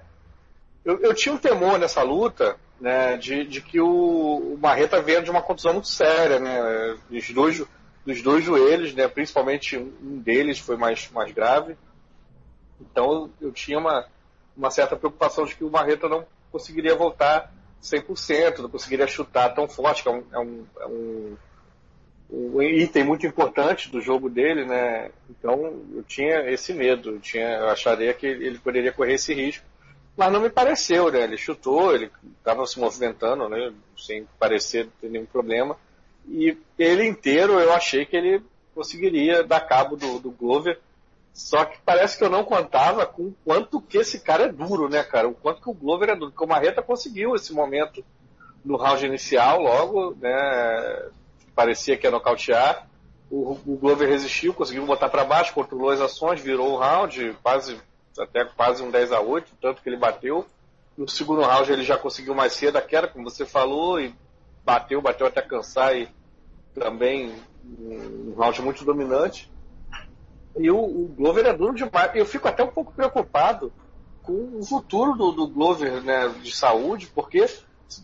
eu, 0.83 0.99
eu, 0.99 1.13
tinha 1.13 1.33
um 1.33 1.37
temor 1.37 1.77
nessa 1.77 2.01
luta 2.01 2.57
né, 2.79 3.17
de, 3.17 3.45
de 3.45 3.61
que 3.61 3.79
o, 3.79 4.53
o 4.55 4.57
Marreta 4.61 5.01
venha 5.01 5.21
de 5.21 5.29
uma 5.29 5.41
contusão 5.41 5.73
muito 5.73 5.87
séria, 5.87 6.39
né, 6.39 6.97
dos, 7.09 7.29
dois, 7.31 7.63
dos 8.05 8.21
dois 8.21 8.43
joelhos, 8.43 8.93
né, 8.93 9.07
principalmente 9.07 9.77
um 9.77 10.19
deles 10.19 10.59
foi 10.59 10.77
mais, 10.77 11.09
mais 11.11 11.31
grave. 11.31 11.77
Então 12.79 13.29
eu 13.41 13.51
tinha 13.51 13.77
uma, 13.77 14.05
uma 14.55 14.71
certa 14.71 14.95
preocupação 14.95 15.45
de 15.45 15.55
que 15.55 15.63
o 15.63 15.69
Marreta 15.69 16.07
não 16.07 16.25
conseguiria 16.51 16.95
voltar 16.95 17.53
100%, 17.81 18.59
não 18.59 18.69
conseguiria 18.69 19.07
chutar 19.07 19.53
tão 19.53 19.67
forte, 19.67 20.03
que 20.03 20.09
é 20.09 20.11
um, 20.11 20.23
é 20.31 20.39
um, 20.39 20.65
é 20.79 20.85
um 20.87 21.37
um 22.31 22.61
item 22.61 23.03
muito 23.03 23.25
importante 23.25 23.89
do 23.89 23.99
jogo 23.99 24.29
dele, 24.29 24.63
né? 24.63 25.09
Então 25.29 25.81
eu 25.95 26.03
tinha 26.03 26.49
esse 26.51 26.73
medo, 26.73 27.11
eu, 27.11 27.19
tinha, 27.19 27.57
eu 27.57 27.69
acharia 27.69 28.13
que 28.13 28.27
ele 28.27 28.59
poderia 28.59 28.91
correr 28.91 29.15
esse 29.15 29.33
risco, 29.33 29.65
mas 30.15 30.31
não 30.31 30.39
me 30.39 30.49
pareceu, 30.49 31.11
né? 31.11 31.23
Ele 31.23 31.37
chutou, 31.37 31.93
ele 31.93 32.11
estava 32.37 32.65
se 32.67 32.79
movimentando, 32.79 33.49
né? 33.49 33.73
Sem 33.97 34.27
parecer 34.37 34.87
ter 35.01 35.09
nenhum 35.09 35.25
problema. 35.25 35.75
E 36.27 36.55
ele 36.77 37.05
inteiro 37.05 37.59
eu 37.59 37.73
achei 37.73 38.05
que 38.05 38.15
ele 38.15 38.43
conseguiria 38.75 39.43
dar 39.43 39.61
cabo 39.61 39.95
do, 39.95 40.19
do 40.19 40.29
Glover. 40.29 40.79
Só 41.33 41.63
que 41.65 41.79
parece 41.85 42.17
que 42.17 42.23
eu 42.23 42.29
não 42.29 42.43
contava 42.43 43.05
com 43.05 43.23
o 43.23 43.35
quanto 43.45 43.81
que 43.81 43.97
esse 43.97 44.19
cara 44.19 44.45
é 44.45 44.51
duro, 44.51 44.89
né, 44.89 45.03
cara? 45.03 45.27
O 45.27 45.33
quanto 45.33 45.61
que 45.61 45.69
o 45.69 45.73
Glover 45.73 46.09
é 46.09 46.15
duro. 46.15 46.31
Porque 46.31 46.43
o 46.43 46.47
Marreta 46.47 46.81
conseguiu 46.81 47.35
esse 47.35 47.53
momento 47.53 48.03
no 48.63 48.75
round 48.75 49.05
inicial, 49.05 49.61
logo, 49.61 50.15
né? 50.19 51.09
parecia 51.59 51.97
que 51.97 52.07
ia 52.07 52.11
nocautear. 52.11 52.87
O, 53.29 53.51
o 53.51 53.77
Glover 53.77 54.07
resistiu, 54.07 54.53
conseguiu 54.53 54.85
botar 54.85 55.09
para 55.09 55.25
baixo, 55.25 55.53
controlou 55.53 55.89
as 55.89 55.99
ações, 55.99 56.39
virou 56.39 56.71
o 56.71 56.77
round, 56.77 57.37
quase, 57.43 57.79
até 58.17 58.45
quase 58.45 58.81
um 58.81 58.89
10 58.89 59.11
a 59.11 59.19
8 59.19 59.51
tanto 59.61 59.81
que 59.81 59.89
ele 59.89 59.97
bateu. 59.97 60.45
No 60.97 61.07
segundo 61.07 61.41
round 61.41 61.71
ele 61.71 61.83
já 61.83 61.97
conseguiu 61.97 62.33
mais 62.33 62.53
cedo 62.53 62.77
a 62.77 62.81
queda, 62.81 63.07
como 63.07 63.29
você 63.29 63.45
falou, 63.45 63.99
e 63.99 64.15
bateu, 64.63 65.01
bateu 65.01 65.27
até 65.27 65.41
cansar 65.41 65.95
e 65.95 66.07
também 66.73 67.35
um 67.65 68.33
round 68.37 68.61
muito 68.61 68.85
dominante. 68.85 69.51
E 70.59 70.69
o, 70.69 70.77
o 70.77 71.07
Glover 71.07 71.45
é 71.45 71.53
duro 71.53 71.73
demais. 71.73 72.11
Eu 72.13 72.25
fico 72.25 72.47
até 72.47 72.63
um 72.63 72.67
pouco 72.67 72.91
preocupado 72.91 73.71
com 74.21 74.59
o 74.59 74.63
futuro 74.63 75.13
do, 75.13 75.31
do 75.31 75.47
Glover 75.47 76.03
né, 76.03 76.27
de 76.43 76.55
saúde, 76.55 77.07
porque 77.07 77.45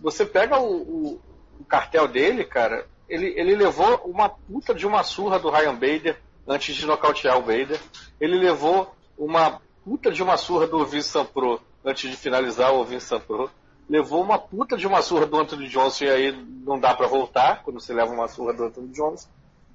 você 0.01 0.25
pega 0.25 0.57
o, 0.57 0.75
o, 0.75 1.21
o 1.59 1.65
cartel 1.65 2.07
dele, 2.07 2.45
cara, 2.45 2.87
ele, 3.07 3.33
ele 3.37 3.55
levou 3.55 3.97
uma 4.05 4.29
puta 4.29 4.73
de 4.73 4.87
uma 4.87 5.03
surra 5.03 5.37
do 5.37 5.49
Ryan 5.49 5.75
Bader 5.75 6.17
antes 6.47 6.75
de 6.75 6.85
nocautear 6.85 7.37
o 7.37 7.41
Bader. 7.41 7.79
Ele 8.19 8.39
levou 8.39 8.95
uma 9.17 9.59
puta 9.83 10.11
de 10.11 10.23
uma 10.23 10.37
surra 10.37 10.65
do 10.65 10.83
Vincent 10.85 11.27
Pro 11.27 11.61
antes 11.83 12.09
de 12.09 12.17
finalizar 12.17 12.73
o 12.73 12.83
Vincent 12.83 13.21
Pro. 13.21 13.49
Levou 13.87 14.23
uma 14.23 14.39
puta 14.39 14.75
de 14.75 14.87
uma 14.87 15.01
surra 15.01 15.25
do 15.25 15.37
Anthony 15.37 15.67
Johnson 15.67 16.05
e 16.05 16.09
aí 16.09 16.31
não 16.65 16.79
dá 16.79 16.95
para 16.95 17.05
voltar 17.05 17.63
quando 17.63 17.79
você 17.79 17.93
leva 17.93 18.11
uma 18.11 18.27
surra 18.27 18.53
do 18.53 18.63
Anthony 18.63 18.87
Johnson. 18.87 19.29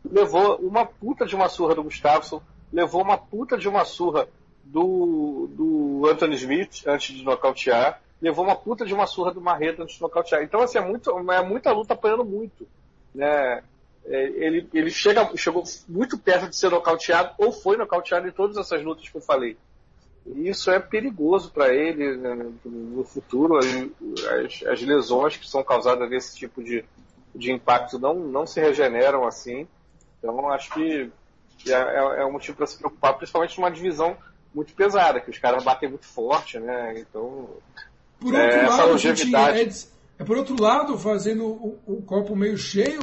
Levou 0.04 0.56
uma 0.56 0.84
puta 0.84 1.26
de 1.26 1.36
uma 1.36 1.48
surra 1.48 1.74
do 1.74 1.84
Gustafsson. 1.84 2.42
Levou 2.72 3.02
uma 3.02 3.18
puta 3.18 3.58
de 3.58 3.68
uma 3.68 3.84
surra 3.84 4.28
do, 4.64 5.48
do 5.50 6.08
Anthony 6.08 6.36
Smith 6.36 6.82
antes 6.86 7.16
de 7.16 7.24
nocautear. 7.24 8.00
Levou 8.20 8.44
uma 8.44 8.56
puta 8.56 8.84
de 8.84 8.94
uma 8.94 9.06
surra 9.06 9.32
do 9.32 9.40
Marreta 9.40 9.82
antes 9.82 9.96
de 9.96 10.02
nocautear. 10.02 10.42
Então, 10.42 10.60
assim, 10.60 10.78
é, 10.78 10.80
muito, 10.80 11.10
é 11.30 11.42
muita 11.42 11.72
luta 11.72 11.94
apanhando 11.94 12.24
muito 12.24 12.66
né, 13.14 13.62
é, 14.04 14.22
ele, 14.24 14.68
ele 14.72 14.90
chega, 14.90 15.28
chegou 15.36 15.62
muito 15.88 16.18
perto 16.18 16.48
de 16.48 16.56
ser 16.56 16.70
nocauteado 16.70 17.34
ou 17.38 17.52
foi 17.52 17.76
nocauteado 17.76 18.26
em 18.26 18.32
todas 18.32 18.56
essas 18.56 18.82
lutas 18.82 19.08
que 19.08 19.16
eu 19.16 19.20
falei. 19.20 19.56
E 20.26 20.48
isso 20.48 20.70
é 20.70 20.78
perigoso 20.78 21.50
para 21.50 21.74
ele 21.74 22.16
né, 22.16 22.52
no 22.64 23.04
futuro. 23.04 23.58
As, 23.58 24.62
as, 24.66 24.82
lesões 24.82 25.36
que 25.36 25.48
são 25.48 25.62
causadas 25.62 26.08
desse 26.08 26.36
tipo 26.36 26.62
de, 26.62 26.84
de 27.34 27.52
impacto 27.52 27.98
não, 27.98 28.14
não 28.14 28.46
se 28.46 28.60
regeneram 28.60 29.26
assim. 29.26 29.66
Então 30.18 30.48
acho 30.50 30.72
que 30.74 31.10
é, 31.66 31.72
é, 31.72 32.22
é 32.22 32.26
um 32.26 32.32
motivo 32.32 32.56
para 32.56 32.66
se 32.66 32.76
preocupar, 32.76 33.16
principalmente 33.16 33.58
numa 33.58 33.70
divisão 33.70 34.16
muito 34.54 34.72
pesada, 34.74 35.20
que 35.20 35.30
os 35.30 35.38
caras 35.38 35.62
batem 35.62 35.88
muito 35.88 36.06
forte, 36.06 36.58
né? 36.58 36.98
Então. 36.98 37.48
Por 38.18 38.34
outro 38.34 38.58
é, 38.58 38.66
lado, 38.66 38.90
longevidade... 38.90 39.88
É 40.18 40.24
por 40.24 40.36
outro 40.36 40.60
lado, 40.60 40.98
fazendo 40.98 41.46
o, 41.46 41.80
o 41.86 42.02
copo 42.02 42.36
meio 42.36 42.58
cheio 42.58 43.02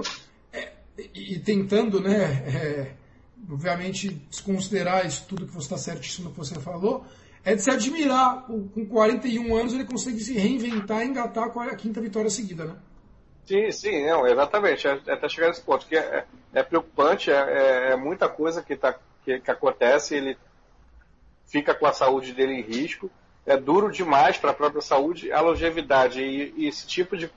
é, 0.54 0.72
e 1.16 1.40
tentando, 1.40 2.00
né, 2.00 2.44
é, 2.46 2.92
obviamente, 3.52 4.10
desconsiderar 4.30 5.04
isso 5.04 5.26
tudo 5.28 5.48
que 5.48 5.52
você 5.52 5.66
está 5.66 5.78
certíssimo 5.80 6.30
que 6.30 6.38
você 6.38 6.54
falou, 6.60 7.04
é 7.44 7.56
de 7.56 7.64
se 7.64 7.72
admirar. 7.72 8.46
com 8.46 8.86
41 8.86 9.56
anos 9.56 9.74
ele 9.74 9.86
consegue 9.86 10.20
se 10.20 10.34
reinventar 10.34 11.02
e 11.02 11.08
engatar 11.08 11.46
a 11.46 11.76
quinta 11.76 12.00
vitória 12.00 12.30
seguida, 12.30 12.66
né? 12.66 12.76
Sim, 13.48 13.72
sim, 13.72 14.06
não, 14.06 14.28
exatamente. 14.28 14.86
É, 14.86 15.00
é 15.08 15.14
até 15.14 15.30
chegar 15.30 15.48
nesse 15.48 15.62
ponto, 15.62 15.86
que 15.88 15.96
é, 15.96 16.00
é, 16.54 16.60
é 16.60 16.64
preocupante, 16.64 17.32
é, 17.32 17.36
é, 17.36 17.92
é, 17.92 17.96
muita 17.96 18.28
coisa 18.28 18.62
que, 18.62 18.76
tá, 18.76 18.94
que, 19.24 19.40
que 19.40 19.50
acontece, 19.50 20.16
ele 20.16 20.38
fica 21.48 21.74
com 21.74 21.86
a 21.88 21.94
saúde 21.94 22.34
dele 22.34 22.54
em 22.54 22.62
risco 22.62 23.10
é 23.46 23.56
duro 23.56 23.90
demais 23.90 24.38
para 24.38 24.52
a 24.52 24.54
própria 24.54 24.82
saúde, 24.82 25.32
a 25.32 25.40
longevidade 25.40 26.22
e, 26.22 26.54
e 26.58 26.68
esse 26.68 26.86
tipo 26.86 27.16
de, 27.16 27.32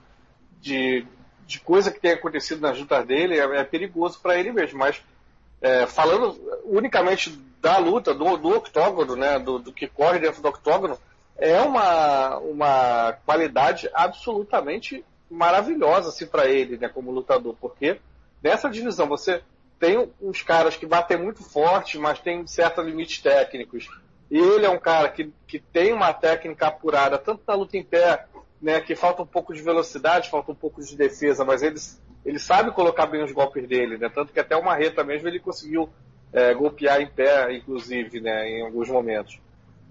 de, 0.60 1.06
de, 1.46 1.60
coisa 1.60 1.92
que 1.92 2.00
tem 2.00 2.10
acontecido 2.10 2.60
nas 2.60 2.76
lutas 2.76 3.06
dele 3.06 3.38
é, 3.38 3.62
perigoso 3.62 4.18
para 4.20 4.36
ele 4.36 4.50
mesmo. 4.50 4.76
Mas 4.76 5.00
falando 5.86 6.36
unicamente 6.64 7.30
da 7.60 7.78
luta, 7.78 8.12
do, 8.12 8.36
do 8.36 8.56
octógono, 8.56 9.14
né, 9.14 9.38
do, 9.38 9.60
do, 9.60 9.72
que 9.72 9.86
corre 9.86 10.18
dentro 10.18 10.42
do 10.42 10.48
octógono, 10.48 10.98
é 11.36 11.60
uma, 11.60 12.38
uma 12.38 13.12
qualidade 13.24 13.88
absolutamente 13.94 15.04
maravilhosa 15.30 16.08
assim, 16.08 16.26
para 16.26 16.48
ele 16.48 16.76
né, 16.76 16.88
como 16.88 17.10
lutador, 17.10 17.54
porque 17.60 18.00
nessa 18.42 18.68
divisão 18.68 19.06
você 19.06 19.42
tem 19.78 20.10
uns 20.20 20.42
caras 20.42 20.76
que 20.76 20.84
batem 20.84 21.16
muito 21.16 21.42
forte, 21.42 21.98
mas 21.98 22.18
tem 22.18 22.46
certos 22.46 22.84
limites 22.84 23.20
técnicos. 23.22 23.88
E 24.30 24.38
ele 24.38 24.66
é 24.66 24.70
um 24.70 24.78
cara 24.78 25.08
que, 25.08 25.32
que 25.46 25.58
tem 25.58 25.92
uma 25.92 26.12
técnica 26.12 26.66
apurada, 26.66 27.18
tanto 27.18 27.42
na 27.48 27.54
luta 27.54 27.76
em 27.76 27.82
pé, 27.82 28.26
né, 28.60 28.80
que 28.80 28.94
falta 28.94 29.22
um 29.22 29.26
pouco 29.26 29.54
de 29.54 29.62
velocidade, 29.62 30.30
falta 30.30 30.52
um 30.52 30.54
pouco 30.54 30.82
de 30.84 30.96
defesa, 30.96 31.44
mas 31.44 31.62
ele, 31.62 31.76
ele 32.24 32.38
sabe 32.38 32.70
colocar 32.72 33.06
bem 33.06 33.24
os 33.24 33.32
golpes 33.32 33.66
dele, 33.66 33.96
né? 33.96 34.10
Tanto 34.10 34.32
que 34.32 34.38
até 34.38 34.54
uma 34.54 34.74
reta 34.74 35.02
mesmo 35.02 35.26
ele 35.26 35.40
conseguiu 35.40 35.88
é, 36.32 36.52
golpear 36.54 37.00
em 37.00 37.08
pé, 37.08 37.52
inclusive, 37.56 38.20
né, 38.20 38.48
em 38.48 38.62
alguns 38.62 38.88
momentos. 38.88 39.40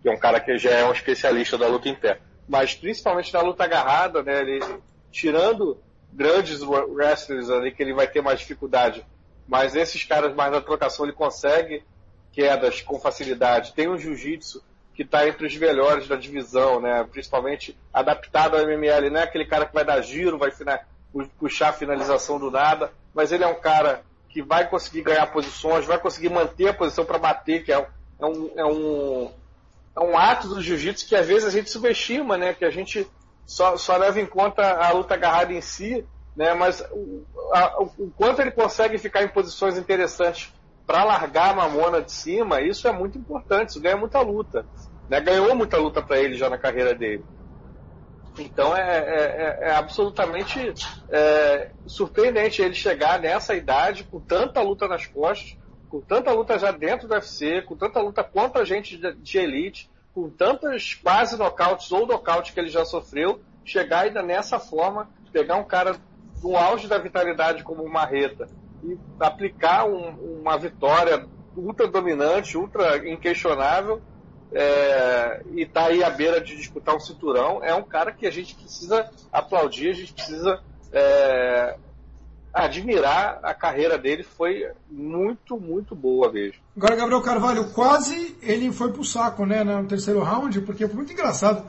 Que 0.01 0.07
é 0.07 0.11
um 0.11 0.19
cara 0.19 0.39
que 0.39 0.57
já 0.57 0.71
é 0.71 0.85
um 0.85 0.93
especialista 0.93 1.57
da 1.57 1.67
luta 1.67 1.89
em 1.89 1.95
pé. 1.95 2.19
Mas 2.47 2.75
principalmente 2.75 3.33
na 3.33 3.41
luta 3.41 3.63
agarrada, 3.63 4.23
né, 4.23 4.41
ele, 4.41 4.59
tirando 5.12 5.78
grandes 6.12 6.62
wrestlers 6.62 7.49
ali 7.49 7.72
que 7.72 7.82
ele 7.82 7.93
vai 7.93 8.07
ter 8.07 8.22
mais 8.22 8.39
dificuldade, 8.39 9.05
mas 9.47 9.76
esses 9.76 10.03
caras 10.03 10.34
mais 10.36 10.51
na 10.51 10.62
trocação 10.62 11.05
ele 11.05 11.14
consegue 11.14 11.84
quedas 12.32 12.82
com 12.82 12.99
facilidade. 12.99 13.74
Tem 13.74 13.88
o 13.88 13.97
jiu-jitsu 13.97 14.64
que 14.93 15.03
está 15.03 15.28
entre 15.28 15.47
os 15.47 15.55
melhores 15.55 16.07
da 16.07 16.16
divisão, 16.16 16.80
né? 16.80 17.03
Principalmente 17.10 17.78
adaptado 17.93 18.55
ao 18.55 18.64
MML, 18.64 19.10
não 19.10 19.22
é 19.22 19.24
aquele 19.24 19.45
cara 19.45 19.66
que 19.66 19.74
vai 19.74 19.86
dar 19.86 20.01
giro, 20.01 20.38
vai 20.38 20.51
puxar 21.39 21.70
a 21.70 21.74
finalização 21.74 22.38
do 22.38 22.51
nada, 22.51 22.91
mas 23.14 23.32
ele 23.32 23.43
é 23.43 23.47
um 23.47 23.60
cara 23.60 24.03
que 24.28 24.41
vai 24.41 24.68
conseguir 24.68 25.01
ganhar 25.01 25.26
posições, 25.28 25.86
vai 25.86 25.97
conseguir 25.97 26.30
manter 26.30 26.68
a 26.68 26.74
posição 26.74 27.05
para 27.05 27.18
bater, 27.18 27.64
que 27.64 27.72
é, 27.72 27.88
é, 28.20 28.26
um, 28.26 28.51
é, 28.55 28.66
um, 28.66 29.32
é 29.95 29.99
um 30.01 30.18
ato 30.18 30.49
do 30.49 30.62
jiu-jitsu 30.62 31.07
que 31.07 31.16
às 31.16 31.26
vezes 31.26 31.45
a 31.45 31.51
gente 31.51 31.70
subestima, 31.70 32.38
né? 32.38 32.53
Que 32.53 32.66
a 32.66 32.70
gente 32.70 33.07
só, 33.50 33.76
só 33.78 33.97
leva 33.97 34.22
em 34.22 34.28
conta 34.28 34.62
a 34.62 34.91
luta 34.91 35.16
agarrada 35.16 35.52
em 35.52 35.60
si, 35.60 36.06
né? 36.36 36.54
Mas 36.54 36.82
o, 36.91 37.26
a, 37.52 37.82
o 37.82 38.12
quanto 38.16 38.39
ele 38.41 38.52
consegue 38.52 39.00
ficar 39.00 39.24
em 39.24 39.28
posições 39.28 39.76
interessantes 39.76 40.54
para 40.86 41.04
largar 41.04 41.50
a 41.50 41.56
mamona 41.56 42.00
de 42.00 42.12
cima, 42.12 42.62
isso 42.62 42.88
é 42.88 42.91
muito 42.91 43.18
importante, 43.18 43.70
isso 43.70 43.82
ganha 43.82 43.97
muita 43.97 44.22
luta. 44.22 44.68
Né? 45.10 45.20
Ganhou 45.20 45.56
muita 45.56 45.78
luta 45.78 46.00
para 46.00 46.20
ele 46.20 46.36
já 46.36 46.47
na 46.47 46.60
carreira 46.60 46.93
dele. 46.93 47.26
Então 48.38 48.78
é, 48.78 48.82
é, 48.82 49.60
é, 49.64 49.70
é 49.70 49.72
absolutamente 49.72 50.72
é, 51.10 51.72
surpreendente 51.88 52.62
ele 52.62 52.76
chegar 52.76 53.20
nessa 53.20 53.56
idade 53.56 54.04
com 54.04 54.20
tanta 54.20 54.62
luta 54.62 54.88
nas 54.88 55.08
costas, 55.08 55.58
com 55.89 56.02
tanta 56.02 56.32
luta 56.32 56.60
já 56.60 56.70
dentro 56.70 57.08
do 57.08 57.16
UFC, 57.16 57.64
com 57.64 57.76
tanta 57.76 58.00
luta 58.00 58.24
contra 58.24 58.64
gente 58.64 58.95
de, 58.95 59.12
de 59.16 59.38
elite, 59.39 59.89
com 60.20 60.30
tantas 60.30 60.95
quase 60.95 61.38
nocautes 61.38 61.89
ou 61.93 62.05
nocaute 62.05 62.51
que 62.51 62.59
ele 62.59 62.70
já 62.70 62.84
sofreu, 62.84 63.39
chegar 63.63 64.01
ainda 64.01 64.22
nessa 64.22 64.59
forma, 64.59 65.09
pegar 65.32 65.55
um 65.55 65.63
cara 65.63 65.95
no 66.43 66.57
auge 66.57 66.89
da 66.89 66.97
vitalidade 66.97 67.63
como 67.63 67.84
o 67.84 67.89
Marreta 67.89 68.49
e 68.84 68.97
aplicar 69.17 69.86
um, 69.86 70.41
uma 70.41 70.57
vitória 70.57 71.26
ultra 71.55 71.88
dominante, 71.88 72.57
ultra 72.57 72.97
inquestionável, 73.09 74.01
é, 74.51 75.41
e 75.55 75.65
tá 75.65 75.86
aí 75.86 76.03
à 76.03 76.09
beira 76.09 76.41
de 76.41 76.57
disputar 76.57 76.95
um 76.95 76.99
cinturão, 76.99 77.63
é 77.63 77.74
um 77.74 77.84
cara 77.84 78.11
que 78.11 78.28
a 78.28 78.32
gente 78.32 78.55
precisa 78.55 79.09
aplaudir, 79.32 79.89
a 79.89 79.93
gente 79.93 80.13
precisa 80.13 80.61
é, 80.91 81.78
admirar 82.54 83.39
a 83.43 83.54
carreira 83.54 83.97
dele, 83.97 84.24
foi 84.24 84.68
muito, 84.89 85.60
muito 85.60 85.95
boa 85.95 86.32
mesmo. 86.32 86.60
Agora, 86.76 86.95
Gabriel 86.95 87.22
Carvalho, 87.22 87.72
quase 87.72 88.36
ele 88.41 88.72
foi 88.72 88.91
pro 88.91 89.04
saco, 89.04 89.45
né, 89.45 89.64
no 89.64 89.88
terceiro 89.88 90.22
round, 90.22 90.62
porque 90.62 90.88
foi 90.88 90.95
muito 90.95 91.14
engraçado. 91.14 91.66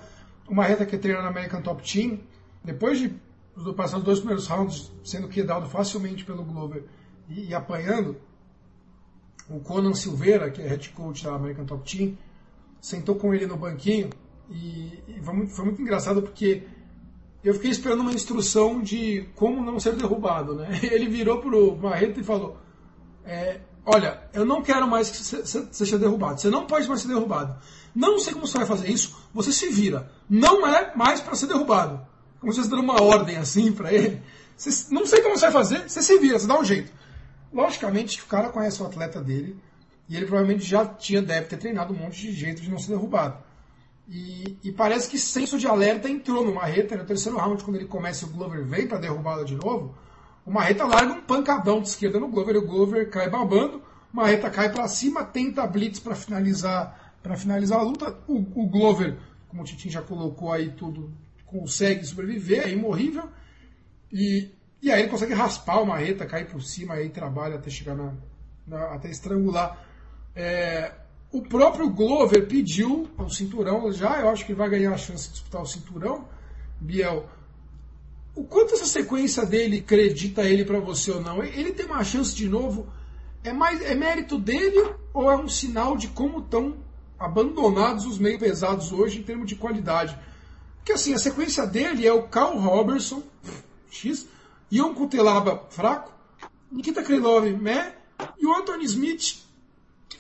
Uma 0.49 0.65
reta 0.65 0.87
que 0.87 0.99
treina 0.99 1.23
na 1.23 1.29
American 1.29 1.63
Top 1.63 1.83
Team, 1.83 2.19
depois 2.65 2.99
de 2.99 3.15
passar 3.77 3.99
os 3.99 4.05
dois 4.05 4.19
primeiros 4.19 4.47
rounds 4.47 4.91
sendo 5.05 5.29
quedado 5.29 5.69
facilmente 5.69 6.25
pelo 6.25 6.43
Glover 6.43 6.85
e, 7.29 7.49
e 7.49 7.55
apanhando, 7.55 8.17
o 9.49 9.61
Conan 9.61 9.95
Silveira, 9.95 10.51
que 10.51 10.63
é 10.63 10.67
head 10.67 10.91
coach 10.91 11.25
da 11.25 11.35
American 11.35 11.65
Top 11.65 11.85
Team, 11.85 12.17
sentou 12.81 13.17
com 13.17 13.35
ele 13.35 13.47
no 13.47 13.57
banquinho 13.57 14.11
e, 14.49 15.03
e 15.09 15.21
foi, 15.23 15.35
muito, 15.35 15.53
foi, 15.53 15.65
muito, 15.67 15.83
engraçado 15.83 16.23
porque 16.23 16.63
eu 17.43 17.55
fiquei 17.55 17.71
esperando 17.71 18.01
uma 18.01 18.13
instrução 18.13 18.83
de 18.83 19.29
como 19.35 19.63
não 19.63 19.81
ser 19.81 19.95
derrubado. 19.95 20.55
Né? 20.55 20.81
Ele 20.85 21.09
virou 21.09 21.41
pro 21.41 21.77
Marreta 21.77 22.21
e 22.21 22.25
falou: 22.25 22.59
é, 23.25 23.61
Olha, 23.85 24.23
eu 24.33 24.45
não 24.45 24.63
quero 24.63 24.87
mais 24.87 25.11
que 25.11 25.17
você 25.17 25.67
seja 25.73 25.99
derrubado. 25.99 26.41
Você 26.41 26.51
não 26.51 26.67
pode 26.67 26.87
mais 26.87 27.01
ser 27.01 27.09
derrubado. 27.09 27.57
Não 27.95 28.19
sei 28.19 28.33
como 28.33 28.47
você 28.47 28.59
vai 28.59 28.67
fazer 28.67 28.89
isso. 28.89 29.17
Você 29.35 29.53
se 29.53 29.69
vira. 29.69 30.11
Não 30.29 30.67
é 30.67 30.95
mais 30.95 31.21
para 31.21 31.35
ser 31.35 31.47
derrubado. 31.47 32.01
Como 32.39 32.53
se 32.53 32.63
você 32.63 32.69
dando 32.69 32.83
uma 32.83 33.03
ordem 33.03 33.37
assim 33.37 33.73
para 33.73 33.93
ele. 33.93 34.23
Não 34.91 35.07
sei 35.07 35.23
como 35.23 35.37
você 35.37 35.47
vai 35.47 35.53
fazer. 35.53 35.89
Você 35.89 36.03
se 36.03 36.19
vira, 36.19 36.39
você 36.39 36.47
dá 36.47 36.59
um 36.59 36.65
jeito. 36.65 36.93
Logicamente, 37.53 38.23
o 38.23 38.27
cara 38.27 38.51
conhece 38.51 38.83
o 38.83 38.87
atleta 38.87 39.21
dele 39.21 39.59
e 40.09 40.17
ele 40.17 40.27
provavelmente 40.27 40.65
já 40.65 40.85
tinha, 40.85 41.23
deve 41.23 41.47
ter 41.47 41.57
treinado 41.57 41.93
um 41.93 41.97
monte 41.97 42.21
de 42.21 42.33
jeito 42.33 42.61
de 42.61 42.71
não 42.71 42.79
ser 42.79 42.91
derrubado. 42.91 43.39
E, 44.11 44.59
e 44.65 44.73
parece 44.73 45.09
que 45.09 45.17
senso 45.17 45.57
de 45.57 45.69
alerta 45.69 46.11
entrou 46.11 46.45
no 46.45 46.53
Marreta 46.53 46.97
no 46.97 47.05
terceiro 47.05 47.39
round, 47.39 47.63
quando 47.63 47.77
ele 47.77 47.87
começa 47.87 48.27
o 48.27 48.29
Glover 48.29 48.65
vem 48.65 48.89
para 48.89 48.99
derrubá-lo 48.99 49.45
de 49.45 49.55
novo. 49.55 49.95
O 50.45 50.51
Marreta 50.51 50.85
larga 50.85 51.13
um 51.13 51.23
pancadão 51.23 51.81
de 51.81 51.89
esquerda 51.89 52.19
no 52.19 52.29
Glover, 52.29 52.57
o 52.57 52.67
Glover 52.67 53.09
cai 53.09 53.31
babando, 53.31 53.79
o 54.13 54.17
Marreta 54.17 54.51
cai 54.51 54.73
para 54.73 54.89
cima, 54.89 55.25
tenta 55.25 55.65
blitz 55.65 56.01
para 56.01 56.17
finalizar 56.17 57.15
para 57.23 57.37
finalizar 57.37 57.79
a 57.79 57.83
luta. 57.83 58.19
O, 58.27 58.39
o, 58.39 58.67
Glover, 58.67 59.17
como 59.47 59.63
o 59.63 59.65
Titin 59.65 59.91
já 59.91 60.03
colocou 60.03 60.51
aí 60.51 60.71
tudo, 60.71 61.13
consegue 61.47 62.05
sobreviver, 62.05 62.67
é 62.67 62.71
imorrível. 62.71 63.29
E 64.11 64.51
e 64.83 64.91
aí 64.91 65.03
ele 65.03 65.11
consegue 65.11 65.35
raspar 65.35 65.81
o 65.83 65.87
marreta, 65.87 66.25
cair 66.25 66.47
por 66.47 66.63
cima, 66.63 66.95
aí 66.95 67.11
trabalha 67.11 67.57
até 67.57 67.69
chegar 67.69 67.95
na, 67.95 68.15
na 68.67 68.95
até 68.95 69.11
estrangular. 69.11 69.79
É, 70.35 70.93
o 71.33 71.43
próprio 71.43 71.89
Glover 71.89 72.47
pediu 72.47 73.09
o 73.17 73.29
cinturão 73.29 73.93
já, 73.93 74.21
eu 74.21 74.29
acho 74.29 74.45
que 74.45 74.55
vai 74.55 74.69
ganhar 74.69 74.93
a 74.93 74.99
chance 74.99 75.29
de 75.29 75.35
disputar 75.35 75.63
o 75.63 75.67
cinturão. 75.67 76.29
Biel, 76.81 77.29
o 78.35 78.43
quanto 78.45 78.75
essa 78.75 78.87
sequência 78.87 79.47
dele 79.47 79.79
acredita 79.79 80.43
ele 80.43 80.65
para 80.65 80.81
você 80.81 81.13
ou 81.13 81.21
não? 81.21 81.43
Ele 81.43 81.73
tem 81.73 81.87
uma 81.87 82.03
chance 82.03 82.35
de 82.35 82.49
novo? 82.49 82.89
É 83.45 83.53
mais 83.53 83.81
é 83.83 83.95
mérito 83.95 84.39
dele 84.39 84.93
ou 85.15 85.31
é 85.31 85.37
um 85.37 85.49
sinal 85.49 85.97
de 85.97 86.09
como 86.09 86.41
estão 86.41 86.77
abandonados 87.19 88.07
os 88.07 88.19
meio 88.19 88.39
pesados 88.39 88.93
hoje 88.93 89.21
em 89.21 89.23
termos 89.23 89.47
de 89.47 89.55
qualidade? 89.55 90.19
Porque 90.79 90.93
assim, 90.93 91.15
a 91.15 91.19
sequência 91.19 91.67
dele 91.67 92.07
é 92.07 92.13
o 92.13 92.25
Carl 92.25 92.59
Robertson, 92.59 93.23
X, 93.91 94.27
Ion 94.71 94.95
Kutelaba 94.95 95.67
fraco, 95.71 96.13
Nikita 96.73 97.03
Krylov 97.03 97.47
meh, 97.53 97.95
e 98.39 98.47
o 98.47 98.55
Anthony 98.55 98.85
Smith 98.85 99.50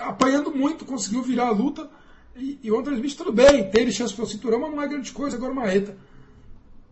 apanhando 0.00 0.50
muito, 0.50 0.84
conseguiu 0.84 1.22
virar 1.22 1.48
a 1.48 1.52
luta. 1.52 1.88
E, 2.36 2.58
e 2.62 2.70
o 2.70 2.78
Anthony 2.78 2.96
Smith, 2.96 3.16
tudo 3.16 3.32
bem, 3.32 3.70
teve 3.70 3.92
chance 3.92 4.14
para 4.14 4.24
o 4.24 4.26
cinturão, 4.26 4.60
mas 4.60 4.70
não 4.70 4.82
é 4.82 4.88
grande 4.88 5.12
coisa, 5.12 5.36
agora 5.36 5.52
uma 5.52 5.66
reta. 5.66 5.96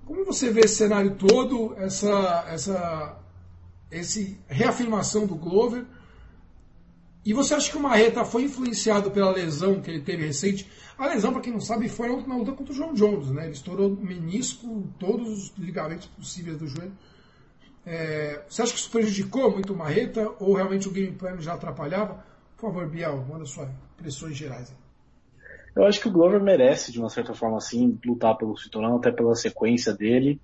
Como 0.05 0.25
você 0.25 0.51
vê 0.51 0.61
esse 0.61 0.77
cenário 0.77 1.17
todo, 1.17 1.75
essa, 1.77 2.45
essa 2.49 3.19
esse 3.91 4.39
reafirmação 4.49 5.27
do 5.27 5.35
Glover? 5.35 5.85
E 7.25 7.35
você 7.35 7.55
acha 7.55 7.71
que 7.71 7.77
o 7.77 7.81
Marreta 7.81 8.25
foi 8.25 8.45
influenciado 8.45 9.11
pela 9.11 9.31
lesão 9.31 9.81
que 9.83 9.91
ele 9.91 10.01
teve 10.01 10.25
recente? 10.25 10.67
A 10.97 11.07
lesão, 11.09 11.33
para 11.33 11.43
quem 11.43 11.53
não 11.53 11.61
sabe, 11.61 11.89
foi 11.89 12.09
na 12.27 12.37
luta 12.37 12.53
contra 12.53 12.73
o 12.73 12.77
João 12.77 12.95
Jones, 12.95 13.31
né? 13.31 13.45
Ele 13.45 13.53
estourou 13.53 13.91
menisco, 13.91 14.91
todos 14.99 15.29
os 15.29 15.53
ligamentos 15.59 16.07
possíveis 16.07 16.57
do 16.57 16.67
joelho. 16.67 16.97
É, 17.85 18.43
você 18.49 18.63
acha 18.63 18.73
que 18.73 18.79
isso 18.79 18.91
prejudicou 18.91 19.51
muito 19.51 19.73
o 19.73 19.77
Marreta 19.77 20.31
ou 20.39 20.55
realmente 20.55 20.89
o 20.89 20.91
game 20.91 21.13
plan 21.13 21.41
já 21.41 21.55
atrapalhava? 21.55 22.25
Por 22.59 22.73
favor, 22.73 22.91
Biel, 22.91 23.25
manda 23.29 23.45
suas 23.45 23.69
impressões 23.97 24.37
gerais. 24.37 24.77
Eu 25.77 25.85
acho 25.85 26.01
que 26.01 26.09
o 26.09 26.13
Glover 26.13 26.43
merece, 26.43 26.91
de 26.91 26.99
uma 26.99 27.09
certa 27.09 27.33
forma, 27.33 27.57
assim, 27.57 27.97
lutar 28.05 28.37
pelo 28.37 28.59
cinturão, 28.59 28.97
até 28.97 29.13
pela 29.13 29.37
sequência 29.37 29.95
dele 29.95 30.41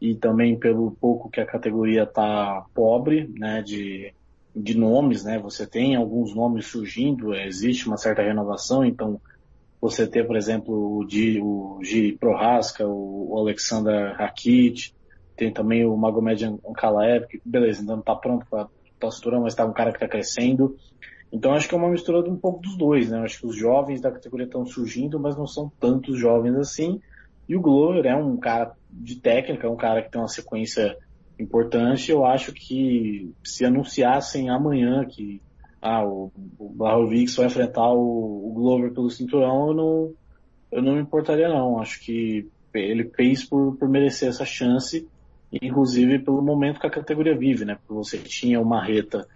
e 0.00 0.14
também 0.14 0.56
pelo 0.56 0.92
pouco 0.92 1.28
que 1.28 1.40
a 1.40 1.46
categoria 1.46 2.04
está 2.04 2.64
pobre, 2.72 3.28
né, 3.36 3.62
de, 3.62 4.14
de 4.54 4.78
nomes, 4.78 5.24
né, 5.24 5.40
você 5.40 5.66
tem 5.66 5.96
alguns 5.96 6.32
nomes 6.34 6.66
surgindo, 6.66 7.34
existe 7.34 7.88
uma 7.88 7.96
certa 7.96 8.22
renovação, 8.22 8.84
então 8.84 9.20
você 9.80 10.06
ter, 10.06 10.24
por 10.24 10.36
exemplo, 10.36 10.98
o 10.98 11.08
G, 11.08 11.40
o 11.42 11.80
G 11.82 12.16
Prohaska, 12.20 12.86
o 12.86 13.36
Alexander 13.38 14.14
Rakit, 14.16 14.94
tem 15.36 15.52
também 15.52 15.84
o 15.84 15.96
Magomed 15.96 16.44
Ankalaev, 16.44 17.26
que 17.26 17.40
beleza, 17.44 17.80
ainda 17.80 17.94
não 17.94 18.00
está 18.00 18.14
pronto 18.14 18.46
para 18.48 18.68
a 19.02 19.10
cinturão, 19.10 19.42
mas 19.42 19.52
está 19.52 19.66
um 19.66 19.72
cara 19.72 19.90
que 19.90 19.96
está 19.96 20.08
crescendo. 20.08 20.76
Então 21.32 21.52
acho 21.52 21.68
que 21.68 21.74
é 21.74 21.78
uma 21.78 21.90
mistura 21.90 22.22
de 22.22 22.30
um 22.30 22.36
pouco 22.36 22.60
dos 22.60 22.76
dois, 22.76 23.10
né? 23.10 23.18
Acho 23.20 23.40
que 23.40 23.46
os 23.46 23.56
jovens 23.56 24.00
da 24.00 24.10
categoria 24.10 24.46
estão 24.46 24.64
surgindo, 24.64 25.18
mas 25.18 25.36
não 25.36 25.46
são 25.46 25.70
tantos 25.80 26.18
jovens 26.18 26.56
assim. 26.56 27.00
E 27.48 27.56
o 27.56 27.60
Glover 27.60 28.06
é 28.06 28.16
um 28.16 28.36
cara 28.36 28.72
de 28.90 29.16
técnica, 29.16 29.66
é 29.66 29.70
um 29.70 29.76
cara 29.76 30.02
que 30.02 30.10
tem 30.10 30.20
uma 30.20 30.28
sequência 30.28 30.96
importante. 31.38 32.10
Eu 32.10 32.24
acho 32.24 32.52
que 32.52 33.32
se 33.44 33.64
anunciassem 33.64 34.48
amanhã 34.50 35.04
que 35.04 35.40
ah, 35.82 36.04
o, 36.04 36.32
o 36.58 36.68
Blahovic 36.70 37.34
vai 37.36 37.46
enfrentar 37.46 37.92
o, 37.92 38.48
o, 38.48 38.52
Glover 38.54 38.92
pelo 38.92 39.10
cinturão, 39.10 39.68
eu 39.68 39.74
não, 39.74 40.14
eu 40.72 40.82
não 40.82 40.94
me 40.94 41.02
importaria 41.02 41.48
não. 41.48 41.80
Acho 41.80 42.00
que 42.00 42.48
ele 42.74 43.04
fez 43.04 43.44
por, 43.44 43.76
por 43.76 43.88
merecer 43.88 44.28
essa 44.28 44.44
chance 44.44 45.06
inclusive 45.52 46.18
pelo 46.18 46.42
momento 46.42 46.80
que 46.80 46.86
a 46.86 46.90
categoria 46.90 47.36
vive, 47.36 47.64
né? 47.64 47.76
Porque 47.76 47.94
você 47.94 48.18
tinha 48.18 48.60
o 48.60 48.64
Marreta 48.64 49.26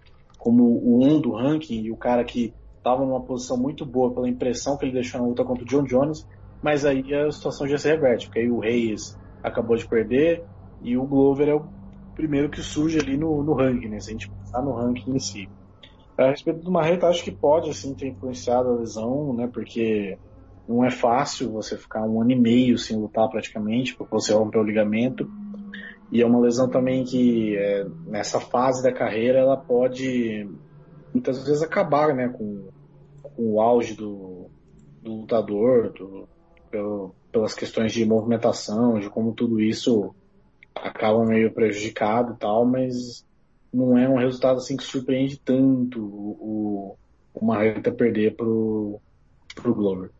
como 0.41 0.63
o 0.63 1.05
um 1.05 1.21
do 1.21 1.33
ranking 1.33 1.83
e 1.83 1.91
o 1.91 1.95
cara 1.95 2.23
que 2.23 2.51
estava 2.77 3.05
numa 3.05 3.21
posição 3.21 3.55
muito 3.55 3.85
boa 3.85 4.11
pela 4.11 4.27
impressão 4.27 4.75
que 4.75 4.85
ele 4.85 4.93
deixou 4.93 5.21
na 5.21 5.27
luta 5.27 5.45
contra 5.45 5.63
o 5.63 5.67
John 5.67 5.83
Jones, 5.83 6.25
mas 6.63 6.83
aí 6.83 7.13
a 7.13 7.31
situação 7.31 7.67
já 7.67 7.77
se 7.77 7.87
reverte, 7.87 8.25
porque 8.25 8.39
aí 8.39 8.49
o 8.49 8.57
Reis 8.57 9.15
acabou 9.43 9.77
de 9.77 9.87
perder 9.87 10.43
e 10.81 10.97
o 10.97 11.05
Glover 11.05 11.47
é 11.47 11.53
o 11.53 11.69
primeiro 12.15 12.49
que 12.49 12.63
surge 12.63 12.97
ali 12.97 13.17
no, 13.17 13.43
no 13.43 13.53
ranking, 13.53 13.87
né? 13.87 13.99
Se 13.99 14.09
a 14.09 14.13
gente 14.13 14.31
pensar 14.31 14.63
no 14.63 14.73
ranking 14.73 15.11
em 15.11 15.19
si. 15.19 15.47
A 16.17 16.31
respeito 16.31 16.61
do 16.61 16.71
Marreta, 16.71 17.07
acho 17.07 17.23
que 17.23 17.31
pode 17.31 17.69
assim 17.69 17.93
ter 17.93 18.07
influenciado 18.07 18.67
a 18.67 18.75
lesão, 18.77 19.35
né? 19.35 19.47
Porque 19.47 20.17
não 20.67 20.83
é 20.83 20.89
fácil 20.89 21.51
você 21.51 21.77
ficar 21.77 22.01
um 22.01 22.19
ano 22.19 22.31
e 22.31 22.39
meio 22.39 22.79
sem 22.79 22.97
lutar 22.97 23.29
praticamente, 23.29 23.95
porque 23.95 24.15
você 24.15 24.33
romper 24.33 24.57
o 24.57 24.63
ligamento. 24.63 25.29
E 26.11 26.21
é 26.21 26.25
uma 26.25 26.39
lesão 26.39 26.69
também 26.69 27.05
que 27.05 27.55
é, 27.55 27.85
nessa 28.05 28.39
fase 28.39 28.83
da 28.83 28.91
carreira 28.91 29.39
ela 29.39 29.55
pode 29.55 30.49
muitas 31.13 31.45
vezes 31.45 31.61
acabar, 31.61 32.13
né, 32.13 32.27
com, 32.27 32.69
com 33.23 33.53
o 33.53 33.61
auge 33.61 33.93
do, 33.93 34.49
do 35.01 35.21
lutador, 35.21 35.91
do, 35.93 36.27
pelo, 36.69 37.15
pelas 37.31 37.53
questões 37.53 37.93
de 37.93 38.05
movimentação, 38.05 38.99
de 38.99 39.09
como 39.09 39.33
tudo 39.33 39.61
isso 39.61 40.13
acaba 40.75 41.25
meio 41.25 41.53
prejudicado 41.53 42.33
e 42.33 42.37
tal, 42.37 42.65
mas 42.65 43.25
não 43.73 43.97
é 43.97 44.07
um 44.09 44.17
resultado 44.17 44.57
assim 44.57 44.75
que 44.75 44.83
surpreende 44.83 45.39
tanto 45.39 46.01
o, 46.01 46.97
o 47.33 47.45
Marreta 47.45 47.91
perder 47.91 48.35
pro, 48.35 48.99
pro 49.55 49.73
Glover. 49.73 50.11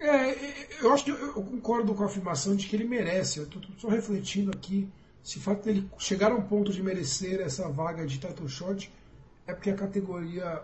É, 0.00 0.84
eu 0.84 0.92
acho 0.92 1.04
que 1.04 1.10
eu 1.10 1.32
concordo 1.32 1.94
com 1.94 2.02
a 2.02 2.06
afirmação 2.06 2.54
de 2.54 2.66
que 2.66 2.76
ele 2.76 2.84
merece. 2.84 3.38
Eu 3.38 3.44
estou 3.44 3.62
só 3.78 3.88
refletindo 3.88 4.50
aqui 4.50 4.88
se 5.26 5.38
o 5.38 5.40
fato 5.40 5.64
dele 5.64 5.90
chegar 5.98 6.30
a 6.30 6.36
um 6.36 6.42
ponto 6.42 6.72
de 6.72 6.80
merecer 6.80 7.40
essa 7.40 7.68
vaga 7.68 8.06
de 8.06 8.16
title 8.16 8.48
shot 8.48 8.92
é 9.44 9.52
porque 9.52 9.70
a 9.70 9.74
categoria 9.74 10.62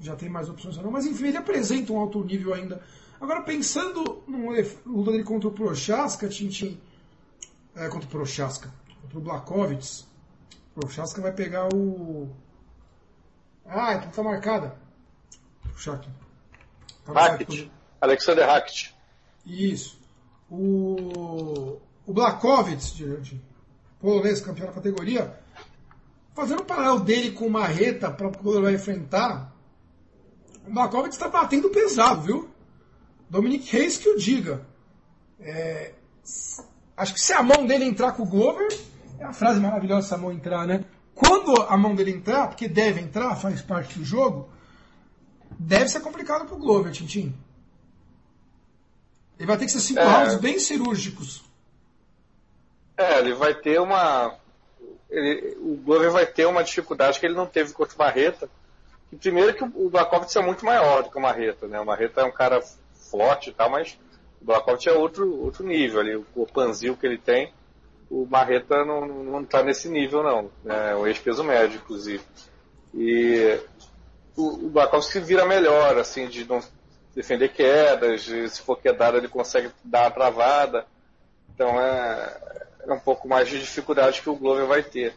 já 0.00 0.16
tem 0.16 0.30
mais 0.30 0.48
opções 0.48 0.78
ou 0.78 0.84
não. 0.84 0.90
Mas 0.90 1.04
enfim, 1.04 1.26
ele 1.26 1.36
apresenta 1.36 1.92
um 1.92 1.98
alto 1.98 2.24
nível 2.24 2.54
ainda. 2.54 2.82
Agora, 3.20 3.42
pensando 3.42 4.22
no 4.26 4.52
luta 4.86 5.10
dele 5.10 5.22
contra 5.22 5.50
o 5.50 5.52
Prochaska, 5.52 6.30
Tintin. 6.30 6.80
É, 7.76 7.88
contra 7.88 8.08
o 8.08 8.10
Prochaska. 8.10 8.72
Contra 9.02 9.18
o 9.18 9.20
Blakovitz. 9.20 10.06
O 10.74 10.80
Prochaska 10.80 11.20
vai 11.20 11.32
pegar 11.32 11.68
o. 11.70 12.34
Ah, 13.66 13.96
então 13.96 14.10
tá 14.10 14.22
marcada. 14.22 14.78
Puxar 15.74 15.96
aqui. 15.96 16.08
Tá 17.04 17.12
Hackett. 17.12 17.70
Alexander 18.00 18.46
Hackett. 18.46 18.96
Isso. 19.44 20.00
O, 20.50 21.78
o 22.06 22.12
Blakovitz, 22.14 22.94
de 22.94 23.04
polonês, 24.00 24.40
campeão 24.40 24.66
da 24.66 24.72
categoria, 24.72 25.38
fazendo 26.34 26.62
um 26.62 26.66
paralelo 26.66 27.00
dele 27.00 27.32
com 27.32 27.46
o 27.46 27.50
Marreta 27.50 28.10
para 28.10 28.30
quando 28.30 28.54
ele 28.56 28.64
vai 28.64 28.74
enfrentar, 28.74 29.52
o 30.66 30.72
Blakovitz 30.72 31.16
está 31.16 31.28
batendo 31.28 31.70
pesado, 31.70 32.22
viu? 32.22 32.50
Dominic 33.28 33.70
Reis 33.70 33.96
que 33.96 34.08
o 34.08 34.18
diga. 34.18 34.66
É, 35.40 35.94
acho 36.96 37.14
que 37.14 37.20
se 37.20 37.32
a 37.32 37.42
mão 37.42 37.66
dele 37.66 37.84
entrar 37.84 38.12
com 38.12 38.22
o 38.22 38.26
Glover, 38.26 38.68
é 39.18 39.24
a 39.24 39.32
frase 39.32 39.60
maravilhosa 39.60 40.06
essa 40.06 40.18
mão 40.18 40.32
entrar, 40.32 40.66
né? 40.66 40.84
Quando 41.14 41.60
a 41.62 41.76
mão 41.76 41.94
dele 41.94 42.12
entrar, 42.12 42.48
porque 42.48 42.68
deve 42.68 43.00
entrar, 43.00 43.34
faz 43.34 43.60
parte 43.60 43.98
do 43.98 44.04
jogo, 44.04 44.48
deve 45.58 45.88
ser 45.88 46.00
complicado 46.00 46.46
pro 46.46 46.56
Glover, 46.56 46.92
Tintin. 46.92 47.34
Ele 49.38 49.46
vai 49.46 49.56
ter 49.56 49.66
que 49.66 49.72
ser 49.72 49.80
cinco 49.80 50.00
é... 50.00 50.04
rounds 50.04 50.36
bem 50.36 50.58
cirúrgicos. 50.58 51.47
É, 52.98 53.20
ele 53.20 53.32
vai 53.32 53.54
ter 53.54 53.80
uma. 53.80 54.36
Ele, 55.08 55.56
o 55.60 55.76
Glover 55.76 56.10
vai 56.10 56.26
ter 56.26 56.46
uma 56.46 56.64
dificuldade 56.64 57.20
que 57.20 57.24
ele 57.24 57.36
não 57.36 57.46
teve 57.46 57.72
contra 57.72 57.94
o 57.94 57.98
Marreta. 57.98 58.50
Primeiro 59.20 59.54
que 59.54 59.64
o 59.64 59.88
Blakovitz 59.88 60.34
é 60.34 60.42
muito 60.42 60.66
maior 60.66 61.04
do 61.04 61.10
que 61.10 61.16
o 61.16 61.20
Marreta, 61.20 61.68
né? 61.68 61.80
O 61.80 61.86
Marreta 61.86 62.20
é 62.20 62.24
um 62.24 62.32
cara 62.32 62.60
forte 63.10 63.50
e 63.50 63.52
tal, 63.52 63.70
mas 63.70 63.96
o 64.42 64.44
Blakovitz 64.44 64.88
é 64.88 64.92
outro, 64.92 65.40
outro 65.40 65.64
nível 65.64 66.00
ali. 66.00 66.16
O 66.34 66.46
panzil 66.46 66.96
que 66.96 67.06
ele 67.06 67.18
tem, 67.18 67.54
o 68.10 68.26
Marreta 68.26 68.84
não, 68.84 69.06
não 69.06 69.44
tá 69.44 69.62
nesse 69.62 69.88
nível, 69.88 70.22
não. 70.22 70.50
É 70.66 70.96
um 70.96 71.06
ex-peso 71.06 71.44
médio, 71.44 71.76
inclusive. 71.76 72.22
E 72.92 73.60
o, 74.36 74.66
o 74.66 74.70
Blakovitz 74.70 75.14
vira 75.24 75.46
melhor, 75.46 75.96
assim, 75.96 76.26
de 76.26 76.44
não 76.44 76.60
defender 77.14 77.48
quedas, 77.48 78.22
se 78.22 78.60
for 78.60 78.76
quedada 78.76 79.18
ele 79.18 79.28
consegue 79.28 79.70
dar 79.84 80.02
uma 80.02 80.10
travada. 80.10 80.86
Então 81.54 81.80
é, 81.80 82.67
é 82.88 82.94
um 82.94 83.00
pouco 83.00 83.28
mais 83.28 83.48
de 83.48 83.60
dificuldade 83.60 84.20
que 84.22 84.30
o 84.30 84.36
Glover 84.36 84.66
vai 84.66 84.82
ter. 84.82 85.14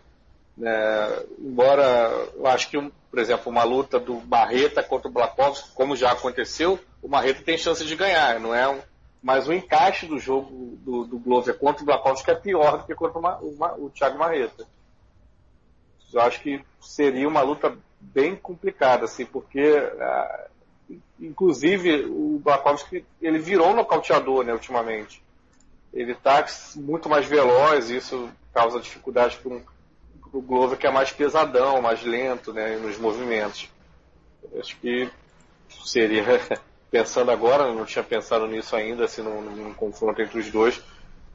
É, 0.61 1.25
embora 1.39 2.27
eu 2.35 2.45
acho 2.47 2.69
que, 2.69 2.77
por 3.09 3.19
exemplo, 3.19 3.51
uma 3.51 3.63
luta 3.63 3.99
do 3.99 4.15
Barreta 4.15 4.83
contra 4.83 5.07
o 5.07 5.11
Blakovski, 5.11 5.71
como 5.73 5.95
já 5.95 6.11
aconteceu, 6.11 6.79
o 7.01 7.07
Barreta 7.07 7.41
tem 7.41 7.57
chance 7.57 7.85
de 7.85 7.95
ganhar, 7.95 8.39
não 8.39 8.53
é? 8.53 8.67
Um, 8.67 8.79
mas 9.23 9.47
o 9.47 9.53
encaixe 9.53 10.05
do 10.05 10.19
jogo 10.19 10.77
do, 10.77 11.05
do 11.05 11.19
Glover 11.19 11.57
contra 11.57 11.83
o 11.83 11.85
Blakovski 11.85 12.31
é 12.31 12.35
pior 12.35 12.79
do 12.79 12.83
que 12.85 12.95
contra 12.95 13.19
o, 13.19 13.47
o, 13.47 13.85
o 13.85 13.89
Thiago 13.89 14.17
Marreta. 14.17 14.67
Eu 16.13 16.21
acho 16.21 16.41
que 16.41 16.61
seria 16.81 17.27
uma 17.27 17.41
luta 17.41 17.77
bem 17.99 18.35
complicada, 18.35 19.05
assim, 19.05 19.25
porque 19.25 19.77
uh, 19.77 20.95
inclusive 21.19 22.05
o 22.05 22.41
Blakovski 22.43 23.05
ele 23.21 23.39
virou 23.39 23.73
nocauteador, 23.73 24.43
né, 24.43 24.51
ultimamente 24.51 25.23
ele 25.93 26.13
está 26.13 26.45
muito 26.75 27.09
mais 27.09 27.25
veloz, 27.25 27.89
e 27.89 27.97
isso 27.97 28.29
causa 28.53 28.79
dificuldade 28.79 29.37
para 29.37 29.53
um, 29.53 29.61
o 30.33 30.41
Glover 30.41 30.77
que 30.77 30.87
é 30.87 30.91
mais 30.91 31.11
pesadão, 31.11 31.81
mais 31.81 32.01
lento 32.03 32.53
né, 32.53 32.77
nos 32.77 32.97
movimentos. 32.97 33.69
Acho 34.57 34.77
que 34.77 35.09
seria, 35.85 36.23
pensando 36.89 37.31
agora, 37.31 37.73
não 37.73 37.85
tinha 37.85 38.03
pensado 38.03 38.47
nisso 38.47 38.75
ainda, 38.75 39.05
assim, 39.05 39.21
num, 39.21 39.41
num, 39.41 39.73
confronto 39.73 40.21
entre 40.21 40.39
os 40.39 40.49
dois, 40.49 40.81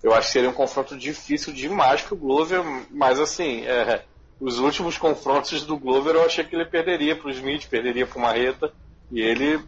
eu 0.03 0.13
acho 0.15 0.27
que 0.29 0.33
seria 0.33 0.51
um 0.51 0.55
confronto 0.55 0.97
difícil 0.97 1.53
demais 1.53 2.03
para 2.03 2.15
o 2.15 2.19
Glover, 2.19 2.63
mas 2.91 3.19
assim, 3.19 3.65
é, 3.67 4.05
os 4.41 4.59
últimos 4.59 4.99
confrontos 4.99 5.65
do 5.65 5.79
Glover 5.79 6.15
eu 6.15 6.25
achei 6.25 6.45
que 6.45 6.55
ele 6.55 6.67
perderia 6.67 7.17
para 7.17 7.29
o 7.29 7.31
Smith, 7.31 7.69
perderia 7.69 8.07
para 8.07 8.19
o 8.19 8.23
Marreta, 8.23 8.73
e 9.11 9.21
ele 9.21 9.63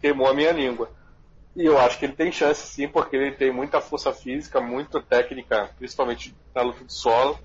queimou 0.00 0.28
a 0.28 0.34
minha 0.34 0.52
língua. 0.52 0.90
E 1.54 1.64
eu 1.64 1.78
acho 1.78 1.98
que 1.98 2.06
ele 2.06 2.14
tem 2.14 2.32
chance 2.32 2.66
sim, 2.66 2.88
porque 2.88 3.14
ele 3.14 3.32
tem 3.32 3.52
muita 3.52 3.80
força 3.80 4.12
física, 4.12 4.60
muita 4.60 5.02
técnica, 5.02 5.70
principalmente 5.76 6.34
na 6.54 6.62
luta 6.62 6.84
de 6.84 6.92
solo. 6.92 7.38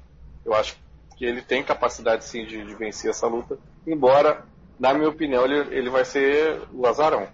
Eu 0.46 0.54
acho 0.54 0.78
que 1.18 1.26
ele 1.26 1.42
tem 1.42 1.64
capacidade 1.64 2.24
sim 2.24 2.46
de, 2.46 2.64
de 2.64 2.76
vencer 2.76 3.10
essa 3.10 3.28
luta, 3.28 3.58
embora, 3.86 4.46
na 4.80 4.94
minha 4.94 5.10
opinião, 5.10 5.44
ele, 5.44 5.76
ele 5.76 5.90
vai 5.90 6.06
ser 6.06 6.62
o 6.72 6.86
azarão. 6.86 7.28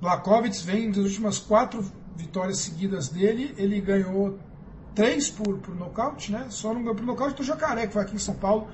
Blakovitz 0.00 0.60
vem 0.60 0.90
das 0.90 1.04
últimas 1.04 1.38
quatro 1.38 1.82
vitórias 2.16 2.58
seguidas 2.58 3.08
dele, 3.08 3.54
ele 3.56 3.80
ganhou 3.80 4.38
três 4.94 5.30
por, 5.30 5.58
por 5.58 5.74
nocaute, 5.74 6.30
né? 6.32 6.46
Só 6.50 6.74
não 6.74 6.80
ganhou 6.80 6.94
por 6.94 7.06
nocaute 7.06 7.36
do 7.36 7.42
Jacaré, 7.42 7.86
que 7.86 7.92
foi 7.92 8.02
aqui 8.02 8.16
em 8.16 8.18
São 8.18 8.34
Paulo, 8.34 8.68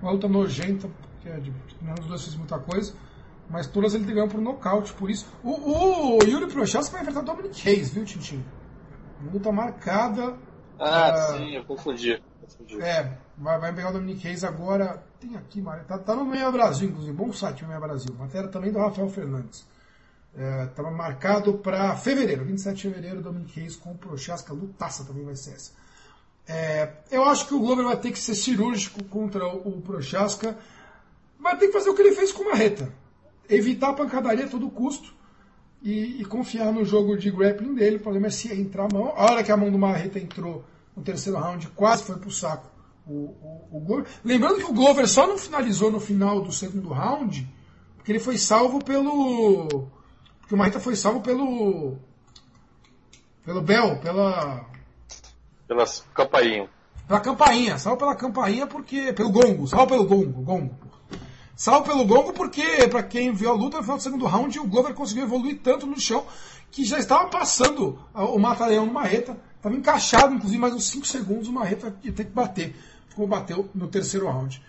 uma 0.00 0.12
luta 0.12 0.28
nojenta, 0.28 0.88
que 1.22 1.28
é 1.28 1.38
de, 1.38 1.52
nenhum 1.80 1.94
dos 1.94 2.06
dois 2.06 2.22
fez 2.22 2.36
muita 2.36 2.58
coisa. 2.58 2.94
Mas 3.48 3.66
todas 3.66 3.94
ele 3.94 4.04
ganhou 4.04 4.28
por 4.28 4.40
nocaute, 4.40 4.92
por 4.92 5.08
isso. 5.08 5.26
O, 5.42 6.18
o 6.18 6.24
Yuri 6.24 6.52
Prochaska 6.52 6.92
vai 6.92 7.02
enfrentar 7.02 7.20
o 7.20 7.24
Dominic 7.24 7.62
Reis, 7.62 7.90
viu, 7.90 8.04
Tintin? 8.04 8.44
Luta 9.32 9.52
marcada. 9.52 10.36
Ah, 10.78 11.30
uh, 11.32 11.36
sim, 11.36 11.54
eu 11.54 11.64
confundi. 11.64 12.22
confundi. 12.40 12.80
É, 12.82 13.16
vai, 13.38 13.58
vai 13.58 13.72
pegar 13.72 13.90
o 13.90 13.92
Dominic 13.92 14.22
Reis 14.22 14.42
agora. 14.42 15.02
Tem 15.20 15.36
aqui, 15.36 15.62
Mário. 15.62 15.84
Tá, 15.84 15.96
tá 15.98 16.14
no 16.14 16.24
Meia 16.24 16.50
Brasil, 16.50 16.88
inclusive. 16.88 17.16
Bom 17.16 17.32
site 17.32 17.64
o 17.64 17.68
Meia 17.68 17.80
Brasil. 17.80 18.14
Matéria 18.18 18.48
também 18.48 18.72
do 18.72 18.78
Rafael 18.78 19.08
Fernandes. 19.08 19.64
Estava 20.68 20.88
é, 20.88 20.90
marcado 20.90 21.54
para 21.54 21.96
fevereiro, 21.96 22.44
27 22.44 22.76
de 22.76 22.82
fevereiro, 22.82 23.22
Dominic 23.22 23.58
Reis 23.58 23.76
com 23.76 23.92
o 23.92 23.96
Prochaska. 23.96 24.52
Lutaça 24.52 25.04
também 25.04 25.24
vai 25.24 25.36
ser 25.36 25.52
essa. 25.52 25.72
É, 26.48 26.92
eu 27.10 27.24
acho 27.24 27.46
que 27.46 27.54
o 27.54 27.60
Glover 27.60 27.86
vai 27.86 27.96
ter 27.96 28.10
que 28.10 28.18
ser 28.18 28.34
cirúrgico 28.34 29.02
contra 29.04 29.46
o, 29.46 29.78
o 29.78 29.80
Prochaska. 29.80 30.58
Vai 31.40 31.56
ter 31.56 31.68
que 31.68 31.72
fazer 31.72 31.88
o 31.88 31.94
que 31.94 32.02
ele 32.02 32.14
fez 32.14 32.32
com 32.32 32.42
o 32.42 32.50
Marreta 32.50 32.92
evitar 33.48 33.90
a 33.90 33.94
pancadaria 33.94 34.44
a 34.44 34.48
todo 34.48 34.70
custo 34.70 35.14
e, 35.82 36.20
e, 36.20 36.24
confiar 36.24 36.72
no 36.72 36.84
jogo 36.84 37.16
de 37.16 37.30
grappling 37.30 37.74
dele. 37.74 37.96
O 37.96 38.00
problema 38.00 38.26
é 38.26 38.30
se 38.30 38.52
entrar 38.52 38.84
a 38.84 38.94
mão. 38.94 39.12
A 39.16 39.24
hora 39.24 39.44
que 39.44 39.52
a 39.52 39.56
mão 39.56 39.70
do 39.70 39.78
Marreta 39.78 40.18
entrou 40.18 40.64
no 40.96 41.02
terceiro 41.02 41.38
round, 41.38 41.68
quase 41.68 42.04
foi 42.04 42.16
pro 42.16 42.30
saco 42.30 42.76
o, 43.06 43.12
o, 43.12 43.68
o 43.72 43.80
Glover. 43.80 44.06
Lembrando 44.24 44.56
que 44.56 44.64
o 44.64 44.72
Glover 44.72 45.08
só 45.08 45.26
não 45.26 45.38
finalizou 45.38 45.90
no 45.90 46.00
final 46.00 46.40
do 46.40 46.52
segundo 46.52 46.88
round, 46.88 47.48
porque 47.96 48.12
ele 48.12 48.18
foi 48.18 48.36
salvo 48.36 48.82
pelo. 48.82 49.88
Porque 50.40 50.54
o 50.54 50.58
Marreta 50.58 50.80
foi 50.80 50.96
salvo 50.96 51.20
pelo. 51.20 51.96
Pelo 53.44 53.62
Bell, 53.62 53.98
pela. 53.98 54.66
Pela 55.68 55.84
campainha. 56.14 56.68
Pela 57.06 57.20
campainha, 57.20 57.78
salvo 57.78 57.98
pela 57.98 58.16
campainha 58.16 58.66
porque. 58.66 59.12
Pelo 59.12 59.30
gongo, 59.30 59.66
salvo 59.66 59.86
pelo 59.86 60.04
gongo, 60.04 60.42
gongo. 60.42 60.74
Salvo 61.56 61.86
pelo 61.86 62.04
gongo 62.04 62.34
porque, 62.34 62.86
para 62.86 63.02
quem 63.02 63.32
viu 63.32 63.48
a 63.48 63.54
luta, 63.54 63.80
final 63.80 63.96
do 63.96 64.02
segundo 64.02 64.26
round, 64.26 64.58
o 64.58 64.66
Glover 64.66 64.92
conseguiu 64.92 65.24
evoluir 65.24 65.58
tanto 65.62 65.86
no 65.86 65.98
chão 65.98 66.26
que 66.70 66.84
já 66.84 66.98
estava 66.98 67.30
passando 67.30 67.98
o 68.12 68.38
Mata-Leão 68.38 68.84
no 68.84 68.92
Marreta. 68.92 69.38
Estava 69.56 69.74
encaixado, 69.74 70.34
inclusive, 70.34 70.60
mais 70.60 70.74
uns 70.74 70.86
5 70.88 71.06
segundos 71.06 71.48
o 71.48 71.52
Marreta 71.52 71.96
ia 72.04 72.12
ter 72.12 72.24
que 72.24 72.30
bater. 72.30 72.76
Ficou 73.08 73.26
bateu 73.26 73.70
no 73.74 73.88
terceiro 73.88 74.26
round. 74.26 74.62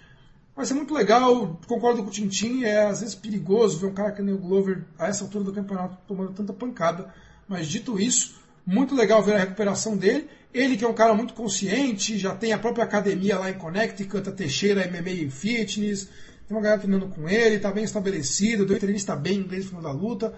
Vai 0.56 0.66
ser 0.66 0.76
muito 0.76 0.94
legal, 0.94 1.60
concordo 1.68 2.02
com 2.02 2.08
o 2.08 2.12
Tintin, 2.12 2.64
é 2.64 2.86
às 2.86 3.02
vezes 3.02 3.14
perigoso 3.14 3.80
ver 3.80 3.88
um 3.88 3.94
cara 3.94 4.14
que 4.14 4.22
nem 4.22 4.34
o 4.34 4.38
Glover 4.38 4.86
a 4.98 5.08
essa 5.08 5.26
altura 5.26 5.44
do 5.44 5.52
campeonato 5.52 5.98
tomando 6.08 6.32
tanta 6.32 6.54
pancada. 6.54 7.14
Mas 7.50 7.68
dito 7.68 8.00
isso, 8.00 8.40
muito 8.66 8.96
legal 8.96 9.22
ver 9.22 9.36
a 9.36 9.40
recuperação 9.40 9.98
dele. 9.98 10.30
Ele 10.54 10.78
que 10.78 10.86
é 10.86 10.88
um 10.88 10.94
cara 10.94 11.14
muito 11.14 11.34
consciente, 11.34 12.18
já 12.18 12.34
tem 12.34 12.54
a 12.54 12.58
própria 12.58 12.86
academia 12.86 13.38
lá 13.38 13.52
em 13.52 13.56
Connecticut, 13.56 14.30
a 14.30 14.32
Teixeira 14.32 14.90
MMA 14.90 15.30
Fitness, 15.30 16.10
tem 16.48 16.56
uma 16.56 16.64
galera 16.64 16.80
treinando 16.80 17.08
com 17.10 17.28
ele, 17.28 17.56
está 17.56 17.72
bem 17.72 17.84
estabelecido, 17.84 18.64
o 18.64 18.66
treinista 18.66 19.12
está 19.12 19.16
bem 19.16 19.40
inglês 19.40 19.66
no 19.66 19.70
final 19.72 19.84
da 19.84 19.92
luta. 19.92 20.34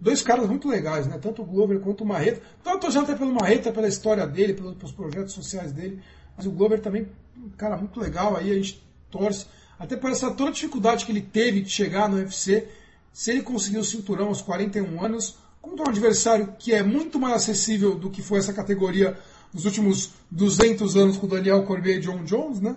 Dois 0.00 0.20
caras 0.20 0.48
muito 0.48 0.68
legais, 0.68 1.06
né? 1.06 1.16
Tanto 1.18 1.42
o 1.42 1.44
Glover 1.44 1.78
quanto 1.78 2.02
o 2.02 2.06
Marreta. 2.06 2.42
Eu 2.66 2.78
tô 2.80 2.88
até 2.98 3.14
pelo 3.14 3.32
Marreta, 3.32 3.70
pela 3.70 3.86
história 3.86 4.26
dele, 4.26 4.54
pelos 4.54 4.90
projetos 4.90 5.32
sociais 5.32 5.70
dele. 5.70 6.02
Mas 6.36 6.46
o 6.46 6.50
Glover 6.50 6.80
também, 6.80 7.06
um 7.36 7.50
cara 7.50 7.76
muito 7.76 8.00
legal, 8.00 8.36
aí 8.36 8.50
a 8.50 8.54
gente 8.54 8.82
torce. 9.08 9.46
Até 9.78 9.96
por 9.96 10.10
essa 10.10 10.32
toda 10.32 10.50
dificuldade 10.50 11.06
que 11.06 11.12
ele 11.12 11.20
teve 11.20 11.60
de 11.60 11.70
chegar 11.70 12.08
no 12.08 12.16
UFC. 12.16 12.66
Se 13.12 13.30
ele 13.30 13.42
conseguiu 13.42 13.82
o 13.82 13.84
cinturão 13.84 14.28
aos 14.28 14.42
41 14.42 15.04
anos, 15.04 15.38
contra 15.60 15.84
um 15.84 15.88
adversário 15.90 16.54
que 16.58 16.74
é 16.74 16.82
muito 16.82 17.20
mais 17.20 17.34
acessível 17.34 17.94
do 17.94 18.10
que 18.10 18.20
foi 18.20 18.40
essa 18.40 18.52
categoria 18.52 19.16
nos 19.54 19.64
últimos 19.64 20.14
200 20.28 20.96
anos 20.96 21.16
com 21.16 21.28
Daniel 21.28 21.62
Cormier 21.62 21.98
e 21.98 22.00
John 22.00 22.24
Jones, 22.24 22.60
né? 22.60 22.74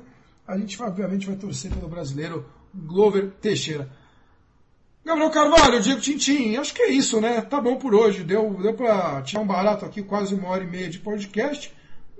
A 0.47 0.55
gente 0.55 0.79
obviamente 0.79 1.25
vai 1.25 1.35
torcer 1.35 1.71
pelo 1.71 1.87
brasileiro 1.87 2.45
Glover 2.75 3.31
Teixeira. 3.41 3.89
Gabriel 5.05 5.29
Carvalho, 5.29 5.81
Diego 5.81 6.01
Tintim, 6.01 6.55
acho 6.55 6.73
que 6.73 6.81
é 6.81 6.89
isso, 6.89 7.21
né? 7.21 7.39
Tá 7.41 7.61
bom 7.61 7.75
por 7.77 7.93
hoje. 7.93 8.23
Deu, 8.23 8.57
deu 8.59 8.73
para 8.73 9.21
tirar 9.21 9.41
um 9.41 9.47
barato 9.47 9.85
aqui, 9.85 10.01
quase 10.01 10.33
uma 10.33 10.49
hora 10.49 10.63
e 10.63 10.67
meia 10.67 10.89
de 10.89 10.97
podcast. 10.97 11.71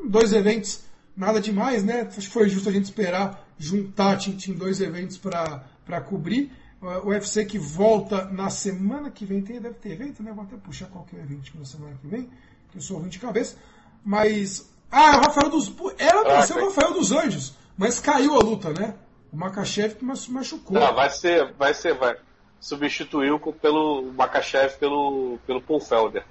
Dois 0.08 0.32
eventos, 0.34 0.82
nada 1.18 1.42
demais, 1.42 1.84
né? 1.84 2.02
Acho 2.02 2.28
que 2.28 2.34
foi 2.34 2.48
justo 2.48 2.70
a 2.70 2.72
gente 2.72 2.86
esperar 2.86 3.44
juntar 3.58 4.18
Tintim 4.18 4.54
dois 4.54 4.82
eventos 4.82 5.18
para 5.18 6.02
cobrir. 6.02 6.52
O 6.80 7.10
UFC 7.10 7.44
que 7.46 7.58
volta 7.58 8.26
na 8.26 8.52
semana 8.52 9.10
que 9.10 9.26
vem, 9.26 9.42
tem, 9.42 9.60
deve 9.60 9.76
ter 9.76 9.94
evento, 9.94 10.22
né? 10.22 10.32
Vou 10.32 10.44
até 10.44 10.56
puxar 10.56 10.86
qualquer 10.86 11.22
evento 11.22 11.52
na 11.58 11.66
semana 11.66 11.98
que 12.00 12.06
vem, 12.06 12.30
que 12.70 12.78
eu 12.78 12.82
sou 12.82 13.00
ruim 13.00 13.10
de 13.10 13.18
cabeça. 13.18 13.56
Mas. 14.04 14.70
Ah, 14.92 15.18
o 15.18 15.22
Rafael 15.22 15.50
dos. 15.50 15.74
Era 15.98 16.24
para 16.24 16.44
ser 16.44 16.58
o 16.58 16.66
Rafael 16.66 16.94
dos 16.94 17.12
Anjos, 17.12 17.56
mas 17.76 18.00
caiu 18.00 18.36
a 18.36 18.44
luta, 18.44 18.72
né? 18.72 18.94
O 19.36 19.38
Makachev 19.38 19.96
que 19.96 20.06
machucou. 20.06 20.80
Não, 20.80 20.96
vai 20.96 21.10
ser, 21.10 21.52
vai 21.60 21.74
ser, 21.74 21.94
vai. 21.94 22.16
Substituiu 22.58 23.38
pelo 23.62 24.14
Makachev 24.14 24.78
pelo, 24.80 25.38
pelo 25.46 25.62
Paul 25.62 25.82
Felder. 25.82 26.24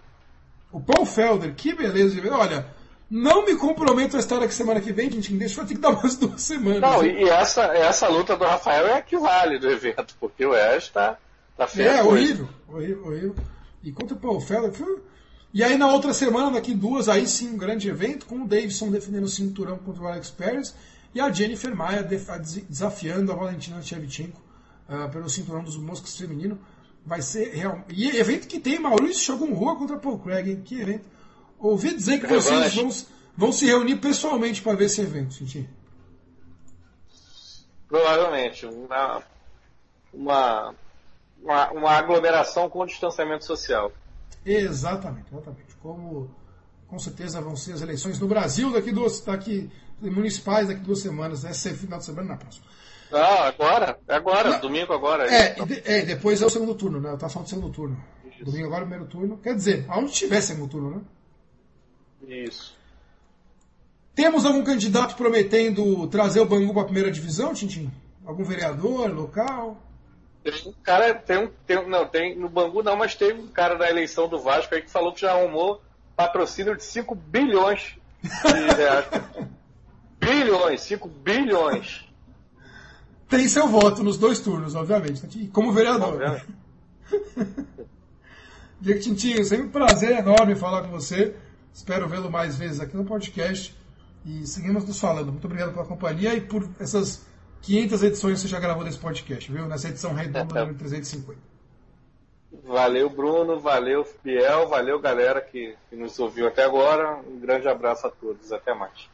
O 0.72 0.80
Paul 0.80 1.04
Felder, 1.04 1.54
que 1.54 1.74
beleza 1.74 2.14
de 2.14 2.20
ver. 2.22 2.32
Olha, 2.32 2.66
não 3.10 3.44
me 3.44 3.54
comprometo 3.56 4.16
a 4.16 4.20
estar 4.20 4.42
aqui 4.42 4.54
semana 4.54 4.80
que 4.80 4.90
vem, 4.90 5.10
gente. 5.10 5.34
Deixa 5.34 5.60
eu 5.60 5.66
ter 5.66 5.74
que 5.74 5.80
dar 5.80 5.92
mais 5.92 6.16
duas 6.16 6.40
semanas. 6.40 6.80
Não, 6.80 7.04
e, 7.04 7.28
essa, 7.28 7.64
essa 7.76 8.08
luta 8.08 8.36
do 8.36 8.44
Rafael 8.44 8.86
é 8.86 8.94
a 8.94 9.02
que 9.02 9.18
vale 9.18 9.58
do 9.58 9.70
evento, 9.70 10.16
porque 10.18 10.46
o 10.46 10.54
Ash 10.54 10.88
tá, 10.88 11.18
tá 11.58 11.66
feio. 11.66 11.90
É, 11.90 12.02
horrível, 12.02 12.48
horrível, 12.66 13.06
horrível. 13.06 13.36
E 13.82 13.92
contra 13.92 14.16
o 14.16 14.18
Paul 14.18 14.40
Felder. 14.40 14.72
E 15.52 15.62
aí 15.62 15.76
na 15.76 15.92
outra 15.92 16.14
semana, 16.14 16.52
daqui 16.52 16.72
duas, 16.72 17.06
aí 17.06 17.28
sim, 17.28 17.50
um 17.50 17.58
grande 17.58 17.86
evento, 17.86 18.24
com 18.24 18.36
o 18.36 18.48
Davidson 18.48 18.90
defendendo 18.90 19.24
o 19.24 19.28
cinturão 19.28 19.76
contra 19.76 20.02
o 20.02 20.08
Alex 20.08 20.30
Pérez 20.30 20.74
e 21.14 21.20
a 21.20 21.30
Jennifer 21.30 21.74
Maia 21.74 22.02
desafiando 22.02 23.30
a 23.30 23.36
Valentina 23.36 23.80
Shevchenko 23.80 24.42
uh, 24.88 25.08
pelo 25.10 25.30
cinturão 25.30 25.62
dos 25.62 25.76
moscas 25.76 26.16
feminino. 26.16 26.58
Vai 27.06 27.22
ser 27.22 27.54
real. 27.54 27.84
E 27.88 28.08
evento 28.16 28.48
que 28.48 28.58
tem 28.58 28.78
Maurício 28.78 29.22
Shogun 29.22 29.52
Rua 29.52 29.76
contra 29.76 29.98
Paul 29.98 30.18
Craig, 30.18 30.50
hein? 30.50 30.62
Que 30.64 30.80
evento. 30.80 31.06
Ouvi 31.58 31.94
dizer 31.94 32.18
que 32.20 32.26
vocês 32.26 32.74
vão, 32.74 32.88
vão 33.36 33.52
se 33.52 33.66
reunir 33.66 33.96
pessoalmente 33.96 34.60
para 34.60 34.76
ver 34.76 34.86
esse 34.86 35.02
evento, 35.02 35.36
Tintin. 35.36 35.68
Provavelmente. 37.86 38.66
Uma, 38.66 39.22
uma, 40.12 40.74
uma, 41.42 41.70
uma, 41.72 41.90
aglomeração 41.92 42.68
com 42.68 42.84
distanciamento 42.86 43.44
social. 43.44 43.92
Exatamente, 44.44 45.28
exatamente. 45.30 45.74
Como 45.80 46.34
com 46.88 46.98
certeza 46.98 47.40
vão 47.40 47.54
ser 47.54 47.72
as 47.72 47.82
eleições 47.82 48.18
no 48.18 48.26
Brasil 48.26 48.72
daqui 48.72 48.92
duas, 48.92 49.20
daqui 49.20 49.70
municipais 50.00 50.68
daqui 50.68 50.80
duas 50.80 51.00
semanas, 51.00 51.44
essa 51.44 51.70
é 51.70 51.74
final 51.74 51.98
de 51.98 52.04
semana 52.04 52.28
na 52.28 52.36
próxima. 52.36 52.64
Ah, 53.12 53.48
agora, 53.48 53.98
é 54.08 54.14
agora, 54.14 54.58
domingo 54.58 54.92
agora. 54.92 55.32
É, 55.32 55.56
e 55.58 55.64
de, 55.64 55.82
é, 55.84 56.02
depois 56.02 56.42
é 56.42 56.46
o 56.46 56.50
segundo 56.50 56.74
turno, 56.74 57.00
né? 57.00 57.10
Eu 57.10 57.18
tava 57.18 57.32
falando 57.32 57.46
do 57.46 57.50
segundo 57.50 57.72
turno. 57.72 58.04
Isso. 58.24 58.44
Domingo 58.44 58.66
agora, 58.66 58.80
primeiro 58.80 59.06
turno. 59.06 59.38
Quer 59.38 59.54
dizer, 59.54 59.84
aonde 59.88 60.12
tiver 60.12 60.40
segundo 60.40 60.68
turno, 60.68 60.90
né? 60.96 61.00
Isso. 62.44 62.76
Temos 64.14 64.44
algum 64.44 64.64
candidato 64.64 65.16
prometendo 65.16 66.06
trazer 66.08 66.40
o 66.40 66.46
Bangu 66.46 66.72
para 66.72 66.82
a 66.82 66.86
primeira 66.86 67.10
divisão, 67.10 67.52
Tintim? 67.52 67.90
Algum 68.24 68.44
vereador 68.44 69.12
local? 69.12 69.76
Tem 70.42 70.52
um 70.66 70.72
cara, 70.82 71.14
tem 71.14 71.38
um, 71.38 71.50
tem, 71.66 71.88
não, 71.88 72.06
tem 72.06 72.36
no 72.36 72.48
Bangu 72.48 72.82
não, 72.82 72.96
mas 72.96 73.14
teve 73.14 73.40
um 73.40 73.48
cara 73.48 73.76
da 73.76 73.88
eleição 73.88 74.28
do 74.28 74.38
Vasco 74.38 74.74
aí 74.74 74.82
que 74.82 74.90
falou 74.90 75.12
que 75.12 75.20
já 75.20 75.32
arrumou 75.32 75.82
patrocínio 76.14 76.76
de 76.76 76.84
5 76.84 77.14
bilhões 77.14 77.96
de 78.22 78.76
reais. 78.76 79.06
bilhões, 80.24 80.80
5 80.82 81.08
bilhões. 81.08 82.04
Tem 83.28 83.48
seu 83.48 83.68
voto 83.68 84.02
nos 84.02 84.18
dois 84.18 84.40
turnos, 84.40 84.74
obviamente, 84.74 85.48
como 85.52 85.72
vereador. 85.72 86.42
Diego 88.80 89.00
Tintinho, 89.00 89.44
sempre 89.44 89.66
um 89.66 89.70
prazer 89.70 90.18
enorme 90.18 90.54
falar 90.54 90.82
com 90.82 90.90
você. 90.90 91.34
Espero 91.72 92.06
vê-lo 92.06 92.30
mais 92.30 92.56
vezes 92.56 92.80
aqui 92.80 92.96
no 92.96 93.04
podcast. 93.04 93.74
E 94.26 94.46
seguimos 94.46 94.84
nos 94.84 95.00
falando. 95.00 95.32
Muito 95.32 95.46
obrigado 95.46 95.72
pela 95.72 95.84
companhia 95.84 96.34
e 96.34 96.40
por 96.40 96.68
essas 96.78 97.26
500 97.62 98.02
edições 98.02 98.34
que 98.34 98.40
você 98.42 98.48
já 98.48 98.60
gravou 98.60 98.84
desse 98.84 98.98
podcast, 98.98 99.50
viu? 99.50 99.66
Nessa 99.66 99.88
edição 99.88 100.12
redonda 100.14 100.60
número 100.60 100.78
350. 100.78 101.38
Valeu, 102.62 103.10
Bruno. 103.10 103.58
Valeu, 103.58 104.04
Fiel. 104.04 104.68
Valeu, 104.68 104.98
galera 104.98 105.40
que, 105.40 105.74
que 105.90 105.96
nos 105.96 106.18
ouviu 106.18 106.46
até 106.46 106.64
agora. 106.64 107.16
Um 107.26 107.38
grande 107.38 107.68
abraço 107.68 108.06
a 108.06 108.10
todos. 108.10 108.52
Até 108.52 108.74
mais. 108.74 109.08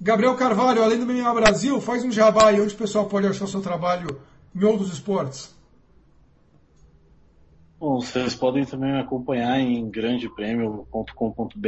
Gabriel 0.00 0.36
Carvalho, 0.36 0.82
além 0.82 0.98
do 0.98 1.06
MMA 1.06 1.34
Brasil, 1.34 1.80
faz 1.80 2.04
um 2.04 2.12
jabá 2.12 2.48
aí 2.48 2.60
onde 2.60 2.74
o 2.74 2.78
pessoal 2.78 3.06
pode 3.06 3.26
achar 3.26 3.44
o 3.44 3.48
seu 3.48 3.60
trabalho 3.60 4.20
em 4.54 4.64
outros 4.64 4.92
esportes. 4.92 5.56
Bom, 7.80 8.00
vocês 8.00 8.34
podem 8.34 8.64
também 8.64 8.92
me 8.92 9.00
acompanhar 9.00 9.60
em 9.60 9.88
grandepremio.com.br 9.88 11.66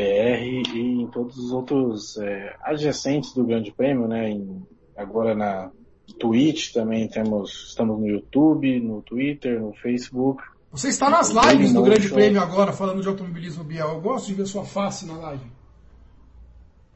e 0.75 1.03
em 1.03 1.07
todos 1.07 1.39
os 1.39 1.53
outros 1.53 2.19
é, 2.19 2.57
adjacentes 2.63 3.33
do 3.33 3.45
Grande 3.45 3.71
Prêmio, 3.71 4.09
né? 4.09 4.31
Em, 4.31 4.61
agora 4.97 5.37
na 5.37 5.71
Twitch 6.19 6.73
também 6.73 7.07
temos, 7.09 7.69
estamos 7.69 8.01
no 8.01 8.09
YouTube, 8.09 8.81
no 8.81 9.03
Twitter, 9.03 9.61
no 9.61 9.73
Facebook. 9.75 10.43
Você 10.73 10.89
está 10.89 11.09
nas 11.09 11.31
lives 11.31 11.73
do 11.73 11.83
Grande 11.83 12.09
Prêmio 12.09 12.41
agora 12.41 12.73
falando 12.73 13.03
de 13.03 13.09
automobilismo 13.09 13.63
Biel. 13.63 13.91
Eu 13.91 14.01
gosto 14.01 14.27
de 14.27 14.35
ver 14.35 14.47
sua 14.47 14.65
face 14.65 15.07
na 15.07 15.17
live. 15.17 15.60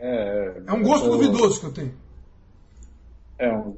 É, 0.06 0.62
é 0.66 0.72
um 0.72 0.82
gosto 0.82 1.08
duvidoso 1.08 1.60
que 1.60 1.66
eu 1.66 1.72
tenho. 1.72 1.94
É 3.38 3.50
um 3.50 3.74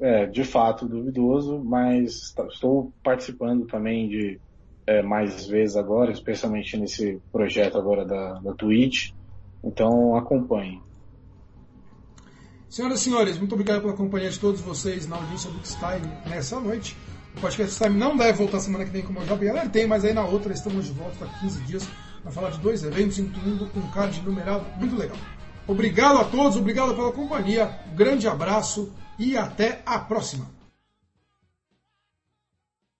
é, 0.00 0.26
de 0.26 0.44
fato 0.44 0.88
duvidoso, 0.88 1.62
mas 1.62 2.34
estou 2.50 2.90
participando 3.04 3.66
também 3.66 4.08
de 4.08 4.40
é, 4.86 5.02
mais 5.02 5.46
vezes 5.46 5.76
agora, 5.76 6.10
especialmente 6.10 6.76
nesse 6.76 7.20
projeto 7.30 7.76
agora 7.76 8.04
da, 8.04 8.40
da 8.40 8.54
Twitch. 8.54 9.12
Então 9.62 10.16
acompanhe. 10.16 10.80
Senhoras 12.68 13.00
e 13.00 13.04
senhores, 13.04 13.38
muito 13.38 13.52
obrigado 13.52 13.82
pela 13.82 13.92
companhia 13.92 14.30
de 14.30 14.40
todos 14.40 14.60
vocês 14.62 15.06
na 15.06 15.16
audiência 15.16 15.50
do 15.50 15.58
X-Time 15.58 16.10
nessa 16.26 16.58
noite. 16.58 16.96
O 17.36 17.40
podcast 17.42 17.74
X-Time 17.74 17.96
não 17.96 18.16
deve 18.16 18.32
voltar 18.32 18.58
semana 18.58 18.86
que 18.86 18.90
vem 18.90 19.02
como 19.02 19.20
eu 19.20 19.26
já 19.26 19.36
falei, 19.36 19.68
tem, 19.68 19.86
mas 19.86 20.02
aí 20.02 20.14
na 20.14 20.24
outra 20.24 20.52
estamos 20.52 20.86
de 20.86 20.92
volta 20.92 21.26
há 21.26 21.40
15 21.40 21.62
dias 21.64 21.88
para 22.22 22.32
falar 22.32 22.50
de 22.50 22.58
dois 22.60 22.82
eventos, 22.82 23.18
incluindo 23.18 23.68
um 23.76 23.90
card 23.90 24.20
numerado 24.22 24.64
muito 24.78 24.96
legal. 24.96 25.16
Obrigado 25.66 26.18
a 26.18 26.24
todos, 26.24 26.56
obrigado 26.56 26.94
pela 26.94 27.12
companhia, 27.12 27.78
grande 27.94 28.26
abraço 28.26 28.92
e 29.18 29.36
até 29.36 29.80
a 29.86 29.98
próxima. 29.98 30.61